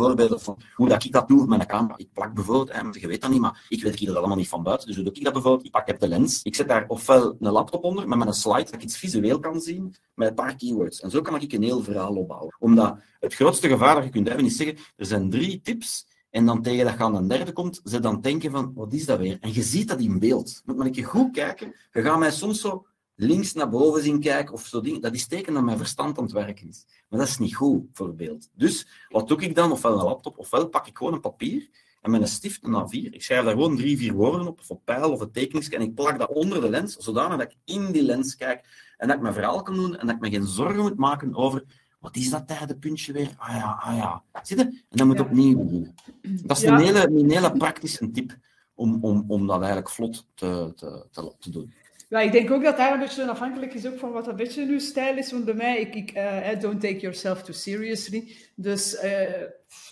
voorbeelden 0.00 0.40
van 0.40 0.58
hoe 0.74 0.88
dat 0.88 1.04
ik 1.04 1.12
dat 1.12 1.28
doe 1.28 1.46
met 1.46 1.60
een 1.60 1.66
camera. 1.66 1.94
Ik 1.96 2.12
plak 2.12 2.34
bijvoorbeeld, 2.34 2.94
je 3.00 3.06
weet 3.06 3.20
dat 3.20 3.30
niet, 3.30 3.40
maar 3.40 3.66
ik 3.68 3.82
weet 3.82 4.06
dat 4.06 4.16
allemaal 4.16 4.36
niet 4.36 4.48
van 4.48 4.62
buiten. 4.62 4.86
Dus 4.86 4.96
doe 4.96 5.12
ik 5.12 5.24
dat 5.24 5.32
bijvoorbeeld? 5.32 5.66
Ik 5.66 5.70
pak 5.70 5.86
heb 5.86 6.00
de 6.00 6.08
lens, 6.08 6.42
ik 6.42 6.54
zet 6.54 6.68
daar 6.68 6.84
ofwel 6.88 7.36
een 7.40 7.52
laptop 7.52 7.84
onder, 7.84 8.08
met 8.08 8.26
een 8.26 8.32
slide, 8.32 8.64
dat 8.64 8.74
ik 8.74 8.82
iets 8.82 8.96
visueel 8.96 9.40
kan 9.40 9.60
zien, 9.60 9.94
met 10.14 10.28
een 10.28 10.34
paar 10.34 10.56
keywords. 10.56 11.00
En 11.00 11.10
zo 11.10 11.20
kan 11.20 11.40
ik 11.40 11.52
een 11.52 11.62
heel 11.62 11.82
verhaal 11.82 12.14
opbouwen. 12.14 12.56
Omdat 12.58 12.98
het 13.20 13.34
grootste 13.34 13.68
gevaar 13.68 13.94
dat 13.94 14.04
je 14.04 14.10
kunt 14.10 14.28
hebben 14.28 14.46
is 14.46 14.56
zeggen, 14.56 14.76
er 14.96 15.06
zijn 15.06 15.30
drie 15.30 15.60
tips, 15.60 16.06
en 16.30 16.46
dan 16.46 16.62
tegen 16.62 16.84
dat 16.84 16.94
je 16.94 17.04
aan 17.04 17.14
een 17.14 17.28
derde 17.28 17.52
komt, 17.52 17.80
ze 17.84 18.00
dan 18.00 18.20
denken 18.20 18.50
van, 18.50 18.72
wat 18.74 18.92
is 18.92 19.06
dat 19.06 19.18
weer? 19.18 19.38
En 19.40 19.52
je 19.52 19.62
ziet 19.62 19.88
dat 19.88 20.00
in 20.00 20.18
beeld. 20.18 20.62
Moet 20.64 20.76
maar 20.76 20.86
een 20.86 21.04
goed 21.04 21.32
kijken. 21.32 21.74
Je 21.92 22.02
gaat 22.02 22.18
mij 22.18 22.30
soms 22.30 22.60
zo 22.60 22.86
links 23.22 23.52
naar 23.52 23.68
boven 23.68 24.02
zien 24.02 24.20
kijken, 24.20 24.54
of 24.54 24.66
zo 24.66 24.80
dingen. 24.80 25.00
Dat 25.00 25.14
is 25.14 25.26
teken 25.26 25.54
dat 25.54 25.62
mijn 25.62 25.78
verstand 25.78 26.18
aan 26.18 26.24
het 26.24 26.32
werken 26.32 26.68
is. 26.68 26.86
Maar 27.08 27.18
dat 27.18 27.28
is 27.28 27.38
niet 27.38 27.54
goed 27.56 27.84
voor 27.92 28.14
beeld. 28.14 28.48
Dus 28.54 28.86
wat 29.08 29.28
doe 29.28 29.40
ik 29.40 29.54
dan? 29.54 29.72
Ofwel 29.72 29.98
een 29.98 30.04
laptop, 30.04 30.38
ofwel 30.38 30.68
pak 30.68 30.86
ik 30.86 30.96
gewoon 30.96 31.12
een 31.12 31.20
papier 31.20 31.68
en 32.02 32.10
met 32.10 32.20
een 32.20 32.28
stift 32.28 32.64
een 32.64 32.74
A4. 32.88 33.10
Ik 33.10 33.22
schrijf 33.22 33.44
daar 33.44 33.52
gewoon 33.52 33.76
drie, 33.76 33.96
vier 33.98 34.12
woorden 34.12 34.46
op, 34.46 34.58
of 34.60 34.70
een 34.70 34.80
pijl 34.84 35.10
of 35.12 35.20
een 35.20 35.30
tekeningsje, 35.30 35.74
en 35.76 35.82
ik 35.82 35.94
plak 35.94 36.18
dat 36.18 36.28
onder 36.32 36.60
de 36.60 36.68
lens, 36.70 36.96
zodanig 36.96 37.38
dat 37.38 37.50
ik 37.52 37.56
in 37.64 37.92
die 37.92 38.02
lens 38.02 38.36
kijk 38.36 38.92
en 38.96 39.06
dat 39.06 39.16
ik 39.16 39.22
mijn 39.22 39.34
verhaal 39.34 39.62
kan 39.62 39.74
doen 39.74 39.96
en 39.96 40.06
dat 40.06 40.14
ik 40.16 40.20
me 40.22 40.30
geen 40.30 40.46
zorgen 40.46 40.82
moet 40.82 40.96
maken 40.96 41.34
over 41.34 41.64
wat 42.00 42.16
is 42.16 42.30
dat 42.30 42.48
derde 42.48 42.76
puntje 42.76 43.12
weer? 43.12 43.34
Ah 43.36 43.54
ja, 43.56 43.78
ah 43.82 43.96
ja. 43.96 44.22
Zie 44.42 44.56
je? 44.56 44.62
En 44.62 44.82
dan 44.88 45.06
moet 45.06 45.16
Ja. 45.16 45.22
opnieuw 45.22 45.58
beginnen. 45.64 45.94
Dat 46.22 46.56
is 46.56 46.62
Ja. 46.62 46.72
een, 46.78 46.84
hele, 46.84 47.08
een 47.08 47.30
hele 47.30 47.52
praktische 47.52 48.10
tip 48.10 48.36
om, 48.74 48.98
om, 49.04 49.24
om 49.28 49.46
dat 49.46 49.58
eigenlijk 49.58 49.90
vlot 49.90 50.26
te, 50.34 50.72
te, 50.76 51.06
te, 51.10 51.32
te 51.38 51.50
doen. 51.50 51.72
Ja, 52.10 52.20
ik 52.20 52.32
denk 52.32 52.50
ook 52.50 52.62
dat 52.62 52.76
daar 52.76 52.92
een 52.92 53.00
beetje 53.00 53.30
afhankelijk 53.30 53.74
is 53.74 53.86
ook 53.86 53.98
van 53.98 54.12
wat 54.12 54.26
een 54.26 54.36
beetje 54.36 54.66
uw 54.66 54.78
stijl 54.78 55.16
is. 55.16 55.32
Want 55.32 55.44
bij 55.44 55.54
mij, 55.54 55.80
ik, 55.80 55.94
ik 55.94 56.10
eh, 56.10 56.60
don't 56.60 56.80
take 56.80 56.98
yourself 56.98 57.42
too 57.42 57.54
seriously. 57.54 58.36
Dus, 58.54 58.96
eh 58.96 59.42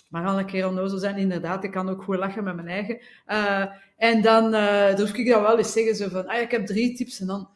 maar 0.09 0.25
al 0.25 0.39
een 0.39 0.45
keer 0.45 0.67
onnozel 0.67 0.97
zijn, 0.97 1.17
inderdaad. 1.17 1.63
Ik 1.63 1.71
kan 1.71 1.89
ook 1.89 2.03
goed 2.03 2.17
lachen 2.17 2.43
met 2.43 2.55
mijn 2.55 2.67
eigen. 2.67 2.99
Eh, 3.25 3.65
en 3.97 4.21
dan 4.21 4.53
uh, 4.53 4.95
durf 4.95 5.13
ik 5.13 5.29
dat 5.29 5.41
wel 5.41 5.57
eens 5.57 5.71
zeggen, 5.71 5.95
zo 5.95 6.09
van, 6.09 6.27
ah, 6.27 6.41
ik 6.41 6.51
heb 6.51 6.65
drie 6.65 6.95
tips 6.95 7.19
en 7.19 7.27
dan, 7.27 7.49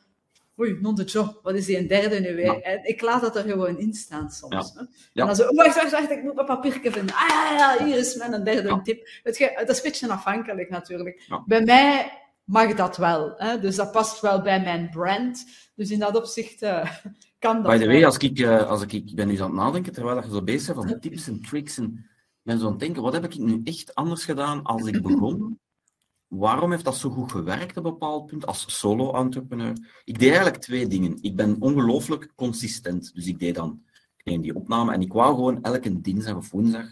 oei, 0.59 0.77
non 0.81 0.95
de 0.95 1.03
job, 1.03 1.39
wat 1.43 1.55
is 1.55 1.65
die 1.65 1.77
een 1.77 1.87
derde 1.87 2.19
nu 2.19 2.35
weer? 2.35 2.45
Ja. 2.45 2.61
En 2.61 2.83
ik 2.83 3.01
laat 3.01 3.21
dat 3.21 3.35
er 3.35 3.43
gewoon 3.43 3.79
in 3.79 3.93
staan 3.93 4.31
soms. 4.31 4.53
Ja. 4.53 4.79
Hè? 4.79 4.85
Ja. 5.13 5.21
En 5.21 5.25
dan 5.25 5.35
zo, 5.35 5.47
oh, 5.47 5.55
wacht, 5.55 5.75
wacht, 5.75 5.91
wacht, 5.91 6.11
ik 6.11 6.23
moet 6.23 6.35
mijn 6.35 6.47
papiertje 6.47 6.91
vinden. 6.91 7.15
Ah 7.15 7.29
ja, 7.29 7.53
ja, 7.53 7.85
hier 7.85 7.97
is 7.97 8.15
mijn 8.15 8.43
derde 8.43 8.81
tip. 8.83 9.07
Je, 9.23 9.53
dat 9.55 9.69
is 9.69 9.77
een 9.77 9.83
beetje 9.83 10.09
afhankelijk 10.09 10.69
natuurlijk. 10.69 11.29
Bij 11.45 11.61
mij 11.61 12.11
mag 12.43 12.73
dat 12.73 12.97
wel. 12.97 13.33
Hè? 13.37 13.59
Dus 13.59 13.75
dat 13.75 13.91
past 13.91 14.21
wel 14.21 14.41
bij 14.41 14.61
mijn 14.61 14.89
brand. 14.89 15.45
Dus 15.75 15.91
in 15.91 15.99
dat 15.99 16.15
opzicht 16.15 16.61
uh, 16.61 16.91
kan 17.39 17.63
dat 17.63 17.71
By 17.71 17.77
the 17.77 17.87
way, 17.87 18.05
als 18.05 18.17
ik, 18.17 18.39
uh, 18.39 18.69
als 18.69 18.81
ik, 18.81 18.93
ik 18.93 19.15
ben 19.15 19.29
eens 19.29 19.39
aan 19.39 19.45
het 19.45 19.55
nadenken, 19.55 19.93
terwijl 19.93 20.23
je 20.23 20.29
zo 20.29 20.41
bezig 20.41 20.75
bent 20.75 20.89
van 20.89 20.99
tips 20.99 21.27
en 21.27 21.41
tricks, 21.41 21.77
en 21.77 22.09
ben 22.41 22.59
zo 22.59 22.65
aan 22.65 22.71
het 22.71 22.79
denken, 22.79 23.01
wat 23.01 23.13
heb 23.13 23.23
ik 23.23 23.37
nu 23.37 23.61
echt 23.63 23.95
anders 23.95 24.25
gedaan 24.25 24.63
als 24.63 24.85
ik 24.85 25.01
begon? 25.01 25.59
Waarom 26.27 26.71
heeft 26.71 26.85
dat 26.85 26.95
zo 26.95 27.09
goed 27.09 27.31
gewerkt 27.31 27.77
op 27.77 27.85
een 27.85 27.91
bepaald 27.91 28.25
punt 28.25 28.45
als 28.45 28.79
solo-entrepreneur? 28.79 30.01
Ik 30.03 30.19
deed 30.19 30.27
eigenlijk 30.27 30.61
twee 30.61 30.87
dingen. 30.87 31.17
Ik 31.21 31.35
ben 31.35 31.55
ongelooflijk 31.59 32.31
consistent. 32.35 33.13
Dus 33.13 33.27
ik 33.27 33.39
deed 33.39 33.55
dan 33.55 33.83
ik 34.17 34.25
neem 34.25 34.41
die 34.41 34.55
opname 34.55 34.93
en 34.93 35.01
ik 35.01 35.13
wou 35.13 35.35
gewoon 35.35 35.63
elke 35.63 36.01
dinsdag 36.01 36.35
of 36.35 36.51
woensdag 36.51 36.85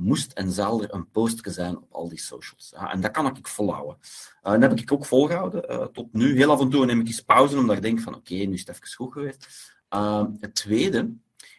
moest 0.00 0.32
en 0.32 0.52
zal 0.52 0.82
er 0.82 0.94
een 0.94 1.10
postje 1.10 1.50
zijn 1.50 1.76
op 1.76 1.92
al 1.92 2.08
die 2.08 2.20
socials. 2.20 2.72
En 2.72 3.00
dat 3.00 3.10
kan 3.10 3.36
ik 3.36 3.48
volhouden. 3.48 3.96
Uh, 4.42 4.52
dat 4.52 4.60
heb 4.60 4.78
ik 4.78 4.92
ook 4.92 5.06
volgehouden 5.06 5.64
uh, 5.70 5.84
tot 5.84 6.12
nu. 6.12 6.36
Heel 6.36 6.50
af 6.50 6.60
en 6.60 6.70
toe 6.70 6.86
neem 6.86 7.00
ik 7.00 7.06
eens 7.06 7.20
pauze, 7.20 7.58
omdat 7.58 7.76
ik 7.76 7.82
denk 7.82 8.00
van 8.00 8.14
oké, 8.14 8.34
nu 8.34 8.52
is 8.52 8.60
het 8.60 8.68
even 8.68 8.94
goed 8.94 9.12
geweest. 9.12 9.46
Uh, 9.94 10.24
het 10.40 10.54
tweede, 10.54 11.12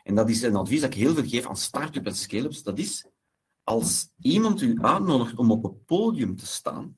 en 0.03 0.15
dat 0.15 0.29
is 0.29 0.41
een 0.41 0.55
advies 0.55 0.81
dat 0.81 0.93
ik 0.93 0.99
heel 0.99 1.13
veel 1.13 1.27
geef 1.27 1.47
aan 1.47 1.57
start-up 1.57 2.05
en 2.05 2.15
scale-ups, 2.15 2.63
dat 2.63 2.79
is 2.79 3.05
als 3.63 4.09
iemand 4.19 4.61
u 4.61 4.77
uitnodigt 4.81 5.37
om 5.37 5.51
op 5.51 5.63
een 5.63 5.85
podium 5.85 6.35
te 6.35 6.45
staan, 6.45 6.97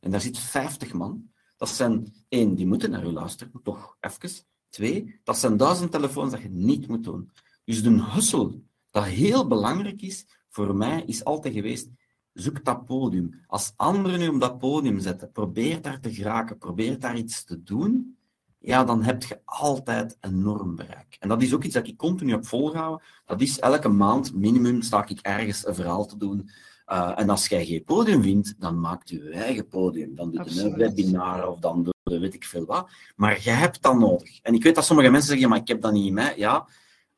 en 0.00 0.10
daar 0.10 0.20
zit 0.20 0.38
50 0.38 0.92
man, 0.92 1.32
dat 1.56 1.68
zijn 1.68 2.14
één, 2.28 2.54
die 2.54 2.66
moeten 2.66 2.90
naar 2.90 3.04
u 3.04 3.10
luisteren, 3.10 3.60
toch 3.62 3.96
even. 4.00 4.30
Twee, 4.68 5.20
dat 5.24 5.38
zijn 5.38 5.56
duizend 5.56 5.90
telefoons 5.90 6.30
dat 6.30 6.42
je 6.42 6.48
niet 6.48 6.88
moet 6.88 7.04
doen. 7.04 7.30
Dus 7.64 7.82
de 7.82 8.02
hustle, 8.02 8.60
dat 8.90 9.04
heel 9.04 9.46
belangrijk 9.46 10.02
is, 10.02 10.26
voor 10.54 10.76
mij 10.76 11.02
is 11.06 11.24
altijd 11.24 11.54
geweest, 11.54 11.88
zoek 12.32 12.64
dat 12.64 12.84
podium. 12.84 13.42
Als 13.46 13.72
anderen 13.76 14.18
nu 14.18 14.28
op 14.28 14.40
dat 14.40 14.58
podium 14.58 15.00
zetten, 15.00 15.32
probeer 15.32 15.82
daar 15.82 16.00
te 16.00 16.14
geraken, 16.14 16.58
probeer 16.58 16.98
daar 16.98 17.16
iets 17.16 17.44
te 17.44 17.62
doen, 17.62 18.16
ja, 18.58 18.84
dan 18.84 19.02
heb 19.02 19.22
je 19.22 19.40
altijd 19.44 20.16
enorm 20.20 20.76
bereik. 20.76 21.16
En 21.20 21.28
dat 21.28 21.42
is 21.42 21.54
ook 21.54 21.64
iets 21.64 21.74
dat 21.74 21.86
ik 21.86 21.96
continu 21.96 22.30
heb 22.30 22.46
volgehouden. 22.46 23.06
Dat 23.26 23.40
is 23.40 23.58
elke 23.58 23.88
maand 23.88 24.34
minimum 24.34 24.82
sta 24.82 25.08
ik 25.08 25.18
ergens 25.20 25.66
een 25.66 25.74
verhaal 25.74 26.06
te 26.06 26.16
doen. 26.16 26.50
Uh, 26.86 27.12
en 27.16 27.30
als 27.30 27.48
jij 27.48 27.66
geen 27.66 27.84
podium 27.84 28.22
vindt, 28.22 28.54
dan 28.58 28.80
maakt 28.80 29.08
je 29.08 29.30
eigen 29.30 29.68
podium. 29.68 30.14
Dan 30.14 30.30
doe 30.30 30.44
je 30.54 30.62
een 30.62 30.74
webinar 30.74 31.48
of 31.48 31.58
dan 31.58 31.82
doe 31.82 31.94
je 32.02 32.18
weet 32.18 32.34
ik 32.34 32.44
veel 32.44 32.64
wat. 32.64 32.90
Maar 33.16 33.40
jij 33.40 33.54
hebt 33.54 33.82
dat 33.82 33.98
nodig. 33.98 34.40
En 34.42 34.54
ik 34.54 34.62
weet 34.62 34.74
dat 34.74 34.84
sommige 34.84 35.10
mensen 35.10 35.30
zeggen, 35.30 35.48
maar 35.48 35.58
ik 35.58 35.68
heb 35.68 35.80
dat 35.80 35.92
niet 35.92 36.06
in 36.06 36.14
mij. 36.14 36.34
Ja, 36.36 36.66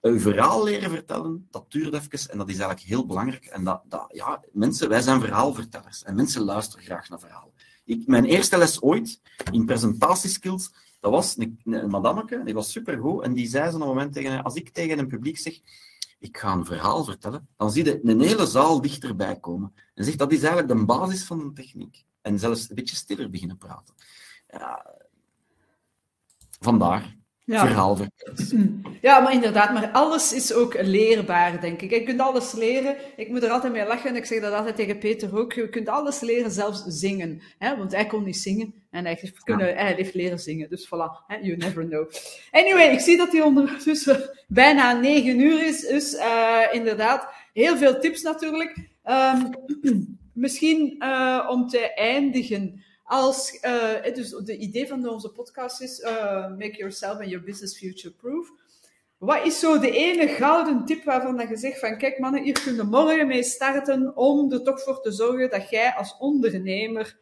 een 0.07 0.21
verhaal 0.21 0.65
leren 0.65 0.91
vertellen, 0.91 1.47
dat 1.51 1.71
duurt 1.71 1.95
even 1.95 2.31
en 2.31 2.39
dat 2.39 2.49
is 2.49 2.59
eigenlijk 2.59 2.89
heel 2.89 3.07
belangrijk. 3.07 3.45
En 3.45 3.65
dat, 3.65 3.83
dat, 3.85 4.05
ja, 4.09 4.45
mensen, 4.53 4.89
wij 4.89 5.01
zijn 5.01 5.21
verhaalvertellers 5.21 6.03
en 6.03 6.15
mensen 6.15 6.43
luisteren 6.43 6.85
graag 6.85 7.09
naar 7.09 7.21
verhalen. 7.21 7.53
Ik, 7.85 8.07
mijn 8.07 8.25
eerste 8.25 8.59
les 8.59 8.83
ooit 8.83 9.21
in 9.51 9.65
presentatieskills, 9.65 10.73
dat 11.01 11.11
was 11.11 11.37
een, 11.37 11.61
een 11.65 11.91
madameke, 11.91 12.43
die 12.45 12.55
was 12.55 12.71
supergoed 12.71 13.23
en 13.23 13.35
die 13.35 13.49
zei 13.49 13.71
zo'n 13.71 13.81
moment 13.81 14.13
tegen 14.13 14.31
mij, 14.31 14.43
als 14.43 14.55
ik 14.55 14.69
tegen 14.69 14.99
een 14.99 15.07
publiek 15.07 15.39
zeg, 15.39 15.61
ik 16.19 16.39
ga 16.39 16.53
een 16.53 16.65
verhaal 16.65 17.05
vertellen, 17.05 17.49
dan 17.57 17.71
zie 17.71 17.85
je 17.85 18.01
een 18.03 18.21
hele 18.21 18.47
zaal 18.47 18.81
dichterbij 18.81 19.37
komen. 19.37 19.75
En 19.95 20.05
zegt, 20.05 20.19
dat 20.19 20.33
is 20.33 20.43
eigenlijk 20.43 20.79
de 20.79 20.85
basis 20.85 21.25
van 21.25 21.39
de 21.39 21.53
techniek. 21.53 22.05
En 22.21 22.39
zelfs 22.39 22.69
een 22.69 22.75
beetje 22.75 22.97
stiller 22.97 23.31
beginnen 23.31 23.59
praten. 23.59 23.95
Ja, 24.49 24.95
vandaar 26.61 27.17
ja. 27.47 27.67
verhaal 27.67 27.99
Ja, 29.01 29.21
maar 29.21 29.33
inderdaad, 29.33 29.73
maar 29.73 29.91
alles 29.93 30.33
is 30.33 30.53
ook 30.53 30.83
leerbaar, 30.83 31.61
denk 31.61 31.83
ik. 31.83 31.91
Je 31.91 32.03
kunt 32.03 32.21
alles 32.21 32.53
leren. 32.53 32.97
Ik 33.17 33.29
moet 33.29 33.43
er 33.43 33.51
altijd 33.51 33.73
mee 33.73 33.87
lachen 33.87 34.11
en 34.11 34.17
ik 34.17 34.25
zeg 34.25 34.41
dat 34.41 34.53
altijd 34.53 34.77
tegen 34.77 34.99
Peter 34.99 35.39
ook. 35.39 35.53
Je 35.53 35.69
kunt 35.69 35.89
alles 35.89 36.21
leren, 36.21 36.51
zelfs 36.51 36.83
zingen. 36.87 37.43
Hè? 37.59 37.77
Want 37.77 37.93
hij 37.93 38.07
kon 38.07 38.25
niet 38.25 38.37
zingen 38.37 38.75
en 38.91 39.05
hij 39.05 39.17
heeft, 39.21 39.43
kunnen, 39.43 39.77
hij 39.77 39.95
heeft 39.95 40.15
leren 40.15 40.39
zingen. 40.39 40.69
Dus 40.69 40.87
voilà, 40.87 41.27
hè? 41.27 41.37
you 41.37 41.57
never 41.57 41.87
know. 41.87 42.11
Anyway, 42.51 42.93
ik 42.93 43.01
zie 43.01 43.17
dat 43.17 43.33
hij 43.33 43.43
ondertussen 43.43 44.31
bijna 44.49 44.93
negen 44.93 45.41
uur 45.41 45.67
is. 45.67 45.81
Dus 45.81 46.15
uh, 46.15 46.61
inderdaad, 46.73 47.29
heel 47.53 47.77
veel 47.77 48.01
tips 48.01 48.23
natuurlijk. 48.23 48.89
Um, 49.05 49.51
misschien 50.33 50.97
uh, 50.99 51.47
om 51.51 51.69
te 51.69 51.95
eindigen. 51.95 52.85
Als, 53.09 53.59
uh, 53.63 54.15
dus 54.15 54.31
de 54.31 54.57
idee 54.57 54.89
van 54.89 55.09
onze 55.09 55.29
podcast 55.29 55.81
is 55.81 56.01
uh, 56.01 56.49
make 56.49 56.77
yourself 56.77 57.19
and 57.19 57.29
your 57.29 57.45
business 57.45 57.79
future 57.79 58.15
proof. 58.15 58.51
Wat 59.19 59.47
is 59.47 59.59
zo 59.59 59.79
de 59.79 59.91
ene 59.91 60.29
gouden 60.29 60.85
tip 60.85 61.05
waarvan 61.05 61.37
dat 61.37 61.49
je 61.49 61.57
zegt 61.57 61.79
van 61.79 61.99
kijk 61.99 62.19
mannen, 62.19 62.43
hier 62.43 62.61
kunnen 62.63 62.89
morgen 62.89 63.27
mee 63.27 63.43
starten 63.43 64.17
om 64.17 64.53
er 64.53 64.63
toch 64.63 64.83
voor 64.83 65.03
te 65.03 65.13
zorgen 65.13 65.51
dat 65.51 65.71
jij 65.71 65.95
als 65.95 66.17
ondernemer 66.19 67.17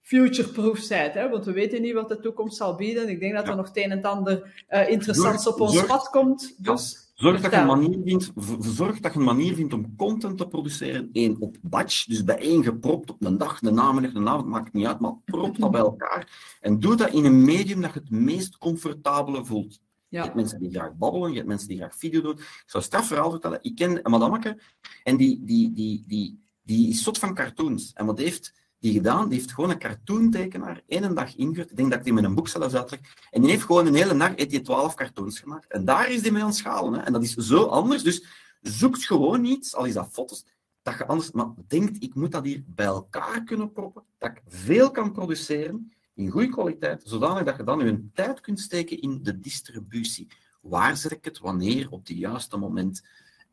future-proof 0.00 0.88
bent. 0.88 1.14
Hè? 1.14 1.28
Want 1.28 1.44
we 1.44 1.52
weten 1.52 1.82
niet 1.82 1.92
wat 1.92 2.08
de 2.08 2.20
toekomst 2.20 2.56
zal 2.56 2.74
bieden. 2.74 3.08
Ik 3.08 3.20
denk 3.20 3.34
dat 3.34 3.48
er 3.48 3.56
nog 3.56 3.66
het 3.68 3.76
een 3.76 3.90
en 3.90 4.02
ander 4.02 4.64
uh, 4.70 4.88
interessants 4.88 5.46
op 5.46 5.60
ons 5.60 5.86
pad 5.86 6.08
komt. 6.08 6.54
Dus 6.64 7.09
Zorg 7.20 7.40
dat, 7.40 7.50
je 7.50 7.56
een 7.56 7.66
manier 7.66 7.98
vindt, 8.04 8.32
zorg 8.60 9.00
dat 9.00 9.12
je 9.12 9.18
een 9.18 9.24
manier 9.24 9.54
vindt 9.54 9.72
om 9.72 9.96
content 9.96 10.38
te 10.38 10.48
produceren. 10.48 11.10
Eén, 11.12 11.36
op 11.40 11.56
batch, 11.60 12.04
dus 12.04 12.24
bijeen 12.24 12.64
gepropt 12.64 13.10
op 13.10 13.24
een 13.24 13.38
dag, 13.38 13.62
een 13.62 13.74
namiddag, 13.74 14.14
een 14.14 14.28
avond, 14.28 14.46
maakt 14.46 14.72
niet 14.72 14.86
uit, 14.86 15.00
maar 15.00 15.14
prop 15.24 15.58
dat 15.58 15.70
bij 15.70 15.80
elkaar. 15.80 16.56
En 16.60 16.80
doe 16.80 16.96
dat 16.96 17.12
in 17.12 17.24
een 17.24 17.44
medium 17.44 17.80
dat 17.80 17.92
je 17.92 18.00
het 18.00 18.10
meest 18.10 18.58
comfortabele 18.58 19.44
voelt. 19.44 19.80
Ja. 20.08 20.18
Je 20.18 20.24
hebt 20.24 20.34
mensen 20.34 20.60
die 20.60 20.70
graag 20.70 20.96
babbelen, 20.96 21.30
je 21.30 21.36
hebt 21.36 21.48
mensen 21.48 21.68
die 21.68 21.76
graag 21.76 21.96
video 21.96 22.20
doen. 22.20 22.38
Ik 22.38 22.62
zou 22.66 22.84
straf 22.84 23.06
verhaal 23.06 23.30
vertellen. 23.30 23.58
Ik 23.62 23.74
ken 23.74 24.00
een 24.02 24.10
madameke 24.10 24.60
en 25.02 25.16
die, 25.16 25.44
die, 25.44 25.72
die, 25.72 26.04
die, 26.06 26.40
die 26.62 26.88
is 26.88 27.02
soort 27.02 27.18
van 27.18 27.34
cartoons. 27.34 27.92
En 27.92 28.06
wat 28.06 28.18
heeft 28.18 28.54
die 28.80 28.92
gedaan, 28.92 29.28
die 29.28 29.38
heeft 29.38 29.52
gewoon 29.52 29.70
een 29.70 29.78
cartoontekenaar 29.78 30.82
één 30.86 31.14
dag 31.14 31.36
ingehuurd. 31.36 31.70
Ik 31.70 31.76
denk 31.76 31.90
dat 31.90 31.98
ik 31.98 32.04
die 32.04 32.12
met 32.12 32.24
een 32.24 32.34
boek 32.34 32.48
zelfs 32.48 32.74
uitleg. 32.74 33.00
En 33.30 33.40
die 33.40 33.50
heeft 33.50 33.64
gewoon 33.64 33.86
een 33.86 33.94
hele 33.94 34.16
dag 34.16 34.32
heeft 34.36 34.50
die 34.50 34.60
12 34.60 34.94
cartoons 34.94 35.40
gemaakt. 35.40 35.72
En 35.72 35.84
daar 35.84 36.10
is 36.10 36.22
die 36.22 36.32
mee 36.32 36.42
aan 36.42 36.52
schalen. 36.52 36.92
Hè. 36.92 37.00
En 37.00 37.12
dat 37.12 37.22
is 37.22 37.34
zo 37.34 37.64
anders. 37.64 38.02
Dus 38.02 38.24
zoek 38.60 39.02
gewoon 39.02 39.44
iets, 39.44 39.74
al 39.74 39.84
is 39.84 39.94
dat 39.94 40.08
foto's, 40.12 40.44
dat 40.82 40.98
je 40.98 41.06
anders... 41.06 41.30
Maar 41.30 41.46
denkt, 41.66 42.02
ik 42.02 42.14
moet 42.14 42.32
dat 42.32 42.44
hier 42.44 42.62
bij 42.66 42.86
elkaar 42.86 43.44
kunnen 43.44 43.72
proppen, 43.72 44.02
dat 44.18 44.30
ik 44.30 44.42
veel 44.46 44.90
kan 44.90 45.12
produceren, 45.12 45.92
in 46.14 46.30
goede 46.30 46.48
kwaliteit, 46.48 47.02
zodanig 47.04 47.44
dat 47.44 47.56
je 47.56 47.64
dan 47.64 47.78
je 47.78 48.08
tijd 48.14 48.40
kunt 48.40 48.60
steken 48.60 49.00
in 49.00 49.22
de 49.22 49.38
distributie. 49.38 50.28
Waar 50.60 50.96
zet 50.96 51.12
ik 51.12 51.24
het, 51.24 51.38
wanneer, 51.38 51.90
op 51.90 51.98
het 52.06 52.18
juiste 52.18 52.56
moment... 52.56 53.02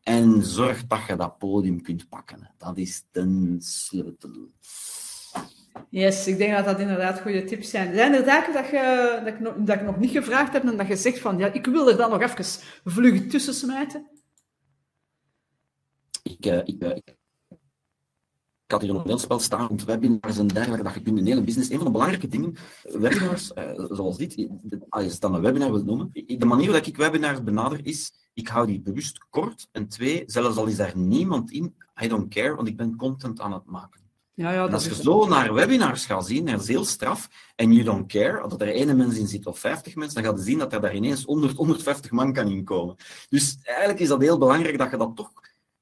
En 0.01 0.43
zorg 0.43 0.85
dat 0.85 1.05
je 1.07 1.15
dat 1.15 1.37
podium 1.37 1.81
kunt 1.81 2.09
pakken. 2.09 2.51
Dat 2.57 2.77
is 2.77 3.03
de 3.11 3.55
sleutel. 3.59 4.47
Yes, 5.89 6.27
ik 6.27 6.37
denk 6.37 6.55
dat 6.55 6.65
dat 6.65 6.79
inderdaad 6.79 7.19
goede 7.19 7.43
tips 7.43 7.69
zijn. 7.69 7.95
Zijn 7.95 8.13
er 8.13 8.23
zaken 8.25 8.53
dat, 8.53 8.67
je, 8.69 9.19
dat, 9.23 9.33
ik 9.33 9.39
nog, 9.39 9.53
dat 9.57 9.81
nog 9.81 9.97
niet 9.97 10.11
gevraagd 10.11 10.53
heb 10.53 10.63
en 10.63 10.77
dat 10.77 10.87
je 10.87 10.95
zegt 10.95 11.19
van, 11.19 11.37
ja, 11.37 11.53
ik 11.53 11.65
wil 11.65 11.89
er 11.89 11.97
dan 11.97 12.09
nog 12.09 12.21
even 12.21 12.45
vlug 12.83 13.27
tussen 13.27 13.53
smijten? 13.53 14.07
Ik, 16.23 16.45
ik, 16.45 16.83
uh, 16.83 16.95
ik, 16.95 17.15
had 18.67 18.81
hier 18.81 18.89
een 18.89 19.01
mailspel 19.05 19.39
staan 19.39 19.67
rond 19.67 19.85
webinars 19.85 20.37
en 20.37 20.47
dergelijke, 20.47 20.83
dat 20.83 20.93
je 20.93 21.01
kunt 21.01 21.17
een 21.17 21.25
hele 21.25 21.43
business... 21.43 21.69
Een 21.69 21.75
van 21.75 21.85
de 21.85 21.91
belangrijke 21.91 22.27
dingen, 22.27 22.55
webinars, 22.83 23.51
uh, 23.57 23.85
zoals 23.89 24.17
dit, 24.17 24.47
als 24.89 25.03
je 25.03 25.09
het 25.09 25.21
dan 25.21 25.35
een 25.35 25.41
webinar 25.41 25.71
wilt 25.71 25.85
noemen, 25.85 26.09
de 26.13 26.45
manier 26.45 26.67
waarop 26.67 26.87
ik 26.87 26.97
webinars 26.97 27.43
benader 27.43 27.85
is, 27.85 28.13
ik 28.33 28.47
hou 28.47 28.67
die 28.67 28.81
bewust 28.81 29.25
kort. 29.29 29.67
En 29.71 29.87
twee, 29.87 30.23
zelfs 30.25 30.57
al 30.57 30.65
is 30.65 30.75
daar 30.75 30.97
niemand 30.97 31.51
in, 31.51 31.75
I 32.03 32.07
don't 32.07 32.33
care, 32.33 32.55
want 32.55 32.67
ik 32.67 32.77
ben 32.77 32.95
content 32.95 33.39
aan 33.39 33.53
het 33.53 33.65
maken. 33.65 34.06
Ja, 34.37 34.51
ja, 34.51 34.65
als 34.67 34.85
je 34.85 34.95
zo 34.95 35.27
naar 35.27 35.53
webinars 35.53 36.05
gaat 36.05 36.25
zien, 36.25 36.45
dat 36.45 36.61
is 36.61 36.67
heel 36.67 36.85
straf, 36.85 37.29
en 37.55 37.71
you 37.71 37.83
don't 37.83 38.07
care, 38.07 38.47
dat 38.47 38.61
er 38.61 38.73
één 38.73 38.97
mens 38.97 39.17
in 39.17 39.27
zit 39.27 39.45
of 39.45 39.59
50 39.59 39.95
mensen, 39.95 40.23
dan 40.23 40.31
ga 40.31 40.37
je 40.37 40.43
zien 40.43 40.57
dat 40.57 40.73
er 40.73 40.81
daar 40.81 40.95
ineens 40.95 41.23
100, 41.23 41.55
150 41.55 42.11
man 42.11 42.33
kan 42.33 42.47
inkomen. 42.47 42.95
Dus 43.29 43.57
eigenlijk 43.63 43.99
is 43.99 44.07
dat 44.07 44.21
heel 44.21 44.37
belangrijk 44.37 44.77
dat 44.77 44.91
je 44.91 44.97
dat 44.97 45.15
toch, 45.15 45.31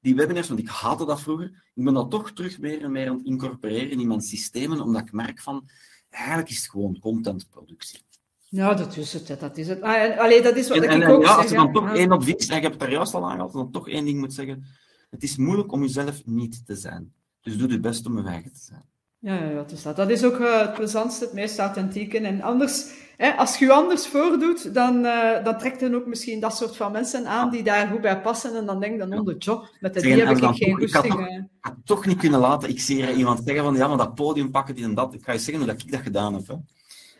die 0.00 0.14
webinars, 0.14 0.48
want 0.48 0.60
ik 0.60 0.68
haatte 0.68 1.04
dat 1.04 1.20
vroeger, 1.20 1.46
ik 1.74 1.84
ben 1.84 1.94
dat 1.94 2.10
toch 2.10 2.32
terug 2.32 2.58
meer 2.58 2.82
en 2.82 2.92
meer 2.92 3.08
aan 3.08 3.16
het 3.16 3.26
incorporeren 3.26 4.00
in 4.00 4.08
mijn 4.08 4.20
systemen, 4.20 4.80
omdat 4.80 5.02
ik 5.02 5.12
merk 5.12 5.40
van, 5.40 5.68
eigenlijk 6.10 6.48
is 6.48 6.56
het 6.56 6.70
gewoon 6.70 6.98
contentproductie. 6.98 8.04
Ja, 8.38 8.74
dat 8.74 8.96
is 8.96 9.12
het. 9.12 9.40
Dat 9.40 9.56
is 9.56 9.68
het. 9.68 9.80
Ah, 9.80 10.18
allee, 10.18 10.42
dat 10.42 10.56
is 10.56 10.68
wat 10.68 10.76
en, 10.76 10.82
ik 10.82 10.90
en, 10.90 11.04
ook 11.04 11.22
ja, 11.22 11.28
zeg, 11.28 11.36
Als 11.36 11.48
je 11.50 11.56
dan 11.56 11.72
toch 11.72 11.94
één 11.94 12.10
advies, 12.10 12.46
en 12.46 12.54
je 12.56 12.60
hebt 12.60 12.72
het 12.72 12.80
daar 12.80 12.90
juist 12.90 13.14
al 13.14 13.28
aangehaald, 13.28 13.52
dan 13.52 13.70
toch 13.70 13.88
één 13.88 14.04
ding 14.04 14.18
moet 14.18 14.34
zeggen, 14.34 14.64
het 15.10 15.22
is 15.22 15.36
moeilijk 15.36 15.72
om 15.72 15.82
jezelf 15.82 16.22
niet 16.24 16.66
te 16.66 16.76
zijn. 16.76 17.14
Dus 17.46 17.58
doe 17.58 17.70
je 17.70 17.80
best 17.80 18.06
om 18.06 18.18
je 18.18 18.24
eigen 18.24 18.52
te 18.52 18.60
zijn. 18.60 18.84
Ja, 19.18 19.34
ja, 19.34 19.54
dat 19.54 19.72
is 19.72 19.82
dat. 19.82 19.96
Dat 19.96 20.10
is 20.10 20.24
ook 20.24 20.38
uh, 20.38 20.60
het 20.60 20.74
plezantste, 20.74 21.24
het 21.24 21.32
meest 21.32 21.58
authentieke. 21.58 22.18
En 22.18 22.40
anders, 22.40 22.90
hè, 23.16 23.30
als 23.30 23.58
je 23.58 23.64
je 23.64 23.72
anders 23.72 24.06
voordoet, 24.06 24.74
dan, 24.74 25.04
uh, 25.04 25.44
dan 25.44 25.58
trekt 25.58 25.80
dan 25.80 25.94
ook 25.94 26.06
misschien 26.06 26.40
dat 26.40 26.56
soort 26.56 26.76
van 26.76 26.92
mensen 26.92 27.26
aan 27.26 27.50
die 27.50 27.62
daar 27.62 27.88
goed 27.88 28.00
bij 28.00 28.20
passen. 28.20 28.56
En 28.56 28.66
dan 28.66 28.80
denk 28.80 28.92
je 28.92 28.98
dan, 28.98 29.18
oh, 29.18 29.24
de 29.26 29.36
job, 29.36 29.68
met 29.80 29.94
de, 29.94 30.00
die 30.00 30.12
heb 30.12 30.36
ik 30.36 30.44
geen 30.44 30.76
goesting. 30.76 30.80
Ik 30.80 30.92
had, 30.92 31.04
toch, 31.04 31.28
had 31.60 31.74
toch 31.84 32.06
niet 32.06 32.18
kunnen 32.18 32.40
laten. 32.40 32.68
Ik 32.68 32.80
zie 32.80 33.14
iemand 33.14 33.40
zeggen 33.44 33.64
van, 33.64 33.76
ja, 33.76 33.88
maar 33.88 33.96
dat 33.96 34.14
podium 34.14 34.50
pakken, 34.50 34.74
die 34.74 34.84
en 34.84 34.94
dat. 34.94 35.14
Ik 35.14 35.24
ga 35.24 35.32
je 35.32 35.38
zeggen 35.38 35.64
hoe 35.64 35.72
dat 35.72 35.82
ik 35.82 35.90
dat 35.90 36.00
gedaan 36.00 36.34
heb. 36.34 36.46
Hè. 36.46 36.54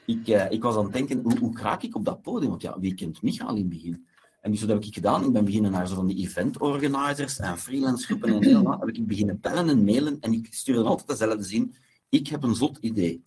Ik, 0.07 0.29
uh, 0.29 0.51
ik 0.51 0.63
was 0.63 0.77
aan 0.77 0.85
het 0.85 0.93
denken, 0.93 1.21
hoe, 1.23 1.39
hoe 1.39 1.59
raak 1.61 1.83
ik 1.83 1.95
op 1.97 2.05
dat 2.05 2.23
podium? 2.23 2.51
Want 2.51 2.63
ja, 2.63 2.77
wie 2.81 2.95
kent 2.95 3.23
Michael 3.23 3.51
in 3.51 3.57
het 3.57 3.69
begin? 3.69 4.07
En 4.47 4.53
dus 4.53 4.61
wat 4.61 4.71
heb 4.71 4.83
ik 4.85 4.95
gedaan? 4.95 5.25
Ik 5.25 5.33
ben 5.33 5.45
beginnen 5.45 5.71
naar 5.71 5.89
zo 5.89 5.95
van 5.95 6.07
die 6.07 6.17
event 6.17 6.59
organizers 6.59 7.39
en 7.39 7.59
freelance 7.59 8.05
groepen 8.05 8.29
en 8.29 8.45
heel 8.45 8.63
wat. 8.63 8.81
Heb 8.81 8.89
ik 8.89 9.07
beginnen 9.07 9.41
bellen 9.41 9.69
en 9.69 9.85
mailen 9.85 10.21
en 10.21 10.33
ik 10.33 10.47
stuurde 10.51 10.83
altijd 10.83 11.09
dezelfde 11.09 11.45
zin. 11.45 11.75
Ik 12.09 12.29
heb 12.29 12.43
een 12.43 12.55
zot 12.55 12.79
idee. 12.81 13.25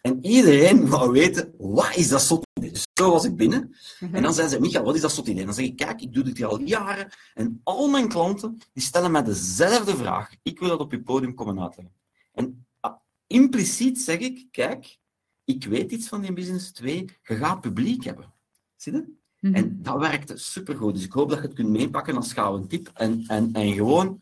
En 0.00 0.24
iedereen 0.24 0.88
wou 0.88 1.12
weten, 1.12 1.54
wat 1.58 1.96
is 1.96 2.08
dat 2.08 2.22
zot 2.22 2.46
idee? 2.54 2.70
Dus 2.70 2.86
zo 2.94 3.10
was 3.10 3.24
ik 3.24 3.36
binnen. 3.36 3.76
En 4.12 4.22
dan 4.22 4.34
zei 4.34 4.48
ze, 4.48 4.60
Michael, 4.60 4.84
wat 4.84 4.94
is 4.94 5.00
dat 5.00 5.12
zot 5.12 5.26
idee? 5.26 5.44
Dan 5.44 5.54
zeg 5.54 5.64
ik, 5.64 5.76
kijk, 5.76 6.00
ik 6.00 6.12
doe 6.12 6.24
dit 6.24 6.36
hier 6.36 6.46
al 6.46 6.60
jaren. 6.60 7.12
En 7.34 7.60
al 7.64 7.88
mijn 7.88 8.08
klanten, 8.08 8.58
die 8.72 8.82
stellen 8.82 9.10
mij 9.10 9.22
dezelfde 9.22 9.96
vraag. 9.96 10.34
Ik 10.42 10.58
wil 10.58 10.68
dat 10.68 10.80
op 10.80 10.92
je 10.92 11.02
podium 11.02 11.34
komen 11.34 11.60
uitleggen. 11.60 11.94
En 12.32 12.66
ah, 12.80 12.94
impliciet 13.26 14.00
zeg 14.00 14.18
ik, 14.18 14.46
kijk, 14.50 14.98
ik 15.44 15.64
weet 15.64 15.92
iets 15.92 16.08
van 16.08 16.20
die 16.20 16.32
business. 16.32 16.72
Twee, 16.72 17.04
je 17.22 17.36
gaat 17.36 17.60
publiek 17.60 18.04
hebben. 18.04 18.32
Zie 18.76 18.92
je? 18.92 19.18
Mhm. 19.40 19.54
En 19.54 19.78
dat 19.82 19.98
werkte 19.98 20.36
supergoed. 20.36 20.94
Dus 20.94 21.04
ik 21.04 21.12
hoop 21.12 21.28
dat 21.28 21.38
je 21.38 21.44
het 21.44 21.54
kunt 21.54 21.68
meepakken 21.68 22.16
als 22.16 22.32
gouden 22.32 22.68
tip. 22.68 22.90
En, 22.94 23.24
en, 23.26 23.50
en 23.52 23.72
gewoon, 23.72 24.20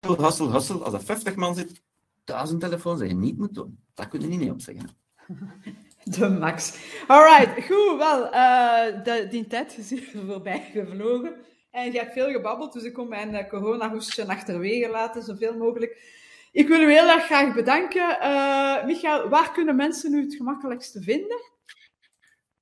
hustle, 0.00 0.50
hustle. 0.50 0.78
Als 0.78 0.94
er 0.94 1.02
50 1.02 1.34
man 1.34 1.54
zit, 1.54 1.82
duizend 2.24 2.60
telefoons 2.60 3.00
dat 3.00 3.08
je 3.08 3.14
niet 3.14 3.38
moet 3.38 3.54
doen. 3.54 3.78
Daar 3.94 4.08
kun 4.08 4.20
je 4.20 4.26
niet 4.26 4.50
op 4.50 4.60
zeggen. 4.60 4.88
De 6.04 6.28
max. 6.28 6.78
Alright, 7.06 7.64
goed. 7.64 7.98
Wel, 7.98 8.30
eh, 8.30 9.04
de, 9.04 9.26
die 9.30 9.46
tijd 9.46 9.78
is 9.78 9.90
hier 9.90 10.10
voorbij 10.28 10.70
gevlogen. 10.72 11.34
En 11.70 11.92
je 11.92 11.98
hebt 11.98 12.12
veel 12.12 12.30
gebabbeld, 12.30 12.72
dus 12.72 12.82
ik 12.82 12.92
kom 12.92 13.08
mijn 13.08 13.34
uh, 13.34 13.48
corona-hoestje 13.48 14.26
achterwege 14.26 14.90
laten, 14.90 15.22
zoveel 15.22 15.56
mogelijk. 15.56 16.16
Ik 16.52 16.68
wil 16.68 16.80
u 16.80 16.92
heel 16.92 17.08
erg 17.08 17.24
graag 17.24 17.54
bedanken. 17.54 18.18
Uh, 18.22 18.84
Michael, 18.84 19.28
waar 19.28 19.52
kunnen 19.52 19.76
mensen 19.76 20.14
u 20.14 20.22
het 20.22 20.34
gemakkelijkste 20.34 21.02
vinden? 21.02 21.40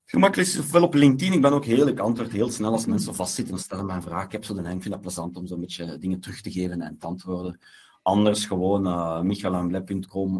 Gemakkelijk 0.08 0.48
is 0.48 0.58
ofwel 0.58 0.82
op 0.82 0.94
LinkedIn. 0.94 1.32
Ik 1.32 1.40
ben 1.42 1.52
ook 1.52 1.64
heel, 1.64 1.86
ik 1.86 1.98
antwoord 1.98 2.32
heel 2.32 2.50
snel 2.50 2.72
als 2.72 2.86
mensen 2.86 3.14
vastzitten 3.14 3.54
en 3.54 3.60
stellen 3.60 3.86
mij 3.86 3.96
een 3.96 4.02
vraag. 4.02 4.24
Ik 4.24 4.32
heb 4.32 4.44
zo 4.44 4.54
de 4.54 4.60
ik 4.60 4.82
vind 4.82 4.84
het 4.84 5.00
plezant 5.00 5.36
om 5.36 5.46
zo'n 5.46 5.60
beetje 5.60 5.98
dingen 5.98 6.20
terug 6.20 6.40
te 6.40 6.50
geven 6.50 6.80
en 6.80 6.98
te 6.98 7.06
antwoorden. 7.06 7.60
Anders 8.02 8.46
gewoon 8.46 8.86
uh, 8.86 9.20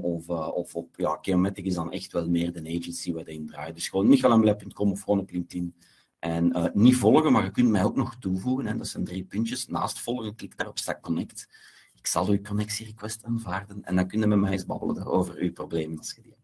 of, 0.03 0.29
uh, 0.29 0.49
of 0.55 0.75
op, 0.75 0.97
ja, 0.97 1.19
Cheomatic 1.21 1.65
is 1.65 1.75
dan 1.75 1.93
echt 1.93 2.13
wel 2.13 2.29
meer 2.29 2.53
de 2.53 2.79
agency 2.79 3.13
waar 3.13 3.29
in 3.29 3.47
draait. 3.47 3.75
Dus 3.75 3.89
gewoon 3.89 4.09
michaelambleb.com 4.09 4.91
of 4.91 5.01
gewoon 5.01 5.21
op 5.21 5.31
LinkedIn. 5.31 5.75
En 6.19 6.57
uh, 6.57 6.65
niet 6.73 6.97
volgen, 6.97 7.33
maar 7.33 7.45
je 7.45 7.51
kunt 7.51 7.71
mij 7.71 7.85
ook 7.85 7.97
nog 7.97 8.17
toevoegen. 8.19 8.67
Hè. 8.67 8.77
Dat 8.77 8.87
zijn 8.87 9.05
drie 9.05 9.25
puntjes. 9.25 9.67
Naast 9.67 10.01
volgen, 10.01 10.35
klik 10.35 10.57
daarop, 10.57 10.79
staat 10.79 11.01
connect. 11.01 11.49
Ik 11.95 12.07
zal 12.07 12.29
uw 12.29 12.41
connectierequest 12.41 13.25
aanvaarden 13.25 13.85
en 13.85 13.97
dan 13.97 14.07
kun 14.07 14.21
je 14.21 14.27
met 14.27 14.39
mij 14.39 14.53
eens 14.53 14.67
babbelen 14.67 15.07
over 15.07 15.37
uw 15.37 15.53
problemen 15.53 15.99
als 15.99 16.15
je 16.15 16.36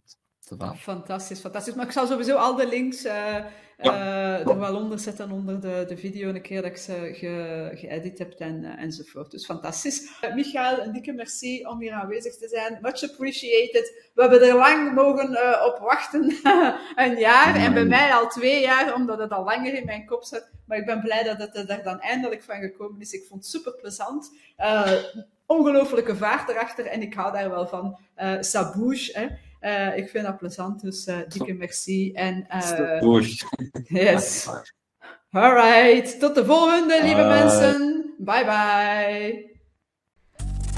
Fantastisch, 0.77 1.41
fantastisch. 1.41 1.75
Maar 1.75 1.87
ik 1.87 1.93
zal 1.93 2.07
sowieso 2.07 2.37
al 2.37 2.55
de 2.55 2.67
links 2.67 3.05
uh, 3.05 3.13
ja. 3.13 3.49
uh, 3.79 4.49
er 4.49 4.59
wel 4.59 4.77
onder 4.77 4.99
zetten 4.99 5.31
onder 5.31 5.61
de, 5.61 5.85
de 5.89 5.97
video, 5.97 6.29
een 6.29 6.43
keer 6.43 6.63
dat 6.63 6.71
ik 6.71 6.77
ze 6.77 7.11
ge, 7.15 7.71
geëdit 7.75 8.19
heb 8.19 8.33
en, 8.33 8.63
uh, 8.63 8.83
enzovoort. 8.83 9.31
Dus 9.31 9.45
fantastisch. 9.45 10.11
Michael, 10.35 10.83
een 10.83 10.93
dikke 10.93 11.13
merci 11.13 11.67
om 11.67 11.81
hier 11.81 11.93
aanwezig 11.93 12.37
te 12.37 12.49
zijn. 12.49 12.79
Much 12.81 13.03
appreciated. 13.03 14.11
We 14.15 14.23
hebben 14.23 14.49
er 14.49 14.57
lang 14.57 14.95
mogen 14.95 15.29
op 15.67 15.79
wachten. 15.79 16.23
een 17.05 17.19
jaar 17.19 17.57
en 17.57 17.75
bij 17.75 17.85
mij 17.85 18.13
al 18.13 18.29
twee 18.29 18.61
jaar, 18.61 18.95
omdat 18.95 19.19
het 19.19 19.31
al 19.31 19.45
langer 19.45 19.75
in 19.75 19.85
mijn 19.85 20.07
kop 20.07 20.25
zit. 20.25 20.51
Maar 20.67 20.79
ik 20.79 20.87
ben 20.87 21.01
blij 21.01 21.23
dat 21.23 21.39
het 21.39 21.71
er 21.71 21.83
dan 21.83 22.01
eindelijk 22.01 22.43
van 22.43 22.61
gekomen 22.61 23.01
is. 23.01 23.13
Ik 23.13 23.27
vond 23.29 23.43
het 23.43 23.51
super 23.51 23.75
plezant. 23.75 24.33
ongelooflijke 25.47 26.17
vaart 26.17 26.49
erachter 26.49 26.87
en 26.87 27.03
ik 27.03 27.15
hou 27.15 27.33
daar 27.33 27.51
wel 27.51 27.67
van. 27.67 27.99
Uh, 28.17 28.37
Sabouche, 28.41 29.19
hè. 29.19 29.27
Uh, 29.63 29.97
ik 29.97 30.09
vind 30.09 30.25
dat 30.25 30.39
plezant, 30.39 30.81
dus 30.81 31.07
uh, 31.07 31.17
dikke 31.29 31.53
merci. 31.53 32.13
En, 32.13 32.47
uh, 32.51 33.21
yes. 33.85 34.49
Alright, 35.31 36.21
tot 36.21 36.35
de 36.35 36.45
volgende, 36.45 37.03
lieve 37.03 37.23
mensen. 37.23 38.05
Bye 38.19 38.45
bye. 38.45 39.51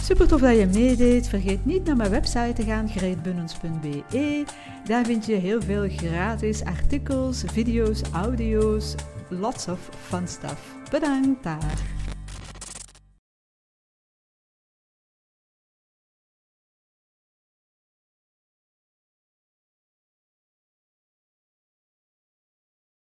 Super 0.03 0.28
tof 0.28 0.41
dat 0.41 0.59
je 0.59 0.66
meedeed. 0.66 1.28
Vergeet 1.28 1.64
niet 1.64 1.85
naar 1.85 1.97
mijn 1.97 2.11
website 2.11 2.53
te 2.53 2.62
gaan, 2.62 2.89
greetbunnens.be. 2.89 4.45
Daar 4.85 5.05
vind 5.05 5.26
je 5.26 5.35
heel 5.35 5.62
veel 5.62 5.89
gratis 5.89 6.64
artikels, 6.64 7.43
video's, 7.47 8.03
audio's, 8.12 8.95
lots 9.28 9.68
of 9.68 9.89
fun 10.09 10.28
stuff. 10.28 10.76
Bedankt 10.91 11.43
daar. 11.43 11.94